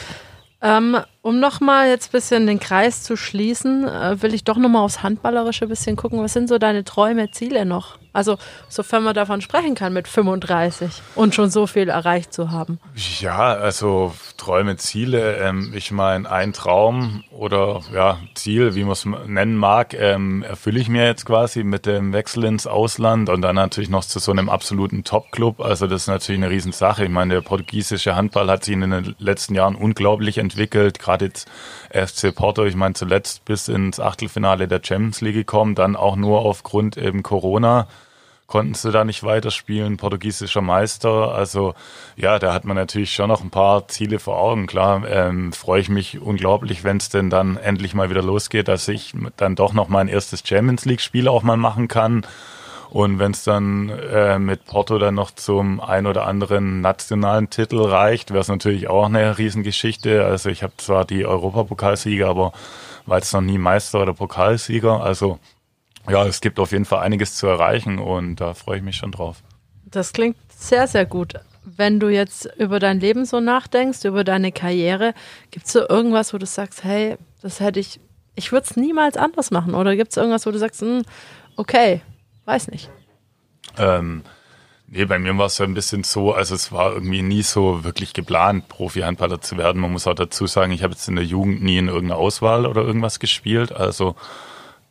Ähm, 0.62 0.96
um 1.22 1.38
nochmal 1.38 1.88
jetzt 1.88 2.08
ein 2.08 2.12
bisschen 2.12 2.46
den 2.46 2.58
Kreis 2.58 3.02
zu 3.02 3.16
schließen, 3.16 3.86
äh, 3.86 4.20
will 4.22 4.34
ich 4.34 4.44
doch 4.44 4.56
nochmal 4.56 4.82
aufs 4.82 5.02
Handballerische 5.02 5.66
ein 5.66 5.68
bisschen 5.68 5.96
gucken. 5.96 6.22
Was 6.22 6.32
sind 6.32 6.48
so 6.48 6.58
deine 6.58 6.82
Träume, 6.82 7.30
Ziele 7.30 7.66
noch? 7.66 7.98
Also, 8.16 8.38
sofern 8.70 9.04
man 9.04 9.14
davon 9.14 9.42
sprechen 9.42 9.74
kann 9.74 9.92
mit 9.92 10.08
35 10.08 11.02
und 11.16 11.34
schon 11.34 11.50
so 11.50 11.66
viel 11.66 11.90
erreicht 11.90 12.32
zu 12.32 12.50
haben. 12.50 12.80
Ja, 13.20 13.52
also 13.52 14.14
Träume, 14.38 14.78
Ziele. 14.78 15.36
Ähm, 15.36 15.72
ich 15.74 15.90
meine, 15.90 16.30
ein 16.30 16.54
Traum 16.54 17.24
oder 17.30 17.82
ja, 17.92 18.18
Ziel, 18.34 18.74
wie 18.74 18.84
man 18.84 18.92
es 18.92 19.04
nennen 19.04 19.56
mag, 19.56 19.92
ähm, 19.92 20.42
erfülle 20.42 20.80
ich 20.80 20.88
mir 20.88 21.04
jetzt 21.04 21.26
quasi 21.26 21.62
mit 21.62 21.84
dem 21.84 22.14
Wechsel 22.14 22.44
ins 22.44 22.66
Ausland 22.66 23.28
und 23.28 23.42
dann 23.42 23.56
natürlich 23.56 23.90
noch 23.90 24.04
zu 24.04 24.18
so 24.18 24.32
einem 24.32 24.48
absoluten 24.48 25.04
Top-Club. 25.04 25.60
Also 25.60 25.86
das 25.86 26.02
ist 26.02 26.08
natürlich 26.08 26.42
eine 26.42 26.50
Riesensache. 26.50 27.04
Ich 27.04 27.10
meine, 27.10 27.34
der 27.34 27.42
portugiesische 27.42 28.16
Handball 28.16 28.48
hat 28.48 28.64
sich 28.64 28.72
in 28.72 28.80
den 28.80 29.14
letzten 29.18 29.54
Jahren 29.54 29.74
unglaublich 29.74 30.38
entwickelt. 30.38 31.00
Gerade 31.00 31.26
jetzt 31.26 31.50
FC 31.90 32.34
Porto, 32.34 32.64
ich 32.64 32.76
meine, 32.76 32.94
zuletzt 32.94 33.44
bis 33.44 33.68
ins 33.68 34.00
Achtelfinale 34.00 34.68
der 34.68 34.80
Champions 34.82 35.20
League 35.20 35.34
gekommen, 35.34 35.74
dann 35.74 35.96
auch 35.96 36.16
nur 36.16 36.40
aufgrund 36.40 36.96
eben 36.96 37.22
Corona 37.22 37.86
konnten 38.46 38.74
sie 38.74 38.92
da 38.92 39.04
nicht 39.04 39.22
weiterspielen, 39.24 39.96
portugiesischer 39.96 40.60
Meister. 40.60 41.34
Also 41.34 41.74
ja, 42.16 42.38
da 42.38 42.54
hat 42.54 42.64
man 42.64 42.76
natürlich 42.76 43.12
schon 43.12 43.28
noch 43.28 43.42
ein 43.42 43.50
paar 43.50 43.88
Ziele 43.88 44.18
vor 44.18 44.38
Augen. 44.38 44.66
Klar, 44.66 45.02
ähm, 45.08 45.52
freue 45.52 45.80
ich 45.80 45.88
mich 45.88 46.20
unglaublich, 46.20 46.84
wenn 46.84 46.98
es 46.98 47.08
denn 47.08 47.30
dann 47.30 47.56
endlich 47.56 47.94
mal 47.94 48.10
wieder 48.10 48.22
losgeht, 48.22 48.68
dass 48.68 48.86
ich 48.88 49.14
dann 49.36 49.56
doch 49.56 49.72
noch 49.72 49.88
mein 49.88 50.08
erstes 50.08 50.42
Champions 50.46 50.84
League-Spiel 50.84 51.28
auch 51.28 51.42
mal 51.42 51.56
machen 51.56 51.88
kann. 51.88 52.26
Und 52.90 53.18
wenn 53.18 53.32
es 53.32 53.42
dann 53.42 53.88
äh, 53.88 54.38
mit 54.38 54.64
Porto 54.64 54.98
dann 54.98 55.14
noch 55.14 55.32
zum 55.32 55.80
ein 55.80 56.06
oder 56.06 56.26
anderen 56.26 56.80
nationalen 56.80 57.50
Titel 57.50 57.82
reicht, 57.82 58.30
wäre 58.30 58.40
es 58.40 58.48
natürlich 58.48 58.88
auch 58.88 59.06
eine 59.06 59.38
Riesengeschichte. 59.38 60.24
Also 60.24 60.50
ich 60.50 60.62
habe 60.62 60.72
zwar 60.76 61.04
die 61.04 61.26
Europapokalsieger, 61.26 62.28
aber 62.28 62.52
war 63.04 63.18
jetzt 63.18 63.32
noch 63.32 63.40
nie 63.40 63.58
Meister 63.58 64.02
oder 64.02 64.14
Pokalsieger. 64.14 65.02
Also 65.02 65.38
ja, 66.08 66.26
es 66.26 66.40
gibt 66.40 66.58
auf 66.58 66.72
jeden 66.72 66.84
Fall 66.84 67.00
einiges 67.00 67.36
zu 67.36 67.46
erreichen 67.46 67.98
und 67.98 68.36
da 68.36 68.54
freue 68.54 68.78
ich 68.78 68.82
mich 68.82 68.96
schon 68.96 69.12
drauf. 69.12 69.42
Das 69.84 70.12
klingt 70.12 70.36
sehr, 70.52 70.86
sehr 70.86 71.06
gut. 71.06 71.34
Wenn 71.64 72.00
du 72.00 72.08
jetzt 72.08 72.48
über 72.58 72.78
dein 72.78 73.00
Leben 73.00 73.24
so 73.24 73.40
nachdenkst, 73.40 74.04
über 74.04 74.24
deine 74.24 74.52
Karriere, 74.52 75.14
gibt 75.50 75.66
es 75.66 75.72
so 75.72 75.88
irgendwas, 75.88 76.32
wo 76.32 76.38
du 76.38 76.46
sagst, 76.46 76.84
hey, 76.84 77.16
das 77.42 77.60
hätte 77.60 77.80
ich, 77.80 78.00
ich 78.34 78.52
würde 78.52 78.66
es 78.68 78.76
niemals 78.76 79.16
anders 79.16 79.50
machen? 79.50 79.74
Oder 79.74 79.96
gibt 79.96 80.10
es 80.12 80.16
irgendwas, 80.16 80.46
wo 80.46 80.50
du 80.50 80.58
sagst, 80.58 80.80
hm, 80.80 81.02
okay, 81.56 82.02
weiß 82.44 82.68
nicht? 82.68 82.90
Ähm, 83.78 84.22
nee, 84.86 85.04
bei 85.04 85.18
mir 85.18 85.36
war 85.38 85.46
es 85.46 85.56
so 85.56 85.64
ein 85.64 85.74
bisschen 85.74 86.04
so, 86.04 86.32
also 86.32 86.54
es 86.54 86.72
war 86.72 86.92
irgendwie 86.92 87.22
nie 87.22 87.42
so 87.42 87.84
wirklich 87.84 88.12
geplant, 88.12 88.68
Profi-Handballer 88.68 89.40
zu 89.40 89.56
werden. 89.56 89.80
Man 89.80 89.92
muss 89.92 90.06
auch 90.06 90.14
dazu 90.14 90.46
sagen, 90.46 90.72
ich 90.72 90.82
habe 90.82 90.92
jetzt 90.94 91.08
in 91.08 91.16
der 91.16 91.24
Jugend 91.24 91.62
nie 91.62 91.78
in 91.78 91.88
irgendeiner 91.88 92.18
Auswahl 92.18 92.66
oder 92.66 92.82
irgendwas 92.82 93.18
gespielt. 93.18 93.72
Also 93.72 94.14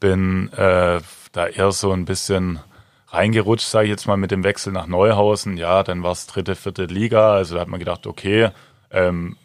bin 0.05 0.53
äh, 0.53 0.99
da 1.31 1.47
eher 1.47 1.71
so 1.71 1.91
ein 1.91 2.05
bisschen 2.05 2.59
reingerutscht, 3.07 3.67
sage 3.67 3.85
ich 3.85 3.89
jetzt 3.89 4.05
mal, 4.05 4.17
mit 4.17 4.29
dem 4.29 4.43
Wechsel 4.43 4.71
nach 4.71 4.85
Neuhausen. 4.85 5.57
Ja, 5.57 5.81
dann 5.81 6.03
war 6.03 6.11
es 6.11 6.27
dritte, 6.27 6.55
vierte 6.55 6.85
Liga. 6.85 7.33
Also 7.33 7.55
da 7.55 7.61
hat 7.61 7.69
man 7.69 7.79
gedacht, 7.79 8.05
okay, 8.05 8.49
ähm, 8.91 9.35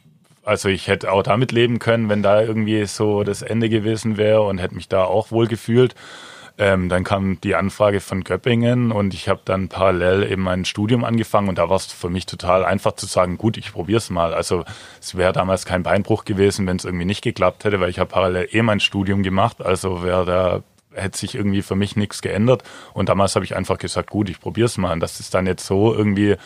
also 0.44 0.68
ich 0.68 0.86
hätte 0.86 1.12
auch 1.12 1.22
damit 1.22 1.50
leben 1.52 1.78
können, 1.78 2.10
wenn 2.10 2.22
da 2.22 2.42
irgendwie 2.42 2.84
so 2.84 3.24
das 3.24 3.40
Ende 3.40 3.70
gewesen 3.70 4.18
wäre 4.18 4.42
und 4.42 4.58
hätte 4.58 4.74
mich 4.74 4.86
da 4.86 5.04
auch 5.04 5.30
wohl 5.30 5.46
gefühlt. 5.46 5.94
Ähm, 6.60 6.90
dann 6.90 7.04
kam 7.04 7.40
die 7.40 7.54
Anfrage 7.54 8.00
von 8.00 8.22
Göppingen 8.22 8.92
und 8.92 9.14
ich 9.14 9.30
habe 9.30 9.40
dann 9.46 9.70
parallel 9.70 10.30
eben 10.30 10.42
mein 10.42 10.66
Studium 10.66 11.04
angefangen 11.04 11.48
und 11.48 11.56
da 11.56 11.70
war 11.70 11.76
es 11.76 11.86
für 11.86 12.10
mich 12.10 12.26
total 12.26 12.66
einfach 12.66 12.92
zu 12.92 13.06
sagen, 13.06 13.38
gut, 13.38 13.56
ich 13.56 13.72
probiere 13.72 13.96
es 13.96 14.10
mal. 14.10 14.34
Also 14.34 14.66
es 15.00 15.16
wäre 15.16 15.32
damals 15.32 15.64
kein 15.64 15.82
Beinbruch 15.82 16.26
gewesen, 16.26 16.66
wenn 16.66 16.76
es 16.76 16.84
irgendwie 16.84 17.06
nicht 17.06 17.22
geklappt 17.22 17.64
hätte, 17.64 17.80
weil 17.80 17.88
ich 17.88 17.98
habe 17.98 18.10
parallel 18.10 18.46
eh 18.52 18.60
mein 18.60 18.78
Studium 18.78 19.22
gemacht. 19.22 19.62
Also 19.64 20.02
wäre 20.02 20.26
da 20.26 20.62
hätte 20.92 21.16
sich 21.16 21.34
irgendwie 21.34 21.62
für 21.62 21.76
mich 21.76 21.96
nichts 21.96 22.20
geändert. 22.20 22.62
Und 22.92 23.08
damals 23.08 23.36
habe 23.36 23.44
ich 23.46 23.56
einfach 23.56 23.78
gesagt, 23.78 24.10
gut, 24.10 24.28
ich 24.28 24.38
probiere 24.38 24.66
es 24.66 24.76
mal. 24.76 24.92
Und 24.92 25.00
dass 25.00 25.18
es 25.18 25.30
dann 25.30 25.46
jetzt 25.46 25.64
so 25.64 25.94
irgendwie 25.94 26.36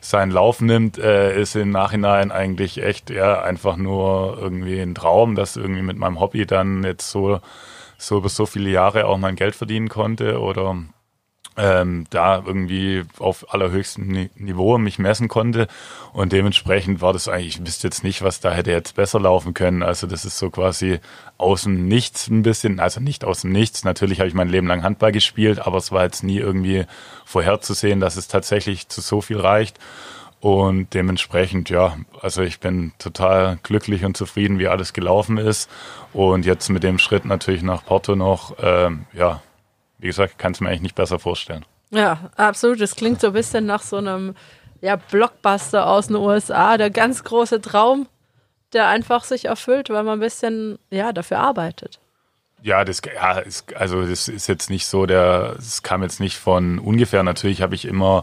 seinen 0.00 0.32
Lauf 0.32 0.60
nimmt, 0.60 0.98
äh, 0.98 1.40
ist 1.40 1.54
im 1.54 1.70
Nachhinein 1.70 2.32
eigentlich 2.32 2.82
echt 2.82 3.10
ja 3.10 3.42
einfach 3.42 3.76
nur 3.76 4.38
irgendwie 4.40 4.80
ein 4.80 4.96
Traum, 4.96 5.36
dass 5.36 5.54
irgendwie 5.56 5.82
mit 5.82 5.98
meinem 5.98 6.18
Hobby 6.18 6.46
dann 6.46 6.82
jetzt 6.82 7.12
so 7.12 7.40
so 8.02 8.18
über 8.18 8.28
so 8.28 8.46
viele 8.46 8.70
Jahre 8.70 9.06
auch 9.06 9.18
mein 9.18 9.36
Geld 9.36 9.54
verdienen 9.54 9.88
konnte 9.88 10.40
oder 10.40 10.76
ähm, 11.56 12.06
da 12.10 12.42
irgendwie 12.44 13.04
auf 13.18 13.52
allerhöchstem 13.52 14.30
Niveau 14.36 14.78
mich 14.78 14.98
messen 14.98 15.28
konnte. 15.28 15.68
Und 16.12 16.32
dementsprechend 16.32 17.02
war 17.02 17.12
das 17.12 17.28
eigentlich, 17.28 17.58
ich 17.58 17.66
wüsste 17.66 17.88
jetzt 17.88 18.04
nicht, 18.04 18.22
was 18.22 18.40
da 18.40 18.52
hätte 18.52 18.70
jetzt 18.70 18.96
besser 18.96 19.20
laufen 19.20 19.52
können. 19.52 19.82
Also 19.82 20.06
das 20.06 20.24
ist 20.24 20.38
so 20.38 20.50
quasi 20.50 21.00
außen 21.38 21.86
Nichts 21.86 22.28
ein 22.28 22.42
bisschen, 22.42 22.80
also 22.80 23.00
nicht 23.00 23.24
außen 23.24 23.50
Nichts. 23.50 23.84
Natürlich 23.84 24.20
habe 24.20 24.28
ich 24.28 24.34
mein 24.34 24.48
Leben 24.48 24.66
lang 24.66 24.82
Handball 24.82 25.12
gespielt, 25.12 25.58
aber 25.58 25.76
es 25.76 25.92
war 25.92 26.04
jetzt 26.04 26.22
nie 26.24 26.38
irgendwie 26.38 26.86
vorherzusehen, 27.24 28.00
dass 28.00 28.16
es 28.16 28.28
tatsächlich 28.28 28.88
zu 28.88 29.00
so 29.00 29.20
viel 29.20 29.38
reicht. 29.38 29.78
Und 30.42 30.92
dementsprechend, 30.92 31.70
ja, 31.70 31.96
also 32.20 32.42
ich 32.42 32.58
bin 32.58 32.90
total 32.98 33.60
glücklich 33.62 34.04
und 34.04 34.16
zufrieden, 34.16 34.58
wie 34.58 34.66
alles 34.66 34.92
gelaufen 34.92 35.38
ist. 35.38 35.70
Und 36.12 36.44
jetzt 36.44 36.68
mit 36.68 36.82
dem 36.82 36.98
Schritt 36.98 37.24
natürlich 37.24 37.62
nach 37.62 37.84
Porto 37.84 38.16
noch, 38.16 38.56
ähm, 38.60 39.06
ja, 39.12 39.40
wie 39.98 40.08
gesagt, 40.08 40.38
kann 40.38 40.50
es 40.50 40.60
mir 40.60 40.68
eigentlich 40.68 40.82
nicht 40.82 40.94
besser 40.96 41.20
vorstellen. 41.20 41.64
Ja, 41.90 42.32
absolut. 42.36 42.80
Das 42.80 42.96
klingt 42.96 43.20
so 43.20 43.28
ein 43.28 43.32
bisschen 43.34 43.66
nach 43.66 43.82
so 43.82 43.98
einem 43.98 44.34
ja, 44.80 44.96
Blockbuster 44.96 45.86
aus 45.86 46.08
den 46.08 46.16
USA, 46.16 46.76
der 46.76 46.90
ganz 46.90 47.22
große 47.22 47.60
Traum, 47.60 48.08
der 48.72 48.88
einfach 48.88 49.22
sich 49.22 49.44
erfüllt, 49.44 49.90
weil 49.90 50.02
man 50.02 50.14
ein 50.14 50.20
bisschen 50.20 50.80
ja, 50.90 51.12
dafür 51.12 51.38
arbeitet. 51.38 52.00
Ja, 52.64 52.84
das, 52.84 53.02
ja, 53.12 53.38
ist, 53.38 53.74
also 53.74 54.06
das 54.06 54.28
ist 54.28 54.46
jetzt 54.46 54.70
nicht 54.70 54.86
so, 54.86 55.04
der, 55.04 55.56
es 55.58 55.82
kam 55.82 56.02
jetzt 56.02 56.20
nicht 56.20 56.36
von 56.36 56.78
ungefähr. 56.78 57.24
Natürlich 57.24 57.60
habe 57.60 57.74
ich 57.74 57.84
immer 57.84 58.22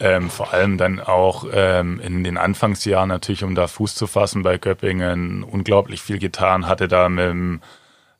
ähm, 0.00 0.28
vor 0.28 0.52
allem 0.52 0.76
dann 0.76 0.98
auch 0.98 1.44
ähm, 1.52 2.00
in 2.00 2.24
den 2.24 2.36
Anfangsjahren 2.36 3.08
natürlich, 3.08 3.44
um 3.44 3.54
da 3.54 3.68
Fuß 3.68 3.94
zu 3.94 4.08
fassen 4.08 4.42
bei 4.42 4.58
Göppingen, 4.58 5.44
unglaublich 5.44 6.02
viel 6.02 6.18
getan. 6.18 6.66
Hatte 6.66 6.88
da 6.88 7.08
mit 7.08 7.24
dem, 7.24 7.60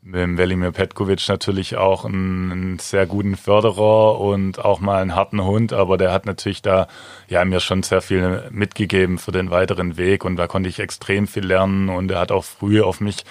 mit 0.02 0.20
dem 0.20 0.38
Velimir 0.38 0.70
Petkovic 0.70 1.28
natürlich 1.28 1.76
auch 1.76 2.04
einen, 2.04 2.52
einen, 2.52 2.78
sehr 2.78 3.06
guten 3.06 3.36
Förderer 3.36 4.20
und 4.20 4.64
auch 4.64 4.78
mal 4.78 5.02
einen 5.02 5.16
harten 5.16 5.42
Hund, 5.42 5.72
aber 5.72 5.98
der 5.98 6.12
hat 6.12 6.26
natürlich 6.26 6.62
da 6.62 6.86
ja 7.28 7.44
mir 7.44 7.58
schon 7.58 7.82
sehr 7.82 8.02
viel 8.02 8.44
mitgegeben 8.52 9.18
für 9.18 9.32
den 9.32 9.50
weiteren 9.50 9.96
Weg 9.96 10.24
und 10.24 10.36
da 10.36 10.46
konnte 10.46 10.68
ich 10.68 10.78
extrem 10.78 11.26
viel 11.26 11.44
lernen 11.44 11.88
und 11.88 12.08
er 12.12 12.20
hat 12.20 12.30
auch 12.30 12.44
früh 12.44 12.82
auf 12.82 13.00
mich 13.00 13.24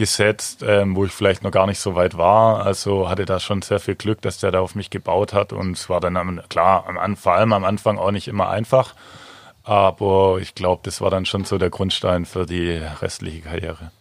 gesetzt, 0.00 0.64
ähm, 0.66 0.96
wo 0.96 1.04
ich 1.04 1.12
vielleicht 1.12 1.44
noch 1.44 1.50
gar 1.50 1.66
nicht 1.66 1.78
so 1.78 1.94
weit 1.94 2.16
war. 2.16 2.64
Also 2.64 3.10
hatte 3.10 3.26
da 3.26 3.38
schon 3.38 3.60
sehr 3.60 3.80
viel 3.80 3.96
Glück, 3.96 4.22
dass 4.22 4.38
der 4.38 4.50
da 4.50 4.60
auf 4.60 4.74
mich 4.74 4.88
gebaut 4.88 5.34
hat. 5.34 5.52
Und 5.52 5.72
es 5.72 5.90
war 5.90 6.00
dann 6.00 6.16
am, 6.16 6.40
klar, 6.48 6.86
am, 6.88 7.16
vor 7.18 7.34
allem 7.34 7.52
am 7.52 7.64
Anfang 7.64 7.98
auch 7.98 8.10
nicht 8.10 8.26
immer 8.26 8.48
einfach. 8.48 8.94
Aber 9.62 10.38
ich 10.40 10.54
glaube, 10.54 10.80
das 10.84 11.02
war 11.02 11.10
dann 11.10 11.26
schon 11.26 11.44
so 11.44 11.58
der 11.58 11.68
Grundstein 11.68 12.24
für 12.24 12.46
die 12.46 12.80
restliche 13.02 13.42
Karriere. 13.42 13.92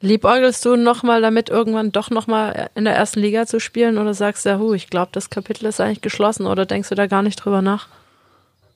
Liebäugelst 0.00 0.64
du 0.64 0.76
nochmal 0.76 1.20
damit, 1.20 1.48
irgendwann 1.48 1.90
doch 1.90 2.10
nochmal 2.10 2.70
in 2.76 2.84
der 2.84 2.94
ersten 2.94 3.18
Liga 3.18 3.44
zu 3.46 3.58
spielen 3.58 3.98
oder 3.98 4.14
sagst 4.14 4.46
du, 4.46 4.50
ja, 4.50 4.58
hu, 4.58 4.72
ich 4.72 4.88
glaube, 4.88 5.10
das 5.12 5.30
Kapitel 5.30 5.66
ist 5.66 5.80
eigentlich 5.80 6.00
geschlossen 6.00 6.46
oder 6.46 6.64
denkst 6.64 6.90
du 6.90 6.94
da 6.94 7.08
gar 7.08 7.22
nicht 7.22 7.36
drüber 7.36 7.60
nach? 7.60 7.88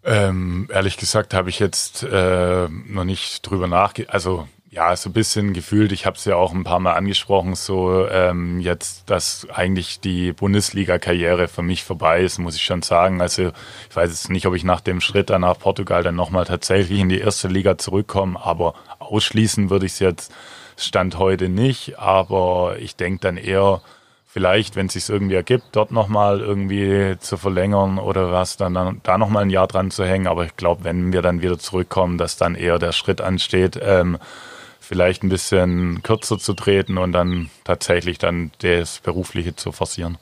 Ähm, 0.05 0.68
ehrlich 0.72 0.97
gesagt 0.97 1.35
habe 1.35 1.51
ich 1.51 1.61
jetzt 1.61 2.03
äh, 2.03 2.68
noch 2.68 3.05
nicht 3.05 3.43
drüber 3.43 3.68
nachgedacht. 3.68 4.12
Also 4.12 4.49
ja, 4.71 4.95
so 4.97 5.11
ein 5.11 5.12
bisschen 5.12 5.53
gefühlt, 5.53 5.93
ich 5.93 6.07
habe 6.07 6.17
es 6.17 6.25
ja 6.25 6.37
auch 6.37 6.53
ein 6.53 6.64
paar 6.64 6.81
Mal 6.81 6.95
angesprochen, 6.95 7.55
so 7.55 8.07
ähm, 8.09 8.61
jetzt, 8.61 9.09
dass 9.09 9.47
eigentlich 9.51 10.01
die 10.01 10.33
Bundesliga-Karriere 10.33 11.49
für 11.49 11.62
mich 11.62 11.85
vorbei 11.85 12.23
ist, 12.23 12.39
muss 12.39 12.57
ich 12.57 12.62
schon 12.62 12.83
sagen. 12.83 13.21
Also 13.21 13.53
ich 13.89 13.97
weiß 13.97 14.11
jetzt 14.11 14.29
nicht, 14.29 14.47
ob 14.47 14.55
ich 14.55 14.64
nach 14.64 14.81
dem 14.81 15.01
Schritt 15.01 15.31
dann 15.31 15.43
nach 15.43 15.59
Portugal 15.59 16.03
dann 16.03 16.17
nochmal 16.17 16.45
tatsächlich 16.45 16.99
in 16.99 17.09
die 17.09 17.21
erste 17.21 17.49
Liga 17.49 17.79
zurückkomme, 17.79 18.45
aber 18.45 18.75
ausschließen 18.99 19.71
würde 19.71 19.87
ich 19.87 19.93
es 19.93 19.99
jetzt 20.01 20.33
Stand 20.77 21.19
heute 21.19 21.49
nicht. 21.49 21.99
Aber 21.99 22.77
ich 22.79 22.97
denke 22.97 23.21
dann 23.21 23.37
eher, 23.37 23.81
vielleicht, 24.27 24.77
wenn 24.77 24.89
es 24.89 24.93
sich 24.93 25.09
irgendwie 25.09 25.37
ergibt, 25.37 25.64
dort 25.73 25.93
nochmal 25.93 26.41
irgendwie 26.41 27.17
zu 27.21 27.39
verlängern 27.39 27.99
oder 27.99 28.33
was, 28.33 28.59
dann, 28.59 28.75
dann 28.75 29.01
da 29.03 29.17
nochmal 29.17 29.45
ein 29.45 29.51
Jahr 29.51 29.67
dran 29.69 29.91
zu 29.91 30.05
hängen. 30.05 30.27
Aber 30.27 30.45
ich 30.45 30.57
glaube, 30.57 30.85
wenn 30.85 31.12
wir 31.12 31.23
dann 31.23 31.41
wieder 31.41 31.59
zurückkommen, 31.59 32.19
dass 32.19 32.37
dann 32.37 32.55
eher 32.55 32.79
der 32.79 32.93
Schritt 32.93 33.23
ansteht, 33.23 33.81
ähm, 33.83 34.19
vielleicht 34.87 35.24
ein 35.24 35.28
bisschen 35.28 36.03
kürzer 36.03 36.39
zu 36.39 36.55
treten 36.55 36.97
und 36.99 37.12
dann 37.12 37.51
tatsächlich 37.64 38.18
dann 38.18 38.53
das 38.61 39.01
Berufliche 39.01 39.57
zu 39.57 39.72
forcieren. 39.72 40.18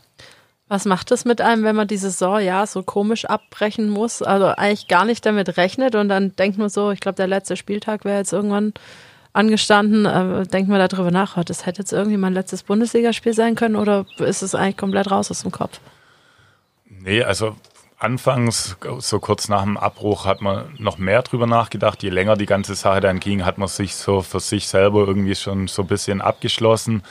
Was 0.69 0.87
macht 0.87 1.11
es 1.11 1.27
mit 1.27 1.43
einem, 1.43 1.63
wenn 1.63 1.77
man 1.77 1.87
die 1.87 1.99
Saison 1.99 2.41
ja 2.41 2.67
so 2.67 2.83
komisch 2.83 3.27
abbrechen 3.27 3.91
muss? 3.91 4.23
Also 4.23 4.47
eigentlich 4.47 4.89
gar 4.89 5.05
nicht 5.05 5.27
damit 5.27 5.59
rechnet 5.59 5.95
und 5.95 6.09
dann 6.09 6.35
denkt 6.37 6.57
man 6.57 6.71
so, 6.71 6.91
ich 6.91 7.01
glaube, 7.01 7.17
der 7.17 7.27
letzte 7.27 7.57
Spieltag 7.57 8.07
wäre 8.07 8.19
jetzt 8.19 8.33
irgendwann 8.33 8.73
angestanden, 9.35 10.07
äh, 10.07 10.47
denkt 10.47 10.71
man 10.71 10.79
darüber 10.89 11.11
nach, 11.11 11.37
oh, 11.37 11.43
das 11.45 11.67
hätte 11.67 11.83
jetzt 11.83 11.93
irgendwie 11.93 12.17
mein 12.17 12.33
letztes 12.33 12.63
Bundesligaspiel 12.63 13.35
sein 13.35 13.57
können 13.57 13.77
oder 13.77 14.07
ist 14.19 14.43
es 14.43 14.55
eigentlich 14.55 14.79
komplett 14.79 15.11
raus 15.11 15.31
aus 15.31 15.43
dem 15.43 15.51
Kopf? 15.51 15.81
Nee, 16.89 17.23
also 17.23 17.57
anfangs, 17.99 18.77
so 18.99 19.21
kurz 19.21 19.49
nach 19.49 19.63
dem 19.63 19.77
Abbruch, 19.77 20.27
hat 20.27 20.41
man 20.41 20.75
noch 20.79 20.99
mehr 20.99 21.23
drüber 21.23 21.47
nachgedacht. 21.47 22.03
Je 22.03 22.11
länger 22.11 22.37
die 22.37 22.47
ganze 22.47 22.75
Sache 22.75 23.01
dann 23.01 23.21
ging, 23.21 23.45
hat 23.45 23.59
man 23.59 23.69
sich 23.69 23.95
so 23.95 24.21
für 24.23 24.41
sich 24.41 24.69
selber 24.69 25.07
irgendwie 25.07 25.35
schon 25.35 25.69
so 25.69 25.83
ein 25.83 25.89
bisschen 25.89 26.21
abgeschlossen. 26.21 27.03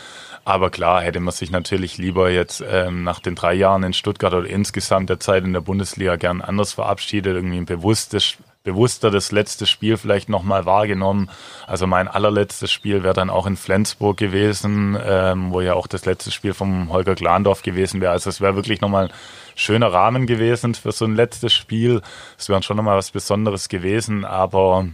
Aber 0.45 0.69
klar, 0.69 1.01
hätte 1.01 1.19
man 1.19 1.33
sich 1.33 1.51
natürlich 1.51 1.97
lieber 1.97 2.29
jetzt 2.29 2.63
ähm, 2.69 3.03
nach 3.03 3.19
den 3.19 3.35
drei 3.35 3.53
Jahren 3.53 3.83
in 3.83 3.93
Stuttgart 3.93 4.33
oder 4.33 4.47
insgesamt 4.47 5.09
der 5.09 5.19
Zeit 5.19 5.45
in 5.45 5.53
der 5.53 5.61
Bundesliga 5.61 6.17
gern 6.17 6.41
anders 6.41 6.73
verabschiedet, 6.73 7.35
irgendwie 7.35 7.57
ein 7.57 7.65
bewusstes 7.65 8.37
bewusster 8.63 9.11
das 9.11 9.31
letzte 9.31 9.65
Spiel 9.65 9.97
vielleicht 9.97 10.29
nochmal 10.29 10.65
wahrgenommen. 10.65 11.29
Also 11.67 11.85
mein 11.85 12.07
allerletztes 12.07 12.71
Spiel 12.71 13.03
wäre 13.03 13.13
dann 13.13 13.29
auch 13.29 13.45
in 13.45 13.57
Flensburg 13.57 14.17
gewesen, 14.17 14.97
ähm, 15.05 15.51
wo 15.51 15.61
ja 15.61 15.73
auch 15.73 15.87
das 15.87 16.05
letzte 16.05 16.31
Spiel 16.31 16.53
vom 16.53 16.91
Holger 16.91 17.15
Glandorf 17.15 17.61
gewesen 17.61 18.01
wäre. 18.01 18.13
Also 18.13 18.29
es 18.29 18.41
wäre 18.41 18.55
wirklich 18.55 18.81
nochmal 18.81 19.09
schöner 19.55 19.93
Rahmen 19.93 20.27
gewesen 20.27 20.75
für 20.75 20.91
so 20.91 21.05
ein 21.05 21.15
letztes 21.15 21.53
Spiel. 21.53 22.01
Es 22.37 22.49
wäre 22.49 22.63
schon 22.63 22.77
nochmal 22.77 22.97
was 22.97 23.11
Besonderes 23.11 23.69
gewesen, 23.69 24.25
aber 24.25 24.87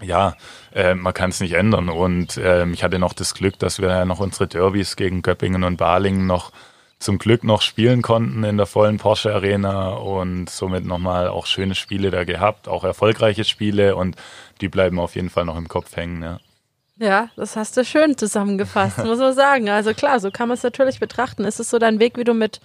ja, 0.00 0.34
äh, 0.74 0.94
man 0.94 1.14
kann 1.14 1.30
es 1.30 1.40
nicht 1.40 1.54
ändern. 1.54 1.88
Und 1.88 2.36
äh, 2.36 2.66
ich 2.66 2.84
hatte 2.84 2.98
noch 2.98 3.12
das 3.12 3.34
Glück, 3.34 3.58
dass 3.58 3.80
wir 3.80 3.88
ja 3.88 4.04
noch 4.04 4.20
unsere 4.20 4.46
Derbys 4.46 4.96
gegen 4.96 5.22
Göppingen 5.22 5.64
und 5.64 5.76
Balingen 5.76 6.26
noch 6.26 6.52
zum 6.98 7.18
Glück 7.18 7.44
noch 7.44 7.60
spielen 7.60 8.00
konnten 8.00 8.42
in 8.44 8.56
der 8.56 8.66
vollen 8.66 8.96
Porsche 8.96 9.34
Arena 9.34 9.90
und 9.90 10.48
somit 10.48 10.86
nochmal 10.86 11.28
auch 11.28 11.46
schöne 11.46 11.74
Spiele 11.74 12.10
da 12.10 12.24
gehabt, 12.24 12.68
auch 12.68 12.84
erfolgreiche 12.84 13.44
Spiele 13.44 13.96
und 13.96 14.16
die 14.62 14.68
bleiben 14.68 14.98
auf 14.98 15.14
jeden 15.14 15.28
Fall 15.28 15.44
noch 15.44 15.58
im 15.58 15.68
Kopf 15.68 15.94
hängen. 15.96 16.22
Ja. 16.22 16.38
Ja, 16.98 17.28
das 17.36 17.56
hast 17.56 17.76
du 17.76 17.84
schön 17.84 18.16
zusammengefasst, 18.16 18.98
muss 19.04 19.18
man 19.18 19.34
sagen. 19.34 19.68
Also 19.68 19.92
klar, 19.92 20.18
so 20.18 20.30
kann 20.30 20.48
man 20.48 20.56
es 20.56 20.62
natürlich 20.62 20.98
betrachten. 20.98 21.44
Ist 21.44 21.60
es 21.60 21.68
so 21.68 21.78
dein 21.78 22.00
Weg, 22.00 22.16
wie 22.16 22.24
du 22.24 22.32
mit, 22.32 22.60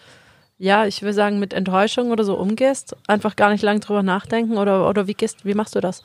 ja, 0.62 0.86
ich 0.86 1.02
will 1.02 1.12
sagen, 1.12 1.40
mit 1.40 1.54
Enttäuschung 1.54 2.12
oder 2.12 2.24
so 2.24 2.36
umgehst? 2.36 2.96
Einfach 3.08 3.36
gar 3.36 3.50
nicht 3.50 3.64
lange 3.64 3.80
drüber 3.80 4.04
nachdenken 4.04 4.60
oder, 4.60 4.88
oder 4.88 5.08
wie 5.08 5.16
gehst, 5.16 5.44
wie 5.44 5.56
machst 5.56 5.76
du 5.76 5.80
das? 5.80 6.04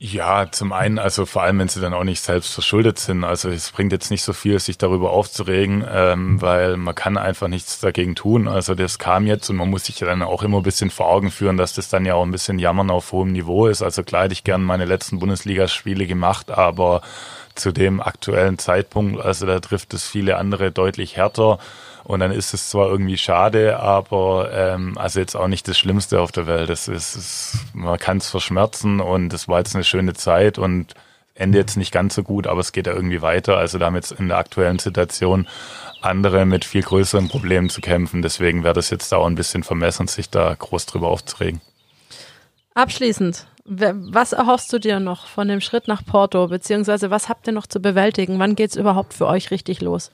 Ja, 0.00 0.50
zum 0.50 0.72
einen, 0.72 0.98
also 0.98 1.24
vor 1.24 1.42
allem, 1.42 1.60
wenn 1.60 1.68
sie 1.68 1.80
dann 1.80 1.94
auch 1.94 2.02
nicht 2.02 2.20
selbst 2.20 2.52
verschuldet 2.52 2.98
sind. 2.98 3.22
Also 3.22 3.48
es 3.48 3.70
bringt 3.70 3.92
jetzt 3.92 4.10
nicht 4.10 4.24
so 4.24 4.32
viel, 4.32 4.58
sich 4.58 4.76
darüber 4.76 5.12
aufzuregen, 5.12 5.84
ähm, 5.88 6.42
weil 6.42 6.76
man 6.76 6.96
kann 6.96 7.16
einfach 7.16 7.46
nichts 7.46 7.78
dagegen 7.78 8.16
tun. 8.16 8.48
Also 8.48 8.74
das 8.74 8.98
kam 8.98 9.24
jetzt 9.28 9.48
und 9.48 9.54
man 9.54 9.70
muss 9.70 9.84
sich 9.84 9.94
dann 10.00 10.22
auch 10.22 10.42
immer 10.42 10.56
ein 10.56 10.64
bisschen 10.64 10.90
vor 10.90 11.06
Augen 11.06 11.30
führen, 11.30 11.56
dass 11.56 11.74
das 11.74 11.88
dann 11.88 12.04
ja 12.04 12.14
auch 12.14 12.24
ein 12.24 12.32
bisschen 12.32 12.58
Jammern 12.58 12.90
auf 12.90 13.12
hohem 13.12 13.30
Niveau 13.30 13.68
ist. 13.68 13.82
Also 13.82 14.02
klar 14.02 14.24
hätte 14.24 14.32
ich 14.32 14.42
gerne 14.42 14.64
meine 14.64 14.84
letzten 14.84 15.20
Bundesligaspiele 15.20 16.08
gemacht, 16.08 16.50
aber 16.50 17.02
zu 17.54 17.72
dem 17.72 18.00
aktuellen 18.00 18.58
Zeitpunkt, 18.58 19.20
also 19.20 19.46
da 19.46 19.60
trifft 19.60 19.94
es 19.94 20.06
viele 20.06 20.36
andere 20.36 20.70
deutlich 20.72 21.16
härter. 21.16 21.58
Und 22.04 22.20
dann 22.20 22.32
ist 22.32 22.52
es 22.52 22.68
zwar 22.68 22.88
irgendwie 22.88 23.16
schade, 23.16 23.78
aber 23.78 24.50
ähm, 24.52 24.98
also 24.98 25.20
jetzt 25.20 25.36
auch 25.36 25.46
nicht 25.46 25.68
das 25.68 25.78
Schlimmste 25.78 26.20
auf 26.20 26.32
der 26.32 26.48
Welt. 26.48 26.68
Das 26.68 26.88
ist, 26.88 27.14
ist 27.14 27.58
man 27.74 27.98
kann 27.98 28.18
es 28.18 28.28
verschmerzen 28.28 29.00
und 29.00 29.32
es 29.32 29.46
war 29.46 29.58
jetzt 29.58 29.74
eine 29.76 29.84
schöne 29.84 30.14
Zeit 30.14 30.58
und 30.58 30.94
Ende 31.34 31.58
jetzt 31.58 31.76
nicht 31.76 31.92
ganz 31.92 32.14
so 32.14 32.22
gut, 32.22 32.46
aber 32.46 32.60
es 32.60 32.72
geht 32.72 32.86
ja 32.86 32.92
irgendwie 32.92 33.22
weiter. 33.22 33.56
Also 33.56 33.78
da 33.78 33.86
haben 33.86 33.94
jetzt 33.94 34.12
in 34.12 34.28
der 34.28 34.38
aktuellen 34.38 34.78
Situation 34.78 35.48
andere 36.02 36.44
mit 36.44 36.64
viel 36.64 36.82
größeren 36.82 37.28
Problemen 37.28 37.70
zu 37.70 37.80
kämpfen. 37.80 38.22
Deswegen 38.22 38.64
wäre 38.64 38.74
das 38.74 38.90
jetzt 38.90 39.12
da 39.12 39.16
auch 39.16 39.26
ein 39.26 39.36
bisschen 39.36 39.62
vermessen, 39.62 40.08
sich 40.08 40.28
da 40.28 40.54
groß 40.54 40.86
drüber 40.86 41.08
aufzuregen. 41.08 41.60
Abschließend, 42.74 43.46
was 43.64 44.32
erhoffst 44.32 44.72
du 44.72 44.78
dir 44.78 44.98
noch 44.98 45.26
von 45.26 45.46
dem 45.48 45.60
Schritt 45.60 45.86
nach 45.86 46.04
Porto, 46.04 46.48
beziehungsweise 46.48 47.10
was 47.10 47.28
habt 47.28 47.46
ihr 47.46 47.52
noch 47.52 47.66
zu 47.66 47.80
bewältigen? 47.80 48.38
Wann 48.38 48.56
geht 48.56 48.70
es 48.70 48.76
überhaupt 48.76 49.14
für 49.14 49.26
euch 49.26 49.50
richtig 49.50 49.80
los? 49.80 50.10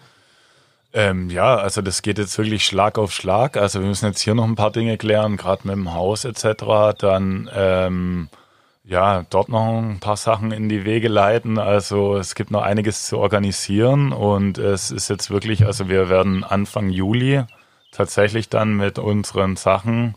Ähm, 0.92 1.28
ja, 1.30 1.56
also 1.56 1.82
das 1.82 2.02
geht 2.02 2.18
jetzt 2.18 2.36
wirklich 2.38 2.64
Schlag 2.64 2.98
auf 2.98 3.12
Schlag. 3.12 3.56
Also 3.56 3.80
wir 3.80 3.88
müssen 3.88 4.06
jetzt 4.06 4.20
hier 4.20 4.34
noch 4.34 4.44
ein 4.44 4.54
paar 4.54 4.70
Dinge 4.70 4.96
klären, 4.96 5.36
gerade 5.36 5.66
mit 5.66 5.76
dem 5.76 5.92
Haus 5.92 6.24
etc. 6.24 6.96
Dann 6.98 7.50
ähm, 7.54 8.28
ja, 8.84 9.26
dort 9.28 9.50
noch 9.50 9.82
ein 9.82 10.00
paar 10.00 10.16
Sachen 10.16 10.50
in 10.50 10.68
die 10.70 10.86
Wege 10.86 11.08
leiten. 11.08 11.58
Also 11.58 12.16
es 12.16 12.34
gibt 12.34 12.50
noch 12.50 12.62
einiges 12.62 13.06
zu 13.06 13.18
organisieren 13.18 14.12
und 14.12 14.56
es 14.56 14.90
ist 14.90 15.08
jetzt 15.08 15.30
wirklich, 15.30 15.66
also 15.66 15.90
wir 15.90 16.08
werden 16.08 16.42
Anfang 16.42 16.88
Juli 16.88 17.44
tatsächlich 17.92 18.48
dann 18.48 18.74
mit 18.74 18.98
unseren 18.98 19.56
Sachen 19.56 20.14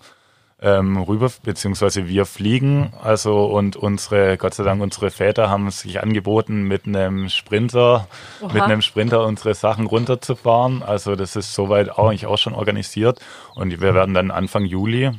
ähm, 0.62 0.98
rüber, 0.98 1.32
beziehungsweise 1.44 2.08
wir 2.08 2.26
fliegen. 2.26 2.94
Also 3.02 3.46
und 3.46 3.76
unsere, 3.76 4.38
Gott 4.38 4.54
sei 4.54 4.64
Dank, 4.64 4.82
unsere 4.82 5.10
Väter 5.10 5.50
haben 5.50 5.70
sich 5.72 6.02
angeboten, 6.02 6.64
mit 6.64 6.86
einem 6.86 7.30
Sprinter, 7.30 8.08
Oha. 8.42 8.54
mit 8.54 8.62
einem 8.62 8.82
Sprinter 8.82 9.26
unsere 9.26 9.56
Sachen 9.56 9.88
runterzufahren. 9.88 10.84
Also 10.84 11.16
das 11.16 11.36
ist 11.36 11.54
soweit 11.54 11.90
auch 11.90 12.10
eigentlich 12.10 12.28
auch 12.28 12.38
schon 12.38 12.54
organisiert. 12.54 13.20
Und 13.56 13.82
wir 13.82 13.94
werden 13.94 14.14
dann 14.14 14.30
Anfang 14.30 14.66
Juli 14.66 15.12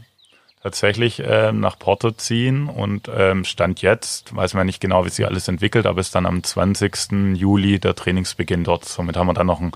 tatsächlich 0.62 1.20
ähm, 1.26 1.58
nach 1.58 1.76
Porto 1.76 2.12
ziehen 2.12 2.68
und 2.68 3.10
ähm, 3.12 3.44
Stand 3.44 3.82
jetzt, 3.82 4.34
weiß 4.36 4.54
man 4.54 4.66
nicht 4.66 4.80
genau, 4.80 5.04
wie 5.04 5.08
sich 5.08 5.26
alles 5.26 5.48
entwickelt, 5.48 5.86
aber 5.86 6.00
ist 6.00 6.14
dann 6.14 6.24
am 6.24 6.44
20. 6.44 7.34
Juli 7.34 7.80
der 7.80 7.96
Trainingsbeginn 7.96 8.62
dort. 8.62 8.84
Somit 8.84 9.16
haben 9.16 9.26
wir 9.26 9.34
dann 9.34 9.48
noch 9.48 9.60
ein 9.60 9.72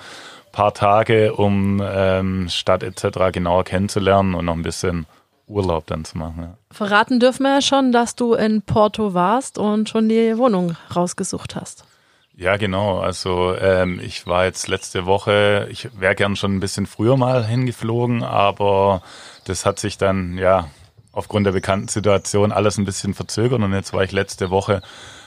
paar 0.52 0.74
Tage, 0.74 1.34
um 1.34 1.82
ähm, 1.84 2.48
Stadt 2.48 2.84
etc. 2.84 3.32
genauer 3.32 3.64
kennenzulernen 3.64 4.36
und 4.36 4.44
noch 4.44 4.54
ein 4.54 4.62
bisschen 4.62 5.06
Urlaub 5.46 5.86
dann 5.86 6.04
zu 6.04 6.18
machen. 6.18 6.42
Ja. 6.42 6.58
Verraten 6.70 7.20
dürfen 7.20 7.44
wir 7.44 7.54
ja 7.54 7.60
schon, 7.62 7.92
dass 7.92 8.16
du 8.16 8.34
in 8.34 8.62
Porto 8.62 9.14
warst 9.14 9.58
und 9.58 9.88
schon 9.88 10.08
die 10.08 10.36
Wohnung 10.36 10.76
rausgesucht 10.94 11.54
hast. 11.56 11.84
Ja, 12.34 12.56
genau. 12.58 12.98
Also 12.98 13.56
ähm, 13.56 13.98
ich 14.02 14.26
war 14.26 14.44
jetzt 14.44 14.68
letzte 14.68 15.06
Woche, 15.06 15.68
ich 15.70 15.88
wäre 15.98 16.14
gern 16.14 16.36
schon 16.36 16.56
ein 16.56 16.60
bisschen 16.60 16.86
früher 16.86 17.16
mal 17.16 17.46
hingeflogen, 17.46 18.22
aber 18.22 19.02
das 19.44 19.64
hat 19.64 19.78
sich 19.78 19.96
dann 19.96 20.36
ja 20.36 20.68
aufgrund 21.12 21.46
der 21.46 21.52
bekannten 21.52 21.88
Situation 21.88 22.52
alles 22.52 22.76
ein 22.76 22.84
bisschen 22.84 23.14
verzögert 23.14 23.62
und 23.62 23.72
jetzt 23.72 23.94
war 23.94 24.04
ich 24.04 24.12
letzte 24.12 24.50
Woche 24.50 24.82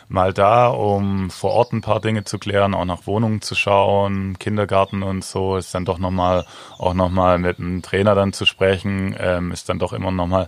mal 0.09 0.33
da, 0.33 0.67
um 0.67 1.29
vor 1.29 1.51
Ort 1.51 1.71
ein 1.71 1.81
paar 1.81 2.01
Dinge 2.01 2.23
zu 2.23 2.39
klären, 2.39 2.73
auch 2.73 2.85
nach 2.85 3.07
Wohnungen 3.07 3.41
zu 3.41 3.55
schauen, 3.55 4.37
Kindergarten 4.39 5.03
und 5.03 5.23
so, 5.23 5.55
ist 5.55 5.73
dann 5.73 5.85
doch 5.85 5.99
nochmal, 5.99 6.45
auch 6.77 6.93
nochmal 6.93 7.37
mit 7.37 7.59
einem 7.59 7.81
Trainer 7.81 8.15
dann 8.15 8.33
zu 8.33 8.45
sprechen, 8.45 9.15
ähm, 9.19 9.51
ist 9.51 9.69
dann 9.69 9.79
doch 9.79 9.93
immer 9.93 10.11
nochmal 10.11 10.47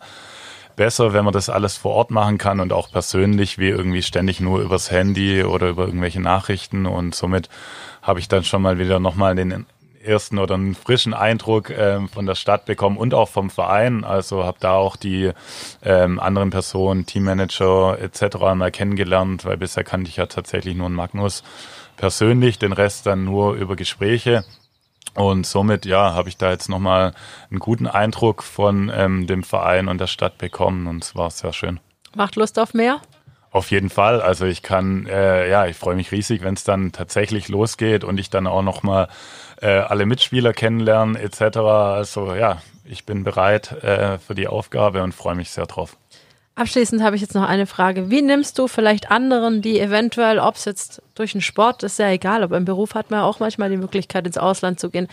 besser, 0.75 1.13
wenn 1.13 1.25
man 1.25 1.33
das 1.33 1.49
alles 1.49 1.77
vor 1.77 1.93
Ort 1.93 2.11
machen 2.11 2.39
kann 2.39 2.59
und 2.59 2.73
auch 2.73 2.91
persönlich, 2.91 3.59
wie 3.59 3.69
irgendwie 3.69 4.01
ständig 4.01 4.39
nur 4.39 4.61
übers 4.61 4.89
Handy 4.89 5.43
oder 5.43 5.69
über 5.69 5.85
irgendwelche 5.85 6.21
Nachrichten. 6.21 6.87
Und 6.87 7.13
somit 7.13 7.49
habe 8.01 8.19
ich 8.19 8.27
dann 8.27 8.43
schon 8.43 8.63
mal 8.63 8.79
wieder 8.79 8.99
nochmal 8.99 9.35
den 9.35 9.67
ersten 10.03 10.39
oder 10.39 10.55
einen 10.55 10.75
frischen 10.75 11.13
Eindruck 11.13 11.69
ähm, 11.69 12.09
von 12.09 12.25
der 12.25 12.35
Stadt 12.35 12.65
bekommen 12.65 12.97
und 12.97 13.13
auch 13.13 13.29
vom 13.29 13.49
Verein. 13.49 14.03
Also 14.03 14.43
habe 14.43 14.57
da 14.59 14.73
auch 14.73 14.95
die 14.95 15.31
ähm, 15.83 16.19
anderen 16.19 16.49
Personen, 16.49 17.05
Teammanager 17.05 17.97
etc. 17.99 18.37
mal 18.55 18.71
kennengelernt, 18.71 19.45
weil 19.45 19.57
bisher 19.57 19.83
kannte 19.83 20.09
ich 20.09 20.17
ja 20.17 20.25
tatsächlich 20.25 20.75
nur 20.75 20.87
einen 20.87 20.95
Magnus 20.95 21.43
persönlich, 21.97 22.59
den 22.59 22.73
Rest 22.73 23.05
dann 23.05 23.25
nur 23.25 23.53
über 23.53 23.75
Gespräche. 23.75 24.43
Und 25.13 25.45
somit, 25.45 25.85
ja, 25.85 26.13
habe 26.13 26.29
ich 26.29 26.37
da 26.37 26.51
jetzt 26.51 26.69
nochmal 26.69 27.13
einen 27.49 27.59
guten 27.59 27.87
Eindruck 27.87 28.43
von 28.43 28.91
ähm, 28.93 29.27
dem 29.27 29.43
Verein 29.43 29.87
und 29.87 29.99
der 29.99 30.07
Stadt 30.07 30.37
bekommen 30.37 30.87
und 30.87 31.03
es 31.03 31.15
war 31.15 31.29
sehr 31.29 31.53
schön. 31.53 31.79
Macht 32.15 32.35
Lust 32.35 32.57
auf 32.59 32.73
mehr? 32.73 33.01
Auf 33.51 33.71
jeden 33.71 33.89
Fall. 33.89 34.21
Also 34.21 34.45
ich 34.45 34.63
kann, 34.63 35.05
äh, 35.07 35.49
ja, 35.49 35.65
ich 35.65 35.75
freue 35.75 35.95
mich 35.95 36.13
riesig, 36.13 36.41
wenn 36.41 36.53
es 36.53 36.63
dann 36.63 36.93
tatsächlich 36.93 37.49
losgeht 37.49 38.05
und 38.05 38.17
ich 38.17 38.29
dann 38.29 38.47
auch 38.47 38.61
nochmal 38.61 39.09
äh, 39.61 39.67
alle 39.67 40.05
Mitspieler 40.05 40.53
kennenlernen 40.53 41.15
etc. 41.15 41.57
Also 41.57 42.35
ja, 42.35 42.61
ich 42.85 43.05
bin 43.05 43.23
bereit 43.23 43.71
äh, 43.83 44.17
für 44.19 44.35
die 44.35 44.47
Aufgabe 44.47 45.03
und 45.03 45.13
freue 45.13 45.35
mich 45.35 45.51
sehr 45.51 45.65
drauf. 45.65 45.97
Abschließend 46.55 47.01
habe 47.01 47.15
ich 47.15 47.21
jetzt 47.21 47.33
noch 47.33 47.47
eine 47.47 47.65
Frage. 47.65 48.09
Wie 48.09 48.21
nimmst 48.21 48.59
du 48.59 48.67
vielleicht 48.67 49.09
anderen, 49.09 49.61
die 49.61 49.79
eventuell, 49.79 50.37
ob 50.37 50.55
es 50.55 50.65
jetzt 50.65 51.01
durch 51.15 51.31
den 51.31 51.41
Sport, 51.41 51.81
ist 51.81 51.97
ja 51.97 52.09
egal, 52.09 52.43
aber 52.43 52.57
im 52.57 52.65
Beruf 52.65 52.93
hat 52.93 53.09
man 53.09 53.21
ja 53.21 53.25
auch 53.25 53.39
manchmal 53.39 53.69
die 53.69 53.77
Möglichkeit, 53.77 54.27
ins 54.27 54.37
Ausland 54.37 54.79
zu 54.79 54.89
gehen. 54.89 55.07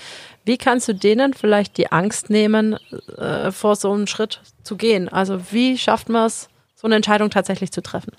Wie 0.45 0.59
kannst 0.59 0.89
du 0.89 0.95
denen 0.95 1.35
vielleicht 1.35 1.77
die 1.77 1.93
Angst 1.93 2.29
nehmen, 2.29 2.77
äh, 3.17 3.53
vor 3.53 3.77
so 3.77 3.93
einen 3.93 4.09
Schritt 4.09 4.41
zu 4.65 4.77
gehen? 4.77 5.09
Also 5.09 5.53
wie 5.53 5.79
schafft 5.79 6.09
man 6.09 6.27
es, 6.27 6.49
so 6.75 6.89
eine 6.89 6.97
Entscheidung 6.97 7.31
tatsächlich 7.31 7.71
zu 7.71 7.83
treffen? 7.83 8.13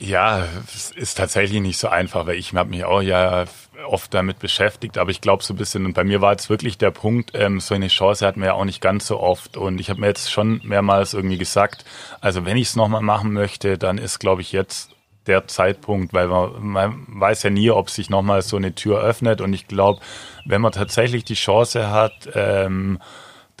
Ja, 0.00 0.44
es 0.66 0.90
ist 0.90 1.18
tatsächlich 1.18 1.60
nicht 1.60 1.78
so 1.78 1.88
einfach, 1.88 2.26
weil 2.26 2.36
ich 2.36 2.52
habe 2.54 2.70
mich 2.70 2.84
auch 2.84 3.02
ja 3.02 3.44
oft 3.86 4.12
damit 4.14 4.38
beschäftigt, 4.38 4.98
aber 4.98 5.10
ich 5.10 5.20
glaube 5.20 5.42
so 5.42 5.54
ein 5.54 5.56
bisschen, 5.56 5.84
und 5.86 5.94
bei 5.94 6.04
mir 6.04 6.20
war 6.20 6.32
jetzt 6.32 6.50
wirklich 6.50 6.78
der 6.78 6.90
Punkt, 6.90 7.32
ähm, 7.34 7.60
so 7.60 7.74
eine 7.74 7.88
Chance 7.88 8.26
hat 8.26 8.36
man 8.36 8.46
ja 8.46 8.52
auch 8.54 8.64
nicht 8.64 8.80
ganz 8.80 9.06
so 9.06 9.20
oft. 9.20 9.56
Und 9.56 9.80
ich 9.80 9.90
habe 9.90 10.00
mir 10.00 10.08
jetzt 10.08 10.30
schon 10.30 10.60
mehrmals 10.64 11.14
irgendwie 11.14 11.38
gesagt, 11.38 11.84
also 12.20 12.44
wenn 12.44 12.56
ich 12.56 12.68
es 12.68 12.76
nochmal 12.76 13.02
machen 13.02 13.32
möchte, 13.32 13.78
dann 13.78 13.98
ist, 13.98 14.18
glaube 14.18 14.42
ich, 14.42 14.52
jetzt 14.52 14.90
der 15.26 15.46
Zeitpunkt, 15.46 16.12
weil 16.12 16.28
man, 16.28 16.62
man 16.62 17.06
weiß 17.08 17.42
ja 17.42 17.50
nie, 17.50 17.70
ob 17.70 17.90
sich 17.90 18.10
nochmal 18.10 18.42
so 18.42 18.56
eine 18.56 18.74
Tür 18.74 19.00
öffnet. 19.00 19.40
Und 19.40 19.52
ich 19.52 19.68
glaube, 19.68 20.00
wenn 20.44 20.60
man 20.60 20.72
tatsächlich 20.72 21.24
die 21.24 21.34
Chance 21.34 21.90
hat, 21.90 22.28
ähm, 22.34 22.98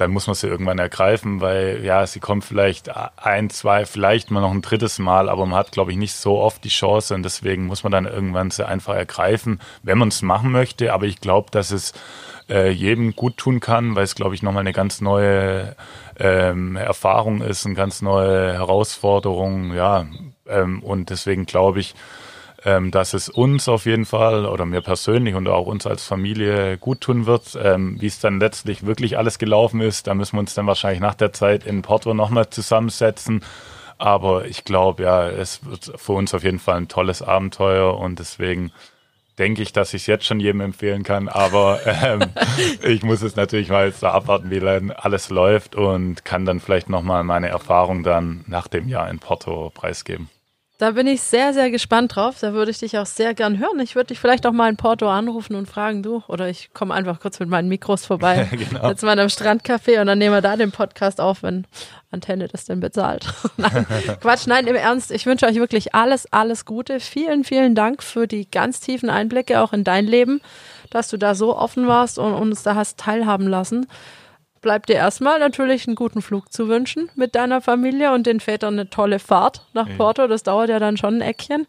dann 0.00 0.12
muss 0.12 0.26
man 0.26 0.34
sie 0.34 0.48
irgendwann 0.48 0.78
ergreifen, 0.78 1.42
weil 1.42 1.84
ja, 1.84 2.06
sie 2.06 2.20
kommt 2.20 2.44
vielleicht 2.44 2.90
ein, 3.18 3.50
zwei, 3.50 3.84
vielleicht 3.84 4.30
mal 4.30 4.40
noch 4.40 4.50
ein 4.50 4.62
drittes 4.62 4.98
Mal, 4.98 5.28
aber 5.28 5.44
man 5.44 5.58
hat, 5.58 5.72
glaube 5.72 5.92
ich, 5.92 5.98
nicht 5.98 6.14
so 6.14 6.38
oft 6.38 6.64
die 6.64 6.70
Chance 6.70 7.14
und 7.14 7.22
deswegen 7.22 7.66
muss 7.66 7.82
man 7.82 7.92
dann 7.92 8.06
irgendwann 8.06 8.50
sie 8.50 8.66
einfach 8.66 8.94
ergreifen, 8.94 9.60
wenn 9.82 9.98
man 9.98 10.08
es 10.08 10.22
machen 10.22 10.52
möchte. 10.52 10.94
Aber 10.94 11.04
ich 11.04 11.20
glaube, 11.20 11.50
dass 11.50 11.70
es 11.70 11.92
äh, 12.48 12.70
jedem 12.70 13.14
gut 13.14 13.36
tun 13.36 13.60
kann, 13.60 13.94
weil 13.94 14.04
es, 14.04 14.14
glaube 14.14 14.34
ich, 14.34 14.42
nochmal 14.42 14.62
eine 14.62 14.72
ganz 14.72 15.02
neue 15.02 15.76
ähm, 16.18 16.76
Erfahrung 16.76 17.42
ist, 17.42 17.66
eine 17.66 17.74
ganz 17.74 18.00
neue 18.00 18.54
Herausforderung, 18.54 19.74
ja. 19.74 20.06
Ähm, 20.48 20.82
und 20.82 21.10
deswegen 21.10 21.44
glaube 21.44 21.80
ich, 21.80 21.94
ähm, 22.64 22.90
dass 22.90 23.14
es 23.14 23.28
uns 23.28 23.68
auf 23.68 23.86
jeden 23.86 24.04
Fall 24.04 24.46
oder 24.46 24.66
mir 24.66 24.80
persönlich 24.80 25.34
und 25.34 25.48
auch 25.48 25.66
uns 25.66 25.86
als 25.86 26.04
Familie 26.04 26.78
gut 26.78 27.00
tun 27.00 27.26
wird. 27.26 27.58
Ähm, 27.62 28.00
wie 28.00 28.06
es 28.06 28.20
dann 28.20 28.40
letztlich 28.40 28.84
wirklich 28.84 29.18
alles 29.18 29.38
gelaufen 29.38 29.80
ist, 29.80 30.06
da 30.06 30.14
müssen 30.14 30.36
wir 30.36 30.40
uns 30.40 30.54
dann 30.54 30.66
wahrscheinlich 30.66 31.00
nach 31.00 31.14
der 31.14 31.32
Zeit 31.32 31.64
in 31.64 31.82
Porto 31.82 32.14
nochmal 32.14 32.50
zusammensetzen. 32.50 33.42
Aber 33.98 34.46
ich 34.46 34.64
glaube, 34.64 35.02
ja, 35.02 35.28
es 35.28 35.64
wird 35.64 35.92
für 35.96 36.12
uns 36.12 36.32
auf 36.32 36.42
jeden 36.42 36.58
Fall 36.58 36.76
ein 36.76 36.88
tolles 36.88 37.20
Abenteuer 37.22 37.98
und 37.98 38.18
deswegen 38.18 38.72
denke 39.38 39.62
ich, 39.62 39.72
dass 39.72 39.94
ich 39.94 40.02
es 40.02 40.06
jetzt 40.06 40.26
schon 40.26 40.40
jedem 40.40 40.60
empfehlen 40.60 41.02
kann. 41.02 41.28
Aber 41.28 41.80
ähm, 41.86 42.20
ich 42.82 43.02
muss 43.02 43.22
es 43.22 43.36
natürlich 43.36 43.68
mal 43.70 43.86
jetzt 43.86 44.02
da 44.02 44.12
abwarten, 44.12 44.50
wie 44.50 44.60
dann 44.60 44.90
alles 44.90 45.30
läuft 45.30 45.76
und 45.76 46.24
kann 46.24 46.44
dann 46.44 46.60
vielleicht 46.60 46.88
nochmal 46.88 47.24
meine 47.24 47.48
Erfahrung 47.48 48.02
dann 48.02 48.44
nach 48.46 48.68
dem 48.68 48.88
Jahr 48.88 49.10
in 49.10 49.18
Porto 49.18 49.70
preisgeben. 49.74 50.28
Da 50.80 50.92
bin 50.92 51.06
ich 51.06 51.20
sehr, 51.20 51.52
sehr 51.52 51.70
gespannt 51.70 52.16
drauf. 52.16 52.36
Da 52.40 52.54
würde 52.54 52.70
ich 52.70 52.78
dich 52.78 52.96
auch 52.96 53.04
sehr 53.04 53.34
gern 53.34 53.58
hören. 53.58 53.78
Ich 53.80 53.96
würde 53.96 54.06
dich 54.06 54.18
vielleicht 54.18 54.46
auch 54.46 54.52
mal 54.52 54.70
in 54.70 54.78
Porto 54.78 55.10
anrufen 55.10 55.54
und 55.54 55.66
fragen, 55.66 56.02
du, 56.02 56.22
oder 56.26 56.48
ich 56.48 56.72
komme 56.72 56.94
einfach 56.94 57.20
kurz 57.20 57.38
mit 57.38 57.50
meinen 57.50 57.68
Mikros 57.68 58.06
vorbei. 58.06 58.48
genau. 58.50 58.88
Jetzt 58.88 59.02
mal 59.02 59.20
am 59.20 59.26
Strandcafé 59.26 60.00
und 60.00 60.06
dann 60.06 60.16
nehmen 60.16 60.34
wir 60.34 60.40
da 60.40 60.56
den 60.56 60.72
Podcast 60.72 61.20
auf, 61.20 61.42
wenn 61.42 61.66
Antenne 62.10 62.48
das 62.48 62.64
denn 62.64 62.80
bezahlt. 62.80 63.26
nein, 63.58 63.86
Quatsch, 64.22 64.46
nein, 64.46 64.66
im 64.66 64.74
Ernst. 64.74 65.10
Ich 65.10 65.26
wünsche 65.26 65.44
euch 65.44 65.56
wirklich 65.56 65.94
alles, 65.94 66.32
alles 66.32 66.64
Gute. 66.64 66.98
Vielen, 66.98 67.44
vielen 67.44 67.74
Dank 67.74 68.02
für 68.02 68.26
die 68.26 68.50
ganz 68.50 68.80
tiefen 68.80 69.10
Einblicke 69.10 69.60
auch 69.60 69.74
in 69.74 69.84
dein 69.84 70.06
Leben, 70.06 70.40
dass 70.88 71.08
du 71.08 71.18
da 71.18 71.34
so 71.34 71.54
offen 71.54 71.88
warst 71.88 72.18
und 72.18 72.32
uns 72.32 72.62
da 72.62 72.74
hast 72.74 72.98
teilhaben 72.98 73.46
lassen 73.46 73.86
bleibt 74.60 74.88
dir 74.88 74.96
erstmal 74.96 75.38
natürlich 75.38 75.86
einen 75.86 75.96
guten 75.96 76.22
Flug 76.22 76.52
zu 76.52 76.68
wünschen 76.68 77.10
mit 77.14 77.34
deiner 77.34 77.60
Familie 77.60 78.12
und 78.12 78.26
den 78.26 78.40
Vätern 78.40 78.74
eine 78.74 78.90
tolle 78.90 79.18
Fahrt 79.18 79.66
nach 79.72 79.88
Porto. 79.96 80.26
Das 80.26 80.42
dauert 80.42 80.68
ja 80.68 80.78
dann 80.78 80.96
schon 80.96 81.16
ein 81.16 81.20
Eckchen. 81.22 81.66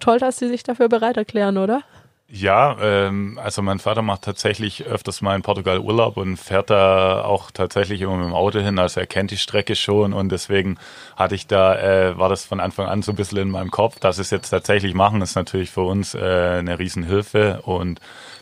Toll, 0.00 0.18
dass 0.18 0.38
sie 0.38 0.48
sich 0.48 0.62
dafür 0.62 0.88
bereit 0.88 1.16
erklären, 1.16 1.58
oder? 1.58 1.82
Ja, 2.30 2.76
ähm, 2.82 3.40
also 3.42 3.62
mein 3.62 3.78
Vater 3.78 4.02
macht 4.02 4.20
tatsächlich 4.20 4.84
öfters 4.84 5.22
mal 5.22 5.34
in 5.34 5.40
Portugal 5.40 5.78
Urlaub 5.78 6.18
und 6.18 6.36
fährt 6.36 6.68
da 6.68 7.24
auch 7.24 7.50
tatsächlich 7.50 8.02
immer 8.02 8.16
mit 8.16 8.26
dem 8.26 8.34
Auto 8.34 8.60
hin. 8.60 8.78
Also 8.78 9.00
er 9.00 9.06
kennt 9.06 9.30
die 9.30 9.38
Strecke 9.38 9.74
schon 9.74 10.12
und 10.12 10.30
deswegen 10.30 10.78
hatte 11.16 11.34
ich 11.34 11.46
da, 11.46 11.78
äh, 11.78 12.18
war 12.18 12.28
das 12.28 12.44
von 12.44 12.60
Anfang 12.60 12.86
an 12.86 13.00
so 13.00 13.12
ein 13.12 13.16
bisschen 13.16 13.38
in 13.38 13.50
meinem 13.50 13.70
Kopf, 13.70 13.98
dass 13.98 14.18
es 14.18 14.28
jetzt 14.28 14.50
tatsächlich 14.50 14.92
machen, 14.92 15.22
ist 15.22 15.36
natürlich 15.36 15.70
für 15.70 15.80
uns 15.80 16.14
äh, 16.14 16.18
eine 16.58 16.78
Riesenhilfe 16.78 17.62
und 17.62 17.98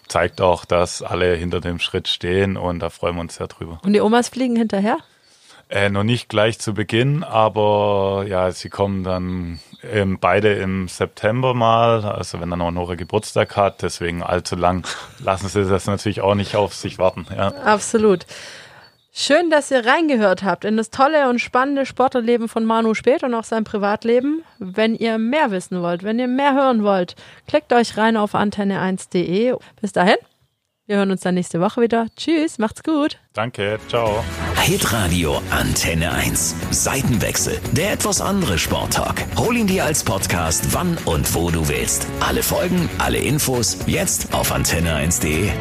zeigt 0.09 0.41
auch, 0.41 0.65
dass 0.65 1.03
alle 1.03 1.35
hinter 1.35 1.61
dem 1.61 1.79
Schritt 1.79 2.09
stehen 2.09 2.57
und 2.57 2.81
da 2.81 2.91
freuen 2.91 3.17
wir 3.17 3.21
uns 3.23 3.37
sehr 3.37 3.49
drüber. 3.49 3.81
Und 3.85 3.93
die 3.93 4.01
Omas 4.01 4.29
fliegen 4.29 4.57
hinterher? 4.57 4.99
Äh, 5.69 5.91
noch 5.91 6.05
nicht 6.05 6.29
gleich 6.29 6.61
zu 6.61 6.75
Beginn, 6.75 7.25
aber 7.25 8.25
ja, 8.29 8.53
sie 8.53 8.69
kommen 8.69 9.03
dann 9.03 9.59
ähm, 9.83 10.19
beide 10.21 10.53
im 10.55 10.87
September 10.87 11.55
mal, 11.55 12.05
also 12.05 12.41
wenn 12.41 12.51
dann 12.51 12.63
auch 12.63 12.71
Nora 12.71 12.95
Geburtstag 12.95 13.57
hat, 13.57 13.83
deswegen 13.83 14.23
allzu 14.23 14.55
lang 14.55 14.87
lassen 15.19 15.49
sie 15.49 15.65
das 15.65 15.87
natürlich 15.87 16.21
auch 16.21 16.37
nicht 16.37 16.55
auf 16.55 16.73
sich 16.75 16.99
warten. 16.99 17.27
Ja. 17.35 17.49
Absolut. 17.65 18.27
Schön, 19.19 19.49
dass 19.49 19.71
ihr 19.71 19.87
reingehört 19.87 20.43
habt 20.43 20.67
in 20.67 20.77
das 20.77 20.91
tolle 20.91 21.31
und 21.31 21.39
spannende 21.39 21.87
Sportlerleben 21.87 22.49
von 22.49 22.67
Manu 22.67 22.93
Spät 22.93 23.23
und 23.23 23.33
auch 23.33 23.45
sein 23.45 23.65
Privatleben. 23.65 24.45
Wenn 24.59 24.95
ihr 24.95 25.17
mehr 25.17 25.51
wissen 25.51 25.81
wollt, 25.81 26.03
wenn 26.03 26.19
ihr 26.19 26.29
mehr 26.29 26.53
hören 26.53 26.85
wollt, 26.85 27.17
klickt 27.49 27.73
euch 27.73 27.97
rein 27.97 28.19
auf 28.19 28.35
antenne1.de. 28.35 29.57
Bis 29.81 29.93
dahin, 29.93 30.17
wir 30.85 30.97
hören 30.99 31.11
uns 31.11 31.23
dann 31.23 31.35
nächste 31.35 31.63
Woche 31.63 31.81
wieder. 31.81 32.09
Tschüss, 32.15 32.59
macht's 32.59 32.83
gut. 32.83 33.19
Danke, 33.33 33.79
ciao. 33.89 34.23
Hitradio 34.61 35.41
Antenne 35.51 36.13
1. 36.13 36.55
Seitenwechsel, 36.71 37.59
der 37.73 37.93
etwas 37.93 38.21
andere 38.21 38.59
Sporttalk. 38.59 39.25
Hol 39.39 39.57
ihn 39.57 39.67
dir 39.67 39.87
als 39.87 40.05
Podcast, 40.05 40.75
wann 40.75 40.99
und 41.07 41.35
wo 41.35 41.51
du 41.51 41.67
willst. 41.69 42.07
Alle 42.21 42.43
Folgen, 42.43 42.91
alle 42.99 43.17
Infos, 43.17 43.79
jetzt 43.87 44.35
auf 44.35 44.55
antenne1.de. 44.55 45.53